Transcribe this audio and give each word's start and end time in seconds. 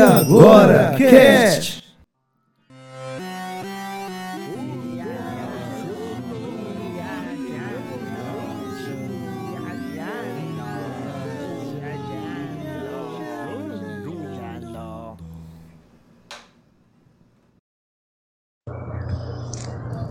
agora, 0.00 0.94
Cast! 0.96 1.78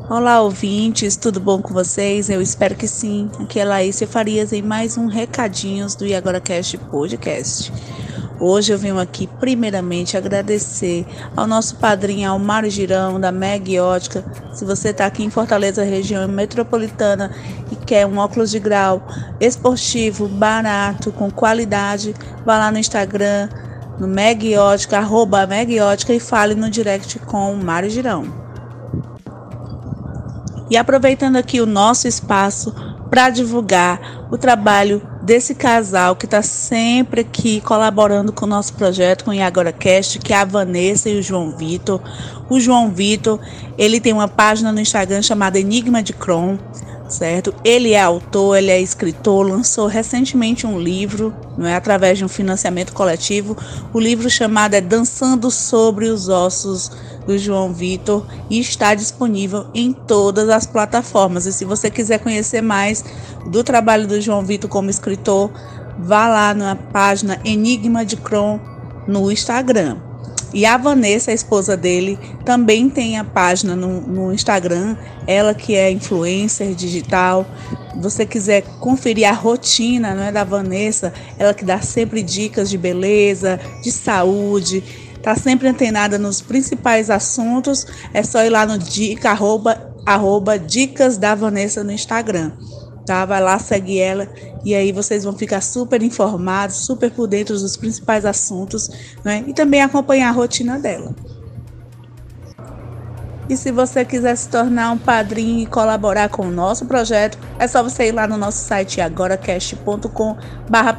Olá, 0.09 0.41
ouvintes, 0.41 1.17
tudo 1.17 1.37
bom 1.39 1.61
com 1.61 1.73
vocês? 1.73 2.29
Eu 2.29 2.41
espero 2.41 2.75
que 2.75 2.87
sim. 2.87 3.29
Aqui 3.41 3.59
é 3.59 3.65
Laís 3.65 4.01
Farias 4.09 4.53
em 4.53 4.61
mais 4.61 4.97
um 4.97 5.07
Recadinhos 5.07 5.95
do 5.95 6.05
Iagora 6.05 6.39
Cast 6.39 6.77
Podcast. 6.77 7.73
Hoje 8.39 8.71
eu 8.71 8.77
venho 8.77 8.99
aqui, 8.99 9.25
primeiramente, 9.39 10.15
agradecer 10.15 11.07
ao 11.35 11.47
nosso 11.47 11.75
padrinho 11.77 12.29
Almário 12.29 12.69
Girão, 12.69 13.19
da 13.19 13.31
Meg 13.31 13.79
Ótica. 13.79 14.23
Se 14.53 14.63
você 14.63 14.89
está 14.89 15.07
aqui 15.07 15.23
em 15.23 15.29
Fortaleza, 15.31 15.83
região 15.83 16.27
metropolitana, 16.27 17.31
e 17.71 17.75
quer 17.75 18.05
um 18.05 18.19
óculos 18.19 18.51
de 18.51 18.59
grau 18.59 19.01
esportivo, 19.39 20.27
barato, 20.27 21.11
com 21.11 21.31
qualidade, 21.31 22.13
vá 22.45 22.59
lá 22.59 22.71
no 22.71 22.77
Instagram, 22.77 23.49
no 23.99 24.07
Meg 24.07 24.55
Ótica, 24.55 24.99
arroba 24.99 25.47
Meg 25.47 25.79
Ótica, 25.79 26.13
e 26.13 26.19
fale 26.19 26.53
no 26.53 26.69
direct 26.69 27.17
com 27.19 27.51
o 27.51 27.57
Mário 27.57 27.89
Girão. 27.89 28.45
E 30.69 30.77
aproveitando 30.77 31.37
aqui 31.37 31.59
o 31.59 31.65
nosso 31.65 32.07
espaço 32.07 32.75
para 33.09 33.29
divulgar 33.29 34.27
o 34.31 34.37
trabalho 34.37 35.01
desse 35.21 35.55
casal 35.55 36.15
que 36.15 36.25
está 36.25 36.41
sempre 36.41 37.21
aqui 37.21 37.61
colaborando 37.61 38.31
com 38.31 38.45
o 38.45 38.49
nosso 38.49 38.73
projeto, 38.73 39.25
com 39.25 39.31
o 39.31 39.43
Agora 39.43 39.71
Cast, 39.71 40.19
que 40.19 40.33
é 40.33 40.37
a 40.37 40.45
Vanessa 40.45 41.09
e 41.09 41.19
o 41.19 41.23
João 41.23 41.55
Vitor. 41.55 42.01
O 42.49 42.59
João 42.59 42.89
Vitor, 42.89 43.39
ele 43.77 43.99
tem 43.99 44.13
uma 44.13 44.27
página 44.27 44.71
no 44.71 44.79
Instagram 44.79 45.21
chamada 45.21 45.59
Enigma 45.59 46.01
de 46.01 46.13
Chrome, 46.13 46.59
certo? 47.07 47.53
Ele 47.63 47.93
é 47.93 48.01
autor, 48.01 48.57
ele 48.57 48.71
é 48.71 48.79
escritor, 48.81 49.45
lançou 49.45 49.87
recentemente 49.87 50.65
um 50.65 50.79
livro, 50.79 51.33
não 51.57 51.65
é 51.65 51.75
através 51.75 52.17
de 52.17 52.25
um 52.25 52.27
financiamento 52.27 52.93
coletivo. 52.93 53.57
O 53.93 53.99
livro 53.99 54.29
chamado 54.29 54.73
é 54.73 54.81
Dançando 54.81 55.49
sobre 55.49 56.07
os 56.07 56.29
Ossos 56.29 56.91
do 57.25 57.37
João 57.37 57.73
Vitor 57.73 58.25
e 58.49 58.59
está 58.59 58.95
disponível 58.95 59.67
em 59.73 59.91
todas 59.91 60.49
as 60.49 60.65
plataformas. 60.65 61.45
E 61.45 61.53
se 61.53 61.65
você 61.65 61.89
quiser 61.89 62.19
conhecer 62.19 62.61
mais 62.61 63.03
do 63.45 63.63
trabalho 63.63 64.07
do 64.07 64.19
João 64.21 64.43
Vitor 64.43 64.69
como 64.69 64.89
escritor, 64.89 65.51
vá 65.99 66.27
lá 66.27 66.53
na 66.53 66.75
página 66.75 67.39
Enigma 67.43 68.05
de 68.05 68.17
Cron 68.17 68.59
no 69.07 69.31
Instagram. 69.31 70.06
E 70.53 70.65
a 70.65 70.77
Vanessa, 70.77 71.31
a 71.31 71.33
esposa 71.33 71.75
dele, 71.75 72.17
também 72.45 72.89
tem 72.89 73.17
a 73.17 73.23
página 73.23 73.75
no, 73.75 74.01
no 74.01 74.33
Instagram, 74.33 74.95
ela 75.25 75.53
que 75.53 75.75
é 75.75 75.91
influencer 75.91 76.73
digital. 76.73 77.45
Você 77.99 78.25
quiser 78.25 78.61
conferir 78.79 79.27
a 79.27 79.33
rotina 79.33 80.15
não 80.15 80.23
é, 80.23 80.31
da 80.31 80.43
Vanessa, 80.43 81.13
ela 81.37 81.53
que 81.53 81.65
dá 81.65 81.81
sempre 81.81 82.23
dicas 82.23 82.69
de 82.69 82.77
beleza, 82.77 83.59
de 83.83 83.91
saúde, 83.91 84.83
tá 85.21 85.35
sempre 85.35 85.67
antenada 85.67 86.17
nos 86.17 86.41
principais 86.41 87.09
assuntos, 87.09 87.85
é 88.13 88.23
só 88.23 88.43
ir 88.45 88.49
lá 88.49 88.65
no 88.65 88.77
dica, 88.77 89.31
arroba, 89.31 89.93
arroba 90.05 90.57
dicas 90.57 91.17
da 91.17 91.35
Vanessa 91.35 91.83
no 91.83 91.91
Instagram. 91.91 92.53
Tá? 93.07 93.25
Vai 93.25 93.41
lá, 93.41 93.57
segue 93.57 93.97
ela 93.99 94.27
e 94.65 94.75
aí 94.75 94.91
vocês 94.91 95.23
vão 95.23 95.31
ficar 95.31 95.61
super 95.61 96.03
informados, 96.03 96.85
super 96.85 97.09
por 97.09 97.25
dentro 97.25 97.57
dos 97.57 97.77
principais 97.77 98.25
assuntos, 98.25 98.89
né? 99.23 99.45
E 99.47 99.53
também 99.53 99.81
acompanhar 99.81 100.27
a 100.27 100.33
rotina 100.33 100.77
dela. 100.77 101.15
E 103.49 103.55
se 103.55 103.71
você 103.71 104.03
quiser 104.03 104.35
se 104.35 104.49
tornar 104.49 104.91
um 104.91 104.97
padrinho 104.97 105.61
e 105.61 105.65
colaborar 105.65 106.27
com 106.27 106.47
o 106.47 106.51
nosso 106.51 106.85
projeto, 106.85 107.37
é 107.57 107.65
só 107.65 107.81
você 107.81 108.09
ir 108.09 108.11
lá 108.11 108.27
no 108.27 108.35
nosso 108.35 108.57
site 108.65 108.99
agoracast.com 108.99 110.37
barra 110.69 110.97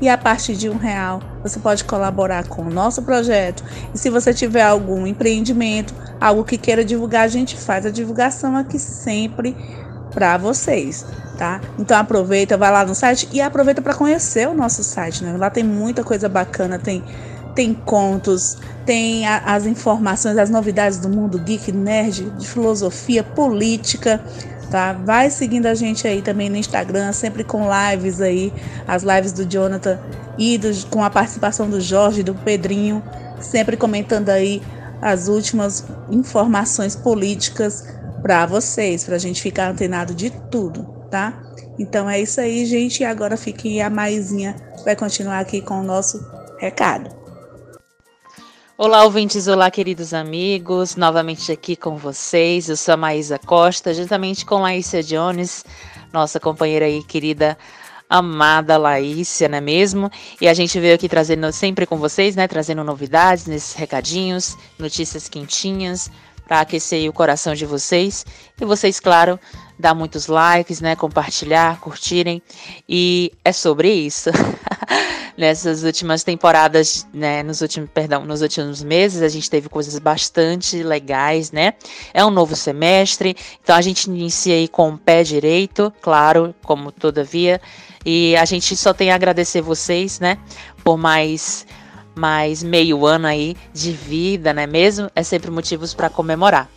e 0.00 0.08
a 0.08 0.16
partir 0.16 0.56
de 0.56 0.70
um 0.70 0.78
real 0.78 1.20
você 1.42 1.60
pode 1.60 1.84
colaborar 1.84 2.48
com 2.48 2.62
o 2.62 2.70
nosso 2.70 3.02
projeto. 3.02 3.62
E 3.94 3.98
se 3.98 4.08
você 4.08 4.32
tiver 4.32 4.62
algum 4.62 5.06
empreendimento, 5.06 5.94
algo 6.18 6.44
que 6.44 6.56
queira 6.56 6.82
divulgar, 6.82 7.24
a 7.24 7.28
gente 7.28 7.58
faz 7.58 7.84
a 7.84 7.90
divulgação 7.90 8.56
aqui 8.56 8.78
sempre 8.78 9.54
para 10.16 10.38
vocês, 10.38 11.04
tá? 11.36 11.60
Então 11.78 11.94
aproveita, 11.94 12.56
vai 12.56 12.72
lá 12.72 12.86
no 12.86 12.94
site 12.94 13.28
e 13.30 13.38
aproveita 13.38 13.82
para 13.82 13.92
conhecer 13.92 14.48
o 14.48 14.54
nosso 14.54 14.82
site, 14.82 15.22
né? 15.22 15.36
Lá 15.36 15.50
tem 15.50 15.62
muita 15.62 16.02
coisa 16.02 16.26
bacana, 16.26 16.78
tem 16.78 17.04
tem 17.54 17.74
contos, 17.74 18.56
tem 18.86 19.26
a, 19.26 19.38
as 19.38 19.66
informações, 19.66 20.38
as 20.38 20.48
novidades 20.48 20.98
do 20.98 21.08
mundo 21.08 21.38
geek, 21.38 21.70
nerd, 21.70 22.30
de 22.30 22.48
filosofia, 22.48 23.22
política, 23.22 24.22
tá? 24.70 24.94
Vai 24.94 25.28
seguindo 25.28 25.66
a 25.66 25.74
gente 25.74 26.08
aí 26.08 26.22
também 26.22 26.48
no 26.48 26.56
Instagram, 26.56 27.12
sempre 27.12 27.44
com 27.44 27.66
lives 27.66 28.22
aí, 28.22 28.50
as 28.88 29.02
lives 29.02 29.32
do 29.32 29.44
Jonathan 29.44 29.98
e 30.38 30.56
do, 30.56 30.68
com 30.88 31.04
a 31.04 31.10
participação 31.10 31.68
do 31.68 31.78
Jorge, 31.78 32.22
do 32.22 32.34
Pedrinho, 32.34 33.02
sempre 33.38 33.76
comentando 33.76 34.30
aí 34.30 34.62
as 35.00 35.28
últimas 35.28 35.84
informações 36.10 36.96
políticas 36.96 37.95
para 38.26 38.44
vocês, 38.44 39.04
para 39.04 39.14
a 39.14 39.18
gente 39.20 39.40
ficar 39.40 39.70
antenado 39.70 40.12
de 40.12 40.30
tudo, 40.50 40.82
tá? 41.08 41.40
Então 41.78 42.10
é 42.10 42.20
isso 42.20 42.40
aí, 42.40 42.66
gente. 42.66 43.04
E 43.04 43.04
agora 43.04 43.36
fiquem 43.36 43.80
a 43.80 43.88
Maisinha 43.88 44.56
vai 44.84 44.96
continuar 44.96 45.38
aqui 45.38 45.60
com 45.60 45.78
o 45.78 45.84
nosso 45.84 46.18
recado. 46.58 47.08
Olá, 48.76 49.04
ouvintes, 49.04 49.46
olá, 49.46 49.70
queridos 49.70 50.12
amigos, 50.12 50.96
novamente 50.96 51.52
aqui 51.52 51.76
com 51.76 51.96
vocês. 51.96 52.68
Eu 52.68 52.76
sou 52.76 52.94
a 52.94 52.96
Maísa 52.96 53.38
Costa, 53.38 53.94
juntamente 53.94 54.44
com 54.44 54.56
Laícia 54.56 55.04
Jones, 55.04 55.64
nossa 56.12 56.40
companheira 56.40 56.86
aí, 56.86 57.04
querida, 57.04 57.56
amada 58.10 58.76
Laícia, 58.76 59.48
não 59.48 59.58
é 59.58 59.60
mesmo? 59.60 60.10
E 60.40 60.48
a 60.48 60.52
gente 60.52 60.80
veio 60.80 60.96
aqui 60.96 61.08
trazendo 61.08 61.52
sempre 61.52 61.86
com 61.86 61.96
vocês, 61.96 62.34
né? 62.34 62.48
Trazendo 62.48 62.82
novidades 62.82 63.46
nesses 63.46 63.74
recadinhos, 63.74 64.56
notícias 64.80 65.28
quentinhas, 65.28 66.10
para 66.46 66.60
aquecer 66.60 67.08
o 67.08 67.12
coração 67.12 67.54
de 67.54 67.66
vocês. 67.66 68.24
E 68.60 68.64
vocês, 68.64 69.00
claro, 69.00 69.38
dar 69.78 69.94
muitos 69.94 70.26
likes, 70.26 70.80
né? 70.80 70.94
Compartilhar, 70.94 71.80
curtirem. 71.80 72.42
E 72.88 73.32
é 73.44 73.52
sobre 73.52 73.92
isso. 73.92 74.30
nessas 75.36 75.82
últimas 75.82 76.24
temporadas, 76.24 77.06
né, 77.12 77.42
nos 77.42 77.60
últimos, 77.60 77.90
perdão, 77.90 78.24
nos 78.24 78.40
últimos 78.40 78.82
meses, 78.82 79.22
a 79.22 79.28
gente 79.28 79.50
teve 79.50 79.68
coisas 79.68 79.98
bastante 79.98 80.82
legais, 80.82 81.52
né? 81.52 81.74
É 82.14 82.24
um 82.24 82.30
novo 82.30 82.56
semestre, 82.56 83.36
então 83.62 83.76
a 83.76 83.82
gente 83.82 84.06
inicia 84.06 84.54
aí 84.54 84.66
com 84.66 84.90
o 84.90 84.98
pé 84.98 85.22
direito, 85.22 85.92
claro, 86.00 86.54
como 86.64 86.90
todavia, 86.90 87.60
e 88.04 88.34
a 88.36 88.44
gente 88.44 88.76
só 88.76 88.94
tem 88.94 89.10
a 89.10 89.14
agradecer 89.14 89.60
vocês, 89.60 90.18
né, 90.18 90.38
por 90.82 90.96
mais 90.96 91.66
mais 92.16 92.62
meio 92.62 93.06
ano 93.06 93.26
aí 93.26 93.56
de 93.72 93.92
vida, 93.92 94.52
né 94.52 94.66
mesmo? 94.66 95.10
É 95.14 95.22
sempre 95.22 95.50
motivos 95.50 95.92
para 95.94 96.08
comemorar. 96.08 96.68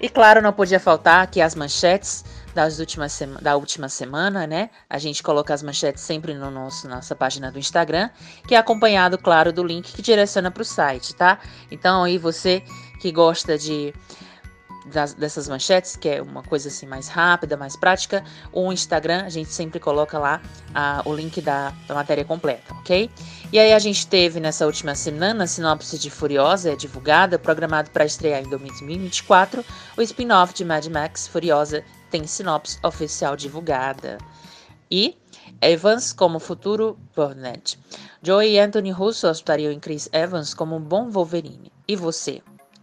E 0.00 0.08
claro, 0.08 0.42
não 0.42 0.52
podia 0.52 0.80
faltar 0.80 1.22
aqui 1.22 1.40
as 1.40 1.54
manchetes 1.54 2.24
das 2.54 2.80
últimas 2.80 3.20
da 3.40 3.54
última 3.54 3.88
semana, 3.88 4.46
né? 4.46 4.70
A 4.88 4.98
gente 4.98 5.22
coloca 5.22 5.54
as 5.54 5.62
manchetes 5.62 6.02
sempre 6.02 6.34
no 6.34 6.50
nosso 6.50 6.88
nossa 6.88 7.14
página 7.14 7.50
do 7.52 7.58
Instagram, 7.58 8.10
que 8.48 8.54
é 8.54 8.58
acompanhado, 8.58 9.16
claro, 9.18 9.52
do 9.52 9.62
link 9.62 9.92
que 9.92 10.02
direciona 10.02 10.50
para 10.50 10.62
o 10.62 10.64
site, 10.64 11.14
tá? 11.14 11.38
Então 11.70 12.02
aí 12.02 12.18
você 12.18 12.62
que 12.98 13.12
gosta 13.12 13.56
de 13.56 13.94
das, 14.86 15.14
dessas 15.14 15.48
manchetes, 15.48 15.96
que 15.96 16.08
é 16.08 16.22
uma 16.22 16.42
coisa 16.42 16.68
assim 16.68 16.86
mais 16.86 17.08
rápida, 17.08 17.56
mais 17.56 17.76
prática, 17.76 18.24
o 18.52 18.72
Instagram, 18.72 19.24
a 19.24 19.28
gente 19.28 19.50
sempre 19.50 19.78
coloca 19.78 20.18
lá 20.18 20.40
a, 20.74 21.02
o 21.04 21.14
link 21.14 21.40
da, 21.40 21.72
da 21.86 21.94
matéria 21.94 22.24
completa, 22.24 22.74
ok? 22.74 23.10
E 23.52 23.58
aí 23.58 23.72
a 23.72 23.78
gente 23.78 24.06
teve 24.06 24.40
nessa 24.40 24.66
última 24.66 24.94
semana 24.94 25.44
a 25.44 25.46
sinopse 25.46 25.98
de 25.98 26.10
Furiosa 26.10 26.72
é 26.72 26.76
divulgada, 26.76 27.38
programado 27.38 27.90
para 27.90 28.04
estrear 28.04 28.42
em 28.42 28.48
2024, 28.48 29.64
o 29.96 30.02
spin-off 30.02 30.54
de 30.54 30.64
Mad 30.64 30.86
Max 30.86 31.26
Furiosa 31.26 31.84
tem 32.10 32.26
sinopse 32.26 32.78
oficial 32.82 33.36
divulgada. 33.36 34.18
E 34.90 35.16
Evans 35.60 36.12
como 36.12 36.40
futuro 36.40 36.98
Burnett. 37.14 37.78
Joey 38.22 38.54
e 38.54 38.58
Anthony 38.58 38.90
Russo 38.90 39.28
optariam 39.28 39.70
em 39.70 39.78
Chris 39.78 40.08
Evans 40.12 40.52
como 40.52 40.76
um 40.76 40.80
bom 40.80 41.10
Wolverine. 41.10 41.70
E 41.86 41.94
você? 41.94 42.42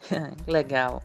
Legal. 0.48 1.04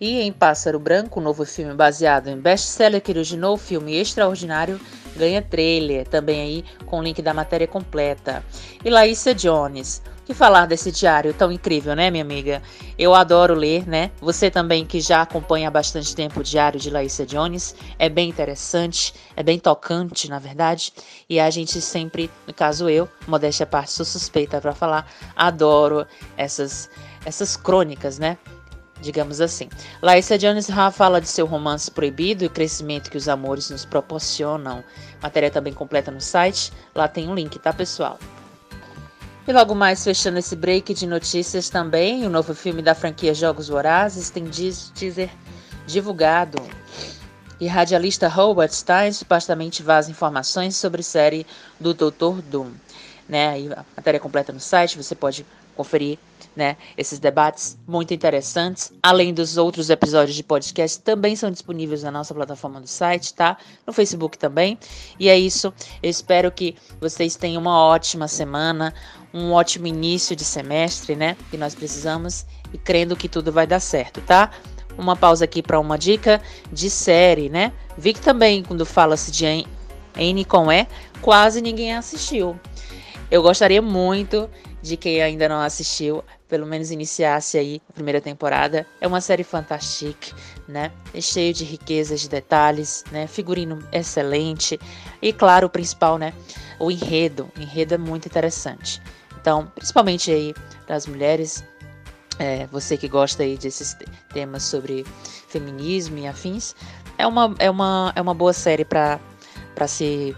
E 0.00 0.20
em 0.20 0.32
Pássaro 0.32 0.78
Branco, 0.78 1.20
novo 1.20 1.44
filme 1.44 1.72
baseado 1.72 2.28
em 2.28 2.36
best-seller 2.36 3.00
que 3.00 3.12
originou 3.12 3.54
o 3.54 3.58
filme 3.58 3.96
Extraordinário, 3.96 4.80
ganha 5.16 5.40
trailer, 5.40 6.06
também 6.08 6.40
aí 6.40 6.64
com 6.84 6.98
o 6.98 7.02
link 7.02 7.22
da 7.22 7.32
matéria 7.32 7.68
completa. 7.68 8.44
E 8.84 8.90
Laísa 8.90 9.32
Jones, 9.32 10.02
que 10.24 10.34
falar 10.34 10.66
desse 10.66 10.90
diário 10.90 11.32
tão 11.32 11.52
incrível, 11.52 11.94
né, 11.94 12.10
minha 12.10 12.24
amiga? 12.24 12.60
Eu 12.98 13.14
adoro 13.14 13.54
ler, 13.54 13.86
né? 13.86 14.10
Você 14.20 14.50
também 14.50 14.84
que 14.84 15.00
já 15.00 15.22
acompanha 15.22 15.68
há 15.68 15.70
bastante 15.70 16.14
tempo 16.14 16.40
o 16.40 16.44
diário 16.44 16.80
de 16.80 16.90
Laísa 16.90 17.24
Jones, 17.24 17.76
é 17.96 18.08
bem 18.08 18.28
interessante, 18.28 19.14
é 19.36 19.44
bem 19.44 19.60
tocante, 19.60 20.28
na 20.28 20.40
verdade. 20.40 20.92
E 21.30 21.38
a 21.38 21.48
gente 21.50 21.80
sempre, 21.80 22.28
no 22.48 22.52
caso 22.52 22.88
eu, 22.88 23.08
modéstia 23.28 23.62
à 23.64 23.66
parte, 23.66 23.92
sou 23.92 24.04
suspeita 24.04 24.60
para 24.60 24.72
falar, 24.72 25.06
adoro 25.36 26.04
essas 26.36 26.90
essas 27.26 27.56
crônicas, 27.56 28.18
né? 28.18 28.36
Digamos 29.04 29.40
assim. 29.40 29.68
Laísa 30.02 30.36
Jones 30.38 30.68
fala 30.92 31.20
de 31.20 31.28
seu 31.28 31.46
romance 31.46 31.90
proibido 31.90 32.44
e 32.44 32.48
crescimento 32.48 33.10
que 33.10 33.16
os 33.16 33.28
amores 33.28 33.70
nos 33.70 33.84
proporcionam. 33.84 34.82
Matéria 35.22 35.50
também 35.50 35.72
completa 35.72 36.10
no 36.10 36.20
site, 36.20 36.72
lá 36.94 37.06
tem 37.06 37.28
um 37.28 37.34
link, 37.34 37.58
tá 37.58 37.72
pessoal? 37.72 38.18
E 39.46 39.52
logo 39.52 39.74
mais, 39.74 40.02
fechando 40.02 40.38
esse 40.38 40.56
break 40.56 40.94
de 40.94 41.06
notícias 41.06 41.68
também, 41.68 42.26
o 42.26 42.30
novo 42.30 42.54
filme 42.54 42.80
da 42.80 42.94
franquia 42.94 43.34
Jogos 43.34 43.68
Vorazes 43.68 44.30
tem 44.30 44.48
teaser 44.48 45.28
divulgado. 45.86 46.62
E 47.60 47.66
radialista 47.66 48.26
Robert 48.26 48.72
Stein 48.72 49.12
supostamente 49.12 49.82
vaza 49.82 50.10
informações 50.10 50.76
sobre 50.76 51.02
série 51.02 51.46
do 51.78 51.92
Dr. 51.92 52.40
Doom. 52.50 52.70
Né? 53.28 53.54
a 53.76 53.84
matéria 53.96 54.20
completa 54.20 54.52
no 54.52 54.60
site, 54.60 54.96
você 54.96 55.14
pode 55.14 55.46
conferir 55.76 56.18
né, 56.56 56.76
esses 56.96 57.18
debates 57.18 57.78
muito 57.86 58.14
interessantes. 58.14 58.92
Além 59.02 59.34
dos 59.34 59.56
outros 59.56 59.90
episódios 59.90 60.36
de 60.36 60.42
podcast, 60.42 61.00
também 61.00 61.34
são 61.36 61.50
disponíveis 61.50 62.02
na 62.02 62.10
nossa 62.10 62.34
plataforma 62.34 62.80
do 62.80 62.86
site, 62.86 63.34
tá? 63.34 63.56
No 63.86 63.92
Facebook 63.92 64.38
também. 64.38 64.78
E 65.18 65.28
é 65.28 65.38
isso. 65.38 65.72
Eu 66.02 66.10
espero 66.10 66.50
que 66.50 66.76
vocês 67.00 67.36
tenham 67.36 67.60
uma 67.60 67.78
ótima 67.78 68.28
semana, 68.28 68.94
um 69.32 69.52
ótimo 69.52 69.86
início 69.86 70.36
de 70.36 70.44
semestre, 70.44 71.16
né? 71.16 71.36
Que 71.50 71.56
nós 71.56 71.74
precisamos 71.74 72.46
e 72.72 72.78
crendo 72.78 73.16
que 73.16 73.28
tudo 73.28 73.50
vai 73.50 73.66
dar 73.66 73.80
certo, 73.80 74.20
tá? 74.20 74.50
Uma 74.96 75.16
pausa 75.16 75.44
aqui 75.44 75.60
para 75.62 75.80
uma 75.80 75.98
dica 75.98 76.40
de 76.72 76.88
série, 76.88 77.48
né? 77.48 77.72
Vi 77.98 78.12
que 78.12 78.20
também 78.20 78.62
quando 78.62 78.86
fala-se 78.86 79.30
de 79.30 79.44
N 80.16 80.44
com 80.44 80.70
E, 80.70 80.86
quase 81.20 81.60
ninguém 81.60 81.94
assistiu. 81.94 82.58
Eu 83.30 83.42
gostaria 83.42 83.82
muito 83.82 84.48
de 84.80 84.96
quem 84.96 85.22
ainda 85.22 85.48
não 85.48 85.60
assistiu, 85.60 86.22
pelo 86.48 86.66
menos 86.66 86.90
iniciasse 86.90 87.58
aí 87.58 87.80
a 87.88 87.92
primeira 87.92 88.20
temporada. 88.20 88.86
É 89.00 89.06
uma 89.06 89.20
série 89.20 89.44
fantástica, 89.44 90.34
né? 90.68 90.92
É 91.12 91.20
cheio 91.20 91.52
de 91.52 91.64
riquezas 91.64 92.20
de 92.20 92.28
detalhes, 92.28 93.04
né? 93.10 93.26
Figurino 93.26 93.78
excelente 93.92 94.78
e 95.20 95.32
claro, 95.32 95.66
o 95.66 95.70
principal, 95.70 96.18
né? 96.18 96.32
O 96.78 96.90
enredo. 96.90 97.50
O 97.56 97.60
enredo 97.60 97.94
é 97.94 97.98
muito 97.98 98.26
interessante. 98.26 99.00
Então, 99.40 99.70
principalmente 99.74 100.30
aí 100.30 100.54
das 100.86 101.06
mulheres, 101.06 101.64
é, 102.38 102.66
você 102.66 102.96
que 102.96 103.08
gosta 103.08 103.42
aí 103.42 103.56
desses 103.56 103.96
temas 104.32 104.62
sobre 104.62 105.04
feminismo 105.48 106.18
e 106.18 106.26
afins, 106.26 106.74
é 107.18 107.26
uma, 107.26 107.54
é 107.58 107.70
uma, 107.70 108.12
é 108.16 108.22
uma 108.22 108.34
boa 108.34 108.52
série 108.52 108.84
para 108.84 109.20
se 109.86 110.36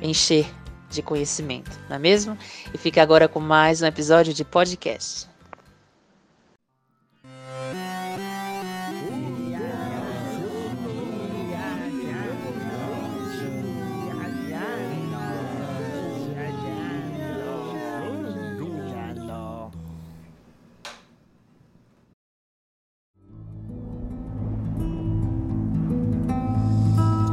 encher 0.00 0.46
de 0.90 1.02
conhecimento, 1.02 1.72
não 1.88 1.96
é 1.96 1.98
mesmo? 1.98 2.38
E 2.72 2.78
fica 2.78 3.02
agora 3.02 3.28
com 3.28 3.40
mais 3.40 3.82
um 3.82 3.86
episódio 3.86 4.32
de 4.32 4.44
podcast. 4.44 5.33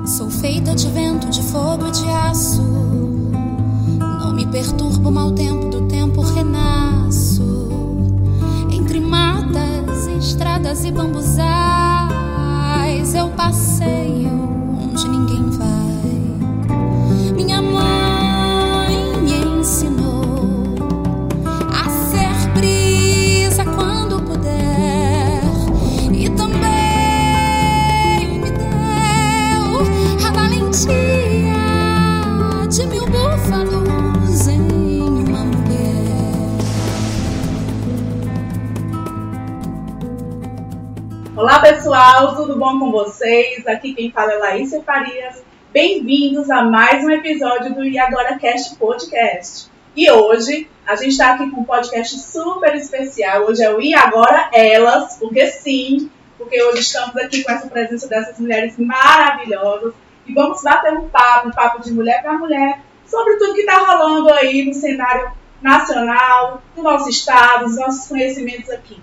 Sou 0.06 0.32
feita 0.32 0.74
de 0.74 0.88
vento, 0.88 1.30
de 1.30 1.44
fogo 1.44 1.88
e 1.88 1.92
de 1.92 2.10
aço. 2.10 2.64
Não 4.00 4.34
me 4.34 4.48
perturba 4.48 5.10
o 5.10 5.12
mau 5.12 5.32
tempo, 5.32 5.70
do 5.70 5.88
tempo 5.88 6.22
renasço. 6.22 7.70
Entre 8.72 9.00
matas, 9.00 10.08
estradas 10.20 10.84
e 10.86 10.92
bambuzais, 10.92 11.54
eu 13.14 13.30
passeio 13.30 14.32
onde 14.84 15.08
ninguém 15.08 15.51
Olá 41.52 41.60
pessoal, 41.60 42.34
tudo 42.38 42.58
bom 42.58 42.80
com 42.80 42.94
vocês? 42.94 43.68
Aqui 43.68 43.94
quem 43.94 44.10
fala 44.10 44.32
é 44.32 44.38
Laísa 44.38 44.82
Farias. 44.84 45.44
Bem-vindos 45.74 46.50
a 46.50 46.64
mais 46.64 47.04
um 47.04 47.10
episódio 47.10 47.76
do 47.76 47.84
E 47.84 48.00
Agora 48.00 48.40
Cast 48.40 48.78
Podcast. 48.78 49.70
E 49.94 50.10
hoje 50.10 50.70
a 50.88 50.96
gente 50.96 51.10
está 51.10 51.34
aqui 51.34 51.52
com 51.52 51.60
um 51.60 51.66
podcast 51.66 52.18
super 52.20 52.74
especial. 52.74 53.48
Hoje 53.48 53.62
é 53.64 53.70
o 53.70 53.82
E 53.82 53.94
Agora 53.94 54.50
Elas, 54.54 55.18
porque 55.18 55.46
sim, 55.48 56.10
porque 56.38 56.64
hoje 56.64 56.80
estamos 56.80 57.18
aqui 57.18 57.44
com 57.44 57.52
essa 57.52 57.68
presença 57.68 58.08
dessas 58.08 58.40
mulheres 58.40 58.78
maravilhosas 58.78 59.94
e 60.26 60.34
vamos 60.34 60.64
bater 60.64 60.94
um 60.94 61.10
papo, 61.10 61.50
um 61.50 61.52
papo 61.52 61.82
de 61.82 61.92
mulher 61.92 62.22
para 62.22 62.40
mulher, 62.40 62.80
sobre 63.06 63.36
tudo 63.36 63.56
que 63.56 63.60
está 63.60 63.78
rolando 63.78 64.32
aí 64.32 64.64
no 64.64 64.74
cenário 64.74 65.30
nacional, 65.62 66.62
do 66.74 66.82
nosso 66.82 67.10
estado, 67.10 67.66
os 67.66 67.76
nossos 67.76 68.08
conhecimentos 68.08 68.70
aqui. 68.70 69.02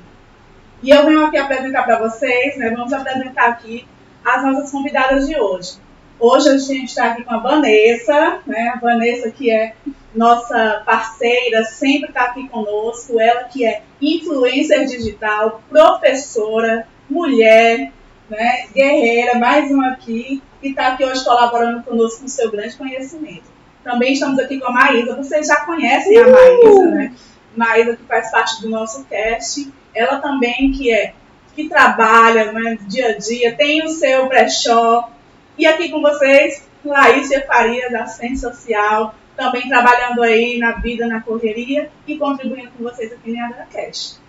E 0.83 0.91
eu 0.91 1.05
venho 1.05 1.27
aqui 1.27 1.37
apresentar 1.37 1.83
para 1.83 1.99
vocês, 1.99 2.57
né? 2.57 2.71
Vamos 2.71 2.93
apresentar 2.93 3.49
aqui 3.49 3.87
as 4.25 4.45
nossas 4.45 4.71
convidadas 4.71 5.27
de 5.27 5.39
hoje. 5.39 5.73
Hoje 6.21 6.49
a 6.49 6.59
gente 6.59 6.85
está 6.85 7.07
aqui 7.07 7.25
com 7.25 7.35
a 7.35 7.39
Vanessa, 7.39 8.41
né? 8.47 8.73
A 8.75 8.79
Vanessa 8.79 9.31
que 9.31 9.51
é 9.51 9.75
nossa 10.15 10.83
parceira, 10.87 11.65
sempre 11.65 12.09
está 12.09 12.25
aqui 12.25 12.49
conosco. 12.49 13.21
Ela 13.21 13.45
que 13.45 13.65
é 13.65 13.83
influencer 14.01 14.87
digital, 14.87 15.63
professora, 15.69 16.87
mulher, 17.11 17.93
né? 18.31 18.67
Guerreira, 18.73 19.37
mais 19.37 19.71
uma 19.71 19.89
aqui, 19.89 20.41
e 20.63 20.71
está 20.71 20.89
aqui 20.89 21.05
hoje 21.05 21.25
colaborando 21.25 21.83
conosco 21.83 22.23
com 22.23 22.29
seu 22.29 22.51
grande 22.51 22.77
conhecimento. 22.77 23.45
Também 23.83 24.13
estamos 24.13 24.39
aqui 24.39 24.61
com 24.61 24.69
a 24.69 24.73
Maísa. 24.73 25.17
Vocês 25.17 25.47
já 25.47 25.57
conhecem 25.65 26.19
a 26.19 26.29
Maísa, 26.29 26.87
né? 26.91 27.15
Maísa 27.57 27.97
que 27.97 28.05
faz 28.05 28.31
parte 28.31 28.61
do 28.63 28.69
nosso 28.69 29.05
cast. 29.07 29.73
Ela 29.99 30.21
também 30.21 30.71
que 30.71 30.93
é 30.93 31.13
que 31.55 31.69
trabalha 31.69 32.53
né, 32.53 32.79
dia 32.83 33.09
a 33.09 33.19
dia, 33.19 33.57
tem 33.57 33.85
o 33.85 33.89
seu 33.89 34.29
brechó. 34.29 35.11
E 35.59 35.67
aqui 35.67 35.89
com 35.89 36.01
vocês, 36.01 36.65
Laísia 36.85 37.45
Faria, 37.45 37.91
da 37.91 38.05
Assistente 38.05 38.39
Social, 38.39 39.13
também 39.37 39.69
trabalhando 39.69 40.23
aí 40.23 40.57
na 40.59 40.73
vida, 40.73 41.05
na 41.09 41.21
correria 41.21 41.91
e 42.07 42.17
contribuindo 42.17 42.71
com 42.71 42.85
vocês 42.85 43.13
aqui 43.13 43.33
no 43.33 43.45
AgraCast. 43.45 44.21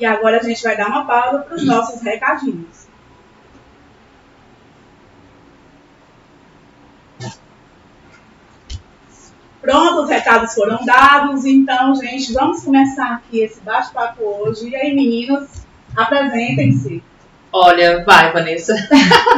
E 0.00 0.04
agora 0.04 0.38
a 0.38 0.42
gente 0.42 0.60
vai 0.60 0.76
dar 0.76 0.88
uma 0.88 1.06
pausa 1.06 1.38
para 1.38 1.54
os 1.54 1.64
nossos 1.64 2.02
recadinhos. 2.02 2.81
Pronto, 9.62 10.02
os 10.02 10.10
recados 10.10 10.54
foram 10.54 10.84
dados, 10.84 11.44
então, 11.44 11.94
gente, 11.94 12.32
vamos 12.32 12.64
começar 12.64 13.14
aqui 13.14 13.38
esse 13.42 13.60
bate-papo 13.60 14.20
hoje. 14.24 14.68
E 14.68 14.74
aí, 14.74 14.92
meninas, 14.92 15.64
apresentem-se. 15.96 17.00
Olha, 17.52 18.04
vai, 18.04 18.32
Vanessa. 18.32 18.74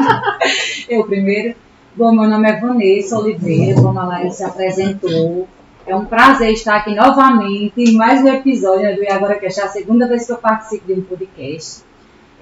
Eu 0.89 1.05
primeiro. 1.05 1.55
Bom, 1.95 2.11
meu 2.11 2.27
nome 2.27 2.49
é 2.49 2.59
Vanessa 2.59 3.19
Oliveira, 3.19 3.81
como 3.83 4.01
a 4.01 4.07
Laís 4.07 4.37
se 4.37 4.45
apresentou. 4.45 5.47
É 5.87 5.95
um 5.95 6.07
prazer 6.07 6.53
estar 6.55 6.77
aqui 6.77 6.95
novamente 6.95 7.75
em 7.77 7.93
mais 7.93 8.23
um 8.23 8.29
episódio 8.29 8.97
do 8.97 9.03
E 9.03 9.09
Agora 9.09 9.39
Que 9.39 9.45
é 9.45 9.49
a 9.49 9.69
segunda 9.69 10.09
vez 10.09 10.25
que 10.25 10.33
eu 10.33 10.39
participo 10.39 10.87
de 10.87 10.95
um 10.95 11.03
podcast. 11.03 11.83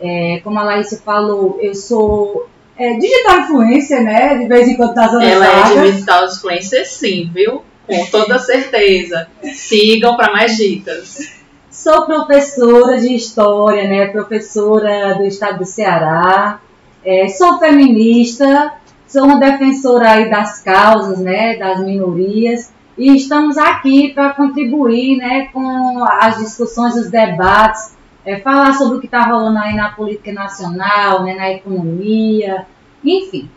É, 0.00 0.40
como 0.44 0.56
a 0.60 0.62
Laís 0.62 0.96
falou, 1.04 1.58
eu 1.60 1.74
sou 1.74 2.48
é, 2.78 2.96
digital 2.96 3.40
influencer, 3.40 4.04
né? 4.04 4.38
De 4.38 4.46
vez 4.46 4.68
em 4.68 4.76
quando 4.76 4.94
nas 4.94 5.12
horas 5.12 5.28
Ela 5.28 5.46
é 5.46 5.90
digital 5.90 6.26
influencer, 6.26 6.86
sim, 6.86 7.28
viu? 7.34 7.64
Com 7.92 8.06
toda 8.06 8.38
certeza. 8.38 9.28
Sigam 9.52 10.16
para 10.16 10.32
mais 10.32 10.56
dicas. 10.56 11.30
Sou 11.70 12.06
professora 12.06 12.98
de 12.98 13.14
história, 13.14 13.86
né? 13.86 14.06
Professora 14.06 15.14
do 15.14 15.24
estado 15.24 15.58
do 15.58 15.66
Ceará. 15.66 16.60
É, 17.04 17.28
sou 17.28 17.58
feminista, 17.58 18.72
sou 19.06 19.24
uma 19.24 19.38
defensora 19.38 20.12
aí 20.12 20.30
das 20.30 20.62
causas, 20.62 21.18
né? 21.18 21.56
Das 21.56 21.80
minorias. 21.80 22.72
e 22.96 23.14
estamos 23.14 23.58
aqui 23.58 24.12
para 24.14 24.30
contribuir 24.30 25.16
né, 25.16 25.48
com 25.52 26.04
as 26.04 26.38
discussões, 26.38 26.94
os 26.94 27.10
debates, 27.10 27.96
é, 28.24 28.38
falar 28.38 28.74
sobre 28.74 28.98
o 28.98 29.00
que 29.00 29.06
está 29.06 29.24
rolando 29.24 29.58
aí 29.58 29.74
na 29.74 29.90
política 29.92 30.32
nacional, 30.32 31.24
né, 31.24 31.34
na 31.34 31.50
economia, 31.50 32.66
enfim. 33.04 33.50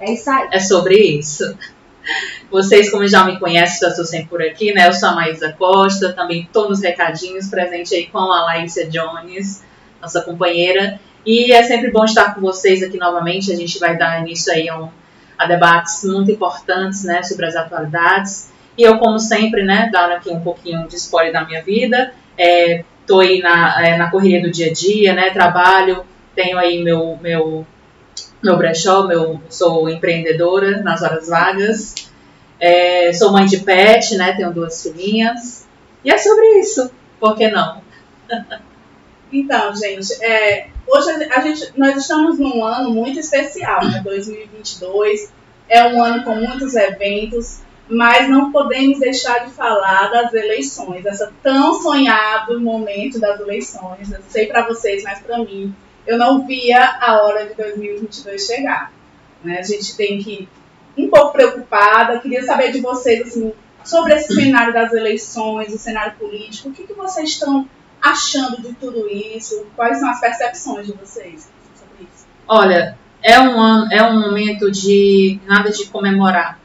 É 0.00 0.12
isso 0.12 0.30
aí. 0.30 0.48
É 0.50 0.58
sobre 0.58 0.96
isso. 0.96 1.56
Vocês, 2.50 2.90
como 2.90 3.06
já 3.06 3.24
me 3.24 3.38
conhecem, 3.38 3.80
já 3.80 3.88
estou 3.88 4.04
sempre 4.04 4.28
por 4.28 4.42
aqui, 4.42 4.72
né? 4.72 4.88
Eu 4.88 4.92
sou 4.92 5.10
a 5.10 5.14
Maísa 5.14 5.52
Costa, 5.52 6.12
também 6.12 6.42
estou 6.42 6.68
nos 6.68 6.82
recadinhos, 6.82 7.48
presente 7.48 7.94
aí 7.94 8.06
com 8.06 8.18
a 8.18 8.44
Laísa 8.44 8.86
Jones, 8.86 9.62
nossa 10.00 10.20
companheira. 10.22 10.98
E 11.24 11.52
é 11.52 11.62
sempre 11.62 11.90
bom 11.90 12.04
estar 12.04 12.34
com 12.34 12.40
vocês 12.40 12.82
aqui 12.82 12.96
novamente. 12.96 13.52
A 13.52 13.56
gente 13.56 13.78
vai 13.78 13.96
dar 13.96 14.20
início 14.20 14.52
aí 14.52 14.68
a, 14.68 14.78
um, 14.78 14.88
a 15.38 15.46
debates 15.46 16.02
muito 16.04 16.30
importantes, 16.30 17.04
né, 17.04 17.22
sobre 17.22 17.46
as 17.46 17.56
atualidades. 17.56 18.50
E 18.76 18.82
eu, 18.82 18.98
como 18.98 19.18
sempre, 19.18 19.62
né, 19.62 19.90
dando 19.92 20.12
aqui 20.12 20.30
um 20.30 20.40
pouquinho 20.40 20.88
de 20.88 20.96
spoiler 20.96 21.32
da 21.32 21.44
minha 21.44 21.62
vida, 21.62 22.14
estou 22.36 23.22
é, 23.22 23.26
aí 23.26 23.40
na, 23.40 23.86
é, 23.86 23.98
na 23.98 24.10
correria 24.10 24.40
do 24.40 24.50
dia 24.50 24.70
a 24.70 24.72
dia, 24.72 25.12
né, 25.12 25.30
trabalho, 25.30 26.04
tenho 26.34 26.58
aí 26.58 26.82
meu, 26.82 27.18
meu, 27.20 27.66
meu 28.42 28.56
brechó, 28.56 29.06
meu, 29.06 29.40
sou 29.48 29.88
empreendedora 29.88 30.82
nas 30.82 31.02
horas 31.02 31.28
vagas, 31.28 31.94
é, 32.58 33.12
sou 33.12 33.32
mãe 33.32 33.46
de 33.46 33.58
pet, 33.58 34.16
né, 34.16 34.32
tenho 34.32 34.52
duas 34.52 34.82
filhinhas, 34.82 35.66
e 36.04 36.10
é 36.10 36.18
sobre 36.18 36.60
isso, 36.60 36.90
por 37.18 37.36
que 37.36 37.48
não? 37.48 37.82
Então, 39.32 39.74
gente, 39.76 40.12
é, 40.24 40.70
hoje 40.88 41.10
a 41.32 41.40
gente, 41.40 41.72
nós 41.76 41.96
estamos 41.96 42.38
num 42.38 42.64
ano 42.64 42.90
muito 42.90 43.20
especial, 43.20 43.84
né? 43.84 44.00
2022 44.02 45.32
é 45.68 45.84
um 45.86 46.02
ano 46.02 46.24
com 46.24 46.34
muitos 46.34 46.74
eventos, 46.74 47.60
mas 47.88 48.28
não 48.28 48.50
podemos 48.50 48.98
deixar 48.98 49.44
de 49.46 49.52
falar 49.52 50.08
das 50.10 50.34
eleições, 50.34 51.06
essa 51.06 51.32
tão 51.42 51.80
sonhado 51.80 52.60
momento 52.60 53.20
das 53.20 53.38
eleições. 53.38 54.10
Eu 54.10 54.20
sei 54.28 54.46
para 54.46 54.66
vocês, 54.66 55.04
mas 55.04 55.20
para 55.20 55.38
mim, 55.38 55.74
eu 56.10 56.18
não 56.18 56.44
via 56.44 56.98
a 57.00 57.22
hora 57.22 57.46
de 57.46 57.54
2022 57.54 58.44
chegar. 58.44 58.92
Né? 59.44 59.60
A 59.60 59.62
gente 59.62 59.96
tem 59.96 60.18
que 60.18 60.48
um 60.98 61.08
pouco 61.08 61.32
preocupada. 61.32 62.18
Queria 62.18 62.42
saber 62.42 62.72
de 62.72 62.80
vocês 62.80 63.28
assim 63.28 63.52
sobre 63.84 64.14
esse 64.14 64.34
cenário 64.34 64.74
das 64.74 64.92
eleições, 64.92 65.72
o 65.72 65.78
cenário 65.78 66.14
político. 66.18 66.68
O 66.68 66.72
que, 66.72 66.82
que 66.82 66.94
vocês 66.94 67.30
estão 67.30 67.64
achando 68.02 68.60
de 68.60 68.72
tudo 68.74 69.08
isso? 69.08 69.66
Quais 69.76 70.00
são 70.00 70.10
as 70.10 70.20
percepções 70.20 70.88
de 70.88 70.94
vocês 70.94 71.48
sobre 71.76 72.08
isso? 72.12 72.26
Olha, 72.48 72.98
é 73.22 73.38
um 73.38 73.60
ano, 73.60 73.92
é 73.92 74.02
um 74.02 74.20
momento 74.20 74.68
de 74.68 75.38
nada 75.46 75.70
de 75.70 75.86
comemorar. 75.86 76.58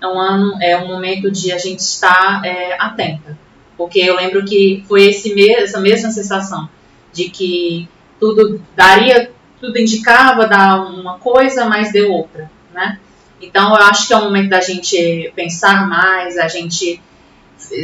É 0.00 0.06
um 0.06 0.18
ano, 0.18 0.58
é 0.62 0.74
um 0.78 0.88
momento 0.88 1.30
de 1.30 1.52
a 1.52 1.58
gente 1.58 1.80
estar 1.80 2.42
é, 2.46 2.80
atenta, 2.80 3.38
porque 3.76 3.98
eu 4.00 4.16
lembro 4.16 4.42
que 4.46 4.82
foi 4.88 5.10
esse 5.10 5.38
essa 5.52 5.78
mesma 5.78 6.10
sensação 6.10 6.66
de 7.12 7.28
que 7.28 7.86
tudo 8.20 8.62
daria, 8.76 9.32
tudo 9.58 9.78
indicava 9.78 10.46
dar 10.46 10.82
uma 10.82 11.18
coisa, 11.18 11.64
mas 11.64 11.90
deu 11.90 12.12
outra, 12.12 12.50
né? 12.72 13.00
Então 13.40 13.74
eu 13.74 13.82
acho 13.82 14.06
que 14.06 14.12
é 14.12 14.16
o 14.16 14.24
momento 14.24 14.50
da 14.50 14.60
gente 14.60 15.32
pensar 15.34 15.88
mais, 15.88 16.36
a 16.36 16.46
gente 16.46 17.00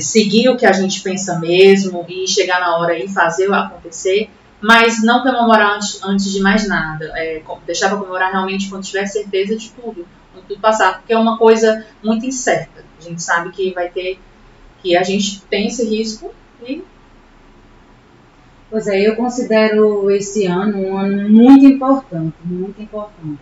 seguir 0.00 0.48
o 0.48 0.56
que 0.56 0.66
a 0.66 0.72
gente 0.72 1.00
pensa 1.00 1.38
mesmo 1.38 2.04
e 2.08 2.28
chegar 2.28 2.60
na 2.60 2.76
hora 2.76 2.98
e 2.98 3.08
fazer 3.08 3.52
acontecer, 3.52 4.28
mas 4.60 5.02
não 5.02 5.22
comemorar 5.22 5.76
antes, 5.76 6.02
antes 6.02 6.30
de 6.30 6.40
mais 6.40 6.68
nada. 6.68 7.12
É, 7.14 7.42
deixar 7.66 7.88
para 7.88 7.98
comemorar 7.98 8.30
realmente 8.32 8.68
quando 8.68 8.84
tiver 8.84 9.06
certeza 9.06 9.56
de 9.56 9.70
tudo, 9.70 10.06
quando 10.32 10.46
tudo 10.46 10.60
passar, 10.60 10.98
porque 10.98 11.12
é 11.12 11.18
uma 11.18 11.38
coisa 11.38 11.86
muito 12.02 12.26
incerta. 12.26 12.84
A 12.98 13.02
gente 13.02 13.22
sabe 13.22 13.50
que 13.50 13.72
vai 13.72 13.88
ter, 13.88 14.18
que 14.82 14.96
a 14.96 15.02
gente 15.02 15.40
tem 15.42 15.68
esse 15.68 15.84
risco 15.84 16.34
e. 16.62 16.82
Pois 18.76 18.88
é, 18.88 19.08
eu 19.08 19.16
considero 19.16 20.10
esse 20.10 20.44
ano 20.44 20.76
um 20.76 20.98
ano 20.98 21.30
muito 21.30 21.64
importante, 21.64 22.34
muito 22.44 22.82
importante. 22.82 23.40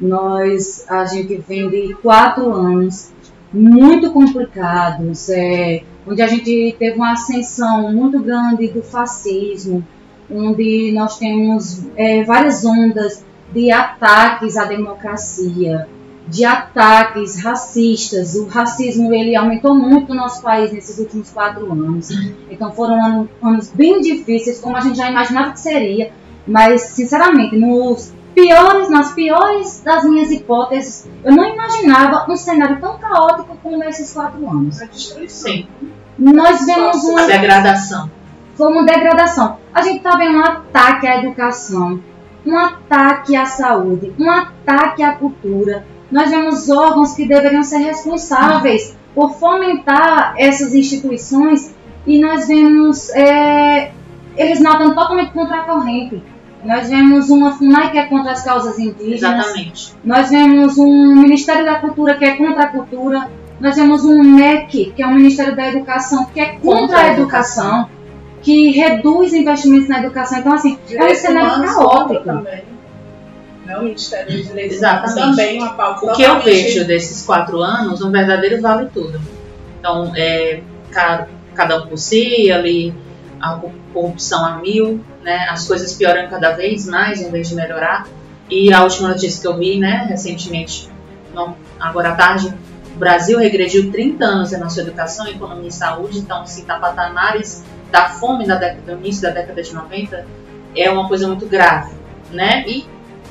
Nós, 0.00 0.84
a 0.90 1.04
gente 1.04 1.36
vem 1.36 1.70
de 1.70 1.94
quatro 2.02 2.52
anos 2.52 3.12
muito 3.52 4.10
complicados, 4.10 5.28
é, 5.28 5.84
onde 6.04 6.20
a 6.20 6.26
gente 6.26 6.74
teve 6.76 6.96
uma 6.96 7.12
ascensão 7.12 7.92
muito 7.92 8.18
grande 8.18 8.66
do 8.66 8.82
fascismo, 8.82 9.86
onde 10.28 10.90
nós 10.90 11.20
temos 11.20 11.86
é, 11.94 12.24
várias 12.24 12.64
ondas 12.64 13.24
de 13.52 13.70
ataques 13.70 14.56
à 14.56 14.64
democracia, 14.64 15.86
de 16.26 16.44
ataques 16.44 17.42
racistas. 17.42 18.34
O 18.34 18.46
racismo 18.46 19.12
ele 19.12 19.36
aumentou 19.36 19.74
muito 19.74 20.08
no 20.08 20.20
nosso 20.20 20.42
país 20.42 20.72
nesses 20.72 20.98
últimos 20.98 21.30
quatro 21.30 21.70
anos. 21.70 22.08
Então 22.50 22.72
foram 22.72 23.04
anos, 23.04 23.28
anos 23.42 23.70
bem 23.70 24.00
difíceis, 24.00 24.60
como 24.60 24.76
a 24.76 24.80
gente 24.80 24.96
já 24.96 25.10
imaginava 25.10 25.52
que 25.52 25.60
seria. 25.60 26.12
Mas, 26.46 26.82
sinceramente, 26.82 27.56
nos 27.56 28.12
piores, 28.34 28.90
nas 28.90 29.12
piores 29.12 29.80
das 29.82 30.04
minhas 30.04 30.30
hipóteses, 30.30 31.08
eu 31.24 31.32
não 31.34 31.46
imaginava 31.46 32.30
um 32.30 32.36
cenário 32.36 32.80
tão 32.80 32.98
caótico 32.98 33.56
como 33.62 33.82
esses 33.84 34.12
quatro 34.12 34.48
anos. 34.48 34.82
A 34.82 34.86
destruição. 34.86 35.64
Nós 36.18 36.66
vemos 36.66 37.02
uma. 37.04 37.26
Degradação. 37.26 38.10
Foi 38.54 38.70
uma 38.70 38.84
degradação. 38.84 39.58
A 39.72 39.82
gente 39.82 39.96
está 39.98 40.16
vendo 40.16 40.38
um 40.38 40.44
ataque 40.44 41.06
à 41.06 41.22
educação, 41.22 42.00
um 42.46 42.56
ataque 42.56 43.34
à 43.34 43.46
saúde, 43.46 44.12
um 44.18 44.30
ataque 44.30 45.02
à 45.02 45.12
cultura. 45.12 45.84
Nós 46.10 46.30
vemos 46.30 46.68
órgãos 46.68 47.14
que 47.14 47.26
deveriam 47.26 47.62
ser 47.62 47.78
responsáveis 47.78 48.96
por 49.14 49.34
fomentar 49.34 50.34
essas 50.36 50.74
instituições 50.74 51.74
e 52.06 52.20
nós 52.20 52.46
vemos 52.46 53.10
é, 53.10 53.92
eles 54.36 54.60
nadam 54.60 54.94
totalmente 54.94 55.32
contra 55.32 55.58
a 55.58 55.64
corrente 55.64 56.22
nós 56.64 56.88
vemos 56.88 57.28
uma 57.28 57.52
FUNAI 57.52 57.90
que 57.90 57.98
é 57.98 58.06
contra 58.06 58.32
as 58.32 58.42
causas 58.42 58.78
indígenas. 58.78 59.22
Exatamente. 59.22 59.94
Nós 60.02 60.30
vemos 60.30 60.78
um 60.78 61.14
Ministério 61.14 61.64
da 61.64 61.74
Cultura 61.76 62.16
que 62.16 62.24
é 62.24 62.36
contra 62.36 62.64
a 62.64 62.66
cultura. 62.68 63.30
Nós 63.60 63.76
vemos 63.76 64.04
um 64.04 64.22
MEC, 64.22 64.92
que 64.96 65.02
é 65.02 65.06
o 65.06 65.12
Ministério 65.12 65.54
da 65.54 65.68
Educação, 65.68 66.24
que 66.32 66.40
é 66.40 66.52
contra, 66.54 66.80
contra 66.80 66.98
a 66.98 67.12
educação, 67.12 67.64
educação, 67.64 67.90
que 68.42 68.70
reduz 68.70 69.32
investimentos 69.32 69.88
na 69.88 70.00
educação. 70.00 70.38
Então, 70.38 70.54
assim, 70.54 70.78
é 70.90 71.04
um 71.04 71.14
cenário 71.14 71.64
caótico. 71.64 72.24
Também. 72.24 72.73
Não, 73.66 73.80
o 73.80 73.84
Ministério 73.84 74.36
dos 74.36 74.46
Direitos 74.48 74.78
Humanos 74.78 75.14
também 75.14 75.58
uma 75.58 75.72
pauta 75.74 76.06
O 76.06 76.12
que 76.12 76.22
eu 76.22 76.40
vejo 76.40 76.86
desses 76.86 77.24
quatro 77.24 77.62
anos, 77.62 78.02
um 78.02 78.10
verdadeiro 78.10 78.60
vale 78.60 78.88
tudo. 78.92 79.20
Então, 79.78 80.12
é, 80.16 80.62
cada 81.54 81.82
um 81.82 81.86
por 81.86 81.98
si, 81.98 82.50
ali, 82.50 82.94
a 83.40 83.60
corrupção 83.92 84.44
a 84.44 84.58
mil, 84.58 85.04
né, 85.22 85.46
as 85.50 85.66
coisas 85.66 85.94
pioram 85.94 86.28
cada 86.28 86.52
vez 86.52 86.86
mais 86.86 87.20
em 87.20 87.30
vez 87.30 87.48
de 87.48 87.54
melhorar. 87.54 88.06
E 88.50 88.72
a 88.72 88.82
última 88.82 89.08
notícia 89.08 89.40
que 89.40 89.46
eu 89.46 89.56
vi, 89.56 89.78
né, 89.78 90.06
recentemente, 90.08 90.88
não, 91.34 91.56
agora 91.80 92.10
à 92.10 92.14
tarde, 92.14 92.54
o 92.94 92.98
Brasil 92.98 93.38
regrediu 93.38 93.90
30 93.90 94.24
anos 94.24 94.52
na 94.52 94.68
sua 94.68 94.82
educação, 94.82 95.26
economia 95.26 95.68
e 95.68 95.72
saúde, 95.72 96.18
então 96.18 96.46
se 96.46 96.60
está 96.60 96.78
patamares 96.78 97.64
da 97.90 98.08
fome 98.08 98.46
da 98.46 98.56
década, 98.56 98.94
do 98.94 99.00
início 99.00 99.22
da 99.22 99.30
década 99.30 99.62
de 99.62 99.74
90 99.74 100.26
é 100.76 100.90
uma 100.90 101.08
coisa 101.08 101.26
muito 101.26 101.46
grave, 101.46 101.94
né? 102.32 102.64
E 102.66 102.86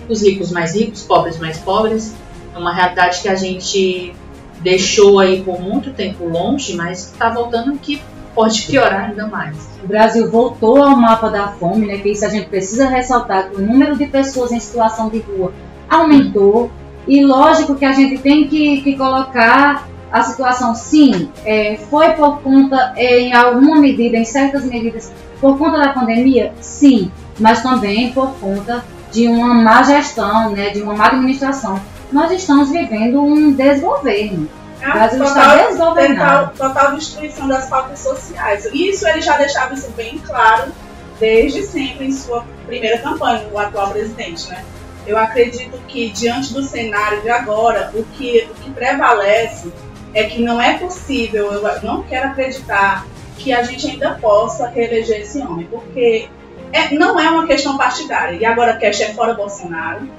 os 0.09 0.21
ricos 0.21 0.51
mais 0.51 0.75
ricos, 0.75 1.03
pobres 1.03 1.39
mais 1.39 1.57
pobres, 1.59 2.13
é 2.53 2.57
uma 2.57 2.73
realidade 2.73 3.21
que 3.21 3.29
a 3.29 3.35
gente 3.35 4.13
deixou 4.59 5.19
aí 5.19 5.41
por 5.41 5.59
muito 5.61 5.91
tempo 5.91 6.25
longe, 6.25 6.75
mas 6.75 7.11
está 7.11 7.29
voltando 7.29 7.77
que 7.77 8.01
pode 8.33 8.63
piorar 8.63 9.09
ainda 9.09 9.27
mais. 9.27 9.69
O 9.83 9.87
Brasil 9.87 10.29
voltou 10.29 10.81
ao 10.81 10.95
mapa 10.95 11.29
da 11.29 11.49
fome, 11.49 11.85
né, 11.85 11.97
que 11.97 12.09
isso 12.09 12.25
a 12.25 12.29
gente 12.29 12.47
precisa 12.47 12.87
ressaltar, 12.87 13.49
que 13.49 13.57
o 13.57 13.61
número 13.61 13.95
de 13.95 14.07
pessoas 14.07 14.51
em 14.51 14.59
situação 14.59 15.09
de 15.09 15.19
rua 15.19 15.53
aumentou, 15.89 16.71
e 17.07 17.23
lógico 17.23 17.75
que 17.75 17.85
a 17.85 17.91
gente 17.91 18.21
tem 18.21 18.47
que, 18.47 18.81
que 18.81 18.95
colocar 18.95 19.87
a 20.11 20.23
situação, 20.23 20.73
sim, 20.73 21.29
é, 21.43 21.77
foi 21.89 22.11
por 22.11 22.39
conta, 22.41 22.93
é, 22.95 23.19
em 23.19 23.33
alguma 23.33 23.79
medida, 23.79 24.15
em 24.15 24.23
certas 24.23 24.63
medidas, 24.63 25.11
por 25.41 25.57
conta 25.57 25.79
da 25.79 25.89
pandemia, 25.89 26.53
sim, 26.61 27.11
mas 27.39 27.61
também 27.61 28.13
por 28.13 28.31
conta 28.35 28.85
de 29.13 29.27
uma 29.27 29.53
má 29.53 29.83
gestão, 29.83 30.49
né, 30.49 30.71
de 30.71 30.81
uma 30.81 30.95
má 30.95 31.07
administração. 31.07 31.79
Nós 32.11 32.31
estamos 32.31 32.71
vivendo 32.71 33.21
um 33.21 33.53
desgoverno. 33.53 34.49
O 34.77 34.91
Brasil 34.91 35.23
total, 35.23 35.55
está 35.55 35.67
desordenado. 35.67 36.51
Total, 36.51 36.69
total 36.73 36.95
destruição 36.95 37.47
das 37.47 37.69
pautas 37.69 37.99
sociais. 37.99 38.67
Isso 38.73 39.07
ele 39.07 39.21
já 39.21 39.37
deixava 39.37 39.73
isso 39.73 39.89
bem 39.91 40.17
claro 40.17 40.71
desde 41.19 41.63
sempre 41.63 42.07
em 42.07 42.11
sua 42.11 42.43
primeira 42.65 42.97
campanha, 42.97 43.47
o 43.51 43.57
atual 43.57 43.91
presidente, 43.91 44.49
né? 44.49 44.65
Eu 45.05 45.17
acredito 45.17 45.77
que 45.87 46.09
diante 46.09 46.53
do 46.53 46.63
cenário 46.63 47.21
de 47.21 47.29
agora, 47.29 47.91
o 47.93 48.03
que, 48.03 48.49
o 48.49 48.53
que 48.55 48.71
prevalece 48.71 49.71
é 50.13 50.23
que 50.23 50.41
não 50.41 50.61
é 50.61 50.77
possível, 50.77 51.51
eu 51.53 51.81
não 51.81 52.03
quero 52.03 52.29
acreditar 52.29 53.05
que 53.37 53.53
a 53.53 53.63
gente 53.63 53.87
ainda 53.87 54.15
possa 54.15 54.67
reeleger 54.67 55.21
esse 55.21 55.39
homem, 55.39 55.67
porque 55.69 56.29
é, 56.73 56.93
não 56.93 57.19
é 57.19 57.29
uma 57.29 57.45
questão 57.45 57.77
partidária. 57.77 58.35
E 58.35 58.43
agora 58.43 58.75
que 58.75 58.85
é 58.85 59.13
fora 59.13 59.35
Bolsonaro, 59.35 60.09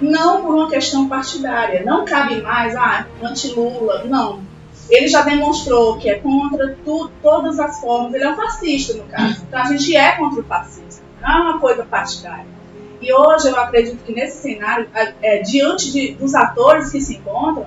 não 0.00 0.42
por 0.42 0.54
uma 0.54 0.68
questão 0.68 1.08
partidária. 1.08 1.82
Não 1.84 2.04
cabe 2.04 2.42
mais, 2.42 2.74
ah, 2.74 3.06
anti-Lula. 3.22 4.04
Não. 4.04 4.42
ele 4.88 5.06
já 5.06 5.22
demonstrou 5.22 5.98
que 5.98 6.10
é 6.10 6.18
contra 6.18 6.76
tu, 6.84 7.08
todas 7.22 7.60
as 7.60 7.80
formas, 7.80 8.12
ele 8.12 8.24
é 8.24 8.30
um 8.30 8.36
fascista, 8.36 8.94
no 8.94 9.04
caso. 9.04 9.44
Então 9.46 9.60
a 9.60 9.64
gente 9.64 9.96
é 9.96 10.12
contra 10.16 10.40
o 10.40 10.44
fascismo, 10.44 11.04
não 11.20 11.30
é 11.30 11.40
uma 11.42 11.60
coisa 11.60 11.84
partidária. 11.84 12.46
E 13.00 13.12
hoje 13.12 13.48
eu 13.48 13.58
acredito 13.58 14.02
que 14.04 14.12
nesse 14.12 14.42
cenário, 14.42 14.88
é, 15.22 15.38
diante 15.38 15.92
de, 15.92 16.14
dos 16.14 16.34
atores 16.34 16.90
que 16.90 17.00
se 17.00 17.16
encontram, 17.16 17.66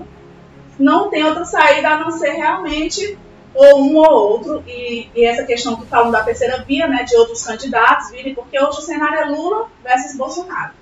não 0.77 1.09
tem 1.09 1.23
outra 1.23 1.45
saída 1.45 1.89
a 1.89 1.99
não 1.99 2.11
ser 2.11 2.31
realmente 2.31 3.17
ou 3.53 3.83
um 3.83 3.97
ou 3.97 4.31
outro, 4.31 4.63
e, 4.67 5.09
e, 5.15 5.25
essa 5.25 5.43
questão 5.43 5.75
que 5.75 5.85
falam 5.85 6.11
da 6.11 6.23
terceira 6.23 6.63
via, 6.63 6.87
né, 6.87 7.03
de 7.03 7.15
outros 7.15 7.43
candidatos 7.43 8.11
virem, 8.11 8.33
porque 8.33 8.59
hoje 8.59 8.79
o 8.79 8.81
cenário 8.81 9.19
é 9.19 9.25
Lula 9.25 9.67
versus 9.83 10.17
Bolsonaro. 10.17 10.73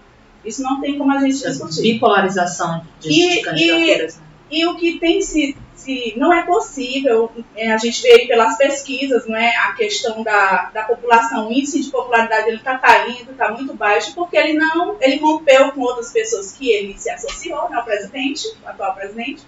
Isso 0.43 0.63
não 0.63 0.81
tem 0.81 0.97
como 0.97 1.11
a 1.11 1.19
gente 1.19 1.37
discutir. 1.37 1.81
Bipolarização 1.81 2.85
de, 2.99 3.09
e, 3.09 3.29
de 3.35 3.41
candidaturas. 3.41 4.15
E, 4.15 4.19
né? 4.19 4.25
e 4.51 4.65
o 4.65 4.75
que 4.75 4.99
tem 4.99 5.21
se, 5.21 5.55
se 5.75 6.13
não 6.17 6.33
é 6.33 6.43
possível, 6.43 7.31
é, 7.55 7.71
a 7.71 7.77
gente 7.77 8.01
vê 8.01 8.13
aí 8.13 8.27
pelas 8.27 8.57
pesquisas, 8.57 9.27
não 9.27 9.35
é, 9.35 9.55
a 9.55 9.73
questão 9.73 10.23
da, 10.23 10.69
da 10.73 10.83
população, 10.83 11.47
o 11.49 11.51
índice 11.51 11.81
de 11.81 11.89
popularidade 11.89 12.47
ele 12.47 12.57
está 12.57 12.77
caindo, 12.77 13.31
está 13.31 13.51
muito 13.51 13.73
baixo, 13.73 14.13
porque 14.15 14.37
ele 14.37 14.53
não, 14.53 14.97
ele 14.99 15.17
rompeu 15.17 15.71
com 15.71 15.81
outras 15.81 16.11
pessoas 16.11 16.51
que 16.51 16.71
ele 16.71 16.97
se 16.97 17.09
associou, 17.09 17.69
né, 17.69 17.77
o 17.77 17.83
presidente, 17.83 18.47
o 18.63 18.67
atual 18.67 18.95
presidente, 18.95 19.43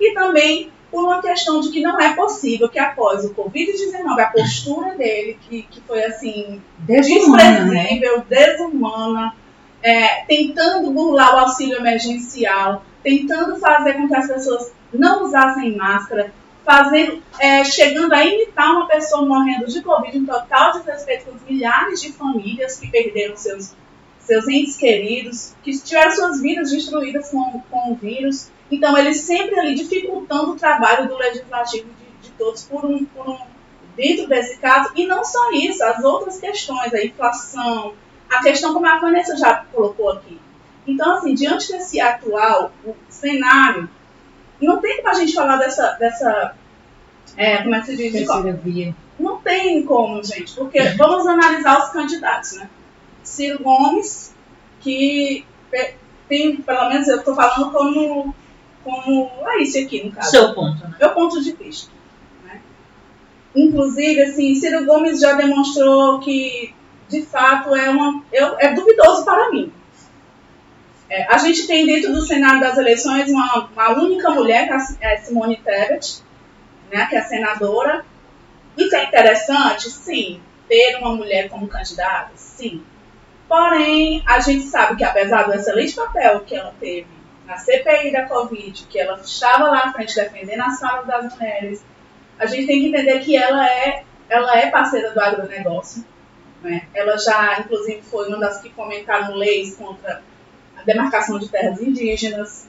e 0.00 0.12
também 0.12 0.70
por 0.94 1.04
uma 1.04 1.20
questão 1.20 1.60
de 1.60 1.70
que 1.70 1.80
não 1.80 2.00
é 2.00 2.14
possível 2.14 2.68
que 2.68 2.78
após 2.78 3.24
o 3.24 3.34
Covid-19, 3.34 4.18
a 4.18 4.26
postura 4.26 4.94
dele, 4.94 5.36
que, 5.42 5.62
que 5.62 5.80
foi 5.80 6.04
assim, 6.04 6.62
desumana, 6.78 7.64
desprezível, 7.64 8.18
né? 8.18 8.24
desumana, 8.28 9.36
é, 9.82 10.24
tentando 10.26 10.92
burlar 10.92 11.34
o 11.34 11.38
auxílio 11.40 11.76
emergencial, 11.76 12.84
tentando 13.02 13.56
fazer 13.56 13.94
com 13.94 14.06
que 14.06 14.14
as 14.14 14.28
pessoas 14.28 14.72
não 14.92 15.24
usassem 15.24 15.76
máscara, 15.76 16.32
fazendo, 16.64 17.20
é, 17.40 17.64
chegando 17.64 18.14
a 18.14 18.24
imitar 18.24 18.70
uma 18.70 18.86
pessoa 18.86 19.26
morrendo 19.26 19.66
de 19.66 19.82
Covid 19.82 20.16
em 20.16 20.24
total 20.24 20.72
desrespeito 20.72 21.26
com 21.26 21.36
os 21.36 21.42
milhares 21.42 22.00
de 22.00 22.12
famílias 22.12 22.78
que 22.78 22.88
perderam 22.88 23.36
seus, 23.36 23.74
seus 24.20 24.46
entes 24.46 24.76
queridos, 24.76 25.54
que 25.62 25.76
tiveram 25.76 26.12
suas 26.12 26.40
vidas 26.40 26.70
destruídas 26.70 27.30
com, 27.30 27.60
com 27.68 27.92
o 27.92 27.96
vírus. 27.96 28.48
Então, 28.70 28.96
ele 28.96 29.14
sempre 29.14 29.58
ali 29.58 29.74
dificultando 29.74 30.52
o 30.52 30.56
trabalho 30.56 31.08
do 31.08 31.16
legislativo 31.16 31.88
de, 31.88 32.28
de 32.28 32.30
todos 32.36 32.62
por 32.64 32.84
um, 32.84 33.04
por 33.04 33.28
um, 33.28 33.38
dentro 33.96 34.26
desse 34.26 34.58
caso. 34.58 34.90
E 34.94 35.06
não 35.06 35.24
só 35.24 35.52
isso, 35.52 35.84
as 35.84 36.02
outras 36.02 36.40
questões, 36.40 36.92
a 36.92 37.04
inflação, 37.04 37.94
a 38.30 38.42
questão 38.42 38.72
como 38.72 38.86
a 38.86 38.98
Vanessa 38.98 39.36
já 39.36 39.64
colocou 39.72 40.10
aqui. 40.10 40.40
Então, 40.86 41.16
assim, 41.16 41.34
diante 41.34 41.72
desse 41.72 42.00
atual 42.00 42.72
cenário, 43.08 43.88
não 44.60 44.80
tem 44.80 44.96
como 44.96 45.08
a 45.08 45.14
gente 45.14 45.34
falar 45.34 45.56
dessa, 45.56 45.92
dessa 45.92 46.54
é, 47.36 47.62
como 47.62 47.74
é 47.74 47.80
que 47.80 47.86
se 47.86 47.96
diz? 47.96 48.12
Terceira 48.12 48.52
via. 48.52 48.94
Não 49.18 49.38
tem 49.38 49.84
como, 49.84 50.22
gente, 50.22 50.54
porque 50.54 50.80
vamos 50.90 51.26
analisar 51.26 51.78
os 51.78 51.90
candidatos, 51.90 52.52
né? 52.54 52.68
Ciro 53.22 53.62
Gomes, 53.62 54.34
que 54.80 55.46
tem, 56.28 56.56
pelo 56.56 56.88
menos 56.88 57.08
eu 57.08 57.18
estou 57.18 57.34
falando 57.34 57.70
como 57.70 58.34
como 58.84 59.30
é 59.48 59.62
isso 59.62 59.78
aqui, 59.78 60.04
no 60.04 60.12
caso. 60.12 60.30
Seu 60.30 60.54
ponto, 60.54 60.84
né? 60.84 60.94
Meu 61.00 61.10
ponto 61.10 61.42
de 61.42 61.52
vista. 61.52 61.90
Né? 62.44 62.60
Inclusive, 63.56 64.22
assim, 64.22 64.54
Ciro 64.54 64.84
Gomes 64.84 65.20
já 65.20 65.32
demonstrou 65.32 66.20
que, 66.20 66.74
de 67.08 67.22
fato, 67.22 67.74
é, 67.74 67.88
uma, 67.88 68.22
é, 68.30 68.66
é 68.66 68.74
duvidoso 68.74 69.24
para 69.24 69.50
mim. 69.50 69.72
É, 71.08 71.32
a 71.32 71.38
gente 71.38 71.66
tem 71.66 71.86
dentro 71.86 72.12
do 72.12 72.20
Senado 72.20 72.60
das 72.60 72.76
eleições 72.76 73.30
uma, 73.30 73.68
uma 73.72 73.90
única 73.90 74.30
mulher, 74.30 74.68
que 74.68 75.04
é 75.04 75.16
Simone 75.16 75.56
Tebet, 75.56 76.22
né, 76.92 77.06
que 77.06 77.16
é 77.16 77.22
senadora. 77.22 78.04
Isso 78.76 78.94
é 78.94 79.04
interessante? 79.04 79.90
Sim. 79.90 80.40
Ter 80.68 80.96
uma 80.98 81.14
mulher 81.14 81.48
como 81.48 81.68
candidata? 81.68 82.30
Sim. 82.36 82.82
Porém, 83.48 84.22
a 84.26 84.40
gente 84.40 84.64
sabe 84.64 84.96
que 84.96 85.04
apesar 85.04 85.44
do 85.44 85.54
excelente 85.54 85.94
papel 85.94 86.40
que 86.40 86.54
ela 86.54 86.74
teve 86.80 87.13
na 87.46 87.58
CPI 87.58 88.12
da 88.12 88.26
Covid, 88.26 88.86
que 88.86 88.98
ela 88.98 89.18
estava 89.20 89.68
lá 89.68 89.84
à 89.84 89.92
frente 89.92 90.14
defendendo 90.14 90.62
as 90.62 90.80
falas 90.80 91.06
das 91.06 91.34
mulheres, 91.34 91.84
a 92.38 92.46
gente 92.46 92.66
tem 92.66 92.80
que 92.80 92.88
entender 92.88 93.20
que 93.20 93.36
ela 93.36 93.68
é, 93.68 94.04
ela 94.28 94.58
é 94.58 94.70
parceira 94.70 95.10
do 95.12 95.20
agronegócio. 95.20 96.04
Né? 96.62 96.86
Ela 96.94 97.16
já, 97.18 97.60
inclusive, 97.60 98.02
foi 98.02 98.28
uma 98.28 98.38
das 98.38 98.60
que 98.60 98.70
comentaram 98.70 99.34
leis 99.34 99.76
contra 99.76 100.22
a 100.76 100.82
demarcação 100.82 101.38
de 101.38 101.48
terras 101.48 101.80
indígenas. 101.80 102.68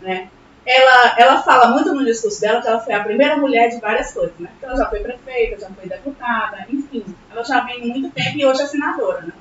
Né? 0.00 0.28
Ela, 0.64 1.16
ela 1.18 1.42
fala 1.42 1.68
muito 1.72 1.92
no 1.92 2.04
discurso 2.04 2.40
dela 2.40 2.62
que 2.62 2.68
ela 2.68 2.80
foi 2.80 2.94
a 2.94 3.02
primeira 3.02 3.36
mulher 3.36 3.68
de 3.68 3.80
várias 3.80 4.12
coisas. 4.12 4.38
Né? 4.38 4.48
Então, 4.56 4.70
ela 4.70 4.78
já 4.78 4.88
foi 4.88 5.00
prefeita, 5.00 5.60
já 5.60 5.68
foi 5.68 5.88
deputada, 5.88 6.66
enfim. 6.68 7.04
Ela 7.30 7.42
já 7.42 7.60
vem 7.60 7.86
muito 7.86 8.10
tempo 8.10 8.38
e 8.38 8.46
hoje 8.46 8.62
é 8.62 8.66
senadora. 8.66 9.22
Né? 9.22 9.32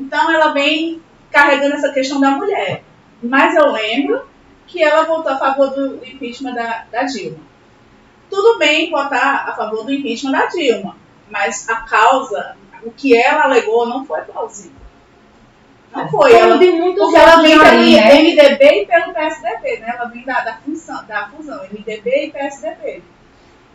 Então, 0.00 0.32
ela 0.32 0.52
vem 0.52 1.02
carregando 1.30 1.74
essa 1.74 1.92
questão 1.92 2.20
da 2.20 2.30
mulher. 2.30 2.82
Mas 3.24 3.54
eu 3.54 3.72
lembro 3.72 4.26
que 4.66 4.82
ela 4.82 5.04
votou 5.04 5.32
a 5.32 5.38
favor 5.38 5.70
do 5.70 5.96
impeachment 6.04 6.54
da, 6.54 6.84
da 6.90 7.02
Dilma. 7.04 7.38
Tudo 8.30 8.58
bem 8.58 8.90
votar 8.90 9.48
a 9.48 9.54
favor 9.54 9.84
do 9.84 9.92
impeachment 9.92 10.32
da 10.32 10.46
Dilma, 10.46 10.96
mas 11.30 11.68
a 11.68 11.76
causa, 11.76 12.56
o 12.82 12.90
que 12.90 13.16
ela 13.16 13.44
alegou, 13.44 13.86
não 13.86 14.04
foi 14.04 14.22
plausível. 14.22 14.84
Não 15.94 16.08
foi. 16.08 16.32
Ela, 16.32 16.58
de 16.58 16.72
muitos 16.72 17.04
porque 17.04 17.16
ela 17.16 17.40
vem 17.40 17.58
pelo 17.58 17.62
né? 17.62 18.22
MDB 18.22 18.82
e 18.82 18.86
pelo 18.86 19.14
PSDB, 19.14 19.78
né? 19.78 19.94
Ela 19.96 20.06
vem 20.06 20.24
da, 20.24 20.40
da, 20.40 20.56
função, 20.56 21.04
da 21.06 21.28
fusão, 21.28 21.62
MDB 21.70 22.26
e 22.26 22.30
PSDB. 22.32 23.02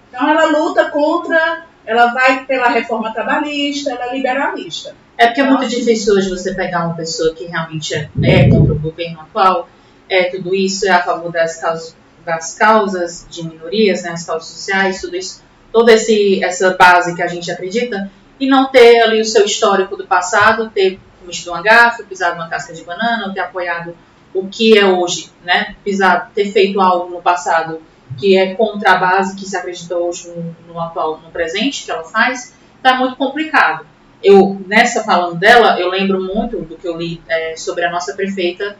Então 0.09 0.29
ela 0.29 0.45
luta 0.45 0.89
contra, 0.89 1.65
ela 1.89 2.13
vai 2.13 2.45
pela 2.45 2.69
reforma 2.69 3.11
trabalhista, 3.11 3.89
ela 3.89 4.11
é 4.11 4.15
liberalista. 4.15 4.95
É 5.17 5.25
porque 5.25 5.41
é 5.41 5.43
muito 5.43 5.67
difícil 5.67 6.13
hoje 6.13 6.29
você 6.29 6.53
pegar 6.53 6.85
uma 6.85 6.93
pessoa 6.93 7.33
que 7.33 7.45
realmente 7.45 7.95
é, 7.95 8.07
é 8.21 8.47
contra 8.47 8.73
o 8.73 8.79
governo 8.79 9.21
atual, 9.21 9.67
é 10.07 10.25
tudo 10.25 10.53
isso, 10.53 10.85
é 10.85 10.91
a 10.91 11.01
favor 11.01 11.31
das 11.31 11.59
causas, 11.59 11.95
das 12.23 12.53
causas 12.53 13.25
de 13.27 13.43
minorias, 13.43 14.03
né, 14.03 14.11
as 14.11 14.23
causas 14.23 14.49
sociais, 14.49 15.01
tudo 15.01 15.15
isso, 15.15 15.43
toda 15.73 15.91
esse, 15.91 16.43
essa 16.43 16.75
base 16.77 17.15
que 17.15 17.23
a 17.23 17.27
gente 17.27 17.49
acredita, 17.51 18.11
e 18.39 18.47
não 18.47 18.69
ter 18.69 19.01
ali 19.01 19.19
o 19.19 19.25
seu 19.25 19.43
histórico 19.43 19.97
do 19.97 20.05
passado, 20.05 20.69
ter 20.69 20.99
cometido 21.19 21.49
uma 21.49 21.63
gafe, 21.63 22.03
pisado 22.03 22.35
uma 22.35 22.47
casca 22.47 22.71
de 22.71 22.83
banana, 22.83 23.25
ou 23.25 23.33
ter 23.33 23.39
apoiado 23.39 23.97
o 24.31 24.47
que 24.47 24.77
é 24.77 24.85
hoje, 24.85 25.31
né, 25.43 25.75
pisado, 25.83 26.29
ter 26.35 26.51
feito 26.51 26.79
algo 26.79 27.09
no 27.09 27.19
passado 27.19 27.81
que 28.19 28.37
é 28.37 28.55
contra 28.55 28.93
a 28.93 28.97
base 28.97 29.35
que 29.35 29.45
se 29.45 29.55
acredita 29.55 29.95
hoje 29.95 30.29
no, 30.29 30.73
no 30.73 30.79
atual, 30.79 31.19
no 31.23 31.31
presente, 31.31 31.85
que 31.85 31.91
ela 31.91 32.03
faz, 32.03 32.53
está 32.77 32.95
muito 32.95 33.15
complicado 33.15 33.85
eu 34.21 34.61
nessa 34.67 35.03
falando 35.03 35.35
dela, 35.35 35.79
eu 35.79 35.89
lembro 35.89 36.21
muito 36.21 36.59
do 36.61 36.75
que 36.75 36.87
eu 36.87 36.97
li 36.97 37.21
é, 37.27 37.55
sobre 37.55 37.85
a 37.85 37.91
nossa 37.91 38.13
prefeita 38.13 38.75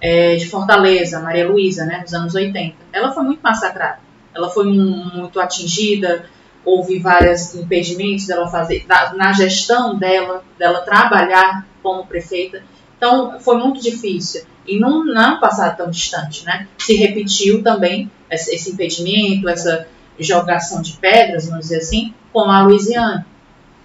é, 0.00 0.36
de 0.36 0.48
Fortaleza, 0.48 1.20
Maria 1.20 1.48
Luísa, 1.48 1.84
né, 1.86 2.00
nos 2.00 2.12
anos 2.12 2.34
80. 2.34 2.76
Ela 2.92 3.12
foi 3.12 3.24
muito 3.24 3.40
massacrada, 3.40 3.98
ela 4.34 4.50
foi 4.50 4.66
muito 4.66 5.40
atingida, 5.40 6.26
houve 6.64 6.98
vários 6.98 7.54
impedimentos 7.54 8.26
dela 8.26 8.48
fazer, 8.48 8.84
da, 8.86 9.14
na 9.14 9.32
gestão 9.32 9.96
dela, 9.96 10.44
dela 10.58 10.80
trabalhar 10.80 11.66
como 11.82 12.06
prefeita. 12.06 12.62
Então, 12.96 13.38
foi 13.40 13.56
muito 13.56 13.80
difícil. 13.80 14.44
E 14.66 14.78
não, 14.78 15.04
não 15.04 15.38
passado 15.38 15.76
tão 15.76 15.90
distante, 15.90 16.44
né? 16.44 16.66
Se 16.78 16.96
repetiu 16.96 17.62
também 17.62 18.10
esse, 18.30 18.70
impedimento, 18.70 19.48
essa 19.48 19.86
jogação 20.18 20.82
de 20.82 20.92
pedras, 20.94 21.46
vamos 21.46 21.66
dizer 21.66 21.78
assim, 21.78 22.14
com 22.32 22.40
a 22.40 22.62
Louisiana. 22.62 23.26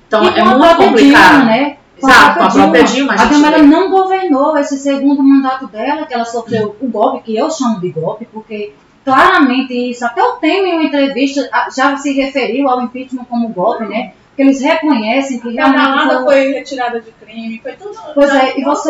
Então 0.07 0.23
e 0.23 0.39
é 0.39 0.43
muito 0.43 0.75
complicado. 0.75 1.37
Dilma, 1.37 1.45
né? 1.45 1.77
Com 1.99 2.09
Exato, 2.09 2.43
a 2.43 2.49
própria 2.49 2.83
Dilma. 2.83 3.13
A, 3.13 3.21
a 3.21 3.25
Dilma 3.25 3.47
ela 3.47 3.63
não 3.63 3.89
governou 3.89 4.57
esse 4.57 4.77
segundo 4.77 5.23
mandato 5.23 5.67
dela, 5.67 6.05
que 6.05 6.13
ela 6.13 6.25
sofreu 6.25 6.75
o 6.79 6.87
golpe, 6.87 7.23
que 7.23 7.37
eu 7.37 7.49
chamo 7.51 7.79
de 7.79 7.89
golpe, 7.89 8.27
porque 8.31 8.73
claramente 9.03 9.73
isso, 9.73 10.05
até 10.05 10.23
o 10.23 10.33
Temer 10.33 10.73
em 10.73 10.73
uma 10.73 10.83
entrevista 10.83 11.49
já 11.75 11.95
se 11.97 12.13
referiu 12.13 12.69
ao 12.69 12.81
impeachment 12.81 13.25
como 13.25 13.49
golpe, 13.49 13.85
né? 13.85 14.13
Porque 14.29 14.41
eles 14.43 14.61
reconhecem 14.61 15.39
que 15.39 15.49
realmente. 15.49 15.81
A 15.81 16.23
foi... 16.23 16.23
foi 16.23 16.53
retirada 16.53 17.01
de 17.01 17.11
crime, 17.11 17.59
foi 17.61 17.73
tudo. 17.73 17.97
Pois 18.13 18.33
é, 18.33 18.59
e 18.59 18.63
você, 18.63 18.89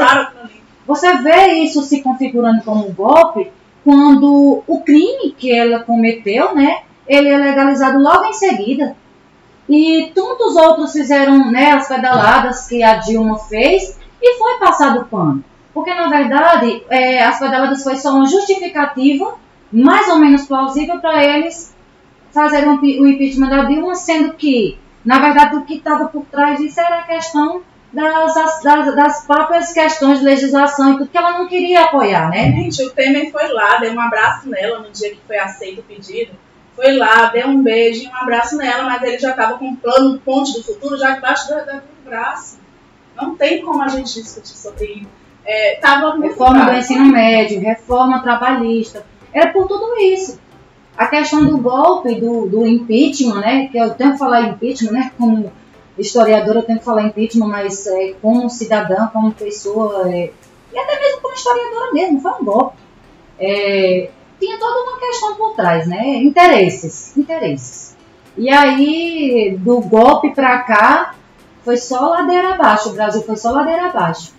você 0.85 1.17
vê 1.17 1.53
isso 1.53 1.81
se 1.81 2.01
configurando 2.01 2.63
como 2.63 2.91
golpe 2.91 3.51
quando 3.83 4.63
o 4.67 4.81
crime 4.81 5.31
que 5.37 5.51
ela 5.51 5.79
cometeu, 5.79 6.53
né? 6.55 6.81
Ele 7.07 7.29
é 7.29 7.37
legalizado 7.37 7.99
logo 7.99 8.25
em 8.25 8.33
seguida. 8.33 8.95
E 9.67 10.11
tantos 10.13 10.55
outros 10.55 10.91
fizeram 10.91 11.51
né, 11.51 11.71
as 11.71 11.87
pedaladas 11.87 12.67
que 12.67 12.83
a 12.83 12.95
Dilma 12.95 13.37
fez 13.39 13.97
e 14.21 14.37
foi 14.37 14.59
passado 14.59 15.05
pano. 15.05 15.43
Porque, 15.73 15.93
na 15.93 16.09
verdade, 16.09 16.83
é, 16.89 17.23
as 17.23 17.39
pedaladas 17.39 17.83
foi 17.83 17.95
só 17.95 18.13
uma 18.13 18.27
justificativa 18.27 19.35
mais 19.71 20.07
ou 20.09 20.17
menos 20.17 20.45
plausível 20.45 20.99
para 20.99 21.23
eles 21.23 21.73
fazerem 22.31 22.69
o 22.69 23.07
impeachment 23.07 23.49
da 23.49 23.63
Dilma, 23.63 23.95
sendo 23.95 24.33
que, 24.33 24.77
na 25.03 25.19
verdade, 25.19 25.55
o 25.55 25.65
que 25.65 25.75
estava 25.75 26.05
por 26.05 26.25
trás 26.25 26.59
disso 26.59 26.79
era 26.79 26.99
a 26.99 27.03
questão 27.03 27.61
das, 27.93 28.63
das, 28.63 28.95
das, 28.95 29.25
próprias 29.25 29.73
questões 29.73 30.19
de 30.19 30.25
legislação 30.25 30.93
e 30.93 30.97
tudo 30.97 31.09
que 31.09 31.17
ela 31.17 31.39
não 31.39 31.47
queria 31.47 31.85
apoiar, 31.85 32.29
né? 32.29 32.51
Gente, 32.51 32.83
o 32.83 32.89
Temer 32.91 33.31
foi 33.31 33.47
lá, 33.49 33.77
deu 33.77 33.93
um 33.93 33.99
abraço 33.99 34.49
nela 34.49 34.79
no 34.79 34.89
dia 34.89 35.11
que 35.11 35.19
foi 35.27 35.37
aceito 35.37 35.79
o 35.79 35.83
pedido 35.83 36.31
foi 36.75 36.97
lá, 36.97 37.27
deu 37.27 37.47
um 37.47 37.61
beijo 37.61 38.03
e 38.03 38.07
um 38.07 38.15
abraço 38.15 38.57
nela, 38.57 38.83
mas 38.83 39.03
ele 39.03 39.19
já 39.19 39.31
estava 39.31 39.57
com 39.57 39.65
um 39.65 39.75
plano 39.75 40.19
ponte 40.19 40.53
do 40.53 40.63
futuro 40.63 40.97
já 40.97 41.11
debaixo 41.11 41.47
do, 41.47 41.55
do 41.55 41.81
braço. 42.03 42.59
Não 43.15 43.35
tem 43.35 43.61
como 43.61 43.83
a 43.83 43.87
gente 43.87 44.21
discutir 44.21 44.57
sobre 44.57 44.85
isso. 44.85 45.09
É, 45.45 45.75
tava 45.75 46.17
reforma 46.19 46.65
do 46.65 46.77
ensino 46.77 47.05
médio, 47.05 47.61
reforma 47.61 48.21
trabalhista. 48.21 49.05
Era 49.33 49.51
por 49.51 49.67
tudo 49.67 49.95
isso. 49.99 50.39
A 50.97 51.07
questão 51.07 51.45
do 51.45 51.57
golpe, 51.57 52.15
do, 52.15 52.47
do 52.47 52.65
impeachment, 52.65 53.41
né? 53.41 53.67
Que 53.67 53.77
eu 53.77 53.91
tenho 53.91 54.13
que 54.13 54.17
falar 54.17 54.41
impeachment, 54.41 54.91
né? 54.91 55.11
Como 55.17 55.51
historiadora 56.01 56.59
eu 56.59 56.63
tenho 56.63 56.79
que 56.79 56.85
falar 56.85 57.03
impeachment, 57.03 57.47
mas 57.47 57.87
é, 57.87 58.13
como 58.21 58.49
cidadã, 58.49 59.07
como 59.07 59.31
pessoa, 59.31 60.09
é, 60.13 60.31
e 60.73 60.79
até 60.79 60.99
mesmo 60.99 61.21
como 61.21 61.33
historiadora 61.33 61.93
mesmo, 61.93 62.21
foi 62.21 62.31
um 62.31 62.43
golpe. 62.43 62.77
É, 63.39 64.09
tinha 64.39 64.59
toda 64.59 64.83
uma 64.83 64.99
questão 64.99 65.35
por 65.35 65.55
trás, 65.55 65.87
né? 65.87 66.17
Interesses, 66.17 67.15
interesses. 67.15 67.95
E 68.37 68.49
aí, 68.49 69.57
do 69.59 69.81
golpe 69.81 70.33
para 70.33 70.59
cá, 70.59 71.15
foi 71.63 71.77
só 71.77 72.09
ladeira 72.09 72.53
abaixo. 72.53 72.89
O 72.89 72.93
Brasil 72.93 73.21
foi 73.23 73.35
só 73.35 73.51
ladeira 73.51 73.87
abaixo. 73.87 74.33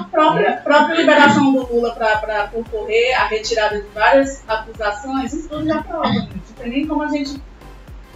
A 0.00 0.04
própria, 0.04 0.52
própria 0.58 0.96
liberação 0.96 1.52
do 1.52 1.66
Lula 1.72 1.92
para 1.92 2.48
concorrer, 2.48 3.18
a 3.18 3.26
retirada 3.26 3.80
de 3.80 3.88
várias 3.88 4.44
acusações, 4.46 5.32
isso 5.32 5.48
tudo 5.48 5.66
já 5.66 5.82
prova. 5.82 6.08
Não 6.08 6.28
tem 6.58 6.70
nem 6.70 6.86
como 6.86 7.02
a 7.02 7.08
gente 7.08 7.40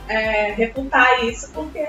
é, 0.07 0.53
refutar 0.53 1.25
isso, 1.25 1.51
porque 1.53 1.83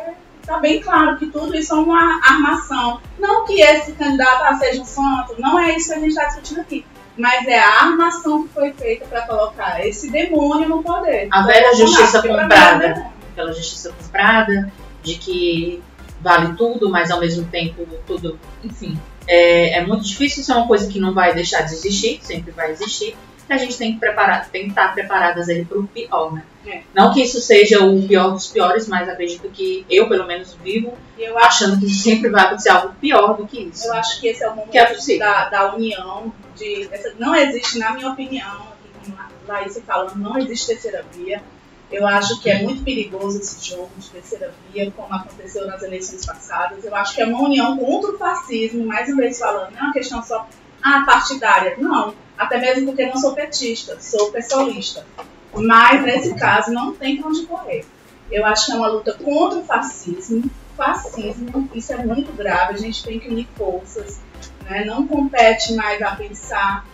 está 0.48 0.60
bem 0.60 0.80
claro 0.82 1.18
que 1.18 1.28
tudo 1.28 1.54
isso 1.54 1.74
é 1.74 1.78
uma 1.78 2.22
armação. 2.26 3.02
Não 3.20 3.46
que 3.46 3.62
esse 3.62 3.92
candidato 3.92 4.44
ah, 4.44 4.56
seja 4.56 4.82
um 4.82 4.86
santo, 4.86 5.36
não 5.38 5.60
é 5.60 5.76
isso 5.76 5.90
que 5.90 5.94
a 5.94 6.00
gente 6.00 6.10
está 6.10 6.26
discutindo 6.26 6.62
aqui. 6.62 6.86
Mas 7.18 7.46
é 7.48 7.60
a 7.60 7.82
armação 7.82 8.48
que 8.48 8.54
foi 8.54 8.72
feita 8.72 9.06
para 9.06 9.24
colocar 9.24 9.86
esse 9.86 10.10
demônio 10.10 10.70
no 10.70 10.82
poder. 10.82 11.28
A 11.32 11.42
velha 11.42 11.76
justiça 11.76 12.22
comprada. 12.22 13.12
Aquela 13.34 13.52
justiça 13.52 13.92
comprada, 13.92 14.72
de 15.04 15.16
que 15.16 15.84
vale 16.22 16.56
tudo, 16.56 16.90
mas 16.90 17.12
ao 17.12 17.20
mesmo 17.20 17.46
tempo 17.46 17.86
tudo, 18.06 18.40
enfim. 18.64 18.98
É, 19.28 19.80
é 19.80 19.86
muito 19.86 20.06
difícil, 20.06 20.42
isso 20.42 20.52
é 20.54 20.56
uma 20.56 20.68
coisa 20.68 20.88
que 20.88 21.00
não 21.00 21.14
vai 21.14 21.34
deixar 21.34 21.62
de 21.64 21.74
existir, 21.74 22.20
sempre 22.24 22.52
vai 22.52 22.72
existir 22.72 23.18
a 23.54 23.58
gente 23.58 23.78
tem 23.78 23.94
que, 23.94 24.00
preparar, 24.00 24.50
tem 24.50 24.64
que 24.64 24.70
estar 24.70 24.94
preparadas 24.94 25.50
aí 25.50 25.64
para 25.64 25.80
o 25.80 25.88
pior, 25.88 26.34
né? 26.34 26.44
É. 26.66 26.82
Não 26.94 27.14
que 27.14 27.22
isso 27.22 27.40
seja 27.40 27.84
o 27.86 28.06
pior 28.08 28.32
dos 28.32 28.48
piores, 28.48 28.88
mas 28.88 29.08
acredito 29.08 29.50
que 29.50 29.86
eu, 29.90 30.10
pelo 30.10 30.28
menos, 30.28 30.54
vivo 30.56 30.98
eu 31.18 31.38
achando 31.38 31.80
que 31.80 31.90
sempre 31.90 32.30
vai 32.30 32.46
acontecer 32.46 32.70
algo 32.70 32.94
pior 33.00 33.36
do 33.36 33.48
que 33.48 33.62
isso. 33.62 33.88
Eu 33.88 33.94
acho 33.94 34.20
que 34.20 34.28
esse 34.28 34.44
é 34.44 34.50
o 34.50 34.56
momento 34.56 34.76
é 34.76 35.18
da, 35.18 35.50
da 35.50 35.76
união. 35.76 36.32
De, 36.56 36.88
essa, 36.92 37.14
não 37.18 37.36
existe, 37.36 37.80
na 37.80 37.94
minha 37.94 38.10
opinião, 38.10 38.54
aqui 38.54 38.90
como 39.04 39.18
a 39.18 39.30
Laís 39.48 39.80
falando, 39.86 40.16
não 40.18 40.38
existe 40.38 40.68
terceira 40.68 41.04
via. 41.14 41.42
Eu 41.90 42.06
acho 42.06 42.42
que 42.42 42.50
é 42.50 42.62
muito 42.62 42.84
perigoso 42.84 43.40
esse 43.40 43.70
jogo 43.70 43.90
de 43.98 44.10
terceira 44.10 44.54
via, 44.72 44.92
como 44.92 45.14
aconteceu 45.14 45.66
nas 45.66 45.82
eleições 45.82 46.26
passadas. 46.26 46.84
Eu 46.84 46.94
acho 46.94 47.16
que 47.16 47.22
é 47.22 47.26
uma 47.26 47.42
união 47.42 47.78
contra 47.78 48.12
o 48.12 48.18
fascismo, 48.18 48.86
mais 48.86 49.08
uma 49.08 49.22
vez 49.22 49.40
falando, 49.40 49.72
não 49.72 49.80
é 49.80 49.84
uma 49.84 49.94
questão 49.94 50.22
só 50.22 50.48
ah, 50.88 51.04
partidária. 51.06 51.76
Não 51.78 52.14
até 52.38 52.60
mesmo 52.60 52.86
porque 52.86 53.06
não 53.08 53.18
sou 53.18 53.34
petista, 53.34 54.00
sou 54.00 54.32
pessoalista. 54.32 55.06
Mas 55.54 56.04
nesse 56.04 56.36
caso 56.36 56.72
não 56.72 56.94
tem 56.94 57.18
para 57.18 57.30
onde 57.30 57.46
correr. 57.46 57.86
Eu 58.30 58.46
acho 58.46 58.68
que 58.68 58.72
é 58.74 58.76
uma 58.76 58.88
luta 58.88 59.14
contra 59.14 59.60
o 59.60 59.64
fascismo. 59.64 60.50
Fascismo, 60.76 61.68
isso 61.74 61.92
é 61.92 61.98
muito 61.98 62.32
grave, 62.34 62.74
a 62.74 62.78
gente 62.78 63.04
tem 63.04 63.20
que 63.20 63.28
unir 63.28 63.48
forças. 63.58 64.20
Né? 64.64 64.86
Não 64.86 65.08
compete 65.08 65.74
mais 65.74 66.00
a 66.04 66.16
pensar, 66.16 66.86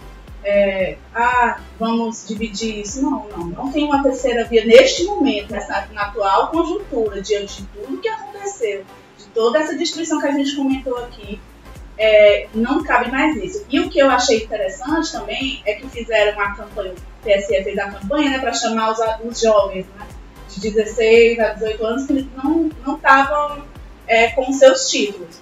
é, 0.42 0.98
ah, 1.14 1.60
vamos 1.78 2.26
dividir 2.26 2.80
isso. 2.80 3.02
Não, 3.02 3.28
não. 3.28 3.46
Não 3.48 3.72
tem 3.72 3.84
uma 3.84 4.02
terceira 4.02 4.46
via 4.46 4.64
neste 4.64 5.04
momento, 5.04 5.52
nessa, 5.52 5.90
na 5.92 6.04
atual 6.04 6.48
conjuntura, 6.48 7.22
diante 7.22 7.64
de 7.64 7.68
tudo 7.68 7.98
que 7.98 8.08
aconteceu, 8.08 8.86
de 9.18 9.26
toda 9.34 9.60
essa 9.60 9.76
destruição 9.76 10.22
que 10.22 10.28
a 10.28 10.32
gente 10.32 10.56
comentou 10.56 10.98
aqui 11.00 11.42
é, 12.04 12.48
não 12.54 12.84
cabe 12.84 13.10
mais 13.10 13.38
isso. 13.38 13.66
E 13.70 13.80
o 13.80 13.90
que 13.90 13.98
eu 13.98 14.10
achei 14.10 14.44
interessante 14.44 15.10
também 15.14 15.62
é 15.66 15.76
que 15.76 15.88
fizeram 15.88 16.38
a 16.38 16.54
campanha, 16.54 16.92
o 16.94 17.26
TSE 17.26 17.64
fez 17.64 17.78
a 17.78 17.92
campanha 17.92 18.32
né, 18.32 18.40
para 18.40 18.52
chamar 18.52 18.92
os, 18.92 19.00
os 19.24 19.40
jovens 19.40 19.86
né, 19.98 20.06
de 20.50 20.70
16 20.70 21.40
a 21.40 21.54
18 21.54 21.86
anos 21.86 22.06
que 22.06 22.30
não 22.44 22.70
estavam 22.96 23.64
é, 24.06 24.28
com 24.32 24.52
seus 24.52 24.90
títulos. 24.90 25.42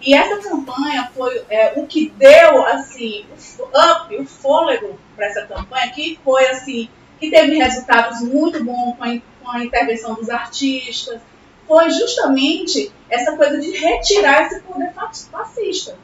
E 0.00 0.14
essa 0.14 0.38
campanha 0.48 1.10
foi 1.14 1.42
é, 1.50 1.74
o 1.76 1.86
que 1.86 2.10
deu 2.16 2.64
assim 2.66 3.26
o 3.58 3.64
up, 3.64 4.16
o 4.16 4.24
fôlego 4.24 4.98
para 5.14 5.26
essa 5.26 5.42
campanha, 5.42 5.90
que 5.90 6.18
foi 6.24 6.46
assim, 6.46 6.88
que 7.20 7.30
teve 7.30 7.58
resultados 7.58 8.22
muito 8.22 8.64
bons 8.64 8.96
com 8.96 9.04
a, 9.04 9.18
com 9.42 9.50
a 9.50 9.62
intervenção 9.62 10.14
dos 10.14 10.30
artistas, 10.30 11.20
foi 11.68 11.90
justamente 11.90 12.90
essa 13.10 13.36
coisa 13.36 13.58
de 13.60 13.70
retirar 13.70 14.46
esse 14.46 14.60
poder 14.62 14.92
fascista. 15.30 15.96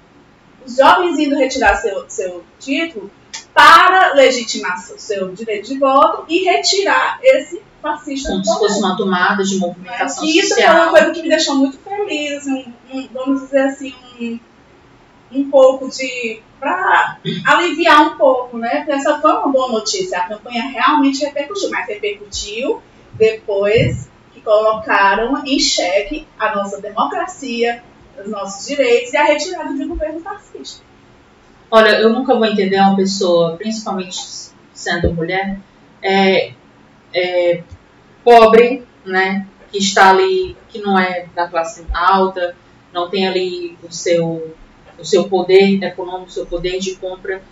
Os 0.64 0.76
jovens 0.76 1.18
indo 1.18 1.36
retirar 1.36 1.74
seu, 1.76 2.08
seu 2.08 2.44
título 2.60 3.10
para 3.52 4.12
legitimar 4.14 4.78
seu, 4.78 4.98
seu 4.98 5.32
direito 5.32 5.68
de 5.68 5.78
voto 5.78 6.24
e 6.28 6.44
retirar 6.44 7.18
esse 7.22 7.62
fascista 7.80 8.30
Como 8.30 8.44
se 8.44 8.58
fosse 8.58 8.78
uma 8.78 8.96
tomada 8.96 9.42
de 9.42 9.56
movimentação 9.58 10.04
é, 10.04 10.08
social. 10.08 10.44
Isso 10.44 10.54
foi 10.54 10.64
uma 10.64 10.90
coisa 10.90 11.10
que 11.10 11.22
me 11.22 11.28
deixou 11.28 11.54
muito 11.56 11.78
feliz, 11.78 12.38
assim, 12.38 12.74
um, 12.92 13.08
vamos 13.12 13.42
dizer 13.42 13.60
assim, 13.60 13.94
um, 14.20 14.38
um 15.32 15.50
pouco 15.50 15.88
de. 15.90 16.40
para 16.58 17.18
aliviar 17.44 18.12
um 18.12 18.16
pouco, 18.16 18.56
né? 18.56 18.76
Porque 18.76 18.92
essa 18.92 19.20
foi 19.20 19.32
uma 19.32 19.48
boa 19.48 19.72
notícia. 19.72 20.18
A 20.18 20.28
campanha 20.28 20.62
realmente 20.62 21.24
repercutiu, 21.24 21.70
mas 21.70 21.86
repercutiu 21.86 22.82
depois 23.12 24.08
colocaram 24.44 25.44
em 25.46 25.58
xeque 25.58 26.26
a 26.38 26.54
nossa 26.54 26.80
democracia, 26.80 27.82
os 28.18 28.30
nossos 28.30 28.66
direitos 28.66 29.12
e 29.12 29.16
a 29.16 29.24
retirada 29.24 29.74
de 29.74 29.84
governo 29.84 30.20
fascista. 30.20 30.84
Olha, 31.70 31.98
eu 31.98 32.10
nunca 32.10 32.34
vou 32.34 32.44
entender 32.44 32.78
uma 32.78 32.94
pessoa, 32.94 33.56
principalmente 33.56 34.18
sendo 34.72 35.12
mulher, 35.12 35.58
é, 36.02 36.52
é, 37.12 37.62
pobre, 38.22 38.86
né, 39.04 39.46
que 39.72 39.78
está 39.78 40.10
ali, 40.10 40.56
que 40.68 40.78
não 40.80 40.98
é 40.98 41.26
da 41.34 41.48
classe 41.48 41.84
alta, 41.92 42.54
não 42.92 43.08
tem 43.08 43.26
ali 43.26 43.76
o 43.82 43.92
seu, 43.92 44.54
o 44.98 45.04
seu 45.04 45.28
poder 45.28 45.82
econômico, 45.82 46.28
o 46.28 46.32
seu 46.32 46.46
poder 46.46 46.78
de 46.78 46.94
compra, 46.96 47.42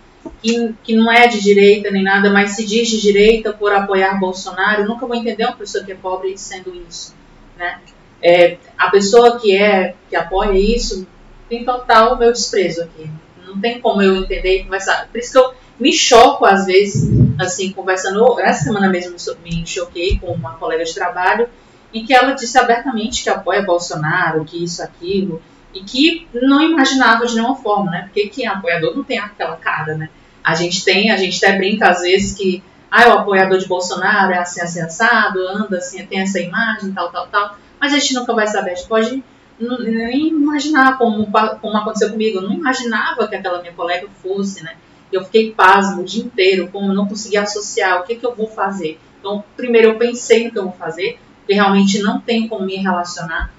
que, 0.43 0.75
que 0.83 0.95
não 0.95 1.11
é 1.11 1.27
de 1.27 1.41
direita 1.41 1.91
nem 1.91 2.03
nada, 2.03 2.31
mas 2.31 2.53
se 2.53 2.65
diz 2.65 2.89
de 2.89 3.01
direita 3.01 3.53
por 3.53 3.73
apoiar 3.73 4.19
Bolsonaro, 4.19 4.87
nunca 4.87 5.07
vou 5.07 5.17
entender 5.17 5.45
uma 5.45 5.57
pessoa 5.57 5.85
que 5.85 5.93
é 5.93 5.95
pobre 5.95 6.37
sendo 6.37 6.75
isso, 6.89 7.15
né? 7.57 7.81
É, 8.23 8.57
a 8.79 8.89
pessoa 8.89 9.39
que 9.41 9.57
é 9.57 9.95
que 10.09 10.15
apoia 10.15 10.57
isso 10.57 11.07
tem 11.49 11.65
total 11.65 12.17
meu 12.17 12.33
desprezo 12.33 12.83
aqui. 12.83 13.11
Não 13.45 13.61
tem 13.61 13.81
como 13.81 14.01
eu 14.01 14.17
entender 14.17 14.61
e 14.61 14.65
conversar. 14.65 15.09
Por 15.09 15.19
isso 15.19 15.33
que 15.33 15.39
eu 15.39 15.53
me 15.79 15.93
choco 15.93 16.45
às 16.45 16.67
vezes, 16.67 17.11
assim, 17.39 17.73
conversando. 17.73 18.39
Essa 18.41 18.65
semana 18.65 18.89
mesmo 18.89 19.17
me 19.45 19.67
choquei 19.67 20.19
com 20.19 20.29
uma 20.29 20.55
colega 20.55 20.85
de 20.85 20.95
trabalho 20.95 21.49
em 21.93 22.07
que 22.07 22.15
ela 22.15 22.33
disse 22.33 22.57
abertamente 22.57 23.23
que 23.23 23.29
apoia 23.29 23.63
Bolsonaro, 23.63 24.45
que 24.45 24.63
isso, 24.63 24.83
aquilo 24.83 25.43
e 25.75 25.83
que 25.83 26.27
não 26.35 26.61
imaginava 26.61 27.27
de 27.27 27.35
nenhuma 27.35 27.57
forma, 27.57 27.91
né? 27.91 28.03
Porque 28.03 28.29
quem 28.29 28.47
é 28.47 28.49
apoiador 28.49 28.95
não 28.95 29.05
tem 29.05 29.19
aquela 29.19 29.57
cara, 29.57 29.95
né? 29.95 30.09
A 30.43 30.55
gente 30.55 30.85
tem, 30.85 31.11
a 31.11 31.17
gente 31.17 31.45
até 31.45 31.57
brinca 31.57 31.89
às 31.89 32.03
vezes 32.03 32.37
que 32.37 32.63
ah, 32.91 33.09
o 33.09 33.19
apoiador 33.21 33.59
de 33.59 33.67
Bolsonaro 33.67 34.33
é 34.33 34.39
assim, 34.39 34.61
assado, 34.61 35.41
anda 35.49 35.79
assim, 35.79 36.05
tem 36.05 36.21
essa 36.21 36.39
imagem, 36.39 36.93
tal, 36.93 37.11
tal, 37.11 37.27
tal. 37.29 37.57
Mas 37.81 37.95
a 37.95 37.99
gente 37.99 38.15
nunca 38.15 38.35
vai 38.35 38.47
saber, 38.47 38.73
a 38.73 38.75
gente 38.75 38.89
pode 38.89 39.25
nem 39.59 40.29
imaginar 40.29 40.99
como, 40.99 41.27
como 41.61 41.77
aconteceu 41.77 42.11
comigo. 42.11 42.39
Eu 42.39 42.43
não 42.43 42.53
imaginava 42.53 43.27
que 43.29 43.35
aquela 43.35 43.61
minha 43.61 43.73
colega 43.73 44.09
fosse, 44.23 44.63
né? 44.63 44.75
Eu 45.11 45.25
fiquei 45.25 45.53
pasmo 45.53 46.03
o 46.03 46.05
dia 46.05 46.25
inteiro, 46.25 46.69
como 46.73 46.93
não 46.93 47.07
conseguia 47.07 47.43
associar 47.43 48.01
o 48.01 48.05
que, 48.05 48.17
que 48.17 48.27
eu 48.27 48.35
vou 48.35 48.49
fazer. 48.49 48.99
Então, 49.21 49.45
primeiro 49.57 49.89
eu 49.89 49.99
pensei 49.99 50.45
no 50.45 50.51
que 50.51 50.59
eu 50.59 50.65
vou 50.65 50.73
fazer, 50.73 51.19
porque 51.39 51.55
realmente 51.55 52.01
não 52.03 52.21
tem 52.21 52.49
como 52.49 52.65
me 52.65 52.77
relacionar 52.77 53.53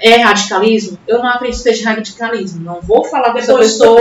é 0.00 0.22
radicalismo? 0.22 0.98
Eu 1.06 1.18
não 1.18 1.28
acredito 1.28 1.62
que 1.62 1.74
seja 1.74 1.90
radicalismo. 1.90 2.64
Não 2.64 2.80
vou 2.80 3.04
falar 3.04 3.32
com 3.32 3.38
essa 3.38 3.56
pessoa. 3.56 4.00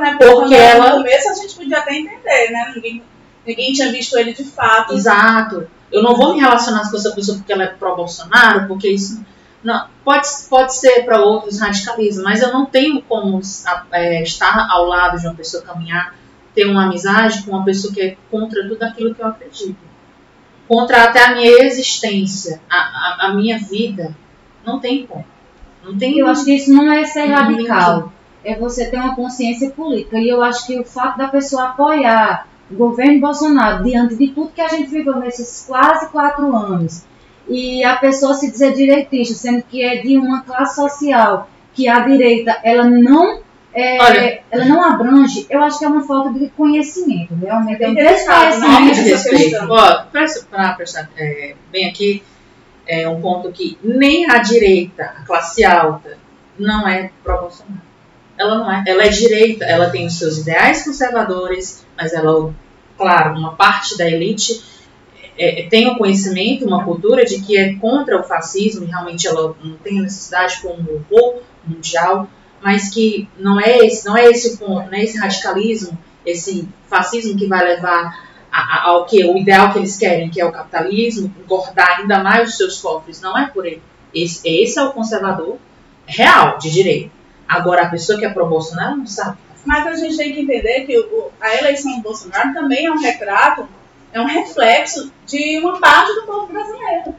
né? 0.00 0.16
Porque, 0.18 0.34
porque 0.34 0.54
ela. 0.54 0.90
No 0.90 0.96
começo 0.98 1.28
a 1.28 1.34
gente 1.34 1.54
podia 1.54 1.78
até 1.78 1.96
entender, 1.96 2.50
né? 2.50 2.72
Ninguém, 2.74 3.02
ninguém 3.46 3.72
tinha 3.72 3.90
visto 3.90 4.16
ele 4.16 4.32
de 4.32 4.44
fato. 4.44 4.94
Exato. 4.94 5.68
Eu 5.90 6.02
não 6.02 6.16
vou 6.16 6.34
me 6.34 6.40
relacionar 6.40 6.88
com 6.88 6.96
essa 6.96 7.12
pessoa 7.12 7.36
porque 7.36 7.52
ela 7.52 7.64
é 7.64 7.68
pró-Bolsonaro, 7.68 8.68
porque 8.68 8.88
isso. 8.88 9.24
Não, 9.62 9.88
pode, 10.04 10.28
pode 10.50 10.74
ser 10.74 11.04
para 11.04 11.22
outros 11.22 11.58
radicalismo, 11.58 12.22
mas 12.22 12.42
eu 12.42 12.52
não 12.52 12.66
tenho 12.66 13.00
como 13.02 13.40
é, 13.90 14.22
estar 14.22 14.68
ao 14.70 14.84
lado 14.84 15.18
de 15.18 15.26
uma 15.26 15.34
pessoa, 15.34 15.62
caminhar, 15.62 16.14
ter 16.54 16.66
uma 16.66 16.84
amizade 16.84 17.42
com 17.42 17.52
uma 17.52 17.64
pessoa 17.64 17.92
que 17.92 18.00
é 18.00 18.16
contra 18.30 18.68
tudo 18.68 18.82
aquilo 18.82 19.14
que 19.14 19.22
eu 19.22 19.26
acredito. 19.26 19.78
Contra 20.68 21.04
até 21.04 21.24
a 21.24 21.34
minha 21.34 21.64
existência, 21.64 22.60
a, 22.68 22.76
a, 22.76 23.26
a 23.28 23.34
minha 23.34 23.58
vida 23.58 24.14
não 24.64 24.80
tem 24.80 25.06
como. 25.06 25.24
Não 25.84 25.96
tem 25.96 26.18
eu 26.18 26.26
acho 26.26 26.44
que 26.44 26.54
isso 26.54 26.72
não 26.72 26.92
é 26.92 27.04
ser 27.04 27.26
radical. 27.26 28.12
É 28.42 28.58
você 28.58 28.86
ter 28.86 28.96
uma 28.96 29.14
consciência 29.14 29.70
política. 29.70 30.18
E 30.18 30.28
eu 30.28 30.42
acho 30.42 30.66
que 30.66 30.78
o 30.78 30.84
fato 30.84 31.18
da 31.18 31.28
pessoa 31.28 31.70
apoiar 31.70 32.46
o 32.70 32.74
governo 32.74 33.20
Bolsonaro, 33.20 33.84
diante 33.84 34.16
de 34.16 34.28
tudo 34.28 34.52
que 34.52 34.60
a 34.60 34.68
gente 34.68 34.90
viveu 34.90 35.16
nesses 35.16 35.64
quase 35.66 36.10
quatro 36.10 36.54
anos, 36.54 37.04
e 37.48 37.84
a 37.84 37.96
pessoa 37.96 38.34
se 38.34 38.50
dizer 38.50 38.74
direitista, 38.74 39.34
sendo 39.34 39.62
que 39.62 39.82
é 39.82 40.00
de 40.00 40.16
uma 40.16 40.42
classe 40.42 40.76
social 40.76 41.48
que 41.74 41.88
a 41.88 42.00
direita 42.00 42.58
ela 42.62 42.84
não 42.84 43.42
é, 43.74 44.00
Olha. 44.00 44.40
ela 44.52 44.64
não 44.66 44.84
abrange, 44.84 45.46
eu 45.50 45.60
acho 45.62 45.80
que 45.80 45.84
é 45.84 45.88
uma 45.88 46.06
falta 46.06 46.32
de 46.38 46.48
conhecimento, 46.50 47.34
realmente 47.34 47.82
é 47.82 47.88
um 47.88 47.92
né? 47.92 48.04
Desconhecimento. 48.04 49.66
Presta 50.12 50.46
para 50.48 50.74
prestar 50.74 51.10
é, 51.16 51.56
bem 51.72 51.88
aqui, 51.88 52.22
é 52.86 53.08
um 53.08 53.20
ponto 53.20 53.50
que 53.52 53.78
nem 53.82 54.30
a 54.30 54.38
direita, 54.38 55.04
a 55.04 55.24
classe 55.24 55.64
alta, 55.64 56.18
não 56.58 56.86
é 56.86 57.10
pró-Bolsonaro. 57.22 57.82
Ela 58.36 58.58
não 58.58 58.70
é. 58.70 58.84
Ela 58.86 59.04
é 59.04 59.08
direita, 59.08 59.64
ela 59.64 59.90
tem 59.90 60.06
os 60.06 60.18
seus 60.18 60.38
ideais 60.38 60.84
conservadores, 60.84 61.86
mas 61.96 62.12
ela, 62.12 62.52
claro, 62.96 63.38
uma 63.38 63.54
parte 63.54 63.96
da 63.96 64.08
elite 64.08 64.62
é, 65.36 65.66
tem 65.68 65.88
o 65.88 65.96
conhecimento, 65.96 66.66
uma 66.66 66.84
cultura 66.84 67.24
de 67.24 67.40
que 67.40 67.56
é 67.56 67.74
contra 67.74 68.20
o 68.20 68.24
fascismo, 68.24 68.84
e 68.84 68.88
realmente 68.88 69.26
ela 69.26 69.54
não 69.62 69.76
tem 69.76 70.00
necessidade 70.00 70.60
como 70.60 70.80
um 70.80 71.04
horror 71.10 71.42
mundial, 71.66 72.28
mas 72.62 72.88
que 72.88 73.28
não 73.38 73.60
é 73.60 73.78
esse, 73.78 74.06
não 74.06 74.16
é 74.16 74.26
esse 74.26 74.56
ponto, 74.56 74.86
não 74.86 74.94
é 74.94 75.02
esse 75.04 75.18
radicalismo, 75.18 75.98
esse 76.24 76.68
fascismo 76.88 77.36
que 77.36 77.46
vai 77.46 77.62
levar 77.62 78.33
ao 78.84 79.04
que 79.06 79.24
o 79.24 79.36
ideal 79.36 79.72
que 79.72 79.78
eles 79.78 79.96
querem, 79.96 80.30
que 80.30 80.40
é 80.40 80.44
o 80.44 80.52
capitalismo, 80.52 81.34
engordar 81.42 82.00
ainda 82.00 82.22
mais 82.22 82.50
os 82.50 82.56
seus 82.56 82.80
cofres, 82.80 83.20
não 83.20 83.36
é 83.36 83.46
por 83.46 83.66
ele. 83.66 83.82
Esse, 84.14 84.46
esse 84.48 84.78
é 84.78 84.82
o 84.82 84.92
conservador 84.92 85.58
real, 86.06 86.58
de 86.58 86.70
direita. 86.70 87.10
Agora, 87.48 87.82
a 87.82 87.88
pessoa 87.90 88.18
que 88.18 88.24
é 88.24 88.30
pro-Bolsonaro 88.30 88.96
não 88.96 89.06
sabe. 89.06 89.38
Mas 89.66 89.86
a 89.86 89.94
gente 89.94 90.16
tem 90.16 90.32
que 90.32 90.40
entender 90.42 90.84
que 90.86 90.98
o- 90.98 91.30
a 91.40 91.54
eleição 91.56 91.96
do 91.96 92.02
Bolsonaro 92.02 92.52
também 92.54 92.86
é 92.86 92.90
um 92.92 92.98
retrato, 93.00 93.66
é 94.12 94.20
um 94.20 94.26
reflexo 94.26 95.10
de 95.26 95.58
uma 95.58 95.80
parte 95.80 96.14
do 96.14 96.22
povo 96.26 96.52
brasileiro. 96.52 97.14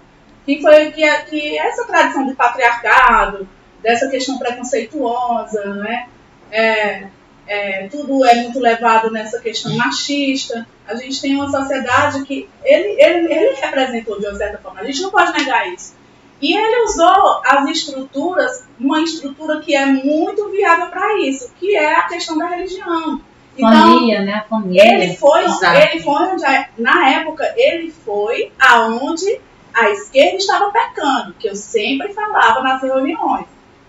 Que 0.46 0.62
foi 0.62 0.92
que, 0.92 1.04
a- 1.04 1.22
que 1.24 1.58
essa 1.58 1.86
tradição 1.86 2.26
de 2.28 2.36
patriarcado, 2.36 3.48
dessa 3.82 4.08
questão 4.10 4.38
preconceituosa, 4.40 5.66
né? 5.76 6.08
É, 6.52 7.08
é, 7.48 7.88
tudo 7.88 8.26
é 8.26 8.36
muito 8.36 8.60
levado 8.60 9.12
nessa 9.12 9.40
questão 9.40 9.76
machista. 9.76 10.68
A 10.88 10.96
gente 10.96 11.22
tem 11.22 11.36
uma 11.36 11.50
sociedade 11.50 12.24
que 12.24 12.50
ele, 12.64 13.02
ele, 13.02 13.34
ele 13.34 13.56
representou 13.56 14.20
de 14.20 14.26
uma 14.28 14.36
certa 14.36 14.58
forma. 14.58 14.82
A 14.82 14.86
gente 14.86 15.02
não 15.02 15.12
pode 15.12 15.32
negar 15.38 15.72
isso. 15.72 15.96
E 16.42 16.56
ele 16.56 16.84
usou 16.84 17.42
as 17.46 17.70
estruturas, 17.70 18.66
uma 18.80 19.02
estrutura 19.02 19.62
que 19.62 19.76
é 19.76 19.86
muito 19.86 20.50
viável 20.50 20.88
para 20.88 21.20
isso, 21.22 21.52
que 21.60 21.76
é 21.76 21.96
a 21.96 22.04
questão 22.04 22.38
da 22.38 22.48
religião. 22.48 23.22
Então, 23.58 23.72
Família, 23.72 24.22
né? 24.22 24.34
A 24.34 24.44
família. 24.44 24.84
ele 24.84 25.16
foi, 25.16 25.46
Exato. 25.46 25.78
ele 25.78 26.04
foi 26.04 26.14
onde, 26.14 26.44
na 26.78 27.10
época, 27.10 27.54
ele 27.56 27.90
foi 27.90 28.52
aonde 28.60 29.40
a 29.74 29.90
esquerda 29.92 30.38
estava 30.38 30.72
pecando, 30.72 31.34
que 31.40 31.48
eu 31.48 31.56
sempre 31.56 32.14
falava 32.14 32.62
nas 32.62 32.82
reuniões 32.82 33.46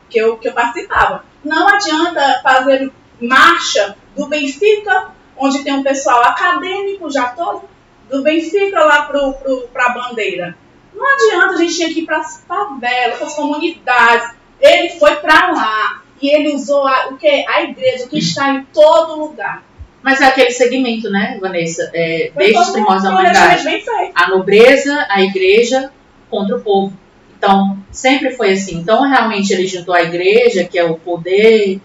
que 0.08 0.18
eu, 0.18 0.36
que 0.36 0.48
eu 0.48 0.52
participava. 0.52 1.24
Não 1.44 1.68
adianta 1.68 2.40
fazer 2.42 2.92
marcha 3.20 3.96
do 4.16 4.26
Benfica, 4.28 5.12
onde 5.36 5.62
tem 5.62 5.74
um 5.74 5.82
pessoal 5.82 6.22
acadêmico 6.22 7.10
já 7.10 7.28
todo, 7.28 7.62
do 8.10 8.22
Benfica 8.22 8.84
lá 8.84 9.02
pro, 9.02 9.34
pra 9.72 9.90
bandeira. 9.90 10.56
Não 10.94 11.06
adianta, 11.06 11.54
a 11.54 11.56
gente 11.58 11.74
tinha 11.74 11.92
que 11.92 12.00
ir 12.00 12.06
para 12.06 12.18
as 12.18 12.42
favelas, 12.46 13.18
para 13.18 13.26
as 13.26 13.34
comunidades. 13.34 14.34
Ele 14.60 14.90
foi 14.90 15.16
para 15.16 15.52
lá 15.52 16.02
e 16.20 16.34
ele 16.34 16.54
usou 16.54 16.86
a, 16.86 17.08
o 17.08 17.16
que? 17.16 17.44
A 17.46 17.62
igreja, 17.62 18.06
que 18.06 18.18
está 18.18 18.50
em 18.50 18.64
todo 18.72 19.20
lugar. 19.20 19.62
Mas 20.02 20.20
é 20.20 20.26
aquele 20.26 20.52
segmento, 20.52 21.10
né, 21.10 21.36
Vanessa? 21.40 21.90
É, 21.92 22.30
desde 22.34 22.58
os 22.58 22.70
primórdios 22.70 23.02
da 23.02 23.10
um 23.10 23.12
humanidade. 23.12 23.84
A 24.14 24.28
nobreza, 24.28 25.06
a 25.10 25.20
igreja 25.22 25.90
contra 26.30 26.56
o 26.56 26.60
povo. 26.60 26.96
Então, 27.36 27.78
sempre 27.90 28.30
foi 28.30 28.52
assim. 28.52 28.78
Então, 28.78 29.02
realmente, 29.02 29.52
ele 29.52 29.66
juntou 29.66 29.94
a 29.94 30.02
igreja, 30.02 30.64
que 30.64 30.78
é 30.78 30.84
o 30.84 30.96
poder 30.96 31.80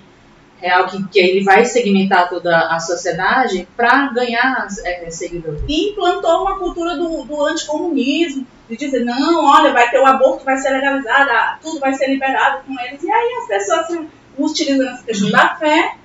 real, 0.61 0.85
que, 0.85 1.03
que 1.07 1.19
ele 1.19 1.43
vai 1.43 1.65
segmentar 1.65 2.29
toda 2.29 2.67
a 2.69 2.79
sociedade 2.79 3.67
para 3.75 4.07
ganhar 4.13 4.67
é, 4.85 5.09
seguidores. 5.09 5.61
e 5.67 5.89
implantou 5.89 6.43
uma 6.43 6.59
cultura 6.59 6.95
do, 6.95 7.23
do 7.23 7.43
anticomunismo, 7.45 8.45
de 8.69 8.77
dizer, 8.77 9.03
não, 9.03 9.45
olha, 9.45 9.73
vai 9.73 9.89
ter 9.89 9.99
o 9.99 10.05
aborto, 10.05 10.45
vai 10.45 10.55
ser 10.57 10.69
legalizado, 10.69 11.59
tudo 11.61 11.79
vai 11.79 11.93
ser 11.93 12.07
liberado 12.07 12.63
com 12.65 12.79
eles. 12.79 13.03
E 13.03 13.11
aí 13.11 13.33
as 13.41 13.47
pessoas 13.47 13.87
se 13.87 14.07
utilizam 14.37 14.89
essa 14.89 15.03
questão 15.03 15.31
da 15.31 15.55
fé, 15.55 15.95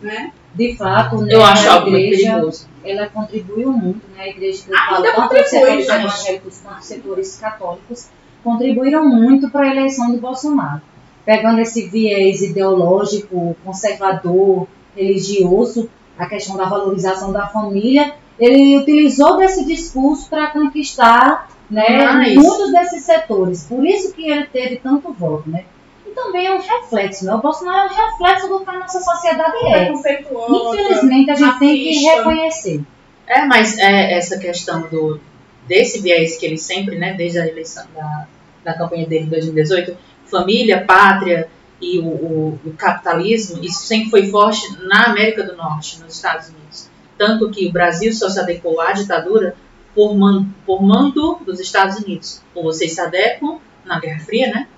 né? 0.00 0.32
De 0.54 0.76
fato, 0.76 1.18
né, 1.22 1.34
Eu 1.34 1.44
acho 1.44 1.68
a 1.68 1.74
algo 1.74 1.88
igreja, 1.88 2.32
perigoso. 2.34 2.68
ela 2.84 3.08
contribuiu 3.08 3.72
muito, 3.72 4.06
né? 4.14 4.24
A 4.24 4.28
igreja 4.28 4.64
que 4.64 4.70
eu 4.72 4.76
falo, 4.76 5.04
tanto 5.04 5.34
os 5.34 5.48
setores 5.48 5.88
evangélicos 5.88 6.60
quanto 6.62 6.78
os 6.78 6.86
setores 6.86 7.36
católicos, 7.36 8.08
contribuíram 8.44 9.04
muito 9.08 9.50
para 9.50 9.62
a 9.66 9.70
eleição 9.70 10.10
do 10.12 10.18
Bolsonaro. 10.18 10.80
Pegando 11.28 11.60
esse 11.60 11.86
viés 11.86 12.40
ideológico, 12.40 13.54
conservador, 13.62 14.66
religioso, 14.96 15.90
a 16.18 16.24
questão 16.24 16.56
da 16.56 16.64
valorização 16.64 17.30
da 17.32 17.46
família, 17.48 18.14
ele 18.40 18.78
utilizou 18.78 19.36
desse 19.36 19.66
discurso 19.66 20.30
para 20.30 20.46
conquistar 20.46 21.50
né, 21.70 22.02
Mas- 22.14 22.34
muitos 22.34 22.72
desses 22.72 23.04
setores. 23.04 23.66
Por 23.68 23.84
isso 23.86 24.14
que 24.14 24.26
ele 24.26 24.46
teve 24.46 24.76
tanto 24.76 25.12
voto, 25.12 25.50
né? 25.50 25.66
E 26.06 26.12
também 26.12 26.46
é 26.46 26.54
um 26.54 26.62
reflexo, 26.62 27.26
né? 27.26 27.34
O 27.34 27.42
Bolsonaro 27.42 27.90
é 27.90 27.92
um 27.92 28.06
reflexo 28.06 28.48
do 28.48 28.60
que 28.60 28.70
a 28.70 28.78
nossa 28.78 28.98
sociedade 28.98 29.66
é. 29.66 29.84
Preconceituosa. 29.84 30.80
Infelizmente, 30.80 31.30
a 31.30 31.34
gente 31.34 31.58
tem 31.58 31.74
que 31.74 31.94
racista. 31.94 32.16
reconhecer. 32.16 32.80
É, 33.26 33.44
mas 33.44 33.76
é 33.76 34.14
essa 34.14 34.38
questão 34.38 34.80
do 34.88 35.20
desse 35.66 36.00
viés 36.00 36.38
que 36.38 36.46
ele 36.46 36.56
sempre, 36.56 36.96
né, 36.96 37.12
desde 37.12 37.38
a 37.38 37.46
eleição 37.46 37.84
da, 37.94 38.26
da 38.64 38.72
campanha 38.72 39.06
dele 39.06 39.26
em 39.26 39.28
2018, 39.28 39.94
família, 40.30 40.84
pátria 40.84 41.48
e 41.80 41.98
o, 41.98 42.06
o- 42.06 42.60
o 42.64 42.72
capitalismo, 42.76 43.62
isso 43.62 43.82
sempre 43.84 44.10
foi 44.10 44.28
forte 44.30 44.60
na 44.84 45.06
América 45.06 45.42
do 45.44 45.56
Norte, 45.56 46.00
nos 46.00 46.14
Estados 46.16 46.48
Unidos. 46.48 46.88
Tanto 47.16 47.50
que 47.50 47.66
o 47.66 47.72
Brasil 47.72 48.12
só 48.12 48.28
se 48.28 48.38
adequou 48.40 48.80
à 48.80 48.92
ditadura 48.92 49.54
por, 49.94 50.14
man, 50.16 50.46
por 50.66 50.82
mando 50.82 51.38
dos 51.44 51.58
Estados 51.60 51.96
Unidos. 51.98 52.40
Ou 52.54 52.62
vocês 52.64 52.92
se 52.92 53.00
adequam 53.00 53.58
na 53.84 53.98
Guerra 53.98 54.20
Fria, 54.20 54.48
né, 54.48 54.68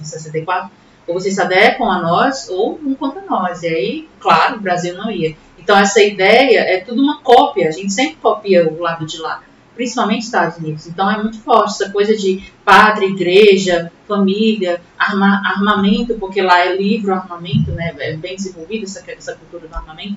em 0.00 0.04
64, 0.04 0.70
ou 1.06 1.14
vocês 1.14 1.34
se 1.34 1.40
adequam 1.40 1.90
a 1.90 2.00
nós 2.00 2.48
ou 2.48 2.78
um 2.84 2.94
contra 2.94 3.22
nós. 3.22 3.62
E 3.62 3.68
aí, 3.68 4.08
claro, 4.20 4.56
o 4.56 4.60
Brasil 4.60 4.94
não 4.96 5.10
ia. 5.10 5.36
Então 5.58 5.76
essa 5.78 6.02
ideia 6.02 6.60
é 6.60 6.80
tudo 6.80 7.00
uma 7.02 7.20
cópia, 7.20 7.68
a 7.68 7.70
gente 7.70 7.92
sempre 7.92 8.16
copia 8.16 8.68
o 8.68 8.80
lado 8.80 9.06
de 9.06 9.18
lá, 9.18 9.42
principalmente 9.74 10.22
Estados 10.22 10.58
Unidos. 10.58 10.86
Então 10.86 11.10
é 11.10 11.16
muito 11.22 11.40
forte 11.40 11.70
essa 11.82 11.90
coisa 11.90 12.16
de 12.16 12.52
pátria, 12.64 13.06
igreja, 13.06 13.90
família, 14.06 14.80
arma- 14.98 15.42
armamento, 15.44 16.14
porque 16.18 16.42
lá 16.42 16.60
é 16.60 16.76
livre 16.76 17.10
o 17.10 17.14
armamento, 17.14 17.70
né? 17.72 17.94
É 17.98 18.16
bem 18.16 18.36
desenvolvida 18.36 18.84
essa, 18.84 19.02
essa 19.10 19.34
cultura 19.34 19.66
do 19.68 19.74
armamento. 19.74 20.16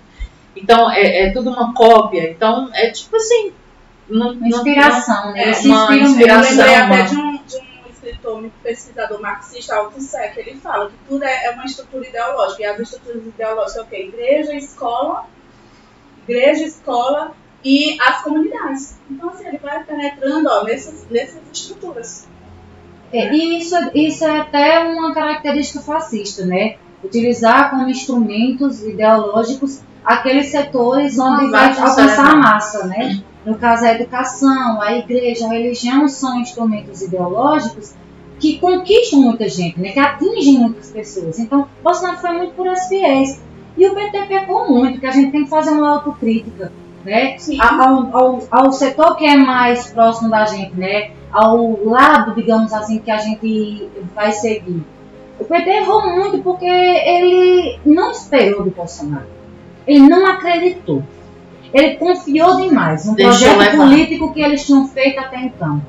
Então 0.56 0.90
é, 0.92 1.28
é 1.28 1.32
tudo 1.32 1.50
uma 1.50 1.74
cópia. 1.74 2.30
Então 2.32 2.70
é 2.74 2.90
tipo 2.92 3.16
assim. 3.16 3.52
Não, 4.08 4.34
Uma 4.34 4.48
inspiração, 4.48 5.32
né? 5.34 5.50
É, 5.50 5.54
se 5.54 5.68
uma 5.68 5.92
Eu 5.96 6.04
inspiração. 6.04 6.56
mesmo. 6.56 6.62
lembrei 6.64 6.76
até 6.76 7.02
de 7.10 7.16
um, 7.16 7.32
de 7.44 7.56
um 7.58 7.90
escritor, 7.92 8.38
um 8.44 8.50
pesquisador 8.62 9.20
marxista, 9.20 9.76
Althusser, 9.76 10.32
que 10.32 10.40
ele 10.42 10.56
fala 10.60 10.90
que 10.90 10.94
tudo 11.10 11.24
é, 11.24 11.46
é 11.46 11.50
uma 11.52 11.66
estrutura 11.66 12.08
ideológica. 12.08 12.62
E 12.62 12.66
as 12.66 12.80
estruturas 12.82 13.26
ideológicas 13.26 13.78
é 13.78 13.82
o 13.82 13.86
quê? 13.88 14.04
Igreja, 14.14 14.54
escola, 14.54 15.26
igreja, 16.28 16.64
escola 16.66 17.32
e 17.66 17.98
as 18.00 18.22
comunidades. 18.22 18.96
Então, 19.10 19.30
assim, 19.30 19.48
ele 19.48 19.58
vai 19.58 19.84
penetrando 19.84 20.48
ó, 20.48 20.64
nessas, 20.64 21.08
nessas 21.10 21.42
estruturas. 21.52 22.28
É, 23.12 23.34
e 23.34 23.58
isso, 23.58 23.76
isso 23.96 24.24
é 24.24 24.40
até 24.40 24.80
uma 24.84 25.14
característica 25.14 25.80
fascista, 25.80 26.46
né? 26.46 26.76
Utilizar 27.04 27.72
como 27.72 27.90
instrumentos 27.90 28.84
ideológicos 28.84 29.82
aqueles 30.04 30.48
setores 30.48 31.18
onde 31.18 31.50
vai 31.50 31.70
alcançar 31.70 32.34
a 32.34 32.36
massa, 32.36 32.86
né? 32.86 33.24
No 33.44 33.56
caso, 33.56 33.86
a 33.86 33.94
educação, 33.94 34.82
a 34.82 34.94
igreja, 34.94 35.46
a 35.46 35.50
religião 35.50 36.08
são 36.08 36.40
instrumentos 36.40 37.02
ideológicos 37.02 37.96
que 38.40 38.60
conquistam 38.60 39.22
muita 39.22 39.50
gente, 39.50 39.80
né? 39.80 39.90
Que 39.90 40.00
atingem 40.00 40.60
muitas 40.60 40.92
pessoas. 40.92 41.40
Então, 41.40 41.68
Bolsonaro 41.84 42.18
foi 42.18 42.32
muito 42.34 42.54
por 42.54 42.68
esse 42.68 42.90
viés. 42.90 43.42
E 43.78 43.88
o 43.88 43.96
PT 43.96 44.26
pecou 44.28 44.70
muito, 44.70 44.94
porque 44.94 45.08
a 45.08 45.12
gente 45.12 45.32
tem 45.32 45.44
que 45.44 45.50
fazer 45.50 45.72
uma 45.72 45.90
autocrítica, 45.90 46.72
né? 47.06 47.38
Ao, 47.60 48.18
ao, 48.18 48.40
ao 48.50 48.72
setor 48.72 49.16
que 49.16 49.26
é 49.26 49.38
mais 49.38 49.92
próximo 49.92 50.30
da 50.30 50.46
gente, 50.46 50.74
né? 50.76 51.12
Ao 51.32 51.84
lado, 51.86 52.34
digamos 52.34 52.74
assim, 52.74 53.00
que 53.00 53.12
a 53.12 53.18
gente 53.18 53.90
vai 54.14 54.32
seguir. 54.32 54.84
O 55.40 55.44
PT 55.44 55.70
errou 55.70 56.16
muito 56.16 56.40
porque 56.40 56.66
ele 56.66 57.80
não 57.86 58.12
esperou 58.12 58.64
do 58.64 58.72
Bolsonaro. 58.72 59.28
Ele 59.86 60.00
não 60.00 60.26
acreditou. 60.26 61.04
Ele 61.74 61.96
confiou 61.96 62.56
demais 62.56 63.06
no 63.06 63.16
Deixou 63.16 63.50
projeto 63.50 63.60
levar. 63.60 63.84
político 63.86 64.34
que 64.34 64.42
eles 64.42 64.66
tinham 64.66 64.88
feito 64.88 65.20
até 65.20 65.42
então. 65.42 65.82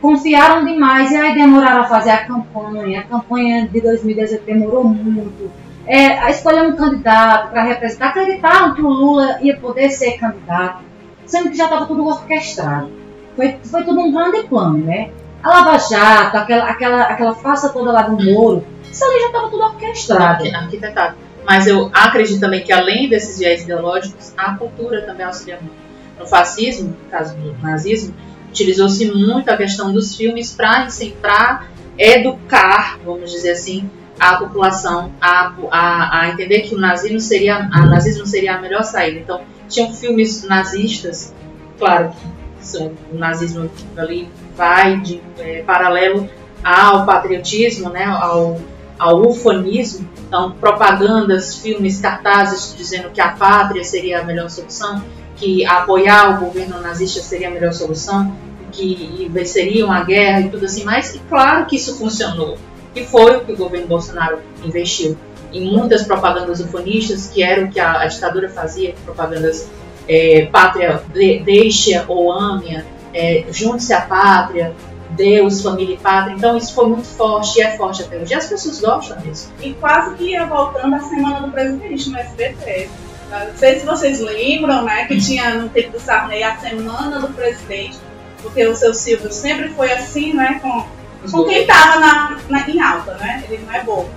Confiaram 0.00 0.64
demais 0.64 1.10
e 1.10 1.16
aí 1.16 1.34
demoraram 1.34 1.82
a 1.82 1.84
fazer 1.84 2.10
a 2.10 2.24
campanha. 2.24 3.00
A 3.00 3.04
campanha 3.04 3.68
de 3.68 3.80
2018 3.80 4.44
demorou 4.44 4.84
muito. 4.84 5.50
É, 5.88 6.30
escolher 6.30 6.62
um 6.62 6.76
candidato 6.76 7.50
para 7.50 7.62
representar, 7.62 8.08
acreditaram 8.08 8.74
que 8.74 8.82
o 8.82 8.88
Lula 8.88 9.38
ia 9.40 9.56
poder 9.56 9.88
ser 9.88 10.18
candidato, 10.18 10.84
sendo 11.24 11.50
que 11.50 11.56
já 11.56 11.64
estava 11.64 11.86
tudo 11.86 12.06
orquestrado. 12.06 12.90
Foi, 13.34 13.56
foi 13.64 13.84
tudo 13.84 14.00
um 14.00 14.12
grande 14.12 14.46
plano, 14.46 14.78
né? 14.78 15.10
A 15.42 15.48
Lava 15.48 15.78
Jato, 15.78 16.36
aquela, 16.36 16.64
aquela, 16.68 17.02
aquela 17.04 17.34
farsa 17.34 17.70
toda 17.70 17.90
lá 17.90 18.02
do 18.02 18.22
Moro, 18.22 18.66
isso 18.90 19.02
ali 19.02 19.20
já 19.20 19.26
estava 19.28 19.48
tudo 19.48 19.62
orquestrado. 19.62 20.44
Arquitetado. 20.54 21.16
Mas 21.46 21.66
eu 21.66 21.90
acredito 21.94 22.40
também 22.40 22.62
que 22.62 22.72
além 22.72 23.08
desses 23.08 23.38
viés 23.38 23.62
ideológicos, 23.62 24.34
a 24.36 24.54
cultura 24.54 25.00
também 25.02 25.24
auxilia 25.24 25.56
muito. 25.56 25.88
No 26.18 26.26
fascismo, 26.26 26.88
no 27.02 27.10
caso 27.10 27.34
do 27.36 27.56
nazismo, 27.62 28.14
utilizou-se 28.50 29.10
muito 29.10 29.48
a 29.48 29.56
questão 29.56 29.90
dos 29.90 30.14
filmes 30.14 30.52
para 30.52 31.66
educar, 31.96 32.98
vamos 33.04 33.30
dizer 33.30 33.52
assim, 33.52 33.88
a 34.18 34.36
população 34.36 35.12
a, 35.20 35.52
a, 35.70 36.20
a, 36.20 36.28
entender 36.30 36.62
que 36.62 36.74
o 36.74 36.78
nazismo 36.78 37.20
seria, 37.20 37.68
a 37.72 37.86
nazismo 37.86 38.26
seria 38.26 38.56
a 38.56 38.60
melhor 38.60 38.82
saída. 38.82 39.20
Então, 39.20 39.40
tinham 39.68 39.92
filmes 39.92 40.44
nazistas, 40.44 41.34
claro 41.78 42.10
que 42.10 42.78
o 43.12 43.18
nazismo 43.18 43.70
ali 43.96 44.28
vai 44.56 45.00
de 45.00 45.22
é, 45.38 45.62
paralelo 45.62 46.28
ao 46.62 47.06
patriotismo, 47.06 47.88
né, 47.90 48.04
ao, 48.04 48.60
ao 48.98 49.28
ufanismo, 49.28 50.08
então 50.26 50.52
propagandas, 50.52 51.56
filmes, 51.56 52.00
cartazes 52.00 52.74
dizendo 52.76 53.10
que 53.10 53.20
a 53.20 53.28
pátria 53.28 53.84
seria 53.84 54.20
a 54.20 54.24
melhor 54.24 54.50
solução, 54.50 55.02
que 55.36 55.64
apoiar 55.64 56.36
o 56.36 56.46
governo 56.46 56.80
nazista 56.80 57.20
seria 57.20 57.48
a 57.48 57.50
melhor 57.50 57.72
solução, 57.72 58.36
que 58.72 59.28
venceriam 59.30 59.90
a 59.90 60.02
guerra 60.02 60.40
e 60.40 60.50
tudo 60.50 60.64
assim 60.64 60.84
mais, 60.84 61.14
e 61.14 61.20
claro 61.20 61.66
que 61.66 61.76
isso 61.76 61.96
funcionou, 61.96 62.58
e 62.98 63.06
foi 63.06 63.36
o 63.36 63.44
que 63.44 63.52
o 63.52 63.56
governo 63.56 63.86
Bolsonaro 63.86 64.38
investiu 64.64 65.16
em 65.52 65.70
muitas 65.70 66.02
propagandas 66.02 66.60
ufanistas, 66.60 67.28
que 67.28 67.42
era 67.42 67.64
o 67.64 67.70
que 67.70 67.80
a, 67.80 68.02
a 68.02 68.06
ditadura 68.06 68.48
fazia, 68.48 68.94
propagandas 69.04 69.68
é, 70.08 70.46
pátria, 70.46 71.02
de, 71.12 71.40
deixa 71.40 72.04
ou 72.08 72.32
ame, 72.32 72.82
é, 73.14 73.44
junte-se 73.50 73.92
à 73.92 74.02
pátria, 74.02 74.74
Deus, 75.10 75.62
família 75.62 75.94
e 75.94 75.98
pátria. 75.98 76.34
Então 76.34 76.56
isso 76.56 76.74
foi 76.74 76.86
muito 76.88 77.06
forte 77.06 77.58
e 77.58 77.62
é 77.62 77.76
forte 77.76 78.02
até 78.02 78.18
hoje. 78.18 78.32
E 78.32 78.36
as 78.36 78.46
pessoas 78.46 78.80
gostam 78.80 79.18
disso. 79.18 79.52
E 79.60 79.72
quase 79.74 80.14
que 80.16 80.24
ia 80.24 80.46
voltando 80.46 80.94
a 80.94 81.00
semana 81.00 81.40
do 81.40 81.52
presidente 81.52 82.10
no 82.10 82.18
SBT. 82.18 82.88
Não 83.30 83.56
sei 83.56 83.78
se 83.78 83.84
vocês 83.84 84.20
lembram, 84.20 84.84
né, 84.84 85.04
que 85.06 85.20
tinha 85.20 85.54
no 85.54 85.68
tempo 85.68 85.92
do 85.92 86.00
Sarney 86.00 86.42
a 86.42 86.56
semana 86.56 87.20
do 87.20 87.28
presidente, 87.28 87.98
porque 88.42 88.66
o 88.66 88.74
seu 88.74 88.94
Silvio 88.94 89.30
sempre 89.30 89.68
foi 89.68 89.92
assim, 89.92 90.32
né, 90.32 90.58
com, 90.62 90.86
com 91.30 91.44
quem 91.44 91.62
estava 91.62 92.00
na, 92.00 92.38
na, 92.48 92.68
em 92.68 92.80
alta, 92.80 93.14
né? 93.14 93.42
Ele 93.48 93.64
não 93.64 93.74
é 93.74 93.82
bobo. 93.82 94.10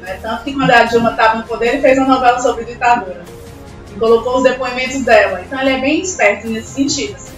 Né? 0.00 0.18
Tanto 0.22 0.44
que 0.44 0.52
quando 0.54 0.70
a 0.70 0.84
Dilma 0.84 1.10
estava 1.10 1.38
no 1.38 1.44
poder, 1.44 1.68
ele 1.68 1.82
fez 1.82 1.98
uma 1.98 2.06
novela 2.06 2.38
sobre 2.38 2.64
ditadura. 2.64 3.22
E 3.92 3.98
colocou 3.98 4.38
os 4.38 4.44
depoimentos 4.44 5.02
dela. 5.04 5.42
Então 5.44 5.60
ele 5.60 5.70
é 5.70 5.78
bem 5.80 6.00
esperto 6.00 6.46
nesse 6.48 6.68
sentido. 6.68 7.16
Assim. 7.16 7.36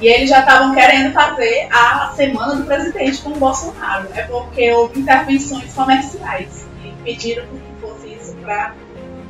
E 0.00 0.06
eles 0.06 0.28
já 0.28 0.40
estavam 0.40 0.74
querendo 0.74 1.12
fazer 1.12 1.68
a 1.72 2.12
semana 2.14 2.56
do 2.56 2.64
presidente 2.64 3.22
com 3.22 3.30
o 3.30 3.36
Bolsonaro, 3.36 4.08
né? 4.10 4.22
Porque 4.22 4.72
houve 4.72 5.00
intervenções 5.00 5.72
comerciais 5.72 6.66
e 6.84 6.92
pediram 7.02 7.44
que 7.46 7.80
fosse 7.80 8.08
isso 8.08 8.34
para 8.36 8.74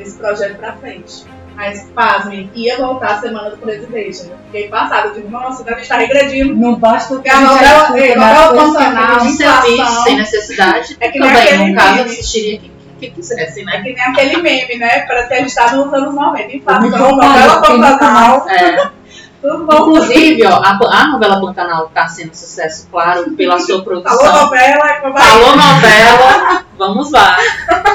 esse 0.01 0.17
projeto 0.17 0.59
para 0.59 0.73
frente. 0.77 1.25
Mas, 1.55 1.89
pasmem, 1.95 2.51
ia 2.55 2.77
voltar 2.77 3.13
a 3.13 3.21
semana 3.21 3.51
do 3.51 3.59
presidente. 3.59 4.25
Né? 4.25 4.37
Fiquei 4.47 4.69
passada, 4.69 5.09
eu 5.09 5.15
digo, 5.15 5.31
nossa, 5.31 5.63
deve 5.63 5.83
estar 5.83 5.99
regredindo. 5.99 6.55
Não 6.55 6.75
basta 6.75 7.15
o 7.15 7.23
que 7.23 7.29
a 7.29 7.41
novela, 7.41 7.87
a 7.87 7.91
novela 7.91 8.49
convencional, 8.49 9.21
serviço 9.21 10.03
sem 10.03 10.17
necessidade. 10.17 10.97
É 11.01 11.09
que 11.09 11.19
nem 11.19 11.29
Também, 11.29 11.43
aquele 11.43 11.75
caso, 11.75 12.01
assistiria 12.03 12.59
quem 12.59 12.75
que 12.99 13.11
quisesse, 13.11 13.65
né? 13.65 13.77
É 13.77 13.83
que 13.83 13.93
nem 13.93 14.03
aquele 14.03 14.43
meme, 14.43 14.77
né? 14.77 15.01
Para 15.01 15.25
ter 15.25 15.45
estado 15.45 15.85
nos 15.85 15.93
anos 15.93 16.15
90. 16.15 16.57
Inflação, 16.57 17.17
novela 17.17 17.63
convencional. 17.63 18.49
É. 18.49 19.04
Inclusive, 19.45 20.47
ó, 20.47 20.63
a, 20.63 20.79
a, 20.91 21.09
novela 21.09 21.39
Pantanal 21.39 21.87
está 21.87 22.09
sendo 22.09 22.35
sucesso, 22.35 22.89
claro, 22.91 23.33
pela 23.33 23.59
sua 23.59 23.83
produção. 23.83 24.19
Falou 24.19 24.45
novela, 24.45 25.13
Falou 25.13 25.57
novela, 25.57 26.65
vamos 26.79 27.11
lá. 27.13 27.37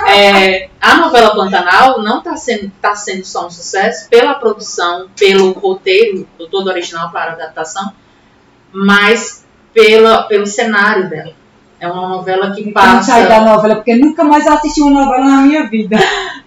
É, 0.07 0.69
a 0.79 0.97
novela 0.97 1.35
Pantanal 1.35 2.03
não 2.03 2.19
está 2.19 2.35
sendo, 2.35 2.71
tá 2.79 2.95
sendo 2.95 3.25
só 3.25 3.47
um 3.47 3.49
sucesso 3.49 4.07
pela 4.09 4.35
produção, 4.35 5.07
pelo 5.17 5.51
roteiro, 5.53 6.27
do 6.38 6.47
todo 6.47 6.67
original 6.67 7.09
para 7.09 7.31
a 7.31 7.33
adaptação, 7.33 7.93
mas 8.71 9.43
pela, 9.73 10.23
pelo 10.23 10.45
cenário 10.45 11.09
dela. 11.09 11.33
É 11.79 11.88
uma 11.88 12.09
novela 12.09 12.51
que 12.51 12.71
passa. 12.71 12.93
Não 12.93 13.03
sair 13.03 13.27
da 13.27 13.41
novela, 13.41 13.75
porque 13.75 13.95
nunca 13.95 14.23
mais 14.23 14.45
assisti 14.45 14.81
uma 14.81 15.05
novela 15.05 15.25
na 15.25 15.41
minha 15.41 15.67
vida. 15.67 15.97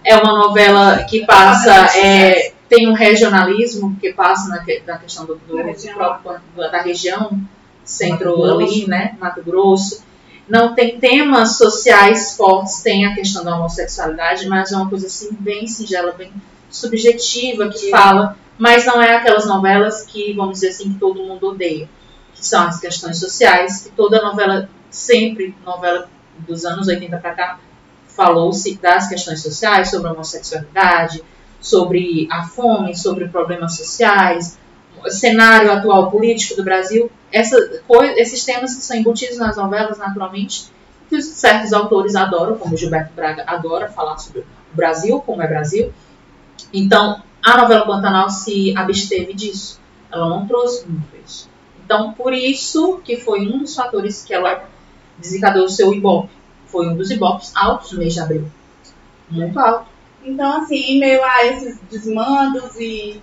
É 0.05 0.15
uma 0.15 0.37
novela 0.37 1.03
que 1.09 1.25
passa. 1.25 1.97
É, 1.97 2.52
tem 2.73 2.89
um 2.89 2.93
regionalismo 2.93 3.95
que 4.01 4.11
passa 4.13 4.49
na, 4.49 4.65
na 4.87 4.97
questão 4.97 5.25
do, 5.25 5.35
do, 5.35 5.57
do 5.57 5.93
próprio, 5.93 6.41
da 6.55 6.81
região 6.81 7.39
centro 7.83 8.43
ali, 8.43 8.87
né? 8.87 9.15
Mato 9.19 9.43
Grosso. 9.43 10.03
Não 10.49 10.73
tem 10.73 10.99
temas 10.99 11.57
sociais 11.57 12.35
fortes, 12.35 12.81
tem 12.81 13.05
a 13.05 13.13
questão 13.13 13.43
da 13.43 13.55
homossexualidade, 13.55 14.47
mas 14.47 14.71
é 14.71 14.77
uma 14.77 14.89
coisa 14.89 15.05
assim 15.05 15.29
bem 15.39 15.67
singela, 15.67 16.13
bem 16.13 16.33
subjetiva, 16.69 17.69
que 17.69 17.91
fala, 17.91 18.35
mas 18.57 18.87
não 18.87 18.99
é 18.99 19.17
aquelas 19.17 19.45
novelas 19.45 20.01
que, 20.01 20.33
vamos 20.33 20.55
dizer 20.55 20.69
assim, 20.69 20.93
que 20.93 20.99
todo 20.99 21.23
mundo 21.23 21.49
odeia, 21.49 21.87
que 22.33 22.45
são 22.45 22.65
as 22.65 22.79
questões 22.79 23.19
sociais, 23.19 23.83
que 23.83 23.91
toda 23.91 24.21
novela, 24.21 24.67
sempre, 24.89 25.55
novela 25.63 26.09
dos 26.39 26.65
anos 26.65 26.87
80 26.87 27.17
para 27.17 27.35
cá, 27.35 27.59
falou-se 28.07 28.75
das 28.79 29.07
questões 29.07 29.41
sociais, 29.41 29.91
sobre 29.91 30.09
a 30.09 30.13
homossexualidade, 30.13 31.23
sobre 31.63 32.27
a 32.29 32.43
fome, 32.43 32.95
sobre 32.95 33.29
problemas 33.29 33.77
sociais, 33.77 34.59
cenário 35.07 35.71
atual 35.71 36.11
político 36.11 36.55
do 36.55 36.63
Brasil, 36.63 37.09
essa, 37.31 37.57
esses 38.17 38.43
temas 38.43 38.75
que 38.75 38.81
são 38.81 38.97
embutidos 38.97 39.37
nas 39.37 39.55
novelas 39.55 39.97
naturalmente, 39.97 40.65
que 41.09 41.21
certos 41.21 41.71
autores 41.71 42.15
adoram, 42.15 42.57
como 42.57 42.75
Gilberto 42.75 43.13
Braga 43.13 43.43
adora 43.47 43.87
falar 43.89 44.17
sobre 44.17 44.41
o 44.41 44.45
Brasil, 44.73 45.19
como 45.21 45.41
é 45.41 45.47
Brasil. 45.47 45.93
Então, 46.73 47.23
a 47.41 47.57
novela 47.57 47.85
Pantanal 47.85 48.29
se 48.29 48.75
absteve 48.77 49.33
disso. 49.33 49.79
Ela 50.11 50.29
não 50.29 50.45
trouxe 50.45 50.87
muito 50.87 51.15
isso. 51.25 51.49
Então, 51.85 52.13
por 52.13 52.33
isso 52.33 52.99
que 53.03 53.17
foi 53.17 53.47
um 53.47 53.59
dos 53.59 53.75
fatores 53.75 54.23
que 54.23 54.33
ela 54.33 54.67
desencadeou 55.17 55.65
o 55.65 55.69
seu 55.69 55.93
Ibope. 55.93 56.29
Foi 56.67 56.87
um 56.87 56.95
dos 56.95 57.09
Ibopes 57.09 57.51
altos 57.55 57.91
no 57.91 57.99
mês 57.99 58.13
de 58.13 58.19
abril. 58.19 58.51
Muito 59.29 59.59
alto. 59.59 59.92
Então, 60.25 60.61
assim, 60.61 60.75
em 60.75 60.99
meio 60.99 61.23
a 61.23 61.45
esses 61.45 61.79
desmandos 61.91 62.75
e, 62.79 63.21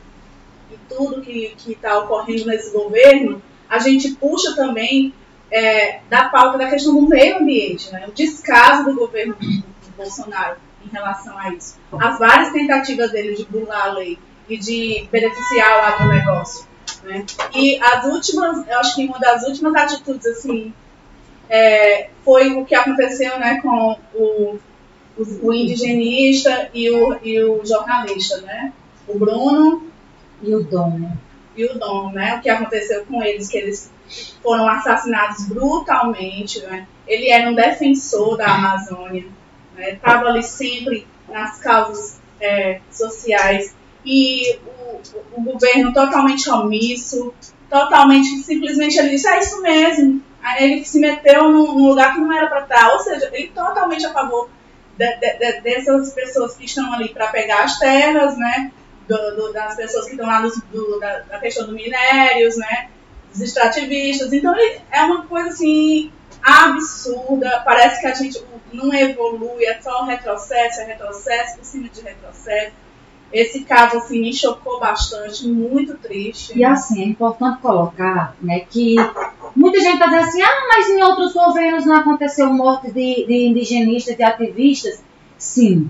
e 0.71 0.79
tudo 0.89 1.23
que 1.23 1.55
está 1.67 1.99
ocorrendo 1.99 2.47
nesse 2.47 2.73
governo, 2.73 3.43
a 3.69 3.79
gente 3.79 4.13
puxa 4.13 4.55
também 4.55 5.15
é, 5.51 6.01
da 6.09 6.29
pauta 6.29 6.59
da 6.59 6.69
questão 6.69 6.95
do 6.95 7.09
meio 7.09 7.39
ambiente, 7.39 7.91
né? 7.93 8.07
o 8.07 8.13
descaso 8.13 8.85
do 8.85 8.95
governo 8.95 9.35
do 9.35 9.91
Bolsonaro 9.97 10.57
em 10.85 10.89
relação 10.89 11.37
a 11.39 11.53
isso. 11.53 11.79
As 11.93 12.19
várias 12.19 12.53
tentativas 12.53 13.11
dele 13.11 13.35
de 13.35 13.45
burlar 13.45 13.89
a 13.89 13.93
lei 13.93 14.19
e 14.49 14.57
de 14.57 15.09
beneficiar 15.11 15.79
o 15.79 15.83
agronegócio. 15.83 16.67
Né? 17.03 17.25
E 17.55 17.81
as 17.81 18.05
últimas, 18.05 18.67
eu 18.69 18.79
acho 18.79 18.95
que 18.95 19.07
uma 19.07 19.19
das 19.19 19.43
últimas 19.45 19.75
atitudes, 19.75 20.27
assim, 20.27 20.73
é, 21.49 22.11
foi 22.25 22.51
o 22.51 22.65
que 22.65 22.75
aconteceu 22.75 23.39
né, 23.39 23.61
com 23.61 23.99
o 24.15 24.59
o, 25.21 25.49
o 25.49 25.55
indigenista 25.55 26.71
e 26.73 26.91
o, 26.91 27.19
e 27.23 27.43
o 27.43 27.65
jornalista, 27.65 28.41
né? 28.41 28.73
O 29.07 29.19
Bruno 29.19 29.91
e 30.43 30.55
o 30.55 30.65
Dom? 30.65 31.13
E 31.57 31.65
o 31.65 31.79
Dom, 31.79 32.11
né? 32.13 32.37
O 32.37 32.41
que 32.41 32.49
aconteceu 32.49 33.05
com 33.05 33.23
eles, 33.23 33.49
que 33.49 33.59
eles 33.59 33.93
foram 34.43 34.69
assassinados 34.69 35.47
brutalmente, 35.47 36.61
né? 36.63 36.87
Ele 37.07 37.29
era 37.29 37.51
um 37.51 37.55
defensor 37.55 38.37
da 38.37 38.47
Amazônia, 38.55 39.27
estava 39.79 40.25
né? 40.25 40.31
ali 40.31 40.43
sempre 40.43 41.07
nas 41.29 41.59
causas 41.59 42.21
é, 42.41 42.81
sociais 42.91 43.75
e 44.05 44.59
o, 44.67 45.41
o, 45.41 45.43
governo 45.43 45.93
totalmente 45.93 46.49
omisso, 46.49 47.35
totalmente, 47.69 48.29
simplesmente 48.43 48.99
ele 48.99 49.11
disse, 49.11 49.29
é 49.29 49.39
isso 49.39 49.61
mesmo. 49.61 50.23
Aí 50.43 50.73
ele 50.73 50.85
se 50.85 50.99
meteu 50.99 51.51
num, 51.51 51.75
num 51.75 51.89
lugar 51.89 52.15
que 52.15 52.21
não 52.21 52.33
era 52.33 52.47
para 52.47 52.63
estar, 52.63 52.93
ou 52.93 53.01
seja, 53.01 53.29
ele 53.33 53.49
totalmente 53.49 54.07
a 54.07 54.13
favor 54.13 54.49
de, 55.09 55.39
de, 55.39 55.61
dessas 55.63 56.13
pessoas 56.13 56.57
que 56.57 56.67
estão 56.67 56.93
ali 56.93 57.09
para 57.09 57.29
pegar 57.29 57.65
as 57.65 57.79
terras, 57.79 58.37
né? 58.37 58.71
Do, 59.09 59.17
do, 59.35 59.53
das 59.53 59.75
pessoas 59.75 60.05
que 60.05 60.13
estão 60.13 60.27
lá 60.27 60.41
nos, 60.41 60.61
do, 60.65 61.01
da, 61.01 61.21
da, 61.21 61.39
questão 61.41 61.67
dos 61.67 61.75
minérios, 61.75 62.57
né? 62.57 62.91
Dos 63.31 63.41
extrativistas. 63.41 64.33
Então 64.33 64.55
é 64.91 65.03
uma 65.03 65.27
coisa 65.27 65.49
assim 65.49 66.13
absurda. 66.43 67.63
Parece 67.65 68.01
que 68.01 68.07
a 68.07 68.15
gente 68.15 68.45
não 68.73 68.93
evolui, 68.95 69.65
é 69.65 69.81
só 69.81 70.05
retrocesso, 70.05 70.81
é 70.81 70.85
retrocesso 70.85 71.57
por 71.57 71.65
cima 71.65 71.89
de 71.89 72.03
retrocesso. 72.03 72.73
Esse 73.33 73.61
caso 73.65 73.99
assim 73.99 74.21
me 74.21 74.33
chocou 74.33 74.81
bastante, 74.81 75.47
muito 75.47 75.97
triste. 75.99 76.59
E 76.59 76.65
assim, 76.65 77.03
é 77.03 77.07
importante 77.07 77.61
colocar 77.61 78.35
né, 78.43 78.61
que 78.61 78.97
muita 79.55 79.79
gente 79.79 79.95
está 79.95 80.07
dizendo 80.07 80.25
assim, 80.25 80.43
ah, 80.43 80.67
mas 80.69 80.89
em 80.91 81.03
outros 81.03 81.33
governos 81.33 81.87
não 81.87 81.97
aconteceu 81.97 82.53
morte 82.53 82.89
de, 82.91 83.27
de 83.27 83.47
indigenistas, 83.47 84.17
de 84.17 84.23
ativistas. 84.23 85.03
Sim, 85.39 85.89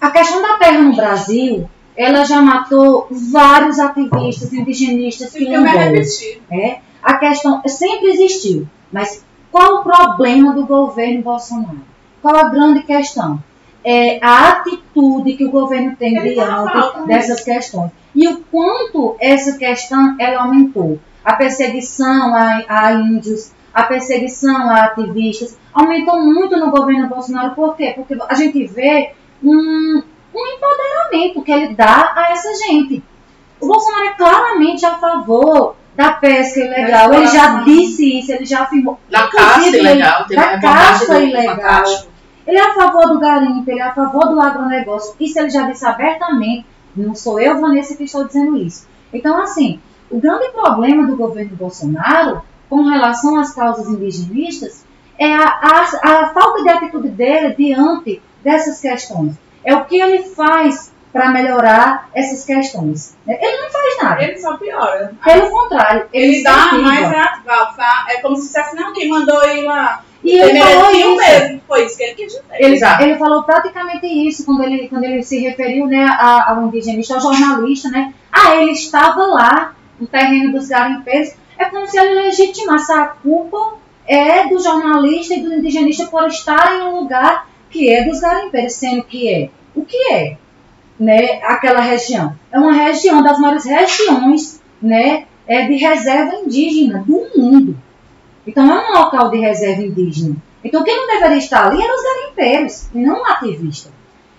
A 0.00 0.10
questão 0.10 0.42
da 0.42 0.58
terra 0.58 0.82
no 0.82 0.94
Brasil, 0.94 1.68
ela 1.96 2.24
já 2.24 2.42
matou 2.42 3.06
vários 3.10 3.78
ativistas, 3.78 4.52
indigenistas, 4.52 5.32
quilombolas. 5.32 6.20
É, 6.50 6.80
a 7.02 7.16
questão 7.16 7.62
sempre 7.66 8.08
existiu, 8.10 8.68
mas 8.92 9.24
qual 9.50 9.80
o 9.80 9.82
problema 9.84 10.52
do 10.52 10.66
governo 10.66 11.22
Bolsonaro? 11.22 11.80
Qual 12.20 12.36
a 12.36 12.48
grande 12.48 12.82
questão? 12.82 13.42
É 13.84 14.18
a 14.22 14.48
atitude 14.48 15.34
que 15.34 15.44
o 15.44 15.50
governo 15.50 15.94
tem 15.96 16.16
Ele 16.16 16.34
tá 16.34 16.44
diante 16.44 17.06
dessas 17.06 17.40
questões. 17.42 17.90
E 18.14 18.26
o 18.28 18.40
quanto 18.50 19.16
essa 19.20 19.58
questão 19.58 20.16
ela 20.18 20.42
aumentou. 20.42 20.98
A 21.24 21.34
perseguição 21.34 22.34
a, 22.34 22.62
a 22.68 22.92
índios, 22.92 23.52
a 23.72 23.82
perseguição 23.82 24.70
a 24.70 24.84
ativistas, 24.84 25.58
aumentou 25.72 26.22
muito 26.22 26.56
no 26.56 26.70
governo 26.70 27.08
Bolsonaro. 27.08 27.54
Por 27.54 27.76
quê? 27.76 27.92
Porque 27.94 28.16
a 28.28 28.34
gente 28.34 28.66
vê 28.66 29.12
um, 29.42 30.02
um 30.34 30.46
empoderamento 30.46 31.42
que 31.42 31.52
ele 31.52 31.74
dá 31.74 32.12
a 32.16 32.30
essa 32.32 32.54
gente. 32.54 33.02
O 33.60 33.66
Bolsonaro 33.66 34.06
é 34.06 34.12
claramente 34.12 34.84
a 34.86 34.94
favor 34.94 35.76
da 35.96 36.12
pesca 36.12 36.60
ilegal. 36.60 37.12
Ele 37.12 37.26
já 37.26 37.44
exploração. 37.44 37.64
disse 37.64 38.18
isso, 38.18 38.32
ele 38.32 38.44
já 38.44 38.62
afirmou. 38.62 38.98
Da 39.10 39.28
caça 39.28 39.76
ilegal, 39.76 40.24
teve 40.26 40.40
da 40.40 40.50
uma 40.50 40.60
caça 40.60 41.20
ilegal. 41.20 41.84
Ele 42.46 42.58
é 42.58 42.70
a 42.70 42.74
favor 42.74 43.08
do 43.08 43.18
garimpo, 43.18 43.70
ele 43.70 43.80
é 43.80 43.84
a 43.84 43.94
favor 43.94 44.28
do 44.28 44.40
agronegócio. 44.40 45.14
Isso 45.18 45.38
ele 45.38 45.50
já 45.50 45.68
disse 45.70 45.84
abertamente. 45.86 46.66
Não 46.96 47.14
sou 47.14 47.40
eu, 47.40 47.60
Vanessa, 47.60 47.96
que 47.96 48.04
estou 48.04 48.24
dizendo 48.24 48.56
isso. 48.56 48.86
Então, 49.12 49.40
assim, 49.40 49.80
o 50.10 50.20
grande 50.20 50.50
problema 50.50 51.06
do 51.06 51.16
governo 51.16 51.56
Bolsonaro 51.56 52.42
com 52.68 52.82
relação 52.82 53.38
às 53.38 53.54
causas 53.54 53.88
indigenistas 53.88 54.84
é 55.18 55.32
a, 55.34 55.44
a, 55.44 55.80
a 55.82 56.28
falta 56.34 56.62
de 56.62 56.68
atitude 56.68 57.08
dele 57.08 57.54
diante 57.54 58.20
dessas 58.42 58.80
questões. 58.80 59.34
É 59.64 59.74
o 59.74 59.84
que 59.84 59.96
ele 59.96 60.24
faz 60.24 60.92
para 61.12 61.30
melhorar 61.30 62.10
essas 62.12 62.44
questões. 62.44 63.16
Ele 63.26 63.62
não 63.62 63.70
faz 63.70 64.02
nada. 64.02 64.22
Ele 64.24 64.36
só 64.36 64.56
piora. 64.56 65.14
Pelo 65.24 65.48
contrário, 65.48 66.08
ele, 66.12 66.34
Ele 66.34 66.42
dá 66.42 66.72
mais 66.72 67.08
tá? 67.76 68.06
É 68.10 68.20
como 68.20 68.36
se 68.36 68.46
dissesse, 68.46 68.74
não, 68.74 68.92
quem 68.92 69.08
mandou 69.08 69.42
ir 69.48 69.62
lá. 69.62 70.02
E 70.24 70.38
ele 70.40 70.58
falou 70.58 70.82
merecia 70.92 71.06
isso. 71.06 71.16
mesmo. 71.42 71.60
Foi 71.68 71.84
isso 71.84 71.96
que 71.96 72.02
ele 72.02 72.14
quis 72.14 72.26
dizer. 72.28 72.42
Ele, 72.52 72.74
Exato. 72.76 73.02
ele 73.02 73.16
falou 73.16 73.42
praticamente 73.42 74.06
isso 74.06 74.44
quando 74.44 74.62
ele, 74.64 74.88
quando 74.88 75.04
ele 75.04 75.22
se 75.22 75.38
referiu 75.38 75.86
né, 75.86 76.04
a- 76.04 76.50
ao 76.50 76.64
indigenista, 76.66 77.14
ao 77.14 77.20
jornalista, 77.20 77.90
né? 77.90 78.12
Ah, 78.32 78.56
ele 78.56 78.70
estava 78.72 79.26
lá 79.26 79.74
no 80.00 80.06
terreno 80.06 80.52
dos 80.52 80.68
garimpeiros. 80.68 81.34
É 81.58 81.66
como 81.66 81.86
se 81.86 81.98
ele 81.98 82.14
legitimasse 82.22 82.90
a 82.92 83.04
culpa 83.06 83.74
é 84.06 84.46
do 84.48 84.58
jornalista 84.60 85.34
e 85.34 85.40
do 85.42 85.52
indigenista 85.54 86.06
por 86.06 86.26
estar 86.26 86.74
em 86.76 86.82
um 86.82 87.00
lugar 87.00 87.46
que 87.70 87.88
é 87.92 88.04
dos 88.04 88.20
garimpeiros, 88.20 88.72
sendo 88.74 89.04
que 89.04 89.28
é. 89.32 89.50
O 89.74 89.84
que 89.84 89.96
é? 90.12 90.36
Né, 90.98 91.40
aquela 91.42 91.80
região. 91.80 92.34
É 92.52 92.58
uma 92.58 92.72
região 92.72 93.22
das 93.22 93.38
maiores 93.38 93.64
regiões 93.64 94.60
né, 94.80 95.24
é 95.46 95.62
de 95.66 95.74
reserva 95.76 96.34
indígena 96.36 97.02
do 97.06 97.26
mundo. 97.36 97.76
Então 98.46 98.70
é 98.70 98.90
um 98.90 98.98
local 98.98 99.30
de 99.30 99.38
reserva 99.38 99.82
indígena. 99.82 100.36
Então 100.62 100.82
quem 100.84 100.96
não 100.96 101.06
deveria 101.06 101.38
estar 101.38 101.66
ali 101.66 101.82
eram 101.82 101.94
os 101.94 102.02
garimpeiros, 102.02 102.88
e 102.94 102.98
não 102.98 103.20
o 103.22 103.24
ativista. 103.26 103.90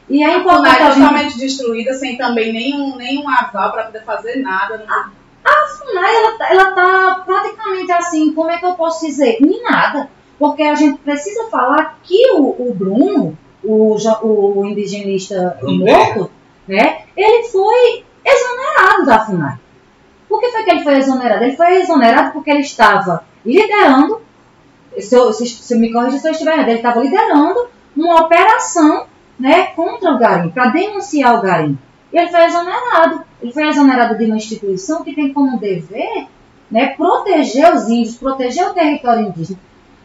E 0.10 0.24
é 0.24 0.28
A 0.28 0.38
importante 0.38 0.76
FUNAI 0.76 0.82
a 0.82 0.86
gente... 0.92 1.00
totalmente 1.02 1.38
destruída, 1.40 1.94
sem 1.94 2.18
também 2.18 2.54
nenhum, 2.54 2.96
nenhum 2.96 3.28
aval 3.28 3.72
para 3.72 3.84
poder 3.86 4.04
fazer 4.04 4.36
nada. 4.42 4.84
Não. 4.88 5.12
A 5.44 5.68
FUNAI, 5.68 6.16
ela, 6.16 6.38
tá- 6.38 6.48
ela 6.52 6.72
tá 6.72 7.24
praticamente 7.26 7.92
assim, 7.92 8.32
como 8.34 8.52
é 8.52 8.58
que 8.58 8.66
eu 8.66 8.74
posso 8.74 9.06
dizer? 9.06 9.38
Em 9.42 9.64
nada. 9.64 10.10
Porque 10.38 10.62
a 10.64 10.76
gente 10.76 11.00
precisa 11.00 11.46
falar 11.50 11.98
que 12.04 12.32
o, 12.34 12.70
o 12.70 12.74
Bruno, 12.76 13.38
o, 13.64 13.96
o 14.60 14.66
indigenista 14.68 15.58
Bruno 15.60 15.86
morto, 15.86 16.32
né, 16.68 17.04
ele 17.16 17.44
foi 17.48 18.04
exonerado 18.24 19.06
da 19.06 19.26
FUNAI. 19.26 19.56
Por 20.28 20.40
que 20.40 20.52
foi 20.52 20.64
que 20.64 20.70
ele 20.72 20.84
foi 20.84 20.98
exonerado? 20.98 21.44
Ele 21.44 21.56
foi 21.56 21.78
exonerado 21.78 22.32
porque 22.34 22.52
ele 22.52 22.60
estava 22.62 23.24
liderando, 23.46 24.22
se, 25.00 25.16
eu, 25.16 25.32
se, 25.34 25.46
se 25.46 25.76
me 25.76 25.92
corrija 25.92 26.18
se 26.18 26.28
eu 26.28 26.32
estiver 26.32 26.54
errado, 26.54 26.70
ele 26.70 26.78
estava 26.78 27.02
liderando 27.02 27.68
uma 27.96 28.22
operação 28.22 29.06
né, 29.40 29.68
contra 29.68 30.12
o 30.12 30.18
garimpo, 30.18 30.54
para 30.54 30.70
denunciar 30.70 31.38
o 31.38 31.42
garimpo. 31.42 31.80
E 32.12 32.18
ele 32.18 32.30
foi 32.30 32.46
exonerado. 32.46 33.24
Ele 33.42 33.52
foi 33.52 33.68
exonerado 33.68 34.18
de 34.18 34.26
uma 34.26 34.38
instituição 34.38 35.04
que 35.04 35.14
tem 35.14 35.34
como 35.34 35.60
dever 35.60 36.28
né, 36.72 36.88
proteger 36.96 37.74
os 37.74 37.90
índios, 37.90 38.16
proteger 38.16 38.68
o 38.68 38.74
território 38.74 39.28
indígena. 39.28 39.60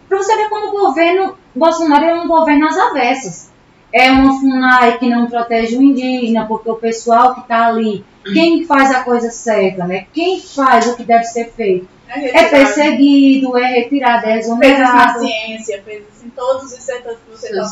Para 0.08 0.18
você 0.18 0.36
ver 0.36 0.48
como 0.48 0.68
o 0.68 0.86
governo 0.86 1.34
Bolsonaro 1.54 2.04
é 2.04 2.14
um 2.14 2.28
governo 2.28 2.66
às 2.66 2.76
avessas. 2.76 3.49
É 3.92 4.10
uma 4.10 4.38
FUNAI 4.38 4.98
que 4.98 5.08
não 5.08 5.26
protege 5.26 5.76
o 5.76 5.82
indígena, 5.82 6.46
porque 6.46 6.70
o 6.70 6.76
pessoal 6.76 7.34
que 7.34 7.40
está 7.40 7.66
ali, 7.66 8.04
quem 8.32 8.64
faz 8.64 8.90
a 8.92 9.02
coisa 9.02 9.30
certa, 9.30 9.84
né? 9.86 10.06
quem 10.12 10.40
faz 10.40 10.86
o 10.86 10.96
que 10.96 11.02
deve 11.02 11.24
ser 11.24 11.50
feito, 11.52 11.88
É, 12.08 12.44
é 12.44 12.48
perseguido, 12.48 13.56
é 13.56 13.66
retirado, 13.66 14.26
é 14.26 14.32
Fez 14.32 14.46
isso 14.46 14.56
na 14.56 14.66
exonerado. 14.66 15.18
ciência, 15.20 15.82
fez 15.84 16.04
isso 16.14 16.26
em 16.26 16.30
todos 16.30 16.72
os 16.72 16.82
setores 16.82 17.18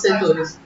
setores. 0.00 0.60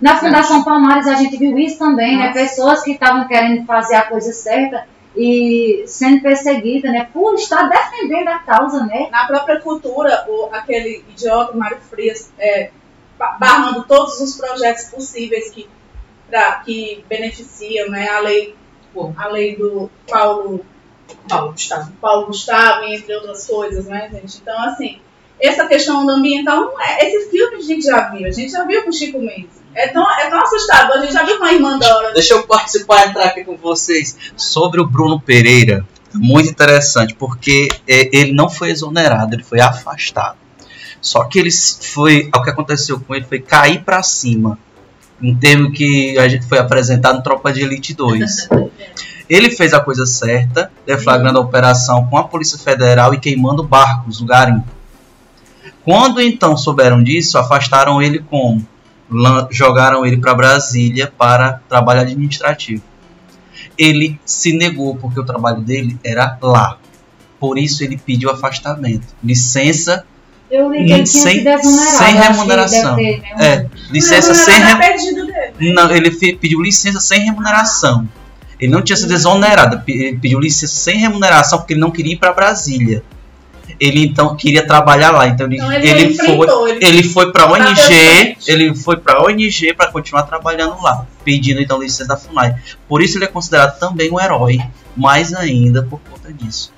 Na 0.00 0.16
Fundação 0.16 0.64
Palmares 0.64 1.06
a 1.06 1.14
gente 1.14 1.36
viu 1.36 1.56
isso 1.58 1.78
também, 1.78 2.18
né? 2.18 2.26
Nossa. 2.26 2.40
Pessoas 2.40 2.82
que 2.82 2.92
estavam 2.92 3.26
querendo 3.26 3.64
fazer 3.64 3.94
a 3.94 4.02
coisa 4.02 4.32
certa 4.32 4.86
e 5.16 5.84
sendo 5.86 6.20
perseguidas, 6.20 6.90
né? 6.92 7.08
Por 7.12 7.34
estar 7.34 7.68
defendendo 7.68 8.28
a 8.28 8.38
causa, 8.40 8.84
né? 8.84 9.08
Na 9.10 9.26
própria 9.26 9.60
cultura, 9.60 10.24
o, 10.28 10.48
aquele 10.52 11.04
idiota 11.08 11.56
Mário 11.56 11.78
Frias 11.88 12.32
é, 12.38 12.70
barrando 13.18 13.84
todos 13.84 14.20
os 14.20 14.36
projetos 14.36 14.84
possíveis 14.84 15.50
que, 15.50 15.68
pra, 16.28 16.58
que 16.58 17.04
beneficiam 17.08 17.88
né, 17.88 18.08
a, 18.08 18.20
lei, 18.20 18.54
a 19.16 19.28
lei 19.28 19.56
do 19.56 19.90
Paulo, 20.08 20.64
Paulo 21.28 21.52
Gustavo. 21.52 21.92
Paulo 22.00 22.26
Gustavo, 22.26 22.84
entre 22.84 23.14
outras 23.14 23.46
coisas, 23.46 23.86
né, 23.86 24.10
gente? 24.12 24.38
Então, 24.38 24.60
assim, 24.64 25.00
essa 25.40 25.66
questão 25.66 26.04
do 26.06 26.12
ambiental 26.12 26.74
é. 26.80 27.06
Esse 27.06 27.30
filme 27.30 27.56
a 27.56 27.60
gente 27.60 27.84
já 27.84 28.10
viu, 28.10 28.26
a 28.26 28.30
gente 28.30 28.52
já 28.52 28.64
viu 28.64 28.82
com 28.84 28.92
Chico 28.92 29.18
Mendes. 29.18 29.62
É 29.74 29.88
tão, 29.88 30.08
é 30.08 30.30
tão 30.30 30.40
assustador, 30.40 30.98
a 30.98 31.00
gente 31.00 31.12
já 31.12 31.24
viu 31.24 31.36
com 31.36 31.44
a 31.44 31.52
irmã 31.52 31.78
Dora. 31.78 32.12
Deixa 32.12 32.34
eu 32.34 32.46
participar 32.46 33.08
entrar 33.08 33.24
aqui 33.24 33.44
com 33.44 33.56
vocês 33.56 34.16
sobre 34.36 34.80
o 34.80 34.86
Bruno 34.86 35.20
Pereira. 35.20 35.84
Muito 36.14 36.48
interessante, 36.48 37.12
porque 37.14 37.68
é, 37.88 38.08
ele 38.16 38.32
não 38.32 38.48
foi 38.48 38.70
exonerado, 38.70 39.34
ele 39.34 39.42
foi 39.42 39.60
afastado. 39.60 40.38
Só 41.04 41.22
que 41.24 41.38
ele 41.38 41.50
foi, 41.50 42.30
o 42.34 42.42
que 42.42 42.48
aconteceu 42.48 42.98
com 42.98 43.14
ele 43.14 43.26
foi 43.26 43.38
cair 43.38 43.84
para 43.84 44.02
cima, 44.02 44.58
um 45.22 45.36
termo 45.36 45.70
que 45.70 46.18
a 46.18 46.26
gente 46.26 46.46
foi 46.46 46.58
apresentado 46.58 47.16
no 47.16 47.22
Tropa 47.22 47.52
de 47.52 47.60
Elite 47.60 47.92
2. 47.92 48.48
Ele 49.28 49.50
fez 49.50 49.72
a 49.72 49.80
coisa 49.80 50.04
certa, 50.04 50.70
deflagrando 50.84 51.38
a 51.38 51.40
operação 51.42 52.06
com 52.06 52.18
a 52.18 52.24
Polícia 52.24 52.58
Federal 52.58 53.14
e 53.14 53.18
queimando 53.18 53.62
barcos 53.62 54.20
no 54.20 54.26
garimpo. 54.26 54.68
Quando 55.82 56.20
então 56.20 56.58
souberam 56.58 57.02
disso, 57.02 57.38
afastaram 57.38 58.02
ele 58.02 58.18
como? 58.18 58.66
Jogaram 59.50 60.04
ele 60.04 60.18
para 60.18 60.34
Brasília 60.34 61.10
para 61.16 61.60
trabalho 61.70 62.02
administrativo. 62.02 62.82
Ele 63.78 64.20
se 64.26 64.52
negou 64.52 64.96
porque 64.96 65.18
o 65.18 65.24
trabalho 65.24 65.62
dele 65.62 65.98
era 66.04 66.38
lá. 66.42 66.76
Por 67.40 67.56
isso 67.56 67.82
ele 67.82 67.96
pediu 67.96 68.30
afastamento. 68.30 69.06
Licença, 69.22 70.04
Eu 70.54 70.70
li 70.70 70.84
que 70.86 70.92
ele 70.92 71.02
tinha 71.04 71.22
Sem- 71.22 71.44
sem 71.62 72.14
remuneração. 72.16 72.96
ter, 72.96 73.20
né, 73.20 73.28
é, 73.40 73.66
licença 73.90 74.28
Não, 74.28 74.34
sem 74.44 74.60
não, 74.60 74.78
re- 74.78 75.72
não, 75.74 75.90
ele 75.90 76.10
pediu 76.36 76.60
licença 76.62 77.00
sem 77.00 77.20
remuneração. 77.24 78.08
Ele 78.60 78.70
não 78.70 78.80
tinha 78.82 78.96
sido 78.96 79.12
exonerado, 79.12 79.82
ele 79.88 80.16
pediu 80.18 80.38
licença 80.38 80.74
sem 80.74 80.98
remuneração 80.98 81.58
porque 81.58 81.72
ele 81.72 81.80
não 81.80 81.90
queria 81.90 82.12
ir 82.12 82.16
para 82.18 82.32
Brasília. 82.32 83.02
Ele 83.80 84.04
então 84.04 84.36
queria 84.36 84.64
trabalhar 84.64 85.10
lá, 85.10 85.26
então 85.26 85.46
ele, 85.46 85.56
Então 85.56 85.72
ele, 85.72 85.88
ele 85.88 86.14
foi 86.14 86.26
ele 86.70 86.84
ele 86.86 87.02
foi 87.02 87.32
para 87.32 87.50
ONG, 87.50 88.36
ele 88.46 88.74
foi 88.76 88.96
para 88.96 89.22
ONG 89.24 89.74
para 89.74 89.90
continuar 89.90 90.22
trabalhando 90.22 90.80
lá, 90.80 91.04
pedindo 91.24 91.60
então 91.60 91.82
licença 91.82 92.06
da 92.06 92.16
FUNAI. 92.16 92.54
Por 92.88 93.02
isso 93.02 93.18
ele 93.18 93.24
é 93.24 93.28
considerado 93.28 93.76
também 93.80 94.12
um 94.12 94.20
herói, 94.20 94.60
mais 94.96 95.34
ainda 95.34 95.82
por 95.82 95.98
conta 96.08 96.32
disso. 96.32 96.72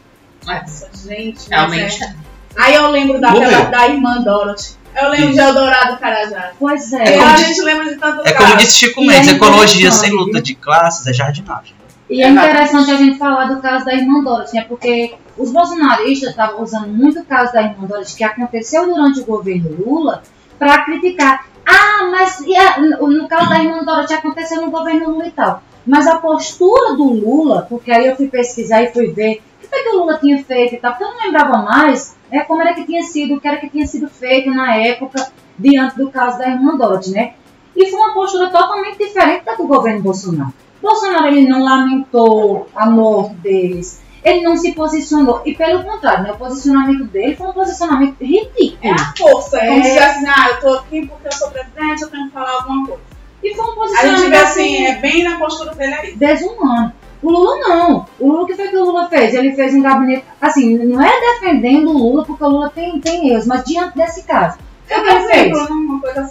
Nossa, 0.47 0.89
gente. 1.07 1.49
Realmente. 1.51 2.03
é. 2.03 2.15
Aí 2.59 2.75
eu 2.75 2.91
lembro 2.91 3.21
daquela, 3.21 3.65
da 3.65 3.89
irmã 3.89 4.21
Dorothy. 4.23 4.77
Eu 5.01 5.11
lembro 5.11 5.27
Isso. 5.27 5.35
de 5.35 5.41
Eldorado 5.41 5.99
Carajás. 5.99 6.55
Pois 6.59 6.93
é. 6.95 7.05
É 7.15 7.19
como 7.19 7.31
a 7.31 7.37
gente 7.37 7.61
lembra 7.61 7.85
de 7.85 7.97
tanto 7.97 8.27
É 8.27 8.33
caso. 8.33 8.47
como 8.47 8.57
disse 8.59 8.79
Chico 8.79 9.03
E 9.03 9.07
Mendes, 9.07 9.29
é 9.29 9.33
ecologia 9.33 9.93
sem 9.93 10.11
luta 10.11 10.41
de 10.41 10.55
classes 10.55 11.07
é 11.07 11.13
jardinagem. 11.13 11.75
E 12.09 12.23
é 12.23 12.29
interessante 12.31 12.91
a 12.91 12.97
gente 12.97 13.19
falar 13.19 13.47
do 13.47 13.61
caso 13.61 13.85
da 13.85 13.93
irmã 13.95 14.23
Dorothy, 14.23 14.55
né? 14.57 14.65
Porque 14.67 15.15
os 15.37 15.51
bolsonaristas 15.51 16.31
estavam 16.31 16.63
usando 16.63 16.89
muito 16.89 17.21
o 17.21 17.25
caso 17.27 17.53
da 17.53 17.63
irmã 17.63 17.87
Dorothy, 17.87 18.17
que 18.17 18.25
aconteceu 18.25 18.87
durante 18.87 19.21
o 19.21 19.25
governo 19.27 19.77
Lula, 19.85 20.23
para 20.59 20.85
criticar. 20.85 21.45
Ah, 21.69 22.09
mas 22.11 22.41
e 22.41 22.57
a- 22.57 22.79
no 22.79 23.29
caso 23.29 23.51
da 23.51 23.59
irmã 23.59 23.83
Dorothy 23.85 24.15
aconteceu 24.15 24.63
no 24.63 24.71
governo 24.71 25.11
Lula 25.11 25.27
e 25.27 25.31
tal. 25.33 25.63
Mas 25.85 26.07
a 26.07 26.17
postura 26.17 26.95
do 26.95 27.05
Lula, 27.13 27.67
porque 27.69 27.91
aí 27.93 28.07
eu 28.07 28.17
fui 28.17 28.29
pesquisar 28.29 28.83
e 28.83 28.93
fui 28.93 29.09
ver 29.09 29.43
o 29.81 29.83
que 29.83 29.89
o 29.91 29.99
Lula 30.01 30.19
tinha 30.19 30.43
feito 30.45 30.75
e 30.75 30.79
tal, 30.79 30.93
porque 30.93 31.05
eu 31.05 31.11
não 31.15 31.25
lembrava 31.25 31.59
mais 31.59 32.17
né, 32.31 32.41
como 32.41 32.61
era 32.63 32.75
que 32.75 32.85
tinha 32.85 33.03
sido, 33.03 33.35
o 33.35 33.41
que 33.41 33.47
era 33.49 33.57
que 33.59 33.69
tinha 33.69 33.87
sido 33.87 34.09
feito 34.09 34.51
na 34.51 34.77
época 34.77 35.31
diante 35.59 35.97
do 35.97 36.11
caso 36.11 36.39
da 36.39 36.49
irmã 36.49 36.77
Dorothy, 36.77 37.11
né? 37.13 37.35
E 37.75 37.91
foi 37.91 38.01
uma 38.01 38.15
postura 38.15 38.49
totalmente 38.51 38.99
diferente 38.99 39.45
da 39.45 39.55
do 39.55 39.67
governo 39.67 40.03
Bolsonaro. 40.03 40.53
Bolsonaro 40.83 41.29
ele 41.29 41.49
não 41.49 41.63
lamentou 41.65 42.69
a 42.75 42.87
morte 42.87 43.35
deles, 43.37 44.01
ele 44.25 44.43
não 44.43 44.57
se 44.57 44.73
posicionou. 44.73 45.43
E 45.45 45.55
pelo 45.55 45.83
contrário, 45.85 46.25
né, 46.25 46.33
o 46.33 46.37
posicionamento 46.37 47.05
dele 47.05 47.37
foi 47.37 47.47
um 47.49 47.53
posicionamento 47.53 48.17
ridículo. 48.21 48.79
É 48.83 48.91
a 48.93 49.13
força, 49.17 49.59
é 49.59 49.67
como 49.69 49.81
É. 49.81 49.83
se 49.85 49.99
assim, 49.99 50.27
ah, 50.27 50.49
eu 50.51 50.61
tô 50.61 50.69
aqui 50.79 51.07
porque 51.07 51.29
eu 51.29 51.33
sou 51.33 51.51
presidente, 51.51 52.03
eu 52.03 52.11
tenho 52.11 52.27
que 52.27 52.33
falar 52.33 52.51
alguma 52.53 52.87
coisa. 52.87 53.03
E 53.45 53.55
foi 53.55 53.65
um 53.65 53.69
A 53.69 53.71
gente 53.71 53.77
posicionamento 53.77 54.31
vê 54.31 54.37
assim, 54.37 54.85
é 54.87 54.95
bem 54.97 55.23
na 55.25 55.39
postura 55.39 55.75
dele 55.75 55.95
aí. 55.95 56.17
desumano. 56.17 56.93
O 57.27 57.31
Lula 57.33 57.57
não. 57.59 58.07
O 58.21 58.29
Lula, 58.29 58.43
o 58.43 58.47
que 58.47 58.55
foi 58.55 58.69
que 58.69 58.77
o 58.77 58.85
Lula 58.85 59.09
fez? 59.09 59.35
Ele 59.35 59.53
fez 59.57 59.75
um 59.75 59.83
gabinete. 59.83 60.25
Assim, 60.41 60.79
não 60.79 61.03
é 61.03 61.11
defendendo 61.21 61.89
o 61.91 61.99
Lula, 61.99 62.25
porque 62.25 62.45
o 62.45 62.49
Lula 62.49 62.71
tem, 62.73 63.01
tem 63.01 63.31
erros, 63.31 63.47
mas 63.47 63.65
diante 63.65 63.97
desse 63.97 64.23
caso. 64.23 64.59
O 64.59 64.87
que 64.87 64.95
É 64.95 64.99
ele 64.99 65.27
fez? 65.27 65.59
uma 65.69 66.01
coisa 66.01 66.29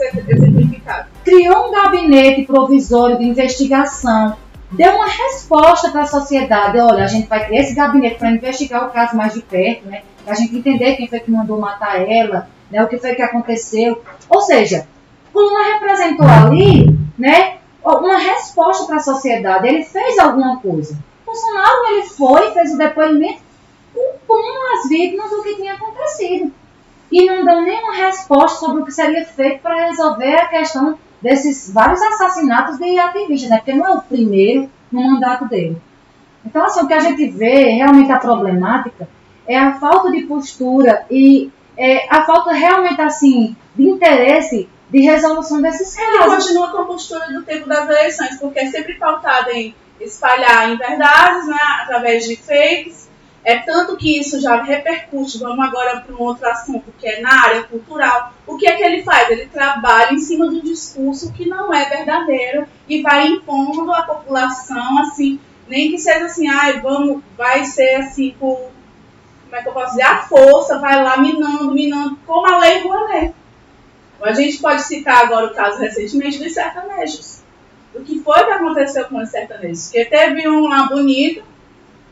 criou 1.26 1.68
um 1.68 1.72
gabinete 1.74 2.46
provisório 2.46 3.18
de 3.18 3.26
investigação, 3.26 4.38
deu 4.72 4.94
uma 4.96 5.08
resposta 5.08 5.92
para 5.92 6.04
a 6.04 6.08
sociedade, 6.08 6.80
olha, 6.80 7.04
a 7.04 7.08
gente 7.08 7.28
vai 7.28 7.46
criar 7.46 7.60
esse 7.60 7.76
gabinete 7.76 8.18
para 8.18 8.32
investigar 8.32 8.86
o 8.86 8.92
caso 8.92 9.18
mais 9.18 9.34
de 9.34 9.42
perto, 9.42 9.86
né? 9.90 10.04
Para 10.24 10.32
a 10.34 10.38
gente 10.38 10.56
entender 10.56 10.96
quem 10.96 11.10
foi 11.10 11.20
que 11.20 11.30
mandou 11.30 11.60
matar 11.60 12.02
ela, 12.10 12.48
né? 12.72 12.82
O 12.82 12.88
que 12.88 12.98
foi 12.98 13.16
que 13.16 13.22
aconteceu. 13.22 14.02
Ou 14.30 14.40
seja, 14.40 14.88
o 15.34 15.40
Lula 15.42 15.74
representou 15.74 16.26
ali, 16.26 16.98
né? 17.18 17.56
Uma 17.86 18.18
resposta 18.18 18.86
para 18.86 18.96
a 18.96 19.02
sociedade. 19.02 19.68
Ele 19.68 19.84
fez 19.84 20.18
alguma 20.18 20.60
coisa. 20.60 20.98
Bolsonaro 21.26 21.88
ele 21.90 22.04
foi, 22.04 22.52
fez 22.52 22.74
o 22.74 22.78
depoimento 22.78 23.42
com 24.28 24.78
as 24.78 24.90
vítimas 24.90 25.30
do 25.30 25.44
que 25.44 25.56
tinha 25.56 25.74
acontecido. 25.74 26.52
E 27.12 27.26
não 27.26 27.46
deu 27.46 27.62
nenhuma 27.62 27.94
resposta 27.94 28.60
sobre 28.60 28.82
o 28.82 28.86
que 28.86 28.92
seria 28.92 29.24
feito 29.26 29.62
para 29.62 29.88
resolver 29.88 30.36
a 30.36 30.48
questão 30.48 30.98
desses 31.22 31.72
vários 31.72 32.02
assassinatos 32.02 32.78
de 32.78 32.98
ativistas, 32.98 33.50
né? 33.50 33.58
Porque 33.58 33.74
não 33.74 33.86
é 33.86 33.92
o 33.92 34.02
primeiro 34.02 34.70
no 34.92 35.12
mandato 35.12 35.46
dele. 35.46 35.82
Então, 36.46 36.66
assim, 36.66 36.82
o 36.82 36.88
que 36.88 36.94
a 36.94 37.00
gente 37.00 37.28
vê, 37.28 37.70
realmente 37.70 38.12
a 38.12 38.20
problemática, 38.20 39.08
é 39.48 39.58
a 39.58 39.76
falta 39.76 40.12
de 40.12 40.22
postura 40.24 41.06
e 41.10 41.52
é, 41.78 42.08
a 42.10 42.24
falta 42.24 42.54
realmente, 42.54 43.02
assim, 43.02 43.56
de 43.76 43.84
interesse 43.90 44.70
de 44.90 45.00
resolução 45.02 45.62
desses 45.62 45.98
Ele 45.98 46.18
casos. 46.18 46.46
continua 46.46 46.72
com 46.72 46.78
a 46.80 46.86
postura 46.86 47.28
do 47.32 47.44
tempo 47.44 47.68
das 47.68 47.90
eleições, 47.90 48.38
porque 48.40 48.60
é 48.60 48.68
sempre 48.68 48.96
pautado 48.96 49.50
em 49.52 49.76
espalhar 50.00 50.70
inverdades, 50.70 51.48
né, 51.48 51.58
através 51.82 52.26
de 52.26 52.36
fakes. 52.36 53.06
É 53.44 53.60
tanto 53.60 53.96
que 53.96 54.20
isso 54.20 54.42
já 54.42 54.62
repercute. 54.64 55.38
Vamos 55.38 55.64
agora 55.64 56.02
para 56.02 56.16
um 56.16 56.20
outro 56.20 56.48
assunto, 56.50 56.92
que 56.98 57.08
é 57.08 57.22
na 57.22 57.44
área 57.44 57.64
cultural. 57.64 58.34
O 58.48 58.58
que 58.58 58.68
é 58.68 58.76
que 58.76 58.84
ele 58.84 59.04
faz? 59.04 59.30
Ele 59.30 59.46
trabalha 59.46 60.14
em 60.14 60.20
cima 60.20 60.50
de 60.50 60.56
um 60.56 60.62
discurso 60.62 61.32
que 61.32 61.48
não 61.48 61.72
é 61.72 61.86
verdadeiro 61.86 62.68
e 62.90 63.04
vai 63.04 63.28
impondo 63.28 63.92
à 63.94 64.02
população, 64.02 65.00
assim, 65.00 65.40
nem 65.68 65.92
que 65.92 66.00
seja 66.00 66.26
assim, 66.26 66.48
ai, 66.48 66.80
vamos, 66.80 67.22
vai 67.38 67.66
ser 67.66 67.96
assim, 67.98 68.36
por, 68.40 68.72
como 69.44 69.56
é 69.56 69.62
que 69.62 69.70
eu 69.70 69.74
posso 69.74 69.92
dizer, 69.92 70.04
a 70.04 70.24
força, 70.24 70.80
vai 70.80 71.04
lá 71.04 71.18
minando, 71.18 71.72
minando, 71.72 72.18
como 72.26 72.48
a 72.48 72.58
lei 72.58 72.80
Rouanet. 72.82 73.36
A 74.22 74.34
gente 74.34 74.58
pode 74.60 74.84
citar 74.84 75.26
agora 75.26 75.48
o 75.48 75.54
caso 75.54 75.80
recentemente 75.80 76.40
dos 76.40 76.54
sertanejos. 76.54 77.42
O 77.94 78.02
que 78.02 78.20
foi 78.20 78.44
que 78.46 78.52
aconteceu 78.52 79.06
com 79.06 79.22
os 79.22 79.30
sertanejos? 79.30 79.86
Porque 79.86 80.06
teve 80.06 80.50
um 80.50 80.68
lá 80.68 80.84
bonito 80.88 81.44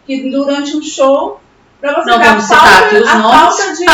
que 0.05 0.29
durante 0.29 0.75
um 0.77 0.81
show, 0.81 1.39
pra 1.81 1.93
você 1.95 2.09
Não 2.11 2.19
ver 2.19 2.27
a 2.27 2.39
falta, 2.41 2.97
a 3.09 3.17
nomes. 3.17 3.55
falta 3.57 3.73
de. 3.75 3.85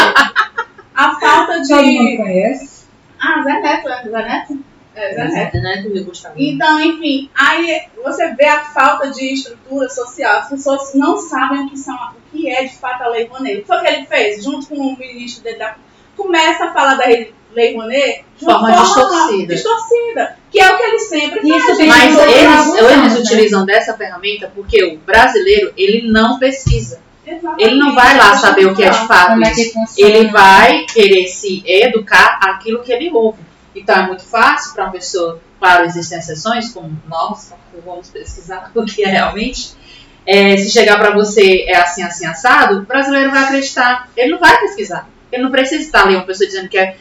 A 0.95 1.19
falta 1.19 1.61
Todo 1.61 1.81
mundo 1.83 2.09
de. 2.09 2.17
conhece. 2.17 2.79
Ah, 3.21 3.41
Zé 3.43 3.59
Neto, 3.61 3.89
é 3.89 4.03
Zé 4.03 4.09
Neto? 4.27 4.59
É, 4.95 5.13
Zé 5.13 5.27
Neto. 5.27 5.57
né, 5.61 5.81
do 5.81 5.93
Rio 5.93 6.05
Gustavo. 6.05 6.35
Então, 6.37 6.79
enfim, 6.81 7.29
aí 7.35 7.83
você 8.03 8.33
vê 8.35 8.45
a 8.45 8.65
falta 8.65 9.09
de 9.11 9.33
estrutura 9.33 9.87
social. 9.89 10.39
As 10.39 10.49
pessoas 10.49 10.93
não 10.93 11.17
sabem 11.17 11.61
o 11.65 11.69
que, 11.69 11.77
são, 11.77 11.95
o 11.95 12.31
que 12.31 12.49
é 12.49 12.63
de 12.65 12.75
fato 12.77 13.03
a 13.03 13.07
Lei 13.07 13.25
Rouanet. 13.27 13.57
O 13.57 13.61
que 13.61 13.67
foi 13.67 13.79
que 13.79 13.87
ele 13.87 14.05
fez? 14.05 14.43
Junto 14.43 14.67
com 14.67 14.75
o 14.75 14.97
ministro 14.97 15.43
dele, 15.43 15.57
da, 15.57 15.75
começa 16.17 16.65
a 16.65 16.73
falar 16.73 16.95
da 16.95 17.05
Lei 17.53 17.73
Rouanet 17.75 18.25
de 18.37 18.45
uma 18.45 18.59
Forma 18.59 18.75
distorcida. 18.75 19.53
distorcida, 19.55 20.37
Que 20.51 20.59
é 20.59 20.73
o 20.73 20.77
que 20.77 20.83
ele 20.83 20.99
sempre 20.99 21.39
Isso 21.47 21.65
faz. 21.65 21.77
tem 21.77 21.91
gente. 21.91 21.97
Mas 21.97 22.73
eles, 22.75 22.91
eles 22.91 23.19
utilizam 23.19 23.65
dessa 23.65 23.95
ferramenta 23.95 24.51
porque 24.53 24.83
o 24.83 24.97
brasileiro, 24.97 25.73
ele 25.75 26.09
não 26.09 26.39
pesquisa. 26.39 26.99
Exatamente. 27.25 27.63
Ele 27.63 27.75
não 27.77 27.93
vai 27.93 28.17
lá 28.17 28.35
saber 28.37 28.65
o 28.65 28.75
que 28.75 28.83
é 28.83 28.89
de 28.89 29.07
fato 29.07 29.39
é. 29.41 29.53
Ele 29.97 30.27
vai 30.29 30.85
querer 30.85 31.27
se 31.27 31.63
educar 31.65 32.39
aquilo 32.41 32.81
que 32.81 32.91
ele 32.91 33.11
ouve. 33.11 33.39
Então 33.75 33.95
é 33.95 34.07
muito 34.07 34.23
fácil 34.23 34.73
para 34.73 34.85
uma 34.85 34.91
pessoa, 34.91 35.39
claro, 35.59 35.85
existem 35.85 36.17
exceções, 36.17 36.69
como 36.71 36.91
nós, 37.07 37.53
que 37.71 37.79
vamos 37.85 38.09
pesquisar 38.09 38.71
o 38.75 38.83
que 38.85 39.03
é 39.03 39.07
realmente. 39.09 39.77
É, 40.25 40.57
se 40.57 40.69
chegar 40.71 40.97
para 40.99 41.11
você 41.11 41.63
é 41.67 41.77
assim, 41.77 42.03
assim, 42.03 42.25
assado, 42.25 42.79
o 42.79 42.81
brasileiro 42.81 43.31
vai 43.31 43.43
acreditar. 43.43 44.09
Ele 44.15 44.31
não 44.31 44.39
vai 44.39 44.59
pesquisar. 44.59 45.07
Ele 45.31 45.43
não 45.43 45.51
precisa 45.51 45.81
estar 45.81 46.03
ali 46.03 46.15
uma 46.15 46.25
pessoa 46.25 46.47
dizendo 46.47 46.67
que 46.67 46.77
é, 46.77 46.97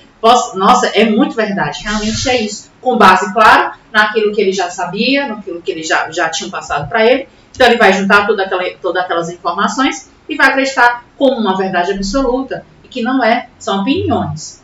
nossa, 0.57 0.89
é 0.89 1.05
muito 1.05 1.35
verdade, 1.35 1.83
realmente 1.83 2.29
é 2.29 2.43
isso. 2.43 2.71
Com 2.81 2.97
base, 2.97 3.33
claro, 3.33 3.73
naquilo 3.93 4.33
que 4.35 4.41
ele 4.41 4.53
já 4.53 4.71
sabia, 4.71 5.27
naquilo 5.29 5.61
que 5.63 5.71
ele 5.71 5.83
já, 5.83 6.11
já 6.11 6.29
tinha 6.29 6.51
passado 6.51 6.89
para 6.89 7.05
ele. 7.05 7.29
Então 7.55 7.67
ele 7.67 7.77
vai 7.77 7.93
juntar 7.93 8.27
toda 8.27 8.45
aquela, 8.45 8.65
todas 8.81 9.03
aquelas 9.05 9.29
informações 9.31 10.09
e 10.29 10.37
vai 10.37 10.49
acreditar 10.49 11.05
como 11.17 11.37
uma 11.41 11.57
verdade 11.57 11.93
absoluta 11.93 12.65
e 12.85 12.89
que 12.89 13.03
não 13.03 13.23
é, 13.23 13.49
são 13.59 13.81
opiniões. 13.83 14.63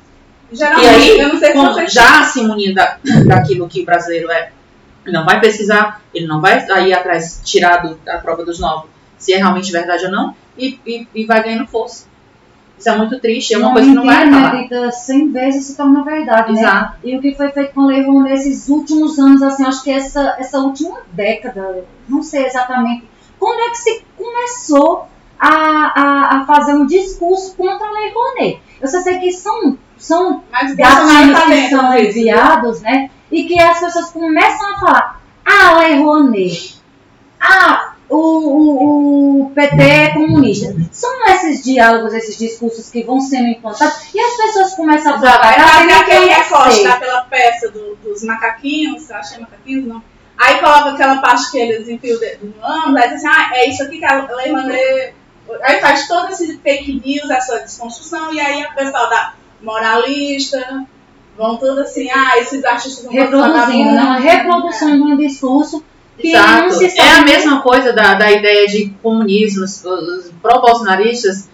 E 0.52 0.56
Geralmente, 0.56 0.88
aí, 0.88 1.18
eu 1.18 1.28
não 1.28 1.38
sei 1.38 1.48
se 1.48 1.54
como 1.54 1.88
já 1.88 2.22
se 2.24 2.42
munindo 2.42 2.74
da, 2.74 2.98
daquilo 3.26 3.68
que 3.68 3.82
o 3.82 3.84
brasileiro 3.84 4.30
é, 4.30 4.50
não 5.06 5.24
vai 5.24 5.40
pesquisar, 5.40 6.00
ele 6.14 6.26
não 6.26 6.40
vai 6.40 6.64
ir 6.86 6.92
atrás, 6.92 7.40
tirar 7.44 7.78
do- 7.78 7.96
da 8.04 8.18
prova 8.18 8.44
dos 8.44 8.58
nove 8.60 8.88
se 9.18 9.32
é 9.32 9.36
realmente 9.38 9.72
verdade 9.72 10.04
ou 10.04 10.10
não, 10.12 10.36
e, 10.58 10.78
e, 10.86 11.08
e 11.14 11.24
vai 11.24 11.42
ganhando 11.42 11.66
força. 11.66 12.06
Isso 12.78 12.88
é 12.88 12.96
muito 12.96 13.18
triste, 13.20 13.54
é 13.54 13.58
uma 13.58 13.72
coisa 13.72 13.88
que 13.88 13.94
não 13.94 14.04
vai 14.04 14.24
mentira, 14.24 14.40
acabar. 14.40 14.54
né, 14.56 14.62
dita 14.62 14.90
100 14.90 15.32
vezes 15.32 15.64
se 15.66 15.76
torna 15.76 16.04
verdade, 16.04 16.52
né? 16.52 16.60
Exato. 16.60 16.96
E 17.04 17.16
o 17.16 17.20
que 17.20 17.34
foi 17.34 17.48
feito 17.50 17.72
com 17.72 17.82
o 17.82 17.86
Lei 17.86 18.02
Rouanet 18.02 18.30
nesses 18.34 18.68
últimos 18.68 19.18
anos, 19.18 19.42
assim, 19.42 19.64
acho 19.64 19.82
que 19.82 19.90
essa, 19.90 20.36
essa 20.38 20.58
última 20.58 20.98
década, 21.12 21.84
não 22.08 22.22
sei 22.22 22.44
exatamente, 22.46 23.08
quando 23.38 23.60
é 23.60 23.70
que 23.70 23.78
se 23.78 24.04
começou 24.16 25.06
a, 25.38 25.48
a, 25.48 26.36
a 26.38 26.46
fazer 26.46 26.74
um 26.74 26.86
discurso 26.86 27.56
contra 27.56 27.86
a 27.86 27.92
Lei 27.92 28.12
Rouanet? 28.12 28.60
Eu 28.80 28.88
só 28.88 29.00
sei 29.00 29.18
que 29.18 29.32
são, 29.32 29.78
são 29.96 30.42
gatilhos 30.50 31.40
que 31.44 31.68
são 31.70 31.98
enviados, 31.98 32.80
né? 32.82 33.10
E 33.30 33.44
que 33.44 33.58
as 33.58 33.80
pessoas 33.80 34.10
começam 34.10 34.74
a 34.74 34.78
falar, 34.78 35.20
ah, 35.44 35.78
Lei 35.78 36.02
Rouanet, 36.02 36.76
ah, 37.40 37.93
o, 38.08 38.16
o, 38.16 39.42
o 39.46 39.50
PT 39.50 39.82
é 39.82 40.08
comunista. 40.14 40.74
São 40.92 41.26
esses 41.28 41.64
diálogos, 41.64 42.12
esses 42.12 42.36
discursos 42.38 42.90
que 42.90 43.02
vão 43.02 43.20
sendo 43.20 43.48
implantados 43.48 44.14
e 44.14 44.20
as 44.20 44.36
pessoas 44.36 44.74
começam 44.74 45.14
a 45.14 45.18
sem 45.20 45.28
fazer 45.30 45.92
aquele 45.92 46.26
recorte 46.26 46.84
daquela 46.84 47.22
peça 47.24 47.70
do- 47.70 47.96
dos 47.96 48.22
macaquinhos, 48.22 49.08
eu 49.10 49.16
achei 49.16 49.38
macaquinhos, 49.38 49.86
não. 49.86 50.02
Aí 50.36 50.58
coloca 50.58 50.90
aquela 50.90 51.16
parte 51.20 51.50
que 51.50 51.58
eles 51.58 51.88
enfiam 51.88 52.18
no 52.42 52.64
ângulo, 52.64 52.98
aí 52.98 53.08
diz 53.08 53.24
assim, 53.24 53.28
ah, 53.28 53.50
é 53.54 53.68
isso 53.70 53.82
aqui 53.84 53.98
que 53.98 54.04
a 54.04 54.26
Lei 54.34 54.50
Rouanet... 54.50 55.14
Aí 55.62 55.78
faz 55.80 56.08
todo 56.08 56.30
esse 56.30 56.56
fake 56.58 57.02
news, 57.04 57.30
essa 57.30 57.58
desconstrução, 57.60 58.32
e 58.32 58.40
aí 58.40 58.64
o 58.64 58.74
pessoal 58.74 59.08
da 59.10 59.34
moralista, 59.60 60.84
vão 61.36 61.56
tudo 61.56 61.80
assim, 61.80 62.08
ah, 62.10 62.38
esses 62.38 62.64
artistas 62.64 63.06
Reproduzindo, 63.10 63.90
vagabundos. 63.90 64.24
reprodução 64.24 64.90
de 64.96 65.02
um 65.02 65.16
discurso 65.16 65.76
não 65.78 65.84
Exato. 66.18 66.72
se 66.74 66.84
É 66.86 66.88
sabe. 66.90 67.10
a 67.10 67.24
mesma 67.24 67.62
coisa 67.62 67.92
da, 67.92 68.14
da 68.14 68.30
ideia 68.30 68.66
de 68.66 68.90
comunismo. 69.02 69.64
Os, 69.64 69.84
os 69.84 70.30
pró-bolsonaristas 70.42 71.48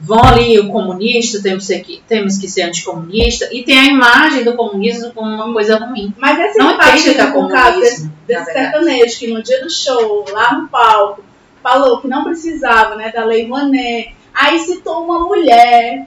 vão 0.00 0.22
ali, 0.24 0.58
o 0.58 0.70
comunista, 0.70 1.42
temos 1.42 1.66
que, 1.66 2.02
temos 2.06 2.38
que 2.38 2.48
ser 2.48 2.62
anticomunista, 2.62 3.48
e 3.52 3.64
tem 3.64 3.78
a 3.78 3.84
imagem 3.84 4.44
do 4.44 4.54
comunismo 4.54 5.12
como 5.12 5.28
uma 5.28 5.52
coisa 5.52 5.76
ruim. 5.78 6.14
Mas 6.16 6.38
esse 6.38 6.58
Não 6.58 6.70
é 6.70 6.74
empate 6.74 7.14
no 7.14 7.48
caso 7.48 7.80
desse, 7.80 8.10
desse 8.26 8.52
sertanejo 8.52 9.18
que 9.18 9.26
no 9.32 9.42
dia 9.42 9.62
do 9.62 9.70
show, 9.70 10.24
lá 10.30 10.54
no 10.54 10.68
palco, 10.68 11.24
falou 11.62 12.00
que 12.00 12.08
não 12.08 12.24
precisava 12.24 12.94
né, 12.94 13.10
da 13.10 13.24
Lei 13.24 13.48
Rouanet, 13.48 14.14
aí 14.32 14.58
citou 14.60 15.04
uma 15.04 15.20
mulher 15.20 16.06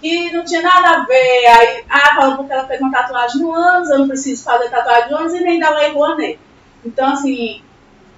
que 0.00 0.32
não 0.32 0.44
tinha 0.44 0.62
nada 0.62 0.88
a 0.88 1.04
ver, 1.04 1.46
aí 1.46 1.84
ah, 1.88 2.14
falou 2.14 2.36
porque 2.36 2.52
ela 2.52 2.66
fez 2.66 2.80
uma 2.80 2.90
tatuagem 2.90 3.40
no 3.40 3.52
ânus, 3.52 3.90
eu 3.90 3.98
não 3.98 4.08
preciso 4.08 4.44
fazer 4.44 4.68
tatuagem 4.68 5.10
no 5.10 5.16
ânus 5.18 5.34
e 5.34 5.40
nem 5.40 5.58
da 5.58 5.70
Lei 5.70 5.92
Rouanet. 5.92 6.38
Então, 6.84 7.12
assim, 7.12 7.62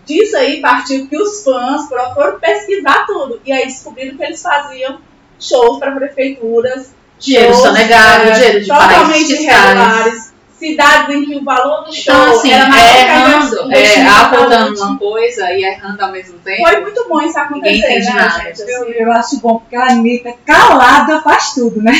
disso 0.05 0.37
aí 0.37 0.61
partiu 0.61 1.07
que 1.07 1.17
os 1.17 1.43
fãs 1.43 1.89
foram 1.89 2.39
pesquisar 2.39 3.07
tudo, 3.07 3.41
e 3.45 3.53
aí 3.53 3.67
descobriram 3.67 4.17
que 4.17 4.23
eles 4.23 4.43
faziam 4.43 4.99
shows 5.39 5.79
para 5.79 5.93
prefeituras, 5.93 6.93
Dinheiro 7.21 7.55
sonegado, 7.55 8.31
é, 8.31 8.31
dinheiro 8.33 8.61
de 8.63 8.67
totalmente 8.67 9.33
irregulares, 9.33 10.33
cidades 10.59 11.15
em 11.15 11.25
que 11.27 11.37
o 11.37 11.45
valor 11.45 11.85
do 11.85 11.93
show 11.93 12.15
Então, 12.15 12.33
assim, 12.33 12.51
era 12.51 12.65
é 12.65 12.71
que 12.71 12.79
a 12.79 13.01
errando, 13.01 13.73
é 13.73 14.07
apontando 14.07 14.83
uma 14.83 14.99
coisa 14.99 15.53
e 15.53 15.63
errando 15.63 16.03
ao 16.03 16.13
mesmo 16.13 16.39
tempo. 16.39 16.63
Foi 16.67 16.81
muito 16.81 17.07
bom 17.09 17.21
isso 17.21 17.39
acontecer, 17.39 17.73
Ninguém 17.73 17.99
entende 17.99 18.07
né, 18.07 18.15
nada. 18.15 18.43
gente? 18.45 18.61
Eu, 18.63 18.83
Assim, 18.83 18.93
eu 18.93 19.13
acho 19.13 19.41
bom, 19.41 19.59
porque 19.59 19.77
a 19.77 19.91
Anitta, 19.91 20.35
calada, 20.47 21.21
faz 21.21 21.53
tudo, 21.53 21.83
né? 21.83 21.93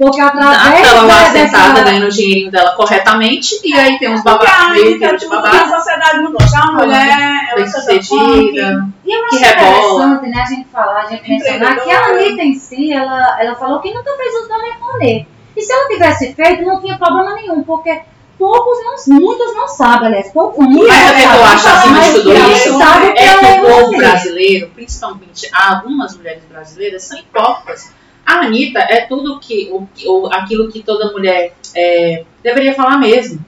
Porque 0.00 0.18
através 0.18 0.88
ela 0.88 1.02
lá 1.02 1.24
da- 1.24 1.24
sentada 1.26 1.72
dessa... 1.74 1.84
ganhando 1.84 2.06
o 2.06 2.10
dinheirinho 2.10 2.50
dela 2.50 2.70
corretamente, 2.74 3.60
e 3.62 3.74
aí 3.74 3.98
tem 3.98 4.08
uns 4.08 4.22
que 4.22 5.16
de 5.18 5.28
babado, 5.28 5.74
a 5.74 5.78
sociedade 5.78 6.22
não 6.22 6.32
gosta. 6.32 6.58
A 6.58 6.72
mulher, 6.72 7.50
ela 7.50 7.66
sucedida. 7.66 8.88
E 9.04 9.12
eu 9.14 9.28
que 9.28 9.44
acho 9.44 9.44
rebola. 9.44 10.04
interessante, 10.06 10.30
né, 10.30 10.42
a 10.42 10.46
gente 10.46 10.68
falar, 10.70 11.00
a 11.02 11.06
gente 11.06 11.28
mencionar 11.28 11.80
que 11.80 11.90
a. 11.90 12.06
Anitta 12.06 12.42
em 12.42 12.54
si, 12.54 12.90
ela, 12.90 13.36
ela 13.42 13.54
falou 13.56 13.80
que 13.80 13.92
nunca 13.92 14.10
fez 14.16 14.34
o 14.36 14.48
Dona 14.48 14.78
Monet. 14.80 15.26
E 15.54 15.60
se 15.60 15.70
ela 15.70 15.88
tivesse 15.88 16.32
feito, 16.32 16.62
não 16.64 16.80
tinha 16.80 16.96
problema 16.96 17.34
nenhum, 17.34 17.62
porque 17.62 18.00
poucos 18.38 18.78
não, 18.82 19.20
muitos 19.20 19.54
não 19.54 19.68
sabem, 19.68 20.06
aliás, 20.06 20.32
poucos, 20.32 20.66
muitos 20.66 20.88
Mas 20.88 21.04
não 21.04 21.12
o 21.12 21.14
que 21.14 21.22
eu 21.22 21.28
sabem, 21.28 21.44
acho 21.44 21.82
de 21.82 21.88
mas 21.90 22.12
tudo 22.14 22.32
isso 22.32 22.78
sabe 22.78 23.06
é 23.18 23.34
que 23.34 23.44
o 23.44 23.66
povo 23.66 23.96
brasileiro, 23.98 24.70
principalmente 24.74 25.50
algumas 25.52 26.16
mulheres 26.16 26.42
brasileiras, 26.46 27.02
são 27.02 27.18
hipócritas. 27.18 27.99
A 28.30 28.46
Anitta 28.46 28.78
é 28.80 29.02
tudo 29.02 29.40
que, 29.40 29.70
o, 29.72 29.88
o- 30.06 30.26
aquilo 30.32 30.70
que 30.70 30.82
toda 30.82 31.10
mulher 31.12 31.52
é, 31.74 32.24
deveria 32.42 32.74
falar 32.74 32.98
mesmo. 32.98 33.44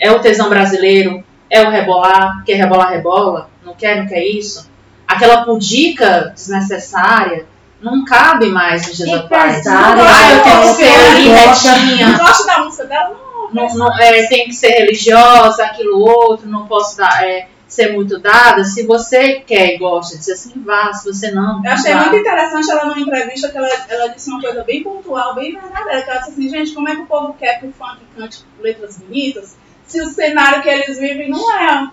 É 0.00 0.10
o 0.10 0.18
tesão 0.20 0.48
brasileiro, 0.48 1.24
é 1.50 1.62
o 1.62 1.70
rebolar, 1.70 2.42
quer 2.44 2.54
rebolar, 2.54 2.90
rebola, 2.90 3.50
não 3.64 3.74
quer, 3.74 3.96
não 3.96 4.06
quer 4.06 4.24
isso. 4.24 4.68
Aquela 5.06 5.44
pudica 5.44 6.32
desnecessária 6.34 7.46
não 7.80 8.04
cabe 8.04 8.46
mais 8.46 8.86
nos 8.88 8.96
dias 8.96 9.20
atuais. 9.20 9.66
Ah, 9.66 9.94
eu 10.32 10.42
tenho 10.42 10.60
que 10.60 10.66
ser 10.68 10.88
ali 10.88 11.28
retinha, 11.28 12.08
Não 12.08 12.18
gosto 12.18 12.46
da 12.46 12.58
música 12.58 12.84
dela, 12.84 13.16
não. 13.52 13.68
não, 13.68 13.74
não, 13.76 13.98
é, 13.98 14.26
tem 14.26 14.44
que 14.46 14.52
ser 14.52 14.68
religiosa, 14.70 15.64
aquilo 15.64 16.00
outro, 16.00 16.48
não 16.48 16.66
posso 16.66 16.96
dar, 16.96 17.24
é, 17.24 17.48
ser 17.78 17.92
muito 17.92 18.18
dada. 18.18 18.64
Se 18.64 18.86
você 18.86 19.40
quer 19.46 19.74
e 19.74 19.78
gosta 19.78 20.18
de 20.18 20.24
ser 20.24 20.32
assim, 20.32 20.52
vá. 20.64 20.92
Se 20.92 21.04
você 21.04 21.30
não, 21.30 21.64
Eu 21.64 21.70
achei 21.70 21.94
vá. 21.94 22.00
muito 22.00 22.16
interessante 22.16 22.70
ela 22.70 22.86
numa 22.86 23.00
entrevista 23.00 23.48
que 23.48 23.56
ela, 23.56 23.68
ela 23.88 24.08
disse 24.08 24.28
uma 24.30 24.40
coisa 24.40 24.64
bem 24.64 24.82
pontual, 24.82 25.34
bem 25.34 25.52
verdadeira. 25.52 26.02
Que 26.02 26.10
ela 26.10 26.18
disse 26.20 26.32
assim, 26.32 26.48
gente, 26.48 26.72
como 26.72 26.88
é 26.88 26.96
que 26.96 27.02
o 27.02 27.06
povo 27.06 27.34
quer 27.34 27.60
que 27.60 27.66
o 27.66 27.72
funk 27.72 27.98
cante 28.16 28.44
letras 28.60 28.98
bonitas 28.98 29.56
se 29.86 30.02
o 30.02 30.06
cenário 30.06 30.62
que 30.62 30.68
eles 30.68 30.98
vivem 30.98 31.30
não 31.30 31.52
é. 31.58 31.88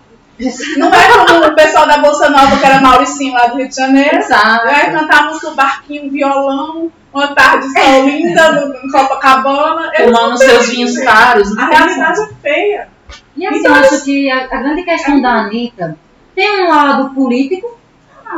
Não 0.77 0.93
é 0.93 1.25
como 1.25 1.45
o 1.45 1.55
pessoal 1.55 1.87
da 1.87 1.99
Bolsa 1.99 2.29
Nova, 2.29 2.57
que 2.57 2.65
era 2.65 2.81
Mauricinho 2.81 3.33
lá 3.33 3.47
do 3.47 3.57
Rio 3.57 3.69
de 3.69 3.75
Janeiro. 3.75 4.17
Exato. 4.17 4.65
Vai 4.65 4.91
cantar 4.91 5.19
a 5.19 5.25
música 5.27 5.51
Barquinho, 5.51 6.11
violão, 6.11 6.91
uma 7.13 7.33
tarde 7.33 7.67
de 7.69 7.79
sol 7.79 8.05
linda 8.05 8.51
no, 8.51 8.91
Copacabana. 8.91 9.93
Tomando 9.93 10.37
seus 10.37 10.67
vinhos 10.67 10.97
caros. 10.99 11.57
A 11.57 11.67
realidade 11.67 12.19
é 12.19 12.27
feia. 12.41 12.94
E 13.37 13.45
assim, 13.45 13.59
Então, 13.59 13.75
eu 13.75 13.81
acho 13.81 14.03
que 14.05 14.29
a, 14.31 14.43
a 14.45 14.57
grande 14.61 14.83
questão 14.83 15.21
da 15.21 15.29
Anitta 15.31 15.97
tem 16.35 16.63
um 16.65 16.69
lado 16.69 17.13
político, 17.13 17.77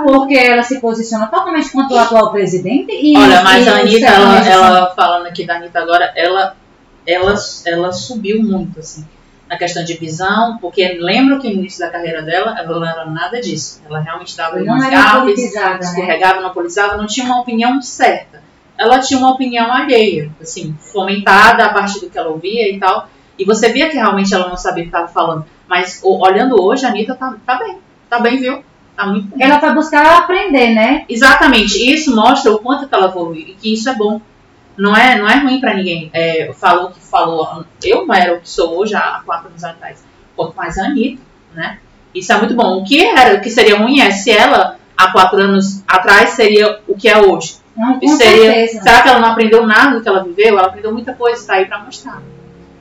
porque 0.05 0.35
ela 0.35 0.63
se 0.63 0.79
posiciona 0.79 1.27
totalmente 1.27 1.71
contra 1.71 1.95
o 1.95 1.99
atual 1.99 2.31
presidente. 2.31 2.91
E, 2.91 3.15
Olha, 3.17 3.41
mas 3.43 3.65
e 3.65 3.69
a 3.69 3.77
Anitta, 3.79 4.05
ela, 4.07 4.43
são- 4.43 4.51
ela 4.53 4.93
falando 4.95 5.25
aqui 5.27 5.45
da 5.45 5.55
Anitta 5.57 5.79
agora, 5.79 6.11
ela, 6.15 6.55
ela, 7.05 7.35
ela 7.65 7.91
subiu 7.91 8.41
muito, 8.43 8.79
assim, 8.79 9.05
na 9.49 9.57
questão 9.57 9.83
de 9.83 9.93
visão, 9.95 10.57
porque 10.59 10.97
lembro 10.99 11.39
que 11.39 11.47
no 11.47 11.55
início 11.55 11.79
da 11.79 11.89
carreira 11.89 12.21
dela, 12.21 12.55
ela 12.59 12.79
não 12.79 12.85
era 12.87 13.05
nada 13.05 13.39
disso. 13.39 13.81
Ela 13.87 13.99
realmente 13.99 14.35
dava 14.35 14.59
Não 14.59 14.73
umas 14.75 14.89
gafes, 14.89 15.53
né? 15.53 15.79
escorregava, 15.81 16.41
não 16.41 16.49
politizava, 16.51 16.97
não 16.97 17.07
tinha 17.07 17.25
uma 17.25 17.39
opinião 17.39 17.81
certa. 17.81 18.43
Ela 18.77 18.99
tinha 18.99 19.17
uma 19.19 19.31
opinião 19.31 19.71
alheia, 19.73 20.29
assim, 20.41 20.75
fomentada 20.79 21.65
a 21.65 21.69
partir 21.73 21.99
do 22.01 22.09
que 22.09 22.17
ela 22.17 22.29
ouvia 22.29 22.69
e 22.71 22.77
tal. 22.79 23.09
E 23.37 23.45
você 23.45 23.71
via 23.71 23.89
que 23.89 23.95
realmente 23.95 24.33
ela 24.33 24.49
não 24.49 24.57
sabia 24.57 24.83
o 24.83 24.87
que 24.87 24.95
estava 24.95 25.07
falando. 25.07 25.45
Mas 25.67 26.01
olhando 26.03 26.61
hoje, 26.61 26.85
a 26.85 26.89
Anitta 26.89 27.15
tá, 27.15 27.35
tá 27.45 27.57
bem. 27.57 27.77
Tá 28.09 28.19
bem, 28.19 28.37
viu? 28.37 28.63
Tá 28.95 29.05
muito 29.05 29.27
bem. 29.35 29.45
Ela 29.45 29.59
foi 29.59 29.73
buscar 29.73 30.17
aprender, 30.17 30.73
né? 30.73 31.05
Exatamente, 31.07 31.77
isso 31.77 32.15
mostra 32.15 32.51
o 32.51 32.59
quanto 32.59 32.87
que 32.87 32.95
ela 32.95 33.07
evoluiu 33.07 33.47
e 33.47 33.53
que 33.53 33.73
isso 33.73 33.89
é 33.89 33.95
bom. 33.95 34.19
Não 34.77 34.95
é, 34.95 35.17
não 35.17 35.27
é 35.27 35.37
ruim 35.39 35.59
pra 35.59 35.73
ninguém. 35.73 36.09
É, 36.13 36.51
falou 36.55 36.91
que 36.91 36.99
falou, 36.99 37.65
eu 37.83 38.05
não 38.05 38.15
era 38.15 38.33
o 38.33 38.41
que 38.41 38.49
sou 38.49 38.77
hoje 38.77 38.95
há 38.95 39.21
quatro 39.25 39.49
anos 39.49 39.63
atrás. 39.63 40.03
Quanto 40.35 40.55
mais 40.55 40.77
a 40.77 40.85
Anitta, 40.85 41.21
né? 41.53 41.79
Isso 42.13 42.31
é 42.31 42.37
muito 42.37 42.55
bom. 42.55 42.79
O 42.79 42.83
que 42.83 43.03
era, 43.03 43.37
o 43.37 43.41
que 43.41 43.49
seria 43.49 43.77
ruim 43.77 43.99
é 43.99 44.11
se 44.11 44.31
ela 44.31 44.77
há 44.95 45.11
quatro 45.11 45.39
anos 45.39 45.83
atrás 45.87 46.31
seria 46.31 46.79
o 46.87 46.95
que 46.95 47.07
é 47.07 47.17
hoje. 47.19 47.57
Não, 47.75 47.99
com 47.99 48.07
seria, 48.07 48.53
certeza. 48.53 48.81
será 48.81 49.01
que 49.03 49.09
ela 49.09 49.19
não 49.19 49.29
aprendeu 49.29 49.65
nada 49.67 49.95
do 49.95 50.01
que 50.01 50.09
ela 50.09 50.23
viveu? 50.23 50.57
Ela 50.57 50.67
aprendeu 50.67 50.91
muita 50.91 51.13
coisa, 51.13 51.45
tá 51.45 51.53
aí 51.53 51.65
pra 51.65 51.79
mostrar. 51.79 52.21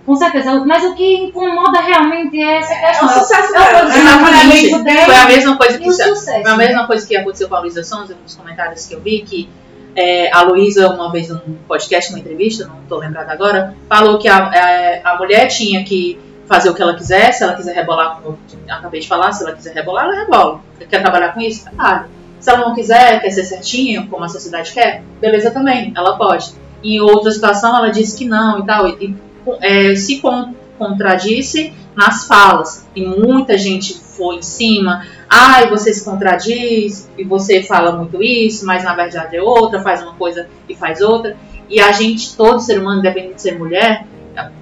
Com 0.06 0.14
certeza. 0.14 0.64
Mas 0.64 0.84
o 0.84 0.94
que 0.94 1.16
incomoda 1.16 1.80
realmente 1.80 2.40
é 2.40 2.58
essa 2.58 2.72
É 2.72 2.86
questão. 2.86 3.08
o 3.08 3.10
sucesso 3.10 3.54
é 3.54 3.58
o 3.58 3.62
dela. 3.62 3.88
Exatamente. 3.88 4.82
dela 4.84 5.04
Foi 5.04 5.14
a 5.14 5.26
mesma 5.26 5.56
coisa 5.56 5.78
que 5.78 5.88
o 5.88 5.92
sucesso. 5.92 6.42
Foi 6.42 6.50
a 6.52 6.56
mesma 6.56 6.86
coisa 6.86 7.06
que 7.06 7.16
aconteceu 7.16 7.48
com 7.48 7.56
a 7.56 7.60
Luísa 7.60 7.82
Sonza, 7.82 8.16
nos 8.22 8.34
comentários 8.36 8.86
que 8.86 8.94
eu 8.94 9.00
vi, 9.00 9.22
que 9.22 9.48
é, 9.96 10.30
a 10.32 10.42
Luísa, 10.42 10.88
uma 10.90 11.10
vez 11.10 11.28
num 11.28 11.56
podcast, 11.66 12.12
numa 12.12 12.20
entrevista, 12.20 12.66
não 12.66 12.80
estou 12.82 12.98
lembrada 12.98 13.32
agora, 13.32 13.74
falou 13.88 14.18
que 14.18 14.28
a, 14.28 14.36
a, 14.36 15.12
a 15.12 15.18
mulher 15.18 15.48
tinha 15.48 15.82
que 15.84 16.18
fazer 16.46 16.68
o 16.70 16.74
que 16.74 16.82
ela 16.82 16.94
quiser, 16.94 17.32
se 17.32 17.42
ela 17.42 17.54
quiser 17.54 17.74
rebolar, 17.74 18.20
como 18.20 18.38
eu 18.68 18.74
acabei 18.74 19.00
de 19.00 19.08
falar, 19.08 19.32
se 19.32 19.42
ela 19.42 19.54
quiser 19.54 19.74
rebolar, 19.74 20.04
ela 20.04 20.14
rebola. 20.14 20.60
Quer 20.88 21.00
trabalhar 21.00 21.34
com 21.34 21.40
isso? 21.40 21.64
Trabalha. 21.64 22.08
Se 22.38 22.50
ela 22.50 22.60
não 22.60 22.74
quiser, 22.74 23.20
quer 23.20 23.30
ser 23.30 23.44
certinha, 23.44 24.06
como 24.08 24.22
a 24.22 24.28
sociedade 24.28 24.72
quer, 24.72 25.02
beleza 25.20 25.50
também, 25.50 25.92
ela 25.96 26.16
pode. 26.16 26.52
Em 26.84 27.00
outra 27.00 27.32
situação, 27.32 27.76
ela 27.76 27.88
disse 27.90 28.16
que 28.16 28.26
não 28.26 28.60
e 28.60 28.66
tal, 28.66 28.86
e, 28.86 28.92
e, 29.06 29.16
é, 29.60 29.94
se 29.94 30.20
con- 30.20 30.54
contradisse 30.78 31.72
nas 31.94 32.26
falas. 32.26 32.86
E 32.94 33.04
muita 33.04 33.56
gente 33.56 33.94
foi 33.94 34.36
em 34.36 34.42
cima, 34.42 35.04
ai, 35.28 35.68
você 35.68 35.92
se 35.92 36.04
contradiz, 36.04 37.08
e 37.18 37.24
você 37.24 37.62
fala 37.62 37.92
muito 37.96 38.22
isso, 38.22 38.64
mas 38.66 38.84
na 38.84 38.94
verdade 38.94 39.36
é 39.36 39.42
outra, 39.42 39.82
faz 39.82 40.02
uma 40.02 40.14
coisa 40.14 40.48
e 40.68 40.74
faz 40.74 41.00
outra. 41.00 41.36
E 41.68 41.80
a 41.80 41.92
gente, 41.92 42.36
todo 42.36 42.60
ser 42.60 42.78
humano, 42.78 43.00
independente 43.00 43.34
de 43.34 43.42
ser 43.42 43.58
mulher, 43.58 44.06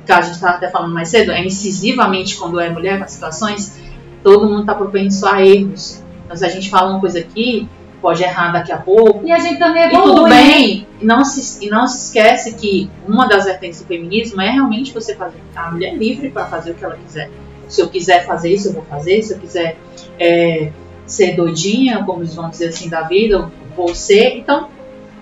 que 0.07 0.13
a 0.13 0.21
gente 0.21 0.35
estava 0.35 0.57
até 0.57 0.71
falando 0.71 0.93
mais 0.93 1.09
cedo, 1.09 1.33
é 1.33 1.45
incisivamente 1.45 2.37
quando 2.37 2.61
é 2.61 2.71
mulher 2.71 2.99
com 2.99 3.05
as 3.05 3.13
situações, 3.13 3.77
todo 4.23 4.47
mundo 4.47 4.61
está 4.61 4.75
propenso 4.75 5.27
a 5.27 5.45
erros. 5.45 6.03
Então, 6.25 6.37
se 6.37 6.45
a 6.47 6.49
gente 6.49 6.71
fala 6.71 6.91
uma 6.91 7.01
coisa 7.01 7.19
aqui, 7.19 7.69
pode 8.05 8.23
errar 8.23 8.53
daqui 8.53 8.71
a 8.71 8.77
pouco. 8.77 9.27
E 9.27 9.33
a 9.33 9.39
gente 9.39 9.59
também 9.59 9.83
E 9.85 9.87
evolui. 9.87 10.03
tudo 10.15 10.23
né? 10.27 10.37
bem, 10.37 10.87
e 11.01 11.05
não, 11.07 11.25
se, 11.25 11.65
e 11.65 11.71
não 11.71 11.87
se 11.87 12.07
esquece 12.09 12.53
que 12.55 12.91
uma 13.09 13.27
das 13.27 13.47
vertentes 13.47 13.81
do 13.81 13.87
feminismo 13.87 14.43
é 14.43 14.51
realmente 14.51 14.93
você 14.93 15.15
fazer. 15.15 15.39
A 15.57 15.71
mulher 15.71 15.95
é 15.95 15.97
livre 15.97 16.29
para 16.29 16.45
fazer 16.45 16.73
o 16.73 16.75
que 16.75 16.85
ela 16.85 16.97
quiser. 17.03 17.31
Se 17.67 17.81
eu 17.81 17.89
quiser 17.89 18.27
fazer 18.27 18.53
isso, 18.53 18.69
eu 18.69 18.73
vou 18.75 18.85
fazer. 18.85 19.23
Se 19.23 19.33
eu 19.33 19.39
quiser 19.39 19.79
é, 20.21 20.71
ser 21.07 21.35
doidinha, 21.35 22.05
como 22.05 22.21
eles 22.21 22.35
vão 22.35 22.51
dizer 22.51 22.69
assim, 22.69 22.91
da 22.91 23.01
vida, 23.03 23.37
eu 23.37 23.51
vou 23.75 23.95
ser. 23.95 24.37
Então, 24.37 24.69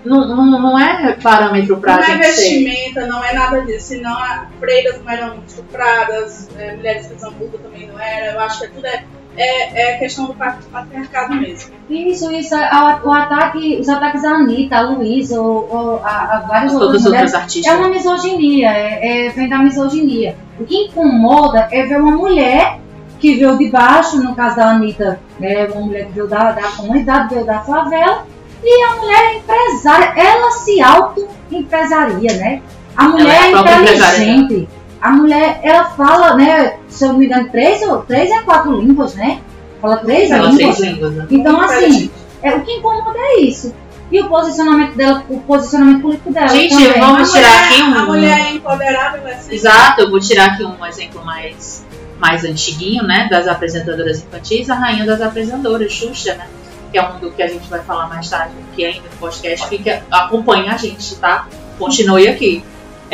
não, 0.03 0.27
não, 0.27 0.45
não 0.61 0.77
é 0.77 1.13
parâmetro 1.13 1.77
para 1.77 1.93
Não 1.93 1.99
a 1.99 2.03
é 2.03 2.05
gente 2.07 2.25
ser. 2.25 2.31
vestimenta, 2.65 3.07
não 3.07 3.23
é 3.23 3.33
nada 3.33 3.61
disso. 3.61 3.87
Senão, 3.87 4.11
a- 4.13 4.47
freiras 4.59 5.01
não 5.01 5.09
eram 5.09 5.37
estupradas, 5.47 6.49
é, 6.59 6.75
mulheres 6.75 7.07
que 7.07 7.17
são 7.19 7.31
burras 7.31 7.61
também 7.61 7.87
não 7.87 7.97
eram. 7.97 8.33
Eu 8.33 8.39
acho 8.41 8.59
que 8.59 8.67
tudo 8.67 8.85
é, 8.85 9.05
é, 9.35 9.93
é 9.93 9.97
questão 9.97 10.25
do 10.25 10.33
pat- 10.33 10.63
patriarcado 10.71 11.35
mesmo. 11.35 11.71
Isso, 11.89 12.31
isso. 12.31 12.55
a- 12.55 13.01
o 13.03 13.11
ataque, 13.11 13.77
os 13.79 13.89
ataques 13.89 14.23
à 14.23 14.31
Anitta, 14.35 14.77
a 14.77 14.81
Luísa, 14.81 15.39
ou, 15.41 15.67
ou 15.69 16.01
a, 16.03 16.09
a 16.09 16.39
várias 16.47 16.71
Todos 16.71 16.85
outras 16.87 17.01
os 17.01 17.07
mulheres, 17.07 17.33
outros 17.33 17.43
artistas. 17.43 17.73
é 17.73 17.77
uma 17.77 17.89
misoginia, 17.89 18.69
é, 18.71 19.25
é- 19.27 19.29
vem 19.29 19.49
da 19.49 19.57
misoginia. 19.59 20.35
O 20.59 20.63
que 20.65 20.75
incomoda 20.85 21.67
é 21.71 21.83
ver 21.83 21.97
uma 22.01 22.11
mulher 22.15 22.79
que 23.19 23.35
veio 23.35 23.57
de 23.57 23.69
baixo, 23.69 24.17
no 24.21 24.35
caso 24.35 24.57
da 24.57 24.71
Anitta, 24.71 25.19
é 25.41 25.65
uma 25.73 25.81
mulher 25.85 26.05
que 26.07 26.11
veio 26.13 26.27
da, 26.27 26.51
da 26.51 26.63
comunidade, 26.71 27.33
veio 27.33 27.45
da 27.45 27.59
favela, 27.61 28.25
e 28.63 28.83
a 28.83 28.95
mulher 28.95 29.19
é 29.19 29.37
empresária, 29.37 30.13
ela 30.15 30.51
se 30.51 30.81
auto-empresaria, 30.81 32.33
né? 32.37 32.61
A 32.95 33.07
mulher 33.07 33.35
é 33.35 33.39
a 33.39 33.45
é 33.47 33.51
empresária 33.51 34.23
inteligente. 34.29 34.69
A 35.03 35.11
mulher, 35.11 35.59
ela 35.63 35.83
fala, 35.85 36.35
né, 36.35 36.77
se 36.87 37.03
eu 37.03 37.09
não 37.09 37.19
me 37.19 37.25
engano, 37.25 37.49
três 37.49 37.81
ou, 37.81 37.97
três 38.03 38.31
é 38.31 38.41
quatro 38.43 38.79
línguas, 38.79 39.13
né? 39.15 39.41
Fala 39.81 39.97
três 39.97 40.31
Ela 40.31 40.49
línguas. 40.49 40.77
seis 40.77 40.93
línguas, 40.93 41.13
né? 41.13 41.27
Então, 41.29 41.59
assim, 41.59 42.09
é, 42.41 42.55
o 42.55 42.61
que 42.61 42.71
incomoda 42.71 43.19
é 43.19 43.41
isso. 43.41 43.75
E 44.09 44.21
o 44.21 44.29
posicionamento 44.29 44.95
dela, 44.95 45.23
o 45.27 45.39
posicionamento 45.41 46.01
político 46.01 46.31
dela. 46.31 46.47
Gente, 46.47 46.73
também. 46.77 46.99
vamos 47.01 47.29
A 47.29 47.33
tirar 47.33 47.49
mulher- 47.51 47.65
aqui 47.65 47.81
um. 47.83 47.97
A 47.97 48.05
mulher 48.05 48.39
é 48.39 48.51
empoderada, 48.53 49.37
ser. 49.41 49.55
Exato, 49.55 50.01
eu 50.01 50.09
vou 50.09 50.19
tirar 50.21 50.45
aqui 50.51 50.63
um 50.63 50.85
exemplo 50.85 51.25
mais, 51.25 51.85
mais 52.19 52.45
antiguinho, 52.45 53.03
né? 53.03 53.27
Das 53.29 53.45
apresentadoras 53.47 54.19
infantis, 54.23 54.69
a 54.69 54.75
rainha 54.75 55.05
das 55.05 55.19
apresentadoras, 55.21 55.91
Xuxa, 55.91 56.35
né? 56.35 56.47
Que 56.91 56.97
é 56.97 57.09
um 57.09 57.17
do 57.19 57.31
que 57.31 57.41
a 57.43 57.47
gente 57.47 57.67
vai 57.69 57.81
falar 57.81 58.07
mais 58.07 58.29
tarde 58.29 58.53
aqui 58.71 58.85
ainda 58.85 59.01
no 59.09 59.17
podcast. 59.17 59.67
Fica, 59.67 60.01
acompanha 60.11 60.73
a 60.73 60.77
gente, 60.77 61.15
tá? 61.17 61.47
Continue 61.79 62.27
aqui. 62.27 62.63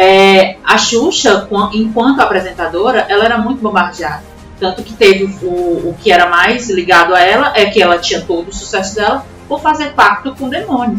É, 0.02 0.56
a 0.64 0.78
Xuxa, 0.78 1.46
quan- 1.50 1.72
enquanto 1.74 2.22
apresentadora, 2.22 3.06
ela 3.10 3.26
era 3.26 3.38
muito 3.38 3.62
bombardeada. 3.62 4.24
Tanto 4.58 4.82
que 4.82 4.94
teve 4.94 5.26
o, 5.44 5.90
o 5.90 5.96
que 6.02 6.10
era 6.12 6.28
mais 6.30 6.70
ligado 6.70 7.14
a 7.14 7.20
ela, 7.20 7.52
é 7.54 7.66
que 7.66 7.82
ela 7.82 7.98
tinha 7.98 8.22
todo 8.22 8.48
o 8.48 8.54
sucesso 8.54 8.96
dela 8.96 9.26
por 9.48 9.60
fazer 9.62 9.94
pacto 9.94 10.34
com 10.36 10.46
o 10.46 10.50
demônio. 10.50 10.98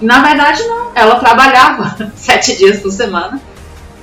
Na 0.00 0.22
verdade, 0.22 0.62
não. 0.68 0.92
Ela 0.94 1.16
trabalhava 1.16 1.96
sete 2.14 2.56
dias 2.56 2.78
por 2.80 2.92
semana 2.92 3.40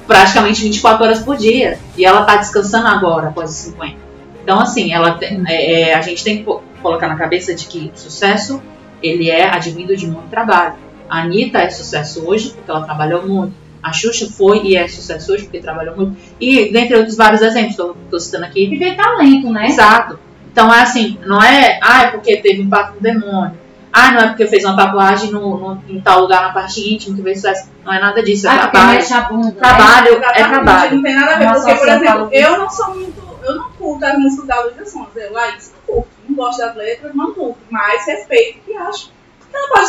praticamente 0.05 0.61
24 0.61 1.03
horas 1.05 1.19
por 1.19 1.37
dia. 1.37 1.79
E 1.97 2.03
ela 2.05 2.23
tá 2.25 2.35
descansando 2.35 2.87
agora, 2.87 3.29
após 3.29 3.49
os 3.49 3.55
50. 3.55 3.95
Então, 4.43 4.59
assim, 4.59 4.93
ela 4.93 5.13
tem- 5.13 5.41
é, 5.47 5.81
é, 5.89 5.93
a 5.95 6.01
gente 6.01 6.23
tem 6.23 6.37
que 6.39 6.43
co- 6.43 6.61
colocar 6.81 7.07
na 7.07 7.15
cabeça 7.15 7.55
de 7.55 7.65
que 7.65 7.91
sucesso, 7.95 8.61
ele 9.01 9.29
é 9.29 9.47
advindo 9.49 9.95
de 9.95 10.05
muito 10.07 10.29
trabalho. 10.29 10.75
A 11.09 11.21
Anitta 11.21 11.59
é 11.59 11.69
sucesso 11.69 12.27
hoje, 12.27 12.49
porque 12.49 12.69
ela 12.69 12.81
trabalhou 12.83 13.25
muito. 13.25 13.53
A 13.85 13.93
Xuxa 13.93 14.27
foi 14.29 14.63
e 14.63 14.75
é 14.75 14.87
sucesso 14.87 15.31
hoje, 15.33 15.43
porque 15.43 15.59
trabalhou 15.59 15.95
muito. 15.95 16.17
E 16.41 16.71
dentre 16.71 16.95
outros 16.97 17.15
vários 17.15 17.41
exemplos, 17.41 17.71
estou 18.03 18.19
citando 18.19 18.45
aqui. 18.45 18.65
E 18.73 18.79
tem 18.79 18.95
talento, 18.95 19.51
né? 19.51 19.67
Exato. 19.67 20.17
Então 20.51 20.73
é 20.73 20.81
assim, 20.81 21.19
não 21.25 21.41
é, 21.41 21.79
ah, 21.83 22.03
é 22.03 22.07
porque 22.11 22.37
teve 22.37 22.61
um 22.63 22.69
pacto 22.69 22.93
do 22.95 22.99
demônio. 23.01 23.51
Ah, 23.93 24.11
não 24.11 24.21
é 24.21 24.27
porque 24.27 24.47
fez 24.47 24.65
uma 24.65 24.75
tatuagem 24.75 25.31
no, 25.31 25.57
no, 25.57 25.83
em 25.87 26.01
tal 26.01 26.21
lugar 26.21 26.41
na 26.41 26.49
parte 26.51 26.81
íntima 26.93 27.15
que 27.15 27.21
fez 27.23 27.37
sucesso. 27.41 27.69
Não 27.85 27.93
é 27.93 27.99
nada 27.99 28.21
disso, 28.23 28.47
é 28.47 28.49
Ah, 28.49 28.53
porque 28.59 28.71
trabalho. 28.71 28.93
mexe 28.97 29.13
a 29.13 29.21
bunda. 29.21 29.47
né? 29.47 29.51
Trabalho 29.57 30.07
é 30.07 30.11
Exatamente, 30.17 30.49
trabalho. 30.49 30.95
Não 30.95 31.03
tem 31.03 31.15
nada 31.15 31.31
a 31.31 31.37
ver, 31.37 31.53
porque, 31.53 31.75
por 31.75 31.87
exemplo, 31.89 32.29
eu 32.31 32.57
não 32.57 32.69
sou 32.69 32.95
muito. 32.95 33.25
Eu 33.43 33.55
não 33.55 33.69
curto 33.71 34.03
as 34.03 34.17
músicas 34.17 34.47
da 34.47 34.63
Luísa 34.63 34.85
Sonza. 34.85 35.09
Eu, 35.19 35.31
Laís, 35.31 35.71
não 35.87 35.95
curto. 35.95 36.09
Não 36.27 36.35
gosto 36.35 36.57
das 36.57 36.75
letras, 36.75 37.13
não 37.15 37.33
curto. 37.33 37.57
Mas 37.69 38.05
respeito 38.07 38.59
e 38.67 38.75
acho 38.75 39.05
que 39.49 39.55
ela 39.55 39.67
pode 39.69 39.87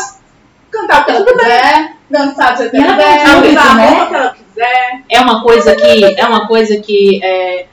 cantar 0.70 1.02
o 1.02 1.04
que 1.04 1.10
ela 1.10 1.24
quiser, 1.24 1.96
dançar 2.10 2.52
do 2.52 2.58
jeito 2.58 2.70
que 2.70 2.76
ela 2.76 2.96
quiser, 2.96 3.50
usar 3.50 3.70
a 3.70 3.74
né? 3.74 3.88
roupa 3.88 4.06
que 4.06 4.14
ela 4.14 4.30
quiser. 4.34 5.02
É 5.08 5.20
uma 5.20 5.42
coisa 5.42 5.74
que 5.74 6.04
é 6.04 6.26
uma 6.26 6.46
coisa 6.46 6.76
que 6.78 7.24
é, 7.24 7.66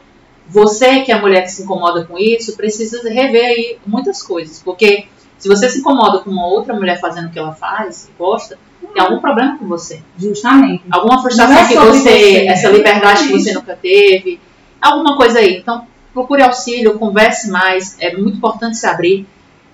você 0.47 1.01
que 1.01 1.11
é 1.11 1.19
mulher 1.19 1.41
que 1.43 1.51
se 1.51 1.63
incomoda 1.63 2.05
com 2.05 2.17
isso 2.17 2.55
precisa 2.55 3.01
rever 3.09 3.45
aí 3.45 3.77
muitas 3.85 4.21
coisas, 4.21 4.61
porque 4.63 5.07
se 5.37 5.49
você 5.49 5.69
se 5.69 5.79
incomoda 5.79 6.19
com 6.19 6.29
uma 6.29 6.47
outra 6.47 6.73
mulher 6.73 6.99
fazendo 7.01 7.27
o 7.27 7.29
que 7.29 7.39
ela 7.39 7.53
faz, 7.53 8.09
gosta, 8.17 8.57
tem 8.93 9.01
algum 9.01 9.19
problema 9.19 9.57
com 9.57 9.67
você. 9.67 10.01
Justamente. 10.17 10.83
alguma 10.89 11.21
frustração 11.21 11.57
é 11.57 11.67
que 11.67 11.75
você, 11.75 11.99
você, 11.99 12.47
essa 12.47 12.69
liberdade 12.69 13.27
que 13.27 13.33
você 13.33 13.53
nunca 13.53 13.75
teve, 13.75 14.39
alguma 14.81 15.17
coisa 15.17 15.39
aí. 15.39 15.57
Então, 15.57 15.85
procure 16.13 16.43
auxílio, 16.43 16.97
converse 16.97 17.49
mais, 17.49 17.97
é 17.99 18.15
muito 18.15 18.37
importante 18.37 18.77
se 18.77 18.85
abrir. 18.85 19.25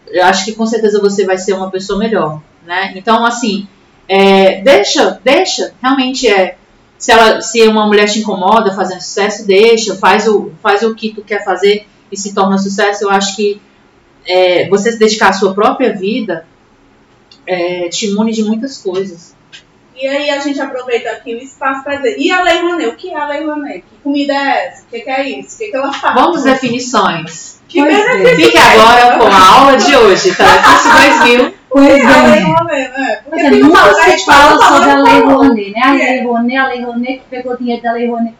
Eu 0.07 0.25
acho 0.25 0.45
que 0.45 0.53
com 0.53 0.65
certeza 0.65 0.99
você 0.99 1.25
vai 1.25 1.37
ser 1.37 1.53
uma 1.53 1.69
pessoa 1.69 1.99
melhor, 1.99 2.41
né? 2.69 2.93
Então, 2.95 3.25
assim, 3.25 3.67
é, 4.07 4.61
deixa, 4.61 5.19
deixa, 5.23 5.73
realmente 5.81 6.27
é. 6.27 6.55
Se, 6.99 7.11
ela, 7.11 7.41
se 7.41 7.65
uma 7.67 7.87
mulher 7.87 8.07
te 8.07 8.19
incomoda 8.19 8.75
fazendo 8.75 9.01
sucesso, 9.01 9.47
deixa, 9.47 9.95
faz 9.95 10.27
o, 10.27 10.51
faz 10.61 10.83
o 10.83 10.93
que 10.93 11.11
tu 11.11 11.23
quer 11.23 11.43
fazer 11.43 11.87
e 12.11 12.17
se 12.17 12.35
torna 12.35 12.59
sucesso. 12.59 13.05
Eu 13.05 13.09
acho 13.09 13.35
que 13.35 13.59
é, 14.23 14.69
você 14.69 14.91
se 14.91 14.99
dedicar 14.99 15.29
à 15.29 15.33
sua 15.33 15.53
própria 15.53 15.93
vida 15.93 16.45
é, 17.47 17.89
te 17.89 18.07
imune 18.07 18.31
de 18.33 18.43
muitas 18.43 18.77
coisas. 18.77 19.35
E 19.95 20.07
aí 20.07 20.29
a 20.29 20.39
gente 20.39 20.61
aproveita 20.61 21.09
aqui 21.09 21.33
o 21.33 21.39
espaço 21.39 21.83
para 21.83 21.95
dizer, 21.95 22.17
e 22.19 22.31
a 22.31 22.43
Lei 22.43 22.61
Rouanet? 22.61 22.89
O 22.89 22.95
que 22.95 23.09
é 23.09 23.17
a 23.17 23.27
Lei 23.27 23.43
Rouanet? 23.45 23.79
Que 23.79 23.95
comida 24.03 24.33
é 24.33 24.67
essa? 24.67 24.83
O 24.83 24.89
que, 24.91 24.99
que 24.99 25.09
é 25.09 25.29
isso? 25.29 25.55
O 25.55 25.57
que, 25.57 25.67
que 25.69 25.75
ela 25.75 25.91
faz? 25.91 26.13
Vamos 26.13 26.43
definições. 26.43 27.59
Que 27.67 27.79
Pois 27.79 27.95
benefício 27.95 28.45
Fique 28.45 28.57
é 28.57 28.61
agora 28.61 29.17
com 29.17 29.27
a 29.27 29.47
aula 29.47 29.77
de 29.77 29.95
hoje, 29.95 30.35
Telefício 30.35 30.91
2000. 31.25 31.58
Pois 31.69 31.85
A 32.05 32.23
Lei 32.23 32.39
é. 32.39 32.43
Rouanet, 32.43 32.91
né? 32.99 33.19
Porque 33.25 33.39
é, 33.41 33.49
tem 33.51 33.69
fala- 34.25 34.59
sobre 34.59 34.89
a 34.91 34.95
Lei. 35.01 35.19
Rouanet, 35.21 35.71
né? 35.71 35.81
A 35.83 35.95
É. 35.95 35.97
Lei 35.97 36.23
Rouanet, 36.23 36.57
a 36.57 36.67
Lei 36.67 36.81
Rouanet 36.83 37.19
que 37.19 37.25
pegou 37.29 37.57
dinheiro 37.57 37.81
da 37.83 37.91
Lei 37.93 38.07
Rouanet. 38.07 38.35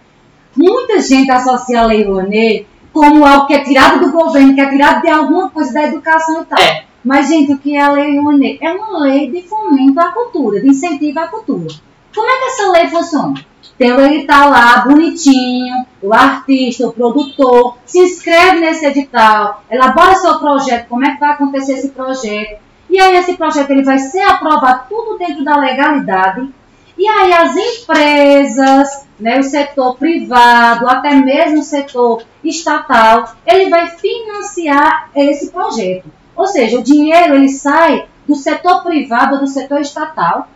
Muita 0.58 1.00
gente 1.00 1.30
associa 1.32 1.82
a 1.82 1.86
Lei 1.86 2.04
Rouanet 2.04 2.66
como 2.92 3.24
algo 3.26 3.46
que 3.46 3.54
é 3.54 3.64
tirado 3.64 4.00
do 4.00 4.12
governo, 4.12 4.56
que 4.56 4.62
é 4.62 4.70
tirado 4.70 5.02
de 5.02 5.10
alguma 5.10 5.50
coisa 5.52 5.72
da 5.74 5.84
educação 5.84 6.42
e 6.42 6.46
tal. 6.46 6.60
É. 6.60 6.84
Mas, 7.06 7.30
gente, 7.30 7.54
o 7.54 7.58
que 7.60 7.76
é 7.78 7.82
a 7.82 7.92
Lei 7.92 8.20
Rouanet? 8.20 8.58
É 8.62 8.72
uma 8.74 9.00
lei 9.04 9.30
de 9.32 9.44
fomento 9.44 10.00
à 10.00 10.12
cultura, 10.12 10.60
de 10.60 10.68
incentivo 10.68 11.20
à 11.20 11.28
cultura. 11.28 11.68
Como 12.14 12.28
é 12.28 12.40
que 12.40 12.46
essa 12.46 12.72
lei 12.72 12.88
funciona? 12.88 13.36
Então 13.80 14.00
ele 14.06 14.26
tá 14.26 14.46
lá 14.48 14.80
bonitinho, 14.86 15.86
o 16.02 16.14
artista, 16.14 16.88
o 16.88 16.92
produtor, 16.92 17.78
se 17.86 18.00
inscreve 18.00 18.60
nesse 18.60 18.86
edital, 18.86 19.64
elabora 19.72 20.16
seu 20.16 20.38
projeto, 20.38 20.88
como 20.90 21.06
é 21.06 21.12
que 21.14 21.20
vai 21.20 21.30
acontecer 21.30 21.74
esse 21.76 21.90
projeto. 21.92 22.60
E 22.90 23.00
aí 23.00 23.16
esse 23.18 23.38
projeto 23.38 23.70
ele 23.70 23.84
vai 23.84 24.00
ser 24.00 24.22
aprovado 24.22 24.86
tudo 24.90 25.18
dentro 25.18 25.44
da 25.44 25.58
legalidade. 25.58 26.50
E 26.98 27.08
aí 27.08 27.32
as 27.32 27.56
empresas, 27.56 29.08
né, 29.20 29.40
o 29.40 29.44
setor 29.44 29.96
privado, 29.96 30.88
até 30.88 31.16
mesmo 31.16 31.60
o 31.60 31.64
setor 31.64 32.24
estatal, 32.44 33.36
ele 33.46 33.70
vai 33.70 33.88
financiar 33.90 35.10
esse 35.16 35.52
projeto. 35.52 36.12
Ou 36.36 36.48
seja, 36.48 36.80
o 36.80 36.84
dinheiro 36.84 37.36
ele 37.36 37.50
sai 37.50 38.06
do 38.28 38.36
setor 38.36 38.84
privado 38.84 39.36
ou 39.36 39.42
do 39.42 39.48
setor 39.48 39.80
estatal 39.80 40.48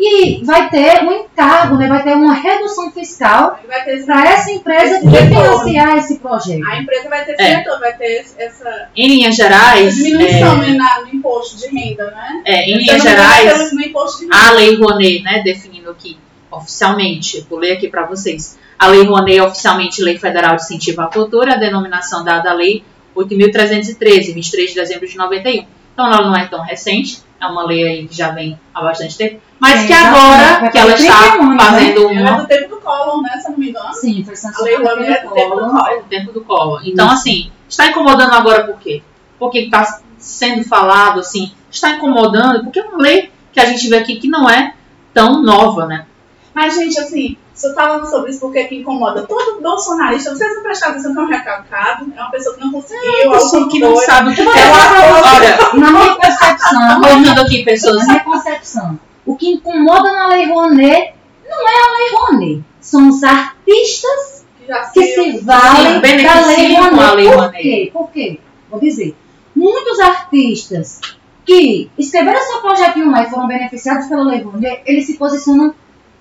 e 0.00 0.44
vai 0.44 0.68
ter 0.70 1.02
um 1.02 1.10
encargo, 1.12 1.76
né, 1.76 1.88
vai 1.88 2.02
ter 2.02 2.14
uma 2.14 2.32
redução 2.34 2.90
fiscal 2.92 3.58
para 4.06 4.28
essa 4.30 4.50
empresa 4.52 5.00
que 5.00 5.08
financiar 5.08 5.96
esse 5.98 6.18
projeto. 6.20 6.64
A 6.64 6.78
empresa 6.80 7.08
vai 7.08 7.24
ter 7.24 7.32
esse 7.32 7.42
É. 7.42 7.56
retorno, 7.56 7.80
vai 7.80 7.96
ter 7.96 8.24
essa 8.38 8.88
Em 8.96 9.08
linhas 9.08 9.34
gerais, 9.34 9.96
diminuição 9.96 10.62
é, 10.62 10.66
né, 10.68 10.74
na- 10.74 11.00
no 11.02 11.08
imposto 11.08 11.56
de 11.56 11.66
renda, 11.76 12.10
né? 12.10 12.42
é, 12.44 12.64
em 12.70 12.72
eu 12.74 12.78
linhas 12.78 13.02
gerais, 13.02 13.52
temos 13.52 13.72
no 13.72 13.80
imposto 13.82 14.18
de 14.20 14.24
renda. 14.26 14.36
a 14.36 14.50
Lei 14.52 14.76
Rouanet, 14.76 15.22
né, 15.22 15.42
definindo 15.42 15.90
aqui 15.90 16.16
oficialmente, 16.50 17.44
vou 17.50 17.58
ler 17.58 17.72
aqui 17.72 17.88
para 17.88 18.06
vocês. 18.06 18.56
A 18.78 18.86
Lei 18.86 19.02
Rouanet 19.04 19.38
é 19.38 19.42
oficialmente 19.42 20.00
Lei 20.02 20.16
Federal 20.18 20.54
de 20.56 20.62
Incentivo 20.62 21.00
à 21.02 21.06
Cultura, 21.08 21.54
a 21.54 21.56
denominação 21.56 22.24
dada 22.24 22.50
à 22.50 22.54
Lei 22.54 22.84
8.313, 23.16 24.32
23 24.32 24.70
de 24.70 24.74
dezembro 24.76 25.06
de 25.08 25.16
91. 25.16 25.66
Então 25.92 26.06
ela 26.06 26.22
não 26.22 26.36
é 26.36 26.46
tão 26.46 26.60
recente, 26.62 27.20
é 27.40 27.46
uma 27.46 27.64
lei 27.66 27.82
aí 27.86 28.06
que 28.08 28.16
já 28.16 28.30
vem 28.30 28.58
há 28.72 28.80
bastante 28.80 29.16
tempo, 29.16 29.40
mas 29.58 29.80
Sim, 29.80 29.86
que 29.88 29.92
agora 29.92 30.60
Vai 30.60 30.70
que 30.70 30.78
ela 30.78 30.94
está 30.94 31.30
31 31.32 31.42
anos, 31.42 31.56
né? 31.56 31.58
fazendo 31.58 32.10
Ela 32.10 32.28
é 32.28 32.30
uma 32.30 32.40
do 32.42 32.46
tempo 32.46 32.68
do 32.68 32.80
Collor, 32.80 33.22
né? 33.22 33.30
Se 33.38 33.46
eu 33.46 33.52
não 33.52 33.58
me 33.58 33.70
engano. 33.70 33.92
Sim, 33.92 34.24
foi 34.24 34.34
A 34.34 34.62
Lei 34.62 34.74
é 34.74 34.78
do 34.78 34.84
tempo 34.84 35.28
do 35.28 35.34
Collor. 35.34 35.70
Collor. 35.70 35.98
o 35.98 36.02
tempo 36.04 36.32
do 36.32 36.40
Collor. 36.42 36.82
Então, 36.84 37.10
assim, 37.10 37.50
está 37.68 37.88
incomodando 37.88 38.32
agora 38.34 38.64
por 38.64 38.78
quê? 38.78 39.02
Porque 39.38 39.60
está 39.60 40.00
sendo 40.18 40.64
falado, 40.64 41.20
assim, 41.20 41.52
está 41.70 41.90
incomodando, 41.90 42.64
porque 42.64 42.80
é 42.80 42.84
uma 42.84 42.98
lei 42.98 43.30
que 43.52 43.60
a 43.60 43.66
gente 43.66 43.88
vê 43.88 43.98
aqui 43.98 44.16
que 44.16 44.28
não 44.28 44.48
é 44.48 44.74
tão 45.12 45.42
nova, 45.42 45.86
né? 45.86 46.06
Mas, 46.54 46.74
gente, 46.74 46.98
assim, 46.98 47.36
estou 47.54 47.74
falando 47.74 48.08
sobre 48.08 48.30
isso 48.30 48.40
porque 48.40 48.64
que 48.64 48.76
incomoda 48.76 49.22
todo 49.22 49.60
bolsonarista. 49.60 50.34
Vocês 50.34 50.56
não 50.56 50.62
prestaram 50.62 50.92
atenção 50.92 51.12
que 51.12 51.20
é 51.20 51.22
um 51.22 51.26
recalcado, 51.26 52.12
é 52.16 52.20
uma 52.20 52.30
pessoa 52.30 52.56
que 52.56 52.64
não 52.64 52.72
conseguiu, 52.72 53.30
Pessoa 53.30 53.62
alguma 53.62 53.68
que 53.68 53.78
não 53.80 53.96
sabe 53.96 54.30
o 54.30 54.34
que 54.34 54.40
Eu 54.40 54.44
você, 54.44 54.58
Olha, 54.60 55.58
Na 55.74 55.90
minha 55.92 56.14
concepção, 56.16 57.00
colocando 57.00 57.40
aqui 57.40 57.64
pessoas 57.64 57.98
na 57.98 58.04
minha 58.06 58.24
concepção, 58.24 58.98
o 59.28 59.36
que 59.36 59.50
incomoda 59.50 60.10
na 60.10 60.28
Lei 60.28 60.46
Rouanet 60.46 61.12
não 61.46 61.68
é 61.68 61.82
a 61.82 61.92
Lei 61.92 62.10
Rouanet, 62.14 62.64
são 62.80 63.10
os 63.10 63.22
artistas 63.22 64.46
que 64.94 65.02
se 65.02 65.38
valem 65.40 66.00
da 66.00 66.46
Lei 66.46 66.74
Rouanet. 66.74 67.14
Lei 67.14 67.30
Por 67.36 67.52
quê? 67.52 67.90
Por 67.92 68.10
quê? 68.10 68.40
Vou 68.70 68.80
dizer. 68.80 69.14
Muitos 69.54 70.00
artistas 70.00 71.00
que 71.44 71.90
escreveram 71.98 72.40
seu 72.40 72.60
projetinho 72.62 73.10
lá 73.10 73.24
e 73.24 73.30
foram 73.30 73.46
beneficiados 73.46 74.06
pela 74.06 74.22
Lei 74.22 74.40
Rouanet, 74.40 74.80
eles 74.86 75.04
se 75.04 75.18
posicionam 75.18 75.74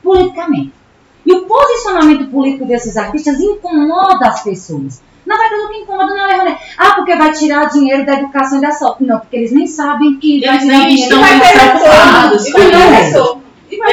politicamente. 0.04 0.74
E 1.26 1.34
o 1.34 1.46
posicionamento 1.46 2.30
político 2.30 2.66
desses 2.66 2.98
artistas 2.98 3.40
incomoda 3.40 4.28
as 4.28 4.44
pessoas. 4.44 5.02
Na 5.28 5.38
verdade, 5.38 5.62
o 5.62 5.70
que 5.70 5.78
incomoda 5.80 6.14
não 6.14 6.24
é 6.24 6.28
Lei 6.28 6.36
Rouanet. 6.38 6.62
Ah, 6.78 6.94
porque 6.96 7.16
vai 7.16 7.32
tirar 7.32 7.66
dinheiro 7.66 8.06
da 8.06 8.14
educação 8.14 8.58
e 8.58 8.62
da 8.62 8.72
saúde. 8.72 9.06
Não, 9.06 9.20
porque 9.20 9.36
eles 9.36 9.52
nem 9.52 9.68
sabem 9.68 10.16
que 10.18 10.40
vai 10.40 10.50
Eles 10.56 10.64
tirar 10.64 10.78
nem 10.78 10.88
dinheiro 10.88 11.04
estão 11.04 11.22
vai 11.22 11.40
vai 11.40 11.54
vai 11.54 11.74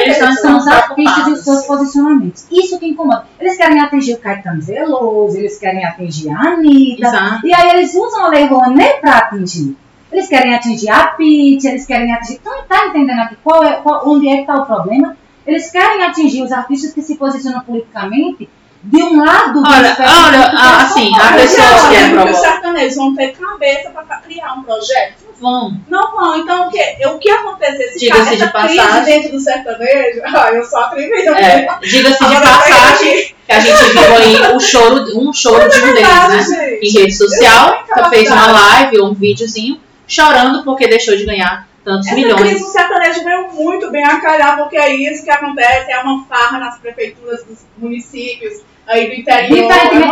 Eles 0.03 0.39
são 0.39 0.57
os 0.57 0.67
artistas 0.67 1.27
e 1.27 1.31
os 1.33 1.43
seus 1.43 1.65
posicionamentos. 1.65 2.47
Isso 2.51 2.79
que 2.79 2.87
incomoda. 2.87 3.25
Eles 3.39 3.57
querem 3.57 3.79
atingir 3.81 4.13
o 4.13 4.19
Caetano 4.19 4.61
Veloso, 4.61 5.37
eles 5.37 5.59
querem 5.59 5.85
atingir 5.85 6.29
a 6.29 6.39
Anitta. 6.39 7.07
Exato. 7.07 7.45
E 7.47 7.53
aí 7.53 7.69
eles 7.71 7.93
usam 7.93 8.25
a 8.25 8.29
Lei 8.29 8.45
Rouanet 8.45 9.01
para 9.01 9.17
atingir. 9.17 9.75
Eles 10.11 10.29
querem 10.29 10.55
atingir 10.55 10.89
a 10.89 11.07
Pitt, 11.07 11.67
eles 11.67 11.85
querem 11.85 12.13
atingir... 12.13 12.39
Então, 12.41 12.53
tá 12.69 12.87
entendendo 12.87 13.19
aqui 13.19 13.35
qual 13.43 13.63
é, 13.65 13.73
qual- 13.81 14.03
onde 14.07 14.29
é 14.29 14.35
que 14.35 14.41
está 14.41 14.55
o 14.55 14.65
problema? 14.65 15.17
Eles 15.45 15.69
querem 15.69 16.03
atingir 16.03 16.41
os 16.41 16.53
artistas 16.53 16.93
que 16.93 17.01
se 17.01 17.15
posicionam 17.15 17.59
politicamente 17.61 18.47
de 18.85 19.03
um 19.03 19.23
lado 19.23 19.53
do 19.53 19.67
Olha, 19.67 19.87
espectro 19.89 20.15
olha, 20.27 20.41
ah, 20.45 20.51
que 20.51 20.59
é 20.59 20.83
assim, 20.83 21.09
só 21.15 21.21
a 21.21 21.33
pessoa 21.33 21.89
que 21.89 21.95
é 21.95 22.09
que 22.09 22.31
os 22.31 22.37
sertanejos 22.37 22.95
vão 22.97 23.15
ter 23.15 23.31
cabeça 23.35 23.89
para 23.89 24.17
criar 24.17 24.53
um 24.53 24.63
projeto? 24.63 25.25
Vão. 25.39 25.77
Não 25.89 26.11
vão. 26.11 26.37
Então, 26.37 26.67
o 26.67 26.71
que, 26.71 27.07
o 27.07 27.17
que 27.19 27.29
acontece? 27.29 27.83
Esse 27.83 27.99
Diga-se 27.99 28.37
de 28.37 28.47
passagem. 28.51 29.03
dentro 29.03 29.31
do 29.31 29.39
sertanejo... 29.39 30.21
Ah, 30.25 30.49
eu 30.53 30.63
sou 30.63 30.79
atrevida. 30.79 31.31
É, 31.31 31.67
Diga-se 31.81 32.25
de 32.25 32.35
passagem 32.41 33.35
que 33.45 33.51
a 33.51 33.59
gente 33.59 33.83
viu 33.91 34.15
aí 34.15 34.53
um 34.53 34.59
choro, 34.59 35.19
um 35.19 35.33
choro 35.33 35.67
de 35.69 35.81
um 35.81 35.93
deles, 35.93 36.49
né? 36.49 36.79
Em 36.81 36.91
rede 36.91 37.13
social, 37.13 37.83
não 37.97 38.09
fez 38.09 38.31
uma 38.31 38.47
live 38.47 38.99
ou 38.99 39.09
um 39.09 39.13
videozinho 39.13 39.79
chorando 40.07 40.63
porque 40.63 40.87
deixou 40.87 41.17
de 41.17 41.25
ganhar 41.25 41.67
tantos 41.83 42.07
Essa 42.07 42.15
milhões. 42.15 42.41
crise 42.41 42.63
do 42.63 42.69
sertanejo 42.71 43.23
veio 43.23 43.51
muito 43.53 43.91
bem 43.91 44.03
a 44.03 44.19
calhar, 44.19 44.57
porque 44.57 44.77
é 44.77 44.95
isso 44.95 45.23
que 45.23 45.29
acontece, 45.29 45.91
é 45.91 45.99
uma 45.99 46.25
farra 46.25 46.59
nas 46.59 46.79
prefeituras 46.79 47.43
dos 47.43 47.59
municípios 47.77 48.61
aí 48.87 49.07
do 49.07 49.13
interior. 49.13 49.57
Diferentemente 49.57 50.11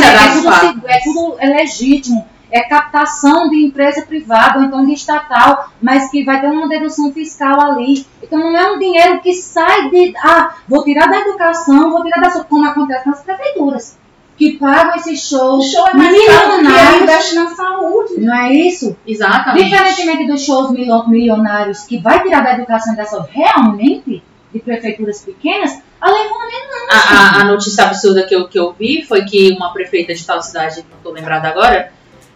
da 0.00 0.12
das 0.12 0.36
é 0.36 0.72
tudo, 0.72 0.88
é 0.88 1.00
tudo 1.00 1.36
é 1.38 1.46
legítimo. 1.48 2.26
É 2.54 2.60
captação 2.60 3.48
de 3.48 3.64
empresa 3.64 4.02
privada 4.02 4.58
ou 4.58 4.64
então 4.66 4.84
de 4.84 4.92
estatal, 4.92 5.70
mas 5.80 6.10
que 6.10 6.22
vai 6.22 6.38
ter 6.38 6.48
uma 6.48 6.68
dedução 6.68 7.10
fiscal 7.10 7.58
ali. 7.58 8.06
Então 8.22 8.38
não 8.38 8.54
é 8.54 8.72
um 8.72 8.78
dinheiro 8.78 9.20
que 9.20 9.32
sai 9.32 9.88
de. 9.88 10.12
Ah, 10.18 10.54
vou 10.68 10.84
tirar 10.84 11.06
da 11.08 11.20
educação, 11.20 11.90
vou 11.90 12.02
tirar 12.02 12.20
da. 12.20 12.44
Como 12.44 12.68
acontece 12.68 13.08
nas 13.08 13.22
prefeituras, 13.22 13.96
que 14.36 14.58
pagam 14.58 14.96
esses 14.96 15.24
O 15.32 15.38
shows 15.38 15.70
show 15.72 15.88
é 15.88 15.94
mais 15.94 16.10
milionários. 16.12 17.02
investe 17.02 17.34
na 17.36 17.46
saúde. 17.54 18.20
Não 18.20 18.36
é 18.36 18.52
isso? 18.52 18.94
Exatamente. 19.06 19.64
Diferentemente 19.70 20.26
dos 20.26 20.44
shows 20.44 20.72
milio- 20.72 21.08
milionários 21.08 21.84
que 21.84 21.96
vai 22.02 22.22
tirar 22.22 22.42
da 22.44 22.52
educação 22.52 22.92
e 22.92 22.96
da 22.98 23.06
saúde, 23.06 23.30
realmente, 23.32 24.22
de 24.52 24.58
prefeituras 24.60 25.22
pequenas, 25.24 25.80
a 26.08 26.10
não. 26.10 26.86
A, 26.90 26.96
a, 26.96 27.40
a 27.40 27.44
notícia 27.44 27.84
absurda 27.84 28.24
que 28.24 28.34
eu, 28.34 28.48
que 28.48 28.58
eu 28.58 28.72
vi 28.72 29.04
foi 29.04 29.24
que 29.24 29.52
uma 29.52 29.72
prefeita 29.72 30.14
de 30.14 30.24
tal 30.24 30.42
cidade, 30.42 30.84
não 30.90 30.96
estou 30.96 31.12
lembrada 31.12 31.48
agora, 31.48 31.92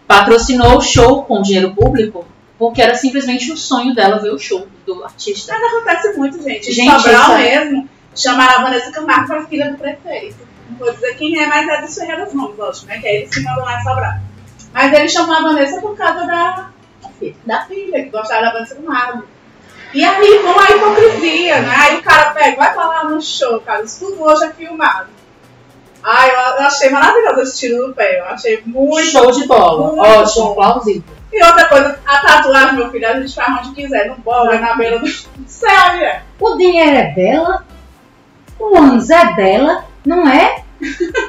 patrocinou 0.07 0.77
o 0.77 0.81
show 0.81 1.23
com 1.23 1.41
dinheiro 1.41 1.75
público 1.75 2.25
porque 2.57 2.81
era 2.81 2.95
simplesmente 2.95 3.51
o 3.51 3.57
sonho 3.57 3.93
dela 3.93 4.19
ver 4.19 4.31
o 4.31 4.39
show 4.39 4.67
do 4.85 5.03
artista. 5.03 5.53
Mas 5.53 5.73
acontece 5.73 6.17
muito, 6.17 6.41
gente. 6.41 6.71
Gente, 6.71 6.91
Sobral 7.01 7.21
isso 7.21 7.31
é- 7.33 7.37
mesmo, 7.65 7.89
chamaram 8.15 8.59
a 8.59 8.63
Vanessa 8.63 8.91
Camargo 8.91 9.27
para 9.27 9.45
filha 9.45 9.71
do 9.71 9.77
prefeito. 9.77 10.47
Não 10.69 10.77
vou 10.77 10.91
dizer 10.91 11.15
quem 11.15 11.39
é, 11.39 11.45
mas 11.45 11.67
é 11.67 11.81
dos 11.81 11.95
Ferreiras 11.95 12.33
Nomes, 12.33 12.57
lógico, 12.57 12.87
né? 12.87 12.99
Que 12.99 13.07
é 13.07 13.15
eles 13.17 13.29
que 13.29 13.41
mandam 13.41 13.63
lá 13.63 13.79
em 13.79 13.83
Sobral. 13.83 14.13
Mas 14.73 14.93
ele 14.93 15.07
chamou 15.09 15.35
a 15.35 15.41
Vanessa 15.41 15.79
por 15.79 15.95
causa 15.95 16.25
da, 16.25 16.69
da 17.45 17.65
filha, 17.65 18.03
que 18.03 18.09
gostava 18.09 18.41
da 18.41 18.53
Vanessa 18.53 18.75
Camargo. 18.75 19.23
E 19.93 20.03
aí, 20.03 20.39
com 20.43 20.59
a 20.59 20.75
hipocrisia, 20.75 21.61
né? 21.61 21.75
Aí 21.77 21.97
o 21.97 22.03
cara 22.03 22.31
pega, 22.31 22.57
vai 22.57 22.73
falar 22.73 23.05
no 23.05 23.21
show, 23.21 23.59
cara, 23.61 23.83
isso 23.83 24.05
tudo 24.05 24.21
hoje 24.23 24.43
é 24.45 24.49
filmado. 24.51 25.07
Ai, 26.03 26.29
eu, 26.29 26.35
eu 26.61 26.67
achei 26.67 26.89
maravilhoso 26.89 27.41
esse 27.41 27.59
tiro 27.59 27.87
do 27.87 27.93
pé, 27.93 28.19
eu 28.19 28.25
achei 28.25 28.61
muito 28.65 29.07
Show 29.07 29.31
de 29.31 29.45
bola. 29.47 29.93
Ótimo, 29.93 30.45
bom. 30.45 30.55
plausível. 30.55 31.03
E 31.31 31.43
outra 31.43 31.65
coisa, 31.65 31.99
a 32.05 32.19
tatuagem, 32.19 32.75
meu 32.75 32.89
filho, 32.89 33.07
a 33.07 33.19
gente 33.19 33.33
faz 33.35 33.59
onde 33.59 33.75
quiser, 33.75 34.07
no 34.09 34.15
bolo, 34.17 34.51
é 34.51 34.59
na 34.59 34.75
beira 34.75 34.99
do 34.99 35.07
céu, 35.45 35.93
mulher. 35.93 36.23
O 36.39 36.55
dinheiro 36.55 36.95
é 36.95 37.13
dela, 37.13 37.65
o 38.59 38.77
ônibus 38.77 39.09
é 39.09 39.33
dela, 39.33 39.85
não 40.05 40.27
é? 40.27 40.63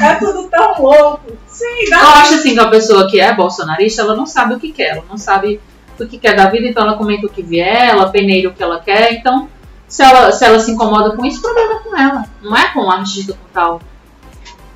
É 0.00 0.14
tudo 0.14 0.48
tão 0.48 0.80
louco. 0.80 1.36
Sim, 1.48 1.84
Eu 1.84 1.90
dá 1.90 1.98
acho 1.98 2.34
assim 2.34 2.54
que 2.54 2.60
a 2.60 2.68
pessoa 2.68 3.10
que 3.10 3.20
é 3.20 3.34
bolsonarista, 3.34 4.02
ela 4.02 4.14
não 4.14 4.24
sabe 4.24 4.54
o 4.54 4.60
que 4.60 4.72
quer, 4.72 4.90
ela 4.90 5.04
não 5.08 5.18
sabe 5.18 5.60
o 6.04 6.08
que 6.08 6.18
quer 6.18 6.34
da 6.36 6.48
vida, 6.48 6.66
então 6.66 6.84
ela 6.84 6.96
comenta 6.96 7.26
o 7.26 7.30
que 7.30 7.42
vier, 7.42 7.90
ela 7.90 8.08
peneira 8.10 8.48
o 8.48 8.52
que 8.52 8.62
ela 8.62 8.80
quer, 8.80 9.12
então 9.12 9.48
se 9.86 10.02
ela, 10.02 10.32
se 10.32 10.44
ela 10.44 10.58
se 10.58 10.70
incomoda 10.70 11.16
com 11.16 11.24
isso, 11.24 11.40
problema 11.40 11.74
é 11.74 11.78
com 11.78 11.96
ela, 11.96 12.24
não 12.42 12.56
é 12.56 12.68
com 12.72 12.80
o 12.80 12.90
artista 12.90 13.32
com 13.32 13.48
tal. 13.52 13.80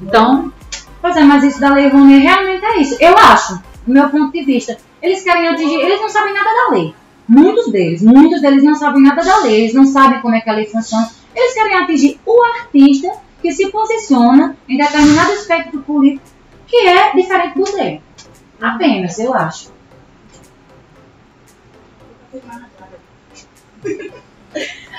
Então, 0.00 0.52
Pois 1.02 1.16
é, 1.16 1.24
mas 1.24 1.42
isso 1.42 1.60
da 1.60 1.74
Lei 1.74 1.88
Rouanet 1.88 2.20
realmente 2.20 2.64
é 2.64 2.80
isso. 2.80 2.96
Eu 3.00 3.18
acho, 3.18 3.60
do 3.84 3.92
meu 3.92 4.08
ponto 4.08 4.30
de 4.30 4.44
vista, 4.44 4.78
eles 5.02 5.24
querem 5.24 5.48
atingir, 5.48 5.80
eles 5.80 6.00
não 6.00 6.08
sabem 6.08 6.32
nada 6.32 6.48
da 6.48 6.76
lei. 6.76 6.94
Muitos 7.26 7.72
deles, 7.72 8.00
muitos 8.02 8.40
deles 8.40 8.62
não 8.62 8.76
sabem 8.76 9.02
nada 9.02 9.20
da 9.20 9.38
lei, 9.38 9.62
eles 9.62 9.74
não 9.74 9.84
sabem 9.84 10.20
como 10.20 10.36
é 10.36 10.40
que 10.40 10.48
a 10.48 10.52
lei 10.52 10.66
funciona. 10.66 11.10
Eles 11.34 11.54
querem 11.54 11.74
atingir 11.74 12.20
o 12.24 12.44
artista 12.44 13.10
que 13.42 13.50
se 13.50 13.68
posiciona 13.72 14.56
em 14.68 14.76
determinado 14.76 15.32
espectro 15.32 15.80
político 15.80 16.24
que 16.68 16.76
é 16.86 17.12
diferente 17.14 17.58
do 17.58 17.64
dele. 17.64 18.00
Apenas, 18.60 19.18
eu 19.18 19.34
acho. 19.34 19.72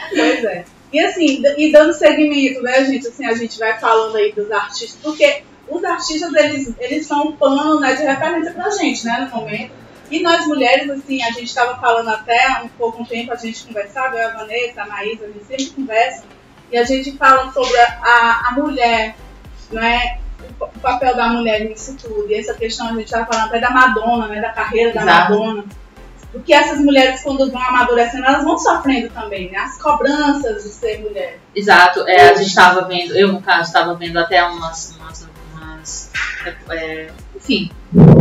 Pois 0.10 0.44
é. 0.44 0.66
E 0.92 1.00
assim, 1.00 1.42
e 1.58 1.72
dando 1.72 1.94
seguimento, 1.94 2.62
né, 2.62 2.86
gente? 2.86 3.08
Assim, 3.08 3.26
a 3.26 3.34
gente 3.34 3.58
vai 3.58 3.80
falando 3.80 4.16
aí 4.16 4.32
dos 4.32 4.52
artistas, 4.52 5.00
porque 5.02 5.44
os 5.68 5.84
artistas, 5.84 6.34
eles, 6.34 6.74
eles 6.80 7.06
são 7.08 7.30
um 7.30 7.32
pano 7.36 7.80
né, 7.80 7.96
de 7.96 8.04
referência 8.04 8.54
pra 8.54 8.70
gente, 8.70 9.06
né, 9.06 9.28
no 9.32 9.36
momento. 9.36 9.72
E 10.12 10.22
nós 10.22 10.46
mulheres, 10.46 10.90
assim, 10.92 11.24
a 11.24 11.32
gente 11.32 11.46
estava 11.46 11.80
falando 11.80 12.10
até 12.10 12.62
um 12.64 12.68
pouco 12.68 13.02
um 13.02 13.06
tempo, 13.06 13.32
a 13.32 13.36
gente 13.36 13.66
conversava, 13.66 14.16
eu, 14.18 14.30
a 14.30 14.32
Vanessa, 14.34 14.84
a 14.84 14.88
Maísa, 14.88 15.26
a 15.26 15.28
gente 15.28 15.46
sempre 15.46 15.70
conversa, 15.72 16.24
e 16.72 16.78
a 16.78 16.84
gente 16.84 17.18
fala 17.18 17.52
sobre 17.52 17.80
a, 17.80 18.50
a, 18.50 18.52
mulher, 18.52 19.16
né, 19.72 20.20
o 20.60 20.66
o 20.66 20.80
papel 20.80 21.16
da 21.16 21.30
mulher 21.30 21.68
nisso 21.68 21.96
tudo. 21.98 22.30
E 22.30 22.36
essa 22.36 22.54
questão, 22.54 22.88
a 22.88 22.94
gente 22.94 23.06
estava 23.06 23.26
falando 23.26 23.48
até 23.48 23.60
da 23.60 23.72
Madonna, 23.72 24.28
né, 24.28 24.42
da 24.42 24.52
carreira 24.52 24.94
da 24.94 25.02
Exato. 25.02 25.32
Madonna. 25.32 25.66
Porque 26.34 26.52
essas 26.52 26.80
mulheres, 26.80 27.22
quando 27.22 27.50
vão 27.52 27.62
amadurecendo, 27.62 28.26
elas 28.26 28.44
vão 28.44 28.58
sofrendo 28.58 29.10
também, 29.12 29.52
né? 29.52 29.60
As 29.60 29.80
cobranças 29.80 30.64
de 30.64 30.70
ser 30.70 31.00
mulher. 31.02 31.40
exato, 31.56 32.04
é, 32.08 32.32
a 32.32 32.34
gente 32.34 32.48
estava 32.48 32.82
vendo, 32.88 33.16
eu 33.16 33.32
no 33.32 33.40
caso 33.40 33.68
estava 33.68 33.94
vendo 33.94 34.18
até 34.18 34.44
umas, 34.44 34.98
umas, 34.98 35.28
umas 35.54 36.12
é, 36.72 37.12
enfim, 37.36 37.70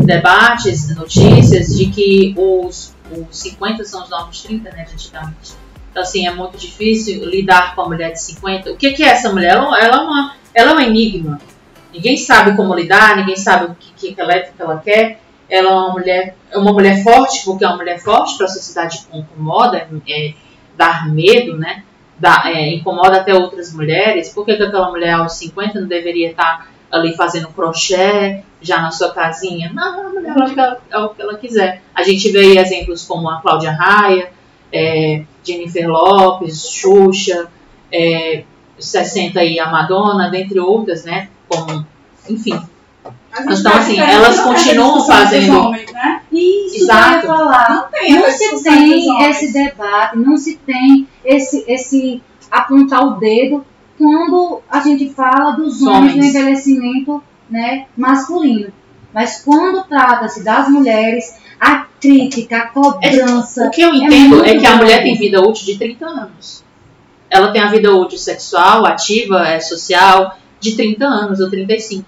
debates, 0.04 0.94
notícias 0.94 1.74
de 1.74 1.86
que 1.86 2.34
os, 2.36 2.94
os 3.10 3.38
50 3.38 3.82
são 3.86 4.02
os 4.04 4.10
novos 4.10 4.42
30, 4.42 4.70
né, 4.70 4.84
de 4.84 4.92
antigamente. 4.92 5.54
Então, 5.90 6.02
assim, 6.02 6.26
é 6.26 6.34
muito 6.34 6.58
difícil 6.58 7.24
lidar 7.24 7.74
com 7.74 7.82
a 7.82 7.88
mulher 7.88 8.12
de 8.12 8.20
50. 8.20 8.72
O 8.72 8.76
que, 8.76 8.92
que 8.92 9.02
é 9.02 9.08
essa 9.08 9.32
mulher? 9.32 9.52
Ela, 9.52 9.78
ela, 9.78 9.96
é 9.96 10.00
uma, 10.00 10.36
ela 10.54 10.70
é 10.72 10.74
um 10.74 10.80
enigma. 10.80 11.40
Ninguém 11.92 12.16
sabe 12.16 12.56
como 12.56 12.74
lidar, 12.74 13.16
ninguém 13.16 13.36
sabe 13.36 13.66
o 13.66 13.74
que, 13.74 14.12
que, 14.12 14.20
ela, 14.20 14.32
é, 14.32 14.50
o 14.50 14.52
que 14.52 14.62
ela 14.62 14.78
quer. 14.78 15.20
Ela 15.52 15.68
é 15.68 15.74
uma 15.74 15.90
mulher, 15.90 16.36
é 16.50 16.56
uma 16.56 16.72
mulher 16.72 17.04
forte, 17.04 17.44
porque 17.44 17.62
é 17.62 17.68
uma 17.68 17.76
mulher 17.76 17.98
forte 17.98 18.38
para 18.38 18.46
a 18.46 18.48
sociedade 18.48 19.06
incomoda, 19.12 19.86
é, 20.08 20.32
dar 20.78 21.06
medo, 21.12 21.58
né? 21.58 21.84
Dá, 22.18 22.44
é, 22.46 22.74
incomoda 22.74 23.18
até 23.18 23.34
outras 23.34 23.70
mulheres. 23.74 24.30
Por 24.30 24.46
que, 24.46 24.56
que 24.56 24.62
aquela 24.62 24.90
mulher 24.90 25.12
aos 25.12 25.34
50 25.34 25.78
não 25.78 25.86
deveria 25.86 26.30
estar 26.30 26.72
ali 26.90 27.14
fazendo 27.14 27.48
crochê, 27.48 28.42
já 28.62 28.80
na 28.80 28.90
sua 28.90 29.12
casinha? 29.12 29.70
Não, 29.74 30.06
a 30.06 30.08
mulher 30.08 30.32
ela 30.34 30.80
é 30.90 30.98
o 30.98 31.10
que 31.10 31.20
ela 31.20 31.36
quiser. 31.36 31.82
A 31.94 32.02
gente 32.02 32.30
vê 32.30 32.58
exemplos 32.58 33.04
como 33.04 33.28
a 33.28 33.42
Cláudia 33.42 33.72
Raia, 33.72 34.30
é, 34.72 35.22
Jennifer 35.44 35.86
Lopes, 35.86 36.66
Xuxa, 36.66 37.50
é, 37.92 38.44
60 38.78 39.38
aí 39.38 39.60
a 39.60 39.70
Madonna, 39.70 40.30
dentre 40.30 40.58
outras, 40.58 41.04
né? 41.04 41.28
Como, 41.46 41.86
enfim, 42.26 42.58
Gente 43.34 43.60
Então, 43.60 43.72
tá 43.72 43.78
assim, 43.78 43.98
elas 43.98 44.40
continuam 44.40 45.06
fazendo- 45.06 45.58
Homens, 45.58 45.90
né? 45.92 46.20
Isso 46.30 46.76
eu 46.76 46.82
Exato. 46.82 47.12
ia 47.14 47.22
falar. 47.22 47.90
Não 48.08 48.20
Não 48.20 48.30
se 48.30 48.62
tem 48.62 49.30
esse 49.30 49.52
debate, 49.52 50.18
não 50.18 50.36
se 50.36 50.56
tem 50.58 51.08
esse, 51.24 51.64
esse 51.66 52.22
apontar 52.50 53.02
o 53.06 53.10
dedo 53.18 53.64
quando 53.96 54.60
a 54.70 54.80
gente 54.80 55.10
fala 55.14 55.52
dos 55.52 55.80
homens 55.82 56.14
no 56.14 56.20
Homens. 56.20 56.34
envelhecimento 56.34 57.22
né, 57.48 57.86
masculino. 57.96 58.72
Mas 59.14 59.42
quando 59.44 59.84
trata-se 59.84 60.42
das 60.42 60.68
mulheres, 60.68 61.34
a 61.60 61.86
crítica, 62.00 62.56
a 62.58 62.66
cobrança. 62.68 63.66
O 63.66 63.70
que 63.70 63.82
eu 63.82 63.94
entendo 63.94 64.28
muito 64.30 64.44
é, 64.44 64.56
que 64.58 64.66
a 64.66 64.76
mulher 64.76 65.02
tem 65.02 65.14
vida 65.16 65.40
útil 65.40 65.66
de 65.66 65.78
30 65.78 66.06
anos. 66.06 66.64
Ela 67.30 67.50
tem 67.52 67.62
a 67.62 67.68
vida 67.68 67.94
útil 67.94 68.18
sexual, 68.18 68.84
ativa, 68.86 69.46
é, 69.46 69.60
social, 69.60 70.36
de 70.60 70.76
30 70.76 71.04
anos 71.06 71.40
ou 71.40 71.48
35. 71.50 72.04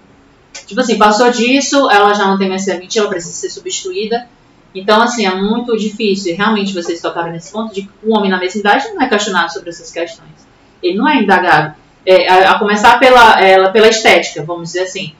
Tipo 0.65 0.81
assim, 0.81 0.97
passou 0.97 1.29
disso, 1.31 1.89
ela 1.91 2.13
já 2.13 2.25
não 2.25 2.37
tem 2.37 2.49
mais 2.49 2.63
serventia, 2.63 3.01
ela 3.01 3.09
precisa 3.09 3.33
ser 3.33 3.49
substituída. 3.49 4.27
Então, 4.73 5.01
assim, 5.01 5.25
é 5.25 5.33
muito 5.33 5.75
difícil. 5.77 6.33
E 6.33 6.35
Realmente, 6.35 6.73
vocês 6.73 6.99
tocaram 7.01 7.31
nesse 7.31 7.51
ponto 7.51 7.73
de 7.73 7.83
que 7.83 7.89
o 8.03 8.15
homem 8.15 8.29
na 8.29 8.37
mesma 8.37 8.59
idade 8.59 8.87
não 8.93 9.01
é 9.01 9.07
questionado 9.09 9.51
sobre 9.53 9.69
essas 9.69 9.91
questões. 9.91 10.29
Ele 10.83 10.97
não 10.97 11.07
é 11.07 11.17
indagado. 11.17 11.75
É, 12.05 12.29
a, 12.29 12.51
a 12.51 12.59
começar 12.59 12.99
pela, 12.99 13.39
ela, 13.41 13.69
pela 13.69 13.87
estética, 13.87 14.43
vamos 14.43 14.69
dizer 14.69 14.81
assim. 14.81 15.13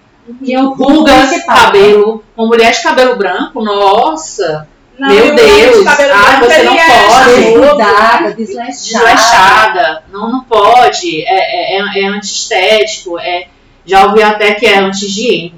que 0.44 0.54
é 0.54 0.62
o 0.62 0.74
Rugas, 0.74 1.44
cabelo, 1.46 2.24
uma 2.36 2.48
mulher 2.48 2.72
de 2.74 2.84
cabelo 2.84 3.16
branco, 3.16 3.64
nossa, 3.64 4.68
Não, 5.00 5.08
Meu 5.08 5.32
de 5.36 5.36
Deus, 5.36 5.88
ai, 5.88 5.98
branco, 5.98 6.46
você 6.46 6.64
não 6.64 6.74
é 6.74 7.08
pode. 7.08 8.34
desleixada. 8.36 9.06
desleixada, 9.06 10.04
não, 10.12 10.32
não 10.32 10.44
pode, 10.44 11.22
é, 11.24 11.78
é, 11.80 12.02
é 12.02 12.08
antiestético, 12.08 13.18
é, 13.20 13.48
já 13.86 14.06
ouvi 14.06 14.22
até 14.24 14.54
que 14.56 14.66
é 14.66 14.80
anti-higiênico. 14.80 15.56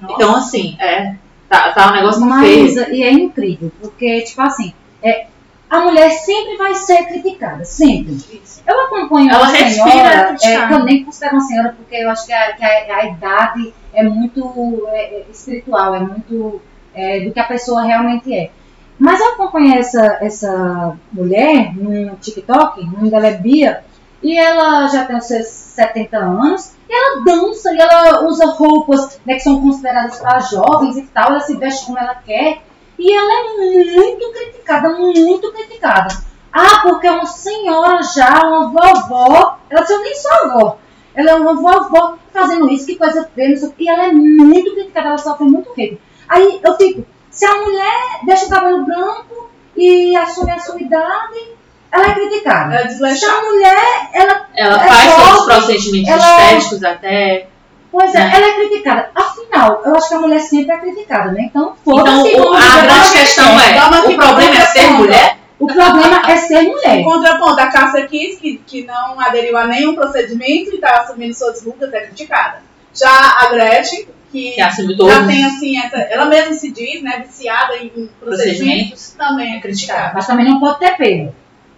Nossa. 0.00 0.14
Então, 0.14 0.36
assim, 0.36 0.76
é, 0.80 1.14
tá, 1.48 1.72
tá 1.72 1.90
um 1.90 1.94
negócio 1.94 2.20
muito 2.20 2.34
Mas, 2.36 2.74
feio. 2.74 2.94
e 2.94 3.02
é 3.02 3.12
incrível, 3.12 3.72
porque, 3.80 4.20
tipo 4.22 4.42
assim, 4.42 4.72
é, 5.02 5.26
a 5.70 5.80
mulher 5.80 6.10
sempre 6.10 6.56
vai 6.56 6.74
ser 6.74 7.04
criticada, 7.06 7.64
sempre. 7.64 8.18
Eu 8.66 8.80
acompanho 8.84 9.30
Ela 9.30 9.38
uma 9.40 9.48
senhora, 9.56 10.36
é, 10.42 10.66
que 10.66 10.72
eu 10.72 10.84
nem 10.84 11.04
considero 11.04 11.34
uma 11.36 11.40
senhora, 11.42 11.74
porque 11.76 11.96
eu 11.96 12.10
acho 12.10 12.26
que 12.26 12.32
a, 12.32 12.52
que 12.52 12.64
a- 12.64 12.96
a 12.96 13.06
idade 13.06 13.74
é 13.92 14.02
muito 14.02 14.86
é, 14.88 15.02
é, 15.20 15.24
espiritual, 15.30 15.94
é 15.94 16.00
muito 16.00 16.60
é, 16.94 17.20
do 17.20 17.32
que 17.32 17.40
a 17.40 17.44
pessoa 17.44 17.82
realmente 17.82 18.32
é. 18.32 18.50
Mas 18.98 19.18
eu 19.20 19.32
acompanhei 19.32 19.76
essa, 19.78 20.18
essa 20.20 20.96
mulher 21.12 21.74
no 21.76 22.14
TikTok, 22.16 22.80
o 22.80 22.86
nome 22.86 23.10
dela 23.10 23.26
é 23.26 23.32
Bia, 23.36 23.84
e 24.24 24.38
ela 24.38 24.88
já 24.88 25.04
tem 25.04 25.16
os 25.16 25.26
seus 25.26 25.46
70 25.46 26.16
anos, 26.16 26.72
e 26.88 26.92
ela 26.92 27.24
dança, 27.24 27.72
e 27.74 27.78
ela 27.78 28.24
usa 28.24 28.46
roupas 28.46 29.20
né, 29.26 29.34
que 29.34 29.40
são 29.40 29.60
consideradas 29.60 30.18
para 30.18 30.40
jovens 30.40 30.96
e 30.96 31.02
tal, 31.02 31.30
ela 31.30 31.40
se 31.40 31.54
veste 31.56 31.84
como 31.84 31.98
ela 31.98 32.14
quer, 32.14 32.62
e 32.98 33.14
ela 33.14 33.32
é 33.32 33.96
muito 33.96 34.32
criticada, 34.32 34.88
muito 34.88 35.52
criticada. 35.52 36.08
Ah, 36.50 36.80
porque 36.82 37.06
é 37.06 37.10
uma 37.10 37.26
senhora 37.26 38.02
já, 38.02 38.46
uma 38.46 38.68
vovó. 38.68 39.58
Ela 39.68 39.84
eu 39.90 40.02
nem 40.02 40.14
sou 40.14 40.32
avó. 40.32 40.78
Ela 41.14 41.32
é 41.32 41.34
uma 41.34 41.54
vovó 41.54 42.16
fazendo 42.32 42.70
isso, 42.70 42.86
que 42.86 42.94
coisa 42.94 43.28
feia. 43.34 43.60
não. 43.60 43.74
E 43.76 43.88
ela 43.88 44.04
é 44.06 44.12
muito 44.12 44.72
criticada, 44.72 45.08
ela 45.08 45.18
sofre 45.18 45.46
muito 45.46 45.70
hate. 45.72 46.00
Aí 46.28 46.60
eu 46.62 46.76
fico, 46.76 47.04
se 47.30 47.44
a 47.44 47.54
mulher 47.56 48.20
deixa 48.24 48.46
o 48.46 48.48
cabelo 48.48 48.84
branco 48.84 49.50
e 49.76 50.14
assume 50.16 50.52
a 50.52 50.60
sua 50.60 50.80
idade, 50.80 51.53
ela 51.94 52.06
é 52.10 52.14
criticada. 52.14 52.74
Ela 52.74 53.08
é 53.10 53.14
Se 53.14 53.24
a 53.24 53.42
mulher, 53.42 54.10
ela, 54.12 54.46
Ela 54.56 54.84
é 54.84 54.88
faz 54.88 55.14
todos 55.14 55.40
os 55.40 55.44
procedimentos 55.46 56.10
ela- 56.10 56.42
estéticos 56.42 56.84
até. 56.84 57.46
pois 57.92 58.14
é, 58.14 58.18
Né? 58.18 58.32
ela 58.34 58.46
é 58.46 58.52
criticada. 58.54 59.10
Afinal, 59.14 59.82
eu 59.84 59.94
acho 59.96 60.08
que 60.08 60.14
a 60.14 60.18
mulher 60.20 60.40
sempre 60.40 60.72
é 60.72 60.78
criticada, 60.78 61.30
né? 61.32 61.42
Então, 61.50 61.74
Então, 61.82 61.94
foda-se. 61.96 62.34
o- 62.36 62.42
vamos 62.42 62.64
a 62.64 62.76
grande 62.82 63.10
pra 63.10 63.20
questão 63.20 63.60
é: 63.60 64.08
o 64.08 64.16
problema 64.16 64.56
é 64.56 64.66
ser 64.66 64.90
mulher 64.90 65.36
O 65.60 65.66
problema 65.68 66.20
é 66.28 66.36
ser 66.36 66.62
mulher. 66.62 66.96
Em 66.98 67.04
contraponto, 67.04 67.60
a 67.60 67.68
Cássia 67.68 68.06
Kiss, 68.08 68.36
que, 68.40 68.58
que 68.66 68.84
não 68.84 69.18
aderiu 69.20 69.56
a 69.56 69.64
nenhum 69.66 69.94
procedimento 69.94 70.72
e 70.72 70.74
está 70.74 71.00
assumindo 71.02 71.32
suas 71.32 71.64
rugas, 71.64 71.92
é 71.92 72.00
criticada. 72.00 72.60
Já 72.92 73.08
a 73.08 73.46
Gretchen, 73.50 74.06
que, 74.32 74.50
Que 74.50 74.56
já 74.60 75.26
tem 75.26 75.44
assim, 75.44 75.78
essa, 75.78 75.96
ela 75.96 76.24
mesma 76.26 76.52
se 76.54 76.72
diz, 76.72 77.00
né, 77.02 77.22
viciada 77.24 77.76
em 77.76 77.86
em 77.86 78.10
procedimentos, 78.20 78.20
procedimentos. 78.20 79.14
também 79.16 79.56
é 79.56 79.60
criticada. 79.60 80.10
Mas 80.12 80.26
também 80.26 80.44
não 80.44 80.58
pode 80.58 80.80
ter 80.80 80.96
pelo. 80.96 81.34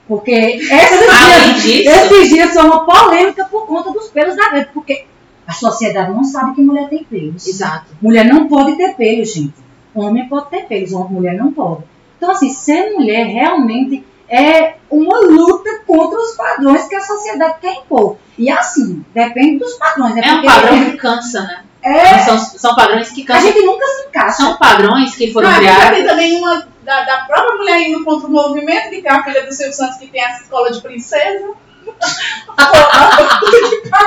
Porque 0.09 0.33
esses 0.33 1.63
dias, 1.63 1.87
esses 1.97 2.29
dias 2.29 2.53
foi 2.53 2.63
uma 2.63 2.85
polêmica 2.85 3.45
por 3.47 3.67
conta 3.67 3.91
dos 3.91 4.09
pelos 4.09 4.37
da 4.37 4.51
Gretchen. 4.51 4.73
Porque 4.73 5.05
a 5.47 5.53
sociedade 5.53 6.13
não 6.13 6.25
sabe 6.25 6.55
que 6.55 6.63
mulher 6.63 6.89
tem 6.89 7.05
pelos. 7.05 7.47
exato. 7.47 7.87
Mulher 8.01 8.25
não 8.25 8.47
pode 8.49 8.77
ter 8.77 8.95
pelos, 8.95 9.33
gente. 9.33 9.55
Homem 9.95 10.29
pode 10.29 10.51
ter 10.51 10.67
pelos, 10.67 10.91
mulher 11.11 11.35
não 11.37 11.53
pode. 11.53 11.83
Então, 12.17 12.31
assim, 12.31 12.51
ser 12.51 12.93
mulher 12.93 13.27
realmente 13.27 14.05
é 14.29 14.75
uma 14.91 15.19
luta 15.21 15.71
contra 15.87 16.19
os 16.19 16.33
padrões 16.37 16.87
que 16.89 16.95
a 16.95 17.01
sociedade 17.01 17.55
quer 17.61 17.75
impor. 17.75 18.17
E 18.39 18.51
assim, 18.51 19.05
depende 19.15 19.59
dos 19.59 19.75
padrões. 19.75 20.15
né? 20.15 20.23
É 20.25 20.33
um 20.35 20.43
padrão 20.45 20.85
que 20.91 20.97
cansa, 20.97 21.43
né? 21.43 21.63
É, 21.83 22.19
São, 22.19 22.37
são 22.39 22.75
padrões 22.75 23.11
que 23.11 23.23
a 23.23 23.27
cansam. 23.27 23.43
gente 23.43 23.65
nunca 23.65 23.87
se 23.87 24.09
encaixa. 24.09 24.37
São 24.43 24.57
padrões 24.57 25.15
que 25.15 25.33
foram 25.33 25.49
a 25.49 25.55
criados. 25.57 25.97
tem 25.99 26.07
também 26.07 26.37
uma 26.39 26.67
da, 26.87 27.05
da 27.05 27.17
própria 27.27 27.57
mulher 27.59 27.81
indo 27.89 28.05
contra 28.05 28.29
o 28.29 28.31
movimento, 28.31 28.89
que 28.91 29.03
tem 29.03 29.11
a 29.11 29.23
filha 29.23 29.45
do 29.45 29.53
Silvio 29.53 29.75
Santos 29.75 29.99
que 29.99 30.07
tem 30.07 30.23
essa 30.25 30.43
escola 30.45 30.71
de 30.71 30.81
princesa. 30.81 31.51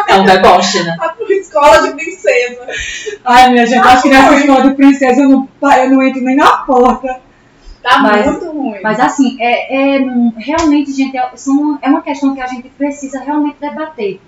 É 0.08 0.16
um 0.20 0.26
deboche, 0.26 0.84
né? 0.84 0.98
A 1.00 1.16
escola 1.34 1.82
de 1.82 1.94
princesa. 1.94 2.68
Ai, 3.24 3.50
minha 3.52 3.66
gente, 3.66 3.86
acho 3.88 4.04
que 4.04 4.10
nessa 4.10 4.36
escola 4.36 4.62
de 4.70 4.76
princesa 4.76 5.22
eu 5.22 5.30
não, 5.30 5.48
eu 5.78 5.90
não 5.90 6.04
entro 6.04 6.22
nem 6.22 6.36
na 6.36 6.58
porta. 6.58 7.20
Tá 7.82 8.00
Mas- 8.00 8.26
muito 8.26 8.52
ruim. 8.52 8.80
Mas 8.84 9.00
assim, 9.00 9.38
é, 9.40 9.98
é, 9.98 10.06
realmente, 10.38 10.92
gente, 10.92 11.18
é, 11.18 11.30
são- 11.36 11.80
é 11.82 11.90
uma 11.90 12.02
questão 12.02 12.36
que 12.36 12.42
a 12.42 12.48
gente 12.48 12.70
precisa 12.70 13.20
realmente 13.22 13.58
debater. 13.60 14.20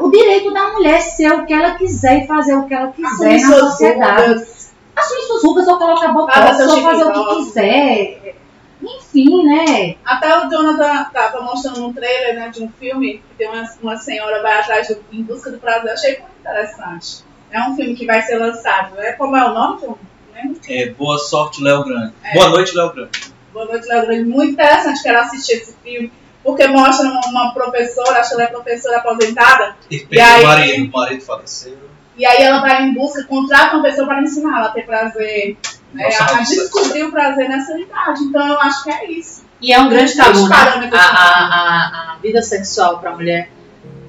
O 0.00 0.10
direito 0.10 0.52
da 0.52 0.72
mulher 0.72 1.00
ser 1.00 1.32
o 1.32 1.46
que 1.46 1.52
ela 1.52 1.72
quiser 1.72 2.24
e 2.24 2.26
fazer 2.26 2.54
o 2.56 2.66
que 2.66 2.74
ela 2.74 2.92
quiser 2.92 3.40
na 3.40 3.58
sociedade. 3.58 4.28
rugas. 4.34 4.67
Assumir 4.98 5.22
suas 5.22 5.44
rugas, 5.44 5.68
ou 5.68 5.78
colocar 5.78 6.12
Faça 6.12 6.66
botox, 6.66 6.76
ou 6.76 6.82
fazer 6.82 7.04
o 7.04 7.12
que 7.12 7.36
quiser. 7.36 8.34
Enfim, 8.82 9.44
né? 9.44 9.96
Até 10.04 10.38
o 10.38 10.48
Jonathan 10.48 11.04
tava 11.12 11.42
mostrando 11.42 11.86
um 11.86 11.92
trailer 11.92 12.34
né, 12.36 12.48
de 12.48 12.62
um 12.62 12.70
filme 12.78 13.22
que 13.28 13.34
tem 13.36 13.48
uma, 13.48 13.64
uma 13.82 13.96
senhora 13.96 14.40
vai 14.40 14.60
atrás 14.60 14.88
do, 14.88 14.98
em 15.12 15.22
busca 15.22 15.50
do 15.50 15.58
prazer. 15.58 15.90
Achei 15.90 16.18
muito 16.18 16.38
interessante. 16.40 17.24
É 17.50 17.60
um 17.62 17.74
filme 17.74 17.94
que 17.94 18.06
vai 18.06 18.22
ser 18.22 18.36
lançado. 18.38 18.94
Né? 18.94 19.12
Como 19.12 19.36
é 19.36 19.44
o 19.44 19.54
nome, 19.54 19.80
John? 19.80 19.98
Né? 20.32 20.54
É, 20.68 20.90
boa 20.90 21.18
sorte, 21.18 21.62
Léo 21.62 21.84
Grande. 21.84 22.12
É. 22.22 22.34
Boa 22.34 22.50
noite, 22.50 22.76
Léo 22.76 22.92
Grande. 22.92 23.10
Boa 23.52 23.64
noite, 23.64 23.88
Léo 23.88 24.06
Grande. 24.06 24.24
Muito 24.28 24.52
interessante. 24.52 25.02
Quero 25.02 25.18
assistir 25.18 25.54
esse 25.54 25.74
filme. 25.82 26.12
Porque 26.44 26.66
mostra 26.68 27.08
uma, 27.26 27.52
professora, 27.52 28.20
acho 28.20 28.30
que 28.30 28.34
ela 28.36 28.44
é 28.44 28.46
professora 28.46 28.98
aposentada, 28.98 29.76
E 29.90 30.06
E 30.10 30.20
aí- 30.20 30.44
o 30.44 30.46
marido, 30.46 30.84
o 30.88 30.96
marido 30.96 31.20
faleceu. 31.22 31.76
E 32.18 32.26
aí 32.26 32.42
ela 32.42 32.60
vai 32.60 32.82
em 32.84 32.94
busca, 32.94 33.24
contrata 33.24 33.74
uma 33.76 33.82
pessoa 33.82 34.06
para 34.06 34.22
ensinar 34.22 34.58
ela 34.58 34.66
a 34.68 34.72
ter 34.72 34.84
prazer, 34.84 35.56
né, 35.94 36.04
Nossa, 36.04 36.36
a, 36.36 36.40
descobrir 36.42 37.04
o 37.04 37.10
prazer 37.12 37.48
nessa 37.48 37.78
idade. 37.78 38.22
Então 38.24 38.46
eu 38.46 38.60
acho 38.60 38.84
que 38.84 38.90
é 38.90 39.10
isso. 39.10 39.44
E 39.60 39.72
é 39.72 39.80
um 39.80 39.88
grande 39.88 40.16
tabu, 40.16 40.48
né? 40.48 40.56
A, 40.92 40.98
a, 40.98 41.00
a, 41.00 42.12
a 42.12 42.16
vida 42.22 42.42
sexual 42.42 42.98
para 42.98 43.10
a 43.10 43.14
mulher 43.14 43.50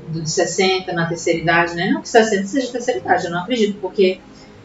do- 0.10 0.22
de 0.22 0.30
60, 0.30 0.92
na 0.94 1.06
terceira 1.08 1.40
idade, 1.40 1.76
né? 1.76 1.90
Não 1.92 2.02
que 2.02 2.10
60 2.10 2.46
seja 2.48 2.72
terceira 2.72 3.00
idade, 3.00 3.26
eu 3.26 3.32
não 3.32 3.40
acredito, 3.42 3.80
porque 3.80 4.20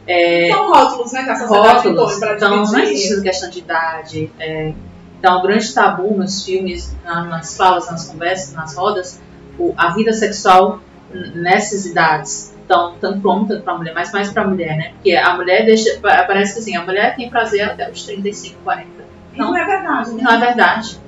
é, 0.06 0.50
São 0.50 0.70
rótulos, 0.70 1.12
né, 1.12 1.24
que 1.24 1.30
a 1.30 1.36
sociedade 1.36 1.88
rótulos, 1.88 2.22
então 2.22 2.50
não 2.66 2.78
existe 2.80 3.12
essa 3.12 3.22
questão 3.22 3.50
de 3.50 3.58
idade. 3.60 4.30
é, 4.38 4.72
então, 5.18 5.38
o 5.38 5.42
grande 5.42 5.72
tabu 5.72 6.14
nos 6.18 6.44
filmes, 6.44 6.94
na- 7.02 7.24
nas 7.24 7.56
falas, 7.56 7.90
nas 7.90 8.06
conversas, 8.06 8.52
nas 8.52 8.74
rodas, 8.76 9.18
o- 9.58 9.72
a 9.78 9.88
vida 9.94 10.12
sexual 10.12 10.80
nessas 11.34 11.86
idades. 11.86 12.53
Então, 12.64 12.94
tanto 13.00 13.20
para 13.20 13.30
homem, 13.30 13.46
tanto 13.46 13.62
para 13.62 13.74
mulher, 13.76 13.92
mas 13.94 14.10
mais 14.12 14.32
para 14.32 14.46
mulher, 14.46 14.76
né? 14.76 14.92
Porque 14.94 15.14
a 15.14 15.34
mulher 15.36 15.66
deixa. 15.66 15.98
pa- 16.00 16.24
Parece 16.24 16.54
que 16.54 16.60
assim, 16.60 16.76
a 16.76 16.82
mulher 16.82 17.14
tem 17.14 17.28
prazer 17.28 17.62
até 17.62 17.90
os 17.90 18.02
35, 18.04 18.56
40. 18.64 18.88
E 19.34 19.38
não 19.38 19.56
é 19.56 19.64
verdade, 19.64 20.12
né? 20.12 20.22
Não 20.22 20.32
é 20.32 20.38
verdade. 20.38 20.98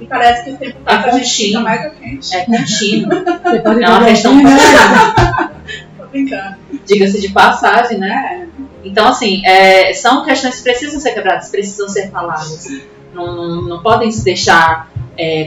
E 0.00 0.06
parece 0.06 0.44
que 0.44 0.50
o 0.50 0.56
tempo 0.58 0.80
passa, 0.80 1.08
É 1.08 1.10
a 1.10 1.18
gente 1.18 1.30
fica 1.36 1.58
contínuo. 1.60 1.62
mais 1.62 1.98
quente. 1.98 2.36
É 2.36 2.44
contínuo. 2.44 3.10
Você 3.44 3.58
pode 3.60 3.82
É 3.84 3.88
uma 3.88 4.04
questão 4.04 4.32
assim, 4.32 4.44
né? 4.44 5.52
Tô 5.96 6.06
brincando. 6.08 6.56
diga-se 6.84 7.20
de 7.20 7.28
passagem, 7.30 7.98
né? 7.98 8.48
Então, 8.84 9.08
assim, 9.08 9.44
é, 9.46 9.92
são 9.94 10.24
questões 10.24 10.56
que 10.58 10.62
precisam 10.64 11.00
ser 11.00 11.12
quebradas, 11.14 11.48
precisam 11.48 11.88
ser 11.88 12.10
faladas. 12.10 12.66
Não, 13.14 13.34
não, 13.34 13.62
não 13.62 13.82
podem 13.82 14.10
se 14.10 14.22
deixar 14.24 14.90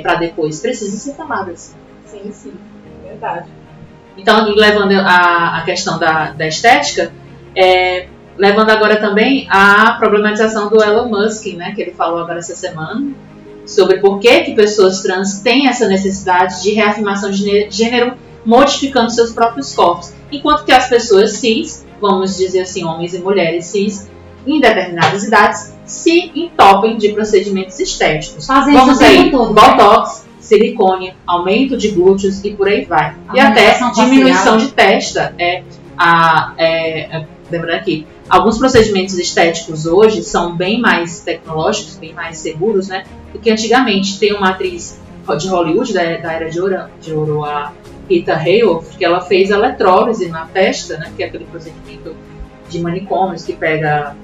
para 0.01 0.15
depois, 0.15 0.59
precisam 0.59 0.97
ser 0.99 1.13
faladas. 1.15 1.75
Sim, 2.07 2.31
sim. 2.31 2.53
Verdade. 3.03 3.49
Então, 4.19 4.45
levando 4.55 4.91
a, 4.93 5.57
a 5.57 5.61
questão 5.63 5.97
da, 5.97 6.31
da 6.31 6.47
estética, 6.47 7.11
é, 7.55 8.07
levando 8.37 8.69
agora 8.69 8.97
também 8.97 9.47
a 9.49 9.95
problematização 9.99 10.69
do 10.69 10.83
Elon 10.83 11.07
Musk, 11.09 11.45
né, 11.55 11.73
que 11.75 11.81
ele 11.81 11.91
falou 11.91 12.19
agora 12.19 12.39
essa 12.39 12.55
semana, 12.55 13.11
sobre 13.65 13.97
por 13.99 14.19
que, 14.19 14.41
que 14.41 14.53
pessoas 14.55 15.01
trans 15.01 15.41
têm 15.41 15.67
essa 15.67 15.87
necessidade 15.87 16.63
de 16.63 16.71
reafirmação 16.71 17.29
de 17.29 17.37
gê- 17.37 17.67
gênero 17.69 18.13
modificando 18.45 19.11
seus 19.11 19.31
próprios 19.31 19.75
corpos, 19.75 20.13
enquanto 20.31 20.63
que 20.63 20.71
as 20.71 20.87
pessoas 20.89 21.33
cis, 21.33 21.85
vamos 22.01 22.37
dizer 22.37 22.61
assim, 22.61 22.83
homens 22.83 23.13
e 23.13 23.19
mulheres 23.19 23.65
cis, 23.65 24.09
em 24.47 24.59
determinadas 24.59 25.23
idades, 25.23 25.75
se 25.85 26.31
entopem 26.33 26.97
de 26.97 27.09
procedimentos 27.09 27.79
estéticos. 27.79 28.45
Fazem 28.47 28.73
Vamos 28.73 29.01
aí, 29.01 29.29
todo, 29.29 29.53
né? 29.53 29.61
botox, 29.61 30.25
silicone, 30.49 31.13
aumento 31.27 31.77
de 31.77 31.89
glúteos 31.89 32.43
e 32.43 32.51
por 32.51 32.67
aí 32.67 32.83
vai. 32.83 33.15
E 33.33 33.39
até 33.39 33.77
diminuição 33.93 34.53
facial. 34.53 34.57
de 34.57 34.67
testa. 34.69 35.35
É, 35.37 35.61
a, 35.95 36.53
é, 36.57 37.25
lembrando 37.51 37.75
aqui, 37.75 38.07
alguns 38.27 38.57
procedimentos 38.57 39.17
estéticos 39.19 39.85
hoje 39.85 40.23
são 40.23 40.55
bem 40.55 40.81
mais 40.81 41.19
tecnológicos, 41.19 41.97
bem 41.97 42.13
mais 42.13 42.39
seguros, 42.39 42.87
né? 42.87 43.03
Do 43.31 43.37
que 43.37 43.51
antigamente. 43.51 44.17
Tem 44.17 44.33
uma 44.33 44.49
atriz 44.49 44.99
de 45.37 45.47
Hollywood, 45.47 45.93
da, 45.93 46.17
da 46.17 46.33
era 46.33 46.49
de 46.49 46.59
ouro, 46.59 46.77
de 46.99 47.13
ouro, 47.13 47.45
a 47.45 47.71
Rita 48.09 48.35
Hayworth, 48.35 48.97
que 48.97 49.05
ela 49.05 49.21
fez 49.21 49.51
eletrólise 49.51 50.27
na 50.29 50.47
testa, 50.47 50.97
né? 50.97 51.11
Que 51.15 51.21
é 51.21 51.27
aquele 51.27 51.45
procedimento 51.45 52.15
de 52.67 52.79
manicômios 52.79 53.43
que 53.43 53.53
pega 53.53 54.15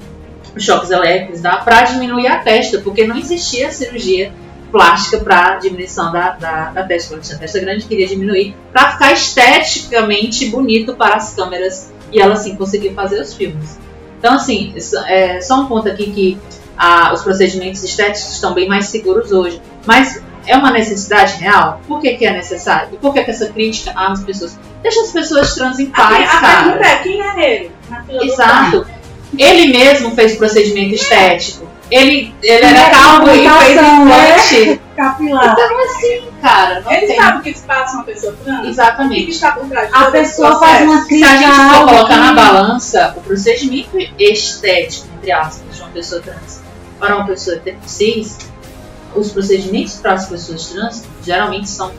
choques 0.58 0.90
elétricos, 0.90 1.42
dá 1.42 1.58
para 1.58 1.84
diminuir 1.84 2.28
a 2.28 2.38
testa, 2.38 2.80
porque 2.80 3.06
não 3.06 3.18
existia 3.18 3.70
cirurgia 3.72 4.32
plástica 4.72 5.20
para 5.20 5.56
diminuição 5.58 6.12
da, 6.12 6.32
da, 6.32 6.72
da 6.72 6.84
testa. 6.84 7.16
Quando 7.16 7.24
tinha 7.24 7.38
testa 7.38 7.60
grande, 7.60 7.86
queria 7.86 8.08
diminuir 8.08 8.56
para 8.72 8.92
ficar 8.92 9.14
esteticamente 9.14 10.48
bonito 10.48 10.96
para 10.96 11.16
as 11.16 11.34
câmeras 11.34 11.92
e 12.12 12.20
ela 12.20 12.34
assim 12.34 12.56
conseguir 12.56 12.94
fazer 12.94 13.20
os 13.20 13.34
filmes. 13.34 13.80
Então, 14.18 14.34
assim, 14.34 14.74
é 15.08 15.40
só 15.42 15.62
um 15.62 15.68
ponto 15.68 15.88
aqui 15.88 16.12
que 16.12 16.38
ah, 16.78 17.12
os 17.14 17.22
procedimentos 17.22 17.84
estéticos 17.84 18.32
estão 18.32 18.54
bem 18.54 18.68
mais 18.68 18.88
seguros 18.88 19.32
hoje, 19.32 19.62
mas 19.86 20.22
é 20.48 20.56
uma 20.56 20.72
necessidade 20.72 21.38
real? 21.38 21.82
Por 21.88 22.00
que, 22.00 22.16
que 22.16 22.26
é 22.26 22.32
necessário? 22.32 22.90
E 22.94 22.98
por 22.98 23.14
que, 23.14 23.24
que 23.24 23.32
essa 23.32 23.48
crítica 23.48 23.92
às 23.96 24.24
pessoas? 24.24 24.58
Deixa 24.82 25.02
as 25.02 25.12
pessoas 25.12 25.54
trans 25.56 25.80
em 25.80 25.90
A, 25.94 26.08
paz, 26.08 26.30
a 26.30 26.40
cara. 26.40 26.64
pergunta 26.64 26.88
é, 26.88 26.96
quem 26.98 27.22
é 27.22 27.56
ele? 27.56 27.72
Exato. 28.22 28.88
Ele 29.38 29.68
mesmo 29.68 30.12
fez 30.12 30.36
procedimento 30.36 30.96
estético. 30.96 31.65
Ele, 31.92 32.34
ele 32.42 32.66
era 32.66 32.90
calvo 32.90 33.30
e 33.30 33.34
fez 33.34 33.42
implantação, 33.72 34.06
né? 34.06 34.30
implante. 34.32 34.82
Capilar. 34.96 35.54
Então, 35.54 35.84
assim, 35.84 36.22
cara, 36.42 36.80
não 36.82 36.92
Ele 36.92 37.08
tem. 37.08 37.16
sabe 37.18 37.38
o 37.38 37.42
que 37.42 37.54
se 37.54 37.64
passa 37.66 37.94
uma 37.96 38.04
pessoa 38.04 38.36
trans? 38.44 38.60
O 38.60 38.62
que 38.64 38.68
Exatamente. 38.70 39.30
está 39.32 39.52
por 39.52 39.68
trás 39.70 39.90
de 39.90 39.96
A 39.96 40.12
pessoa 40.12 40.60
faz 40.60 40.82
uma 40.84 41.02
Se 41.02 41.08
crítica 41.10 41.30
a 41.32 41.38
gente 41.38 41.56
for 41.76 41.88
colocar 41.88 42.18
na 42.18 42.30
que- 42.30 42.36
balança 42.36 43.14
o 43.18 43.22
procedimento 43.22 43.98
estético, 44.20 45.08
entre 45.18 45.32
aspas, 45.32 45.76
de 45.76 45.82
uma 45.82 45.90
pessoa 45.92 46.22
trans 46.22 46.62
para 47.00 47.16
uma 47.18 47.26
pessoa 47.28 47.62
cis, 47.86 48.38
os 49.14 49.32
procedimentos 49.32 49.96
para 49.96 50.14
as 50.14 50.28
pessoas 50.28 50.66
trans 50.70 51.04
geralmente 51.24 51.70
são 51.70 51.92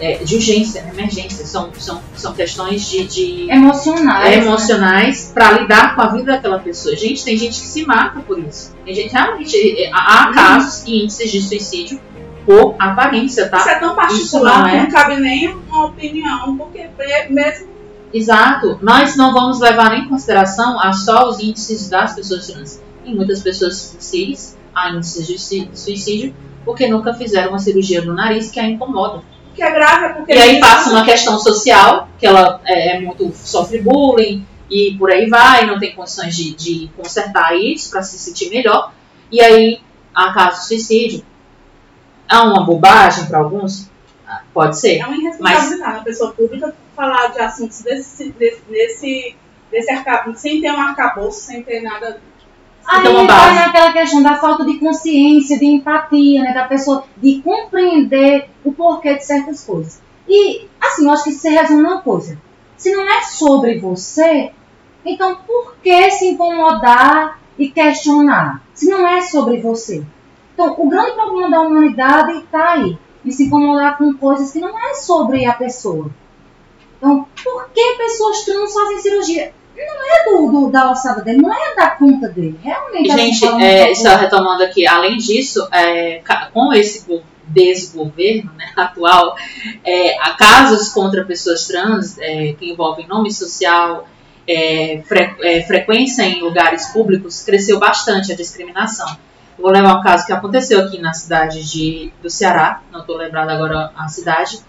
é, 0.00 0.22
de 0.24 0.34
urgência, 0.36 0.86
emergência, 0.92 1.44
são, 1.46 1.70
são, 1.78 2.00
são 2.14 2.32
questões 2.34 2.88
de, 2.88 3.04
de 3.06 3.50
emocionais. 3.50 4.26
é, 4.26 4.38
emocionais 4.38 5.30
para 5.32 5.52
lidar 5.52 5.94
com 5.94 6.02
a 6.02 6.08
vida 6.08 6.32
daquela 6.32 6.58
pessoa. 6.58 6.94
Gente, 6.96 7.24
tem 7.24 7.36
gente 7.36 7.60
que 7.60 7.66
se 7.66 7.84
mata 7.86 8.20
por 8.20 8.38
isso. 8.38 8.74
Tem 8.84 8.94
gente 8.94 9.12
realmente 9.12 9.56
é, 9.56 9.90
há 9.92 10.24
há 10.24 10.32
casos 10.34 10.84
e 10.86 11.02
índices 11.04 11.30
de 11.30 11.42
suicídio 11.42 12.00
por 12.44 12.76
aparência, 12.78 13.48
tá? 13.48 13.58
Isso 13.58 13.68
é 13.70 13.74
tão 13.80 13.94
particular 13.96 14.58
não 14.62 14.70
que 14.70 14.76
é. 14.76 14.82
não 14.82 14.90
cabe 14.90 15.16
nem 15.16 15.48
uma 15.48 15.86
opinião, 15.86 16.56
porque 16.56 16.88
mesmo 17.30 17.76
Exato. 18.12 18.78
Nós 18.80 19.16
não 19.16 19.32
vamos 19.32 19.60
levar 19.60 19.98
em 19.98 20.08
consideração 20.08 20.80
a 20.80 20.92
só 20.92 21.28
os 21.28 21.40
índices 21.40 21.88
das 21.88 22.14
pessoas 22.14 22.46
trans. 22.46 22.80
Em 23.04 23.14
muitas 23.14 23.42
pessoas 23.42 23.96
cis, 23.98 24.56
há 24.74 24.90
índices 24.90 25.26
de 25.26 25.38
sui- 25.38 25.68
suicídio 25.74 26.34
porque 26.64 26.88
nunca 26.88 27.14
fizeram 27.14 27.50
uma 27.50 27.58
cirurgia 27.58 28.02
no 28.04 28.14
nariz 28.14 28.50
que 28.50 28.58
a 28.58 28.68
incomoda. 28.68 29.22
Que 29.56 30.14
porque 30.14 30.32
E 30.34 30.38
aí 30.38 30.60
passa 30.60 30.90
uma 30.90 31.04
questão 31.04 31.38
social, 31.38 32.08
que 32.18 32.26
ela 32.26 32.60
é, 32.64 32.96
é 32.96 33.00
muito 33.00 33.32
sofre 33.34 33.80
bullying 33.80 34.46
e 34.70 34.94
por 34.98 35.10
aí 35.10 35.28
vai, 35.28 35.66
não 35.66 35.78
tem 35.78 35.94
condições 35.94 36.36
de, 36.36 36.54
de 36.54 36.90
consertar 36.96 37.56
isso 37.56 37.90
para 37.90 38.02
se 38.02 38.18
sentir 38.18 38.50
melhor. 38.50 38.92
E 39.32 39.40
aí 39.40 39.80
há 40.14 40.32
casos 40.32 40.62
de 40.62 40.66
suicídio. 40.68 41.24
é 42.30 42.36
uma 42.38 42.64
bobagem 42.64 43.26
para 43.26 43.38
alguns? 43.38 43.88
Ah, 44.26 44.42
Pode 44.52 44.78
ser. 44.78 44.98
É 44.98 45.06
uma 45.06 45.16
irresponsabilidade 45.16 45.98
a 45.98 46.02
pessoa 46.02 46.32
pública 46.32 46.74
falar 46.94 47.28
de 47.28 47.40
assuntos 47.40 47.80
desse, 47.82 48.30
desse, 48.32 48.62
desse, 48.68 49.36
desse 49.70 49.90
arca- 49.90 50.32
sem 50.34 50.60
ter 50.60 50.70
um 50.72 50.80
arcabouço, 50.80 51.40
sem 51.42 51.62
ter 51.62 51.80
nada. 51.80 52.20
Aí 52.86 53.00
Então, 53.00 53.12
uma 53.12 53.26
vai 53.26 53.36
base. 53.36 53.54
naquela 53.54 53.92
questão 53.92 54.22
da 54.22 54.36
falta 54.36 54.64
de 54.64 54.78
consciência, 54.78 55.58
de 55.58 55.66
empatia, 55.66 56.42
né? 56.42 56.52
Da 56.52 56.64
pessoa 56.64 57.04
de 57.16 57.40
compreender 57.42 58.48
o 58.64 58.72
porquê 58.72 59.14
de 59.14 59.24
certas 59.24 59.64
coisas. 59.64 60.00
E, 60.28 60.66
assim, 60.80 61.04
eu 61.06 61.12
acho 61.12 61.24
que 61.24 61.32
se 61.32 61.48
resume 61.48 61.82
numa 61.82 62.00
coisa. 62.00 62.38
Se 62.76 62.92
não 62.94 63.08
é 63.08 63.22
sobre 63.22 63.78
você, 63.78 64.52
então 65.04 65.36
por 65.46 65.76
que 65.82 66.10
se 66.10 66.28
incomodar 66.28 67.40
e 67.58 67.68
questionar? 67.70 68.62
Se 68.74 68.88
não 68.88 69.06
é 69.06 69.22
sobre 69.22 69.58
você. 69.60 70.04
Então, 70.54 70.74
o 70.78 70.88
grande 70.88 71.12
problema 71.12 71.50
da 71.50 71.60
humanidade 71.60 72.38
está 72.38 72.72
aí. 72.72 72.98
Em 73.24 73.30
se 73.30 73.44
incomodar 73.44 73.98
com 73.98 74.14
coisas 74.14 74.52
que 74.52 74.60
não 74.60 74.78
é 74.78 74.94
sobre 74.94 75.44
a 75.44 75.52
pessoa. 75.52 76.10
Então, 76.96 77.26
por 77.42 77.68
que 77.70 77.94
pessoas 77.98 78.44
trans 78.44 78.72
fazem 78.72 78.98
cirurgia? 78.98 79.52
Não 79.76 80.16
é 80.16 80.24
do, 80.24 80.50
do- 80.50 80.70
da 80.70 80.84
alçada 80.84 81.22
dele, 81.22 81.42
não 81.42 81.52
é 81.52 81.74
da 81.74 81.90
conta 81.90 82.28
dele. 82.28 82.58
Realmente, 82.62 83.08
Gente, 83.12 83.44
é, 83.62 83.94
só 83.94 84.16
retomando 84.16 84.62
aqui, 84.62 84.86
além 84.86 85.16
disso, 85.18 85.68
é, 85.72 86.22
com 86.52 86.72
esse 86.72 87.06
go- 87.06 87.22
desgoverno 87.48 88.50
né, 88.56 88.70
atual, 88.76 89.36
é, 89.84 90.18
há 90.20 90.30
casos 90.34 90.88
contra 90.90 91.24
pessoas 91.24 91.66
trans 91.66 92.18
é, 92.18 92.54
que 92.54 92.70
envolvem 92.70 93.06
nome 93.06 93.30
social, 93.32 94.08
é, 94.48 95.02
fre- 95.06 95.36
é, 95.42 95.62
frequência 95.62 96.22
em 96.22 96.40
lugares 96.40 96.86
públicos, 96.88 97.42
cresceu 97.44 97.78
bastante 97.78 98.32
a 98.32 98.36
discriminação. 98.36 99.06
Vou 99.58 99.70
levar 99.70 99.98
um 99.98 100.02
caso 100.02 100.26
que 100.26 100.32
aconteceu 100.32 100.80
aqui 100.80 100.98
na 101.00 101.12
cidade 101.12 101.64
de, 101.64 102.12
do 102.22 102.28
Ceará, 102.28 102.82
não 102.92 103.00
estou 103.00 103.16
lembrada 103.16 103.52
agora 103.52 103.90
a 103.96 104.06
cidade, 104.08 104.60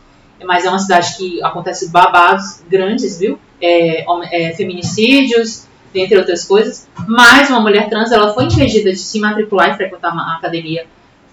mas 0.45 0.63
é 0.65 0.69
uma 0.69 0.79
cidade 0.79 1.15
que 1.17 1.43
acontece 1.43 1.89
babados 1.89 2.61
grandes, 2.69 3.19
viu? 3.19 3.39
É, 3.59 4.05
é, 4.31 4.53
feminicídios, 4.53 5.67
dentre 5.93 6.17
outras 6.17 6.45
coisas. 6.45 6.87
Mas 7.07 7.49
uma 7.49 7.59
mulher 7.59 7.89
trans 7.89 8.11
ela 8.11 8.33
foi 8.33 8.45
impedida 8.45 8.91
de 8.91 8.97
se 8.97 9.19
matricular 9.19 9.71
e 9.71 9.75
frequentar 9.75 10.13
uma 10.13 10.35
academia 10.37 10.85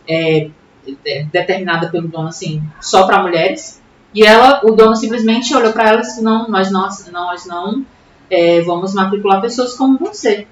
é, 0.09 0.49
de- 0.87 1.25
determinada 1.25 1.89
pelo 1.89 2.09
dono, 2.09 2.29
assim, 2.29 2.63
só 2.81 3.07
para 3.07 3.23
mulheres. 3.23 3.83
E 4.15 4.23
ela, 4.25 4.61
o 4.65 4.71
dono 4.71 4.95
simplesmente 4.95 5.55
olhou 5.55 5.73
para 5.73 5.89
ela 5.89 5.99
e 5.99 6.03
disse: 6.03 6.23
não, 6.23 6.49
nós 6.49 6.71
não, 6.71 6.89
nós 7.13 7.47
não 7.47 7.85
é, 8.31 8.61
vamos 8.63 8.95
matricular 8.95 9.41
pessoas 9.41 9.75
como 9.75 9.99
você. 9.99 10.47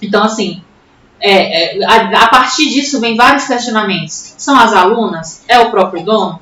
Então, 0.00 0.22
assim, 0.22 0.62
é, 1.18 1.78
é, 1.78 1.84
a, 1.84 2.24
a 2.24 2.28
partir 2.28 2.70
disso 2.70 3.00
vem 3.00 3.16
vários 3.16 3.46
questionamentos. 3.46 4.34
São 4.38 4.58
as 4.58 4.72
alunas? 4.72 5.44
É 5.48 5.58
o 5.58 5.70
próprio 5.70 6.04
dono? 6.04 6.40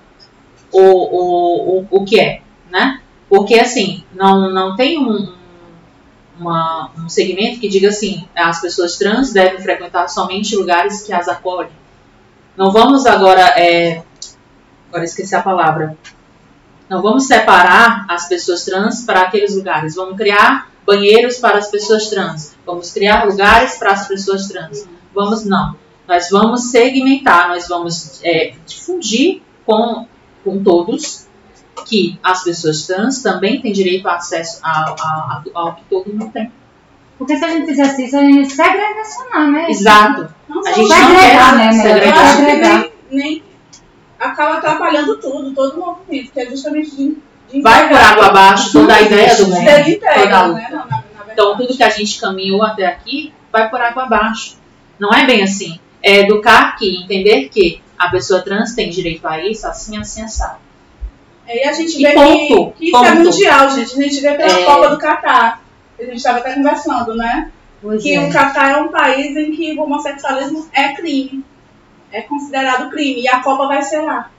O, 0.71 0.81
o, 0.81 1.79
o, 1.79 1.87
o 1.91 2.05
que 2.05 2.21
é? 2.21 2.43
Né? 2.71 2.98
Porque, 3.29 3.55
assim, 3.59 4.05
não, 4.15 4.51
não 4.53 4.75
tem 4.75 4.99
um, 4.99 5.33
uma- 6.39 6.91
um 6.97 7.09
segmento 7.09 7.61
que 7.61 7.69
diga 7.69 7.89
assim, 7.89 8.27
as 8.35 8.61
pessoas 8.61 8.97
trans 8.97 9.33
devem 9.33 9.61
frequentar 9.61 10.09
somente 10.09 10.57
lugares 10.57 11.03
que 11.03 11.13
as 11.13 11.29
acolhem. 11.29 11.71
Não 12.57 12.71
vamos 12.73 13.07
agora, 13.07 13.41
é, 13.61 14.03
agora 14.89 15.05
esqueci 15.05 15.35
a 15.35 15.43
palavra, 15.43 15.97
não 16.89 17.03
vamos 17.03 17.27
separar 17.27 18.07
as 18.09 18.29
pessoas 18.29 18.65
trans 18.65 19.05
para 19.05 19.21
aqueles 19.23 19.55
lugares. 19.55 19.95
Vamos 19.95 20.17
criar 20.17 20.71
banheiros 20.87 21.37
para 21.37 21.59
as 21.59 21.71
pessoas 21.71 22.09
trans. 22.09 22.55
Vamos 22.65 22.91
criar 22.91 23.25
lugares 23.27 23.77
para 23.77 23.93
as 23.93 24.09
pessoas 24.09 24.49
trans. 24.49 24.89
Vamos, 25.15 25.45
não. 25.45 25.77
Nós 26.09 26.31
vamos 26.31 26.71
segmentar, 26.71 27.49
nós 27.49 27.69
vamos 27.69 28.21
é, 28.25 28.55
difundir 28.67 29.43
com, 29.67 30.07
com 30.43 30.63
todos 30.63 31.28
que 31.85 32.19
as 32.23 32.43
pessoas 32.45 32.87
trans 32.87 33.23
também 33.23 33.61
têm 33.61 33.73
direito 33.73 34.07
a 34.09 34.15
acesso 34.17 34.61
a- 34.63 34.95
a- 35.01 35.03
a- 35.03 35.43
ao 35.55 35.75
que 35.77 35.83
todo 35.91 36.09
mundo 36.13 36.31
tem. 36.33 36.51
Porque 37.19 37.37
se 37.37 37.45
a 37.45 37.49
gente 37.49 37.67
fizesse 37.67 38.05
isso, 38.05 38.17
a 38.17 38.23
gente 38.23 38.49
segregacionar, 38.53 39.51
né? 39.51 39.67
Exato. 39.71 40.33
Não 40.49 40.61
A 40.61 40.73
gente 40.73 40.81
isso. 40.87 40.89
não 40.89 41.07
Segregar, 41.19 41.51
quer 41.51 41.57
né, 41.57 41.73
segregar. 41.73 42.19
acho 42.25 42.37
que 42.37 42.43
nem, 42.57 42.93
nem 43.11 43.43
acaba 44.19 44.59
atrapalhando 44.59 45.17
tudo, 45.19 45.53
todo 45.55 45.77
o 45.77 45.81
movimento, 45.81 46.33
que 46.33 46.41
é 46.41 46.47
justamente 46.47 46.91
de, 46.95 47.17
de 47.53 47.61
Vai 47.61 47.89
por 47.89 47.99
água 47.99 48.27
abaixo 48.27 48.73
toda 48.73 48.95
a 48.95 49.01
ideia 49.03 49.35
do 49.37 49.47
mundo. 49.49 49.61
Integra, 49.61 50.43
toda 50.43 50.49
né? 50.55 50.69
Na, 50.71 50.77
na, 50.77 50.85
na 50.87 50.97
verdade. 50.99 51.31
Então, 51.33 51.57
tudo 51.57 51.77
que 51.77 51.83
a 51.83 51.91
gente 51.91 52.21
caminhou 52.21 52.63
até 52.63 52.87
aqui 52.87 53.33
vai 53.53 53.69
por 53.69 53.81
água 53.81 54.05
abaixo. 54.05 54.57
Não 54.99 55.11
é 55.13 55.25
bem 55.27 55.43
assim. 55.43 55.79
É 56.03 56.21
educar 56.21 56.77
que, 56.77 57.03
entender 57.03 57.49
que 57.49 57.81
a 57.99 58.09
pessoa 58.09 58.41
trans 58.43 58.75
tem 58.75 58.91
direito 58.91 59.27
a 59.27 59.45
isso, 59.45 59.67
assim, 59.67 59.97
assim, 59.99 60.23
assado. 60.23 60.59
Aí 61.49 61.65
a 61.65 61.73
gente 61.73 61.99
E 61.99 62.03
vê 62.03 62.13
ponto, 62.15 62.73
que, 62.73 62.79
que 62.79 62.87
isso 62.89 63.05
é 63.05 63.15
mundial, 63.15 63.71
gente. 63.71 63.93
A 63.99 64.03
gente 64.03 64.21
vê 64.21 64.35
pela 64.35 64.53
É. 64.61 64.65
Copa 64.65 64.89
do 64.91 64.99
Catar. 64.99 65.63
A 65.99 66.03
gente 66.05 66.17
estava 66.17 66.39
até 66.39 66.55
conversando, 66.55 67.17
né? 67.17 67.51
Pois 67.81 68.03
que 68.03 68.15
é. 68.15 68.21
o 68.21 68.31
Catar 68.33 68.73
é 68.73 68.77
um 68.83 68.89
país 68.89 69.37
em 69.37 69.53
que 69.53 69.73
o 69.79 69.83
homossexualismo 69.83 70.69
é 70.73 70.93
crime. 70.95 71.45
É 72.13 72.23
considerado 72.23 72.91
crime. 72.91 73.23
E 73.23 73.29
a 73.29 73.41
Copa 73.41 73.67
vai 73.67 73.83
ser 73.83 74.01
lá. 74.01 74.31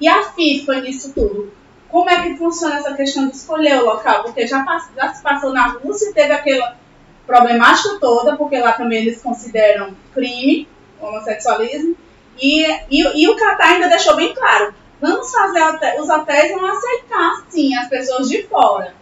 E 0.00 0.06
a 0.06 0.22
FIFA 0.24 0.80
nisso 0.82 1.12
tudo? 1.14 1.52
Como 1.88 2.08
é 2.10 2.20
que 2.22 2.36
funciona 2.36 2.76
essa 2.76 2.92
questão 2.94 3.28
de 3.28 3.34
escolher 3.36 3.80
o 3.80 3.86
local? 3.86 4.22
Porque 4.22 4.46
já, 4.46 4.62
pass- 4.62 4.90
já 4.94 5.12
se 5.14 5.22
passou 5.22 5.52
na 5.52 5.68
Rússia 5.68 6.10
e 6.10 6.12
teve 6.14 6.32
aquela 6.32 6.76
problemática 7.26 7.98
toda, 8.00 8.36
porque 8.36 8.58
lá 8.58 8.72
também 8.72 8.98
eles 8.98 9.22
consideram 9.22 9.94
crime 10.14 10.68
o 11.00 11.06
homossexualismo. 11.06 11.96
E, 12.40 12.62
e, 12.90 13.22
e 13.22 13.28
o 13.28 13.36
Catar 13.36 13.70
ainda 13.72 13.88
deixou 13.88 14.14
bem 14.16 14.34
claro: 14.34 14.74
vamos 15.00 15.30
fazer 15.30 15.62
hotel- 15.62 16.00
os 16.02 16.08
hotéis 16.08 16.52
vão 16.52 16.66
aceitar 16.66 17.44
sim 17.48 17.74
as 17.76 17.88
pessoas 17.88 18.28
de 18.28 18.42
fora. 18.44 18.94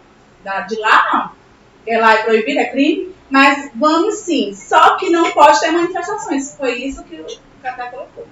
Da, 0.43 0.61
de 0.61 0.79
lá 0.79 1.03
não. 1.13 1.31
Porque 1.77 1.97
lá 1.97 2.13
é 2.15 2.23
proibido, 2.23 2.59
é 2.59 2.65
crime. 2.65 3.15
Mas 3.29 3.69
vamos 3.75 4.15
sim. 4.15 4.53
Só 4.53 4.95
que 4.97 5.09
não 5.09 5.31
pode 5.31 5.59
ter 5.59 5.71
manifestações. 5.71 6.55
Foi 6.55 6.73
isso 6.75 7.03
que 7.03 7.15
o 7.15 7.25
Catar 7.61 7.91
colocou. 7.91 8.25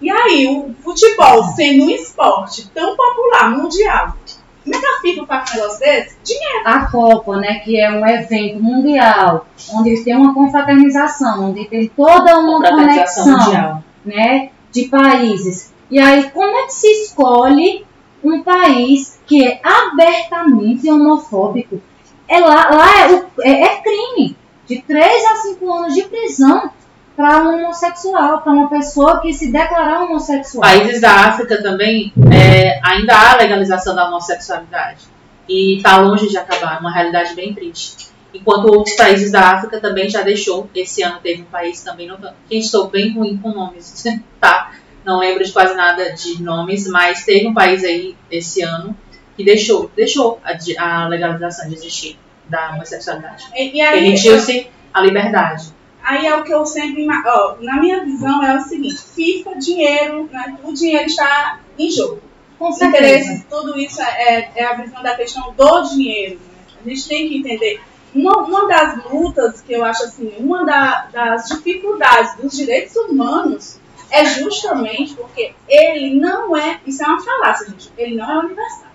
E 0.00 0.10
aí, 0.10 0.46
o 0.48 0.74
futebol 0.82 1.44
sendo 1.54 1.84
um 1.84 1.90
esporte 1.90 2.68
tão 2.70 2.96
popular, 2.96 3.50
mundial, 3.52 4.16
como 4.64 4.74
é 4.74 4.78
que 4.80 4.86
a 4.86 5.00
FIFA 5.00 5.26
faz 5.26 5.50
um 5.50 5.54
negócio 5.54 5.78
desse? 5.80 6.16
Dinheiro. 6.24 6.62
A 6.66 6.86
Copa, 6.90 7.36
né, 7.36 7.60
que 7.60 7.78
é 7.80 7.88
um 7.90 8.04
evento 8.06 8.60
mundial, 8.62 9.46
onde 9.72 10.02
tem 10.04 10.16
uma 10.16 10.34
confraternização, 10.34 11.50
onde 11.50 11.66
tem 11.66 11.88
toda 11.88 12.36
uma 12.38 12.54
Confraternização 12.60 13.24
conexão 13.24 13.46
mundial. 13.46 13.84
né, 14.04 14.50
de 14.72 14.88
países. 14.88 15.71
E 15.92 15.98
aí, 15.98 16.30
como 16.30 16.56
é 16.56 16.62
que 16.64 16.72
se 16.72 16.86
escolhe 17.02 17.84
um 18.24 18.42
país 18.42 19.20
que 19.26 19.46
é 19.46 19.60
abertamente 19.62 20.90
homofóbico? 20.90 21.82
É 22.26 22.40
lá 22.40 22.70
lá 22.70 22.88
é, 22.98 23.50
é- 23.50 23.62
é 23.64 23.82
crime 23.82 24.34
de 24.66 24.80
3 24.80 25.22
a 25.26 25.36
5 25.36 25.70
anos 25.70 25.94
de 25.94 26.04
prisão 26.04 26.70
para 27.14 27.42
um 27.42 27.56
homossexual, 27.62 28.40
para 28.40 28.52
uma 28.54 28.70
pessoa 28.70 29.20
que 29.20 29.34
se 29.34 29.52
declarar 29.52 30.04
homossexual. 30.04 30.62
Países 30.62 30.98
da 30.98 31.12
África 31.12 31.62
também 31.62 32.10
é, 32.32 32.80
ainda 32.82 33.14
há 33.14 33.36
legalização 33.36 33.94
da 33.94 34.08
homossexualidade. 34.08 35.02
E 35.46 35.76
está 35.76 35.98
longe 35.98 36.26
de 36.26 36.38
acabar, 36.38 36.76
é 36.76 36.80
uma 36.80 36.90
realidade 36.90 37.34
bem 37.34 37.52
triste. 37.52 38.08
Enquanto 38.32 38.64
outros 38.64 38.96
países 38.96 39.30
da 39.30 39.50
África 39.50 39.78
também 39.78 40.08
já 40.08 40.22
deixou. 40.22 40.70
Esse 40.74 41.02
ano 41.02 41.18
teve 41.22 41.42
um 41.42 41.46
país 41.46 41.82
também, 41.82 42.08
não, 42.08 42.16
que 42.48 42.56
estou 42.56 42.88
bem 42.88 43.12
ruim 43.12 43.36
com 43.36 43.50
nomes, 43.50 44.04
tá? 44.40 44.70
Não 45.04 45.18
lembro 45.18 45.42
de 45.44 45.52
quase 45.52 45.74
nada 45.74 46.12
de 46.12 46.42
nomes, 46.42 46.86
mas 46.88 47.24
teve 47.24 47.46
um 47.46 47.54
país 47.54 47.82
aí 47.84 48.16
esse 48.30 48.62
ano 48.62 48.96
que 49.36 49.44
deixou, 49.44 49.90
deixou 49.96 50.40
a, 50.44 51.04
a 51.04 51.08
legalização 51.08 51.68
de 51.68 51.74
existir 51.74 52.18
da 52.48 52.70
homossexualidade. 52.72 53.46
E, 53.54 53.76
e 53.76 53.80
aí, 53.80 54.00
Permitiu-se 54.00 54.68
a 54.92 55.00
liberdade. 55.00 55.72
aí 56.02 56.26
é 56.26 56.36
o 56.36 56.44
que 56.44 56.52
eu 56.52 56.64
sempre. 56.66 57.06
Ó, 57.26 57.56
na 57.60 57.80
minha 57.80 58.04
visão 58.04 58.42
é 58.44 58.56
o 58.56 58.60
seguinte: 58.60 58.98
FIFA, 59.14 59.56
dinheiro, 59.58 60.28
né, 60.30 60.56
o 60.62 60.72
dinheiro 60.72 61.06
está 61.06 61.60
em 61.78 61.90
jogo. 61.90 62.20
Com 62.58 62.70
certeza. 62.70 62.98
interesses, 63.04 63.44
tudo 63.50 63.76
isso 63.78 64.00
é, 64.00 64.06
é- 64.38 64.52
é 64.56 64.64
a 64.64 64.74
visão 64.74 65.02
da 65.02 65.16
questão 65.16 65.52
do 65.56 65.82
dinheiro. 65.82 66.36
né? 66.36 66.62
A 66.84 66.88
gente 66.88 67.08
tem 67.08 67.28
que 67.28 67.38
entender. 67.38 67.80
Uma, 68.14 68.36
uma 68.42 68.68
das 68.68 69.02
lutas 69.10 69.62
que 69.62 69.72
eu 69.72 69.82
acho 69.84 70.04
assim, 70.04 70.32
uma 70.38 70.64
da- 70.66 71.08
das 71.10 71.48
dificuldades 71.48 72.36
dos 72.36 72.54
direitos 72.54 72.94
humanos 72.94 73.80
é 74.12 74.24
justamente 74.24 75.14
porque 75.14 75.54
ele 75.68 76.14
não 76.14 76.56
é, 76.56 76.80
isso 76.86 77.02
é 77.02 77.06
uma 77.06 77.20
falácia, 77.20 77.70
gente, 77.70 77.90
ele 77.96 78.14
não 78.14 78.30
é 78.30 78.38
universal. 78.44 78.92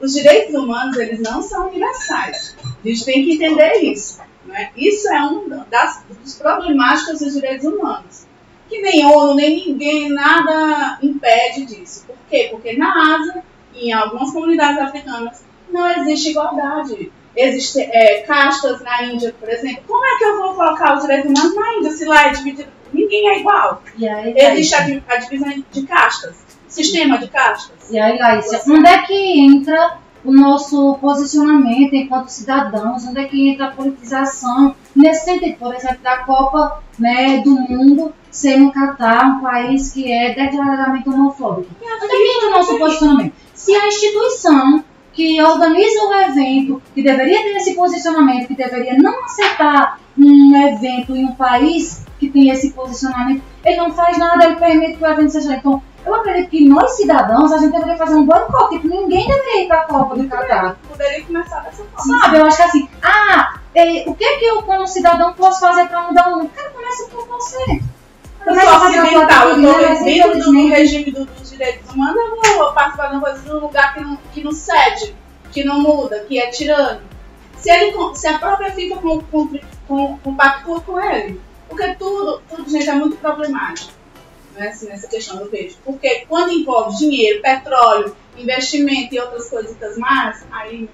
Os 0.00 0.12
direitos 0.12 0.54
humanos, 0.54 0.96
eles 0.98 1.20
não 1.20 1.40
são 1.40 1.68
universais. 1.68 2.56
A 2.62 2.88
gente 2.88 3.04
tem 3.04 3.24
que 3.24 3.34
entender 3.34 3.76
isso. 3.78 4.20
Né? 4.44 4.70
Isso 4.76 5.08
é 5.08 5.22
um 5.22 5.48
das, 5.70 6.04
dos 6.22 6.34
problemáticas 6.34 7.20
dos 7.20 7.32
direitos 7.32 7.64
humanos 7.64 8.26
que 8.68 8.80
nem 8.80 9.04
ONU, 9.06 9.34
nem 9.34 9.66
ninguém, 9.66 10.08
nada 10.10 10.98
impede 11.02 11.66
disso. 11.66 12.04
Por 12.06 12.16
quê? 12.28 12.48
Porque 12.50 12.76
na 12.76 13.16
Ásia 13.16 13.44
e 13.74 13.88
em 13.88 13.92
algumas 13.92 14.32
comunidades 14.32 14.78
africanas 14.78 15.44
não 15.70 15.86
existe 15.90 16.30
igualdade. 16.30 17.12
Existem 17.36 17.88
é, 17.92 18.20
castas 18.22 18.80
na 18.82 19.02
Índia, 19.04 19.34
por 19.38 19.48
exemplo. 19.48 19.82
Como 19.86 20.04
é 20.04 20.18
que 20.18 20.24
eu 20.24 20.38
vou 20.38 20.54
colocar 20.54 20.94
os 20.96 21.02
direitos 21.02 21.30
humanos 21.30 21.54
na 21.56 21.74
Índia 21.74 21.90
se 21.90 22.04
lá 22.04 22.26
é 22.26 22.30
dividido? 22.30 22.68
Ninguém 22.92 23.28
é 23.28 23.40
igual. 23.40 23.82
Aí, 24.00 24.34
Existe 24.36 24.74
a, 24.74 24.78
Laís, 24.80 24.92
di- 24.92 25.02
a 25.08 25.16
divisão 25.16 25.64
de 25.72 25.82
castas, 25.82 26.36
sistema 26.68 27.18
de 27.18 27.26
castas. 27.28 27.90
e 27.90 27.98
aí, 27.98 28.18
Laís, 28.18 28.46
onde 28.68 28.88
é 28.88 28.98
que 29.02 29.40
entra 29.40 29.98
o 30.24 30.32
nosso 30.32 30.96
posicionamento 31.00 31.92
enquanto 31.94 32.28
cidadãos? 32.28 33.04
Onde 33.04 33.20
é 33.20 33.24
que 33.24 33.48
entra 33.48 33.66
a 33.66 33.70
politização? 33.72 34.74
Nesse 34.94 35.24
sentido, 35.24 35.58
por 35.58 35.74
exemplo, 35.74 35.98
da 36.02 36.18
Copa 36.18 36.82
né, 36.98 37.38
do 37.44 37.50
Mundo 37.50 38.14
ser 38.30 38.56
no 38.58 38.72
Catar 38.72 39.26
um 39.26 39.40
país 39.40 39.92
que 39.92 40.10
é 40.10 40.32
declaradamente 40.34 41.08
homofóbico. 41.08 41.68
Onde 41.82 42.04
é 42.04 42.08
que 42.08 42.36
entra 42.36 42.48
o 42.48 42.50
nosso 42.52 42.78
posicionamento? 42.78 43.34
Se 43.54 43.74
a 43.74 43.88
instituição 43.88 44.84
que 45.14 45.40
organiza 45.40 46.04
o 46.04 46.12
evento, 46.12 46.82
que 46.94 47.02
deveria 47.02 47.42
ter 47.42 47.56
esse 47.56 47.74
posicionamento, 47.74 48.48
que 48.48 48.56
deveria 48.56 48.94
não 48.98 49.24
aceitar 49.24 50.00
um 50.18 50.56
evento 50.68 51.16
em 51.16 51.24
um 51.24 51.34
país 51.34 52.04
que 52.18 52.28
tem 52.28 52.50
esse 52.50 52.72
posicionamento, 52.72 53.42
ele 53.64 53.76
não 53.76 53.92
faz 53.92 54.18
nada, 54.18 54.44
ele 54.44 54.56
permite 54.56 54.96
que 54.96 55.04
o 55.04 55.06
evento 55.06 55.30
seja. 55.30 55.54
Então, 55.54 55.82
eu 56.04 56.14
acredito 56.14 56.50
que 56.50 56.68
nós, 56.68 56.96
cidadãos, 56.96 57.52
a 57.52 57.58
gente 57.58 57.72
deveria 57.72 57.96
fazer 57.96 58.14
um 58.14 58.26
boicote. 58.26 58.76
Tipo, 58.76 58.88
ninguém 58.88 59.26
deveria 59.26 59.62
ir 59.62 59.68
para 59.68 59.80
a 59.80 59.84
Copa 59.84 60.16
do 60.16 60.28
Catar. 60.28 60.76
Poderia 60.88 61.24
começar 61.24 61.60
dessa 61.60 61.84
forma. 61.84 62.20
Sabe? 62.20 62.38
Eu 62.38 62.46
acho 62.46 62.56
que 62.56 62.62
assim, 62.62 62.88
ah, 63.02 63.58
eh, 63.74 64.04
o 64.06 64.14
que 64.14 64.24
é 64.24 64.36
que 64.38 64.44
eu, 64.44 64.62
como 64.62 64.86
cidadão, 64.86 65.32
posso 65.32 65.60
fazer 65.60 65.88
para 65.88 66.02
mudar 66.02 66.28
o 66.28 66.36
mundo? 66.36 66.50
Cara, 66.54 66.70
começa 66.70 67.08
por 67.08 67.26
você. 67.26 67.80
Eu 68.46 68.54
sou 68.60 68.76
ocidental, 68.86 69.48
eu 69.50 69.56
estou 69.56 70.04
dentro 70.04 70.38
do 70.52 70.68
regime 70.68 71.10
do- 71.10 71.24
dos 71.24 71.50
direitos 71.50 71.90
humanos, 71.90 72.16
eu 72.46 72.58
vou 72.58 72.72
participar 72.72 73.06
de 73.08 73.14
uma 73.16 73.20
coisa 73.22 73.42
num 73.54 73.60
lugar 73.60 73.94
que 73.94 74.00
não, 74.00 74.16
que 74.32 74.44
não 74.44 74.52
cede, 74.52 75.14
que 75.52 75.64
não 75.64 75.80
muda, 75.80 76.20
que 76.28 76.38
é 76.38 76.48
tirano. 76.48 77.00
Se, 77.56 77.70
ele, 77.70 77.92
com- 77.92 78.14
se 78.14 78.26
a 78.26 78.38
própria 78.38 78.70
FIFA 78.72 78.96
com, 78.96 79.20
com, 79.22 79.58
com, 79.88 80.18
compactua 80.18 80.80
com 80.82 81.00
ele, 81.00 81.40
porque 81.68 81.94
tudo, 81.94 82.42
tudo, 82.48 82.68
gente, 82.70 82.88
é 82.88 82.94
muito 82.94 83.16
problemático 83.16 83.92
né, 84.54 84.68
assim, 84.68 84.86
nessa 84.88 85.08
questão, 85.08 85.40
eu 85.40 85.50
vejo. 85.50 85.76
Porque 85.84 86.26
quando 86.28 86.52
envolve 86.52 86.96
dinheiro, 86.96 87.40
petróleo, 87.42 88.14
investimento 88.36 89.14
e 89.14 89.18
outras 89.18 89.48
coisitas 89.48 89.96
mais, 89.98 90.44
aí 90.52 90.88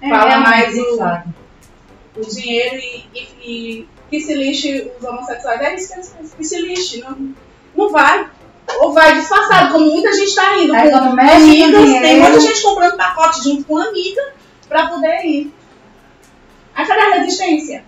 é, 0.00 0.08
fala 0.08 0.24
realmente, 0.28 0.48
mais 0.50 0.74
de 0.74 0.80
o- 0.80 0.96
fato. 0.98 1.28
o 2.16 2.20
dinheiro 2.20 2.76
e, 2.76 3.06
e- 3.14 3.28
e 3.42 3.88
que 4.10 4.20
se 4.20 4.34
lixe 4.34 4.90
os 4.98 5.04
homossexuais. 5.06 5.60
É 5.60 5.74
isso 5.74 5.88
que 5.88 5.94
eles 5.94 6.08
pensam, 6.08 6.36
que 6.36 6.44
se 6.44 6.60
lixe. 6.60 7.00
Não, 7.02 7.34
não 7.76 7.90
vai. 7.90 8.28
Ou 8.80 8.92
vai 8.92 9.14
disfarçado, 9.14 9.72
como 9.72 9.86
muita 9.90 10.12
gente 10.12 10.28
está 10.28 10.58
indo. 10.58 10.74
Aí 10.74 10.90
com 10.90 10.96
amigas, 10.98 11.70
tem 11.72 11.84
dinheiro- 11.84 12.20
muita 12.22 12.40
gente 12.40 12.62
comprando 12.62 12.96
pacote 12.96 13.42
junto 13.44 13.64
com 13.64 13.78
amiga 13.78 14.22
para 14.68 14.88
poder 14.88 15.24
ir. 15.24 15.52
Aí 16.74 16.86
cadê 16.86 17.00
a 17.00 17.14
resistência? 17.14 17.84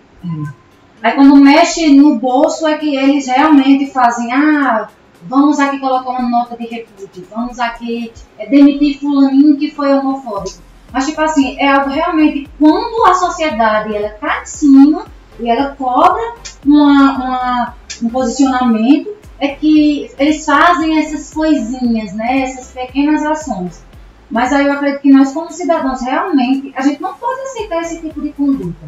Aí 1.03 1.13
quando 1.13 1.35
mexe 1.35 1.89
no 1.95 2.15
bolso 2.15 2.67
é 2.67 2.77
que 2.77 2.95
eles 2.95 3.27
realmente 3.27 3.91
fazem, 3.91 4.31
ah, 4.33 4.87
vamos 5.23 5.59
aqui 5.59 5.79
colocar 5.79 6.09
uma 6.11 6.29
nota 6.29 6.57
de 6.57 6.65
repúdio, 6.67 7.27
vamos 7.29 7.59
aqui 7.59 8.11
é, 8.37 8.47
demitir 8.47 8.99
fulaninho 8.99 9.57
que 9.57 9.71
foi 9.71 9.91
homofóbico. 9.93 10.57
Mas 10.91 11.05
tipo 11.05 11.21
assim, 11.21 11.57
é 11.59 11.67
algo 11.69 11.89
realmente, 11.89 12.49
quando 12.59 13.05
a 13.07 13.13
sociedade 13.13 13.95
ela 13.95 14.09
tá 14.09 14.41
em 14.41 14.45
cima 14.45 15.05
e 15.39 15.49
ela 15.49 15.75
cobra 15.75 16.21
uma, 16.65 17.11
uma- 17.15 17.73
um 18.03 18.09
posicionamento, 18.09 19.09
é 19.39 19.49
que 19.49 20.11
eles 20.19 20.45
fazem 20.45 20.99
essas 20.99 21.33
coisinhas, 21.33 22.13
né, 22.13 22.41
essas 22.41 22.71
pequenas 22.71 23.23
ações. 23.23 23.83
Mas 24.29 24.53
aí 24.53 24.65
eu 24.65 24.73
acredito 24.73 25.01
que 25.01 25.11
nós 25.11 25.33
como 25.33 25.51
cidadãos 25.51 26.01
realmente, 26.01 26.71
a 26.75 26.81
gente 26.81 27.01
não 27.01 27.13
pode 27.15 27.41
aceitar 27.41 27.81
esse 27.81 27.99
tipo 28.01 28.21
de 28.21 28.31
conduta. 28.33 28.85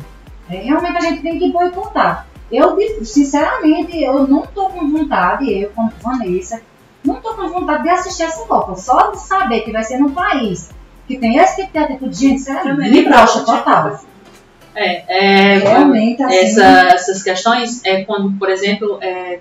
É, 0.49 0.57
realmente 0.57 0.98
a 0.98 1.02
gente 1.02 1.22
tem 1.22 1.38
que 1.40 1.52
boicotar. 1.52 2.28
Eu, 2.52 2.78
sinceramente, 3.03 3.98
eu 4.02 4.28
não 4.28 4.44
tô 4.44 4.70
com 4.70 4.90
vontade, 4.90 5.52
eu 5.52 5.70
como 5.72 5.91
Vanessa, 6.02 6.61
não 7.03 7.15
tô 7.15 7.34
com 7.34 7.49
vontade 7.49 7.84
de 7.84 7.90
assistir 7.90 8.24
essa 8.24 8.45
Copa. 8.45 8.76
Só 8.76 9.11
de 9.11 9.20
saber 9.20 9.61
que 9.61 9.72
vai 9.72 9.84
ser 9.84 9.98
num 9.98 10.11
país 10.11 10.70
que 11.07 11.18
tem 11.18 11.38
esse 11.38 11.57
tipo 11.61 11.74
de 11.74 11.80
atitude, 11.80 12.15
gente, 12.15 12.40
sinceramente, 12.40 12.91
me 12.91 13.03
brocha 13.06 13.40
total. 13.44 13.99
É, 14.76 15.56
é, 15.56 15.58
Realmente, 15.60 16.22
assim, 16.24 16.36
essa- 16.36 16.88
essas 16.94 17.22
questões 17.24 17.84
é 17.86 18.04
quando, 18.04 18.32
por 18.40 18.50
exemplo, 18.50 18.98
é, 19.02 19.40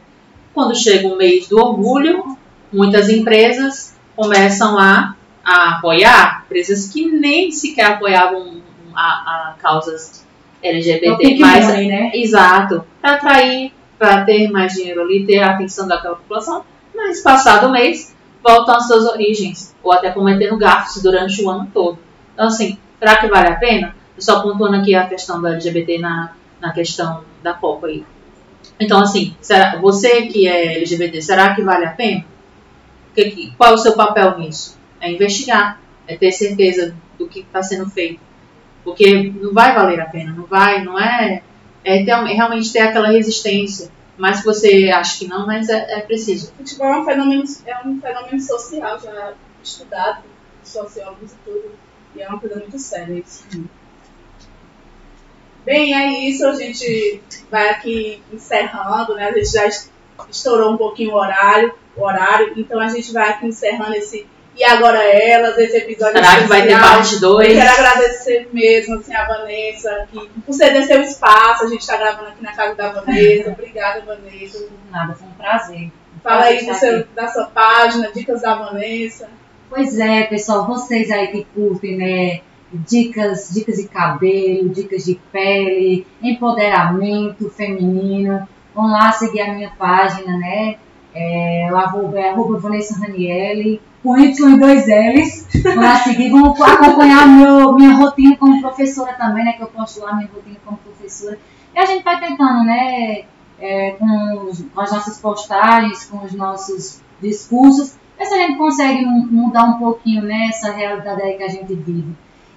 quando 0.54 0.74
chega 0.76 1.08
o 1.08 1.16
mês 1.16 1.48
do 1.48 1.58
orgulho, 1.58 2.36
muitas 2.72 3.08
empresas 3.08 3.94
começam 4.14 4.78
a, 4.78 5.14
a 5.44 5.76
apoiar, 5.78 6.44
empresas 6.46 6.88
que 6.88 7.10
nem 7.10 7.50
sequer 7.50 7.86
apoiavam 7.86 8.60
a, 8.94 9.50
a 9.50 9.54
causas 9.58 10.24
LGBT, 10.62 11.38
mas 11.38 11.66
money, 11.66 11.88
né? 11.88 12.10
Exato. 12.14 12.84
Para 13.00 13.14
atrair, 13.14 13.72
para 13.98 14.24
ter 14.24 14.50
mais 14.50 14.74
dinheiro 14.74 15.00
ali, 15.02 15.26
ter 15.26 15.40
a 15.40 15.52
atenção 15.52 15.88
daquela 15.88 16.16
população. 16.16 16.64
Mas 16.94 17.20
passado 17.22 17.68
o 17.68 17.72
mês, 17.72 18.14
voltam 18.42 18.76
às 18.76 18.86
suas 18.86 19.06
origens. 19.06 19.74
Ou 19.82 19.92
até 19.92 20.10
cometendo 20.10 20.56
gafes 20.58 21.02
durante 21.02 21.42
o 21.42 21.50
ano 21.50 21.68
todo. 21.72 21.98
Então, 22.34 22.46
assim, 22.46 22.78
será 22.98 23.16
que 23.16 23.26
vale 23.28 23.48
a 23.48 23.56
pena? 23.56 23.96
Só 24.22 24.40
pontuando 24.42 24.76
aqui 24.76 24.94
a 24.94 25.06
questão 25.06 25.40
do 25.40 25.46
LGBT 25.48 25.98
na, 25.98 26.32
na 26.60 26.72
questão 26.72 27.24
da 27.42 27.54
Copa 27.54 27.86
aí. 27.88 28.04
Então, 28.80 29.00
assim, 29.00 29.36
será, 29.40 29.76
você 29.80 30.22
que 30.26 30.46
é 30.48 30.74
LGBT, 30.78 31.22
será 31.22 31.54
que 31.54 31.62
vale 31.62 31.84
a 31.86 31.90
pena? 31.92 32.24
Que- 33.14 33.52
qual 33.56 33.70
é 33.72 33.74
o 33.74 33.78
seu 33.78 33.94
papel 33.94 34.38
nisso? 34.38 34.78
É 35.00 35.10
investigar, 35.12 35.80
é 36.06 36.16
ter 36.16 36.32
certeza 36.32 36.94
do 37.18 37.28
que 37.28 37.40
está 37.40 37.62
sendo 37.62 37.88
feito. 37.90 38.20
Porque 38.84 39.32
não 39.40 39.52
vai 39.52 39.74
valer 39.74 40.00
a 40.00 40.06
pena, 40.06 40.32
não 40.32 40.44
vai, 40.46 40.82
não 40.84 40.98
é 40.98 41.42
é 41.84 42.04
ter- 42.04 42.14
realmente 42.14 42.72
ter 42.72 42.80
aquela 42.80 43.08
resistência. 43.10 43.90
Mas 44.16 44.38
se 44.38 44.44
você 44.44 44.90
acha 44.94 45.18
que 45.18 45.26
não, 45.26 45.46
mas 45.46 45.68
é, 45.68 45.98
é 45.98 46.00
preciso. 46.00 46.52
Futebol 46.56 46.86
é 46.88 47.00
um 47.00 47.04
fenômeno, 47.04 47.44
é 47.66 47.78
um 47.88 48.00
fenômeno 48.00 48.40
social 48.40 49.00
já 49.00 49.34
estudado 49.62 50.22
sociólogos 50.62 51.32
e 51.32 51.36
tudo. 51.44 51.70
E 52.14 52.22
é 52.22 52.28
uma 52.28 52.38
coisa 52.38 52.56
muito 52.56 52.78
séria 52.78 53.14
isso. 53.18 53.44
Bem, 55.64 55.94
é 55.94 56.28
isso. 56.28 56.46
A 56.46 56.54
gente 56.54 57.20
vai 57.50 57.70
aqui 57.70 58.22
encerrando, 58.32 59.14
né? 59.14 59.28
A 59.28 59.32
gente 59.32 59.50
já 59.50 59.66
es- 59.66 59.90
estourou 60.30 60.72
um 60.72 60.76
pouquinho 60.76 61.12
o 61.12 61.16
horário, 61.16 61.72
o 61.96 62.02
horário. 62.04 62.52
Então 62.56 62.80
a 62.80 62.88
gente 62.88 63.12
vai 63.12 63.30
aqui 63.30 63.46
encerrando 63.46 63.94
esse 63.94 64.26
E 64.56 64.64
Agora 64.64 65.02
Elas, 65.02 65.56
esse 65.56 65.76
episódio 65.78 66.16
Será 66.22 66.42
que 66.42 66.48
vai 66.48 66.66
ter 66.66 66.78
parte 66.78 67.14
Eu 67.14 67.20
2? 67.20 67.52
quero 67.54 67.70
agradecer 67.70 68.48
mesmo 68.52 68.96
assim, 68.96 69.14
a 69.14 69.26
Vanessa 69.26 69.90
aqui, 70.02 70.28
por 70.44 70.52
ceder 70.52 70.84
seu 70.84 71.00
espaço. 71.02 71.64
A 71.64 71.68
gente 71.68 71.80
está 71.80 71.96
gravando 71.96 72.28
aqui 72.28 72.42
na 72.42 72.52
casa 72.52 72.74
da 72.74 72.90
Vanessa. 72.92 73.50
Obrigada, 73.50 74.02
Vanessa. 74.02 74.66
Nada, 74.90 75.14
foi 75.14 75.26
um 75.28 75.32
prazer. 75.32 75.90
Fala 76.22 76.44
aí 76.44 76.74
seu, 76.74 77.04
da 77.16 77.28
sua 77.28 77.46
página, 77.46 78.10
dicas 78.12 78.42
da 78.42 78.54
Vanessa. 78.54 79.28
Pois 79.70 79.98
é, 79.98 80.24
pessoal, 80.24 80.66
vocês 80.66 81.10
aí 81.10 81.28
que 81.28 81.44
curtem, 81.54 81.96
né? 81.96 82.40
Dicas, 82.72 83.50
dicas 83.52 83.76
de 83.76 83.88
cabelo, 83.88 84.68
dicas 84.70 85.04
de 85.04 85.14
pele, 85.30 86.06
empoderamento 86.22 87.48
feminino. 87.50 88.46
Vão 88.74 88.86
lá 88.90 89.12
seguir 89.12 89.40
a 89.42 89.52
minha 89.52 89.70
página, 89.70 90.36
né? 90.38 90.76
É, 91.14 91.68
arroba, 91.68 92.18
é 92.18 92.30
arroba 92.30 92.58
Vanessa 92.58 92.98
Ranielli, 92.98 93.80
com 94.02 94.16
Y 94.16 94.54
e 94.54 94.58
dois 94.58 94.86
L's. 94.86 95.46
Vão 95.62 95.76
lá 95.82 95.96
seguir, 95.96 96.30
vão 96.30 96.54
acompanhar 96.64 97.28
meu, 97.28 97.72
minha 97.74 97.94
rotina 97.94 98.36
como 98.36 98.60
professora 98.60 99.12
também, 99.14 99.44
né? 99.44 99.52
Que 99.52 99.62
eu 99.62 99.66
posto 99.66 100.00
lá 100.00 100.14
minha 100.14 100.28
rotina 100.34 100.56
como 100.64 100.78
professora. 100.78 101.38
E 101.74 101.78
a 101.78 101.84
gente 101.86 102.02
vai 102.02 102.18
tentando, 102.20 102.64
né? 102.64 103.24
é, 103.64 103.92
com, 103.92 104.46
os- 104.48 104.60
com 104.74 104.80
as 104.80 104.90
nossas 104.90 105.20
postagens, 105.20 106.04
com 106.06 106.24
os 106.24 106.32
nossos 106.32 107.00
discursos, 107.20 107.94
ver 108.18 108.24
se 108.26 108.34
a 108.34 108.38
gente 108.38 108.58
consegue 108.58 109.04
mu- 109.06 109.28
mudar 109.30 109.62
um 109.64 109.78
pouquinho 109.78 110.22
né, 110.22 110.46
essa 110.48 110.72
realidade 110.72 111.22
aí 111.22 111.34
que 111.36 111.44
a 111.44 111.48
gente 111.48 111.72
vive. 111.72 112.12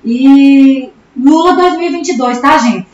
E 0.05 0.89
Lula 1.17 1.55
2022, 1.55 2.39
tá, 2.39 2.57
gente? 2.59 2.87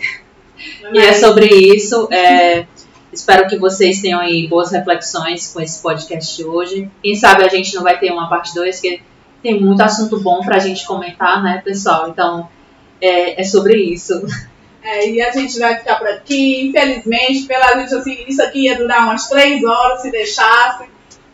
E 0.93 0.97
é 0.97 1.13
sobre 1.13 1.47
isso. 1.47 2.07
é, 2.11 2.65
espero 3.11 3.47
que 3.47 3.57
vocês 3.57 4.01
tenham 4.01 4.19
aí 4.19 4.47
boas 4.47 4.71
reflexões 4.71 5.51
com 5.51 5.59
esse 5.59 5.81
podcast 5.81 6.38
de 6.38 6.45
hoje. 6.45 6.89
Quem 7.03 7.15
sabe 7.15 7.43
a 7.43 7.49
gente 7.49 7.75
não 7.75 7.83
vai 7.83 7.99
ter 7.99 8.11
uma 8.11 8.29
parte 8.29 8.55
2, 8.55 8.79
que 8.79 9.01
tem 9.43 9.59
muito 9.59 9.81
assunto 9.81 10.19
bom 10.19 10.41
pra 10.41 10.59
gente 10.59 10.85
comentar, 10.85 11.43
né, 11.43 11.61
pessoal? 11.63 12.09
Então, 12.09 12.47
é, 13.01 13.41
é 13.41 13.43
sobre 13.43 13.75
isso. 13.77 14.13
É, 14.83 15.07
e 15.07 15.21
a 15.21 15.29
gente 15.29 15.59
vai 15.59 15.77
ficar 15.77 15.97
por 15.97 16.07
aqui. 16.07 16.67
Infelizmente, 16.67 17.43
pela 17.43 17.77
gente, 17.77 17.93
assim, 17.93 18.25
isso 18.27 18.41
aqui 18.41 18.63
ia 18.63 18.75
durar 18.75 19.03
umas 19.03 19.27
três 19.27 19.63
horas 19.63 20.01
se 20.01 20.09
deixasse. 20.09 20.85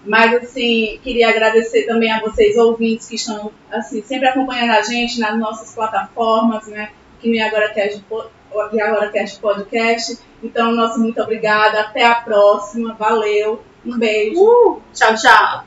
Mas, 0.08 0.34
assim, 0.36 1.00
queria 1.04 1.30
agradecer 1.30 1.84
também 1.86 2.12
a 2.12 2.22
vocês, 2.22 2.56
ouvintes, 2.58 3.08
que 3.08 3.16
estão, 3.16 3.52
assim, 3.72 4.02
sempre 4.04 4.28
acompanhando 4.28 4.72
a 4.72 4.82
gente 4.82 5.20
nas 5.20 5.38
nossas 5.38 5.74
plataformas, 5.76 6.66
né? 6.68 6.90
Que 7.20 7.30
me 7.30 7.42
Agora 7.42 7.74
Cast, 7.74 8.00
Po- 8.04 8.30
que 8.72 8.82
Agora 8.82 9.10
Cast 9.12 9.40
Podcast. 9.40 10.18
Então, 10.42 10.72
nosso 10.72 11.00
muito 11.00 11.22
obrigada. 11.22 11.82
Até 11.82 12.06
a 12.06 12.16
próxima. 12.16 12.94
Valeu. 12.94 13.62
Um 13.86 13.98
beijo. 13.98 14.82
Tchau, 14.94 15.14
tchau. 15.16 15.67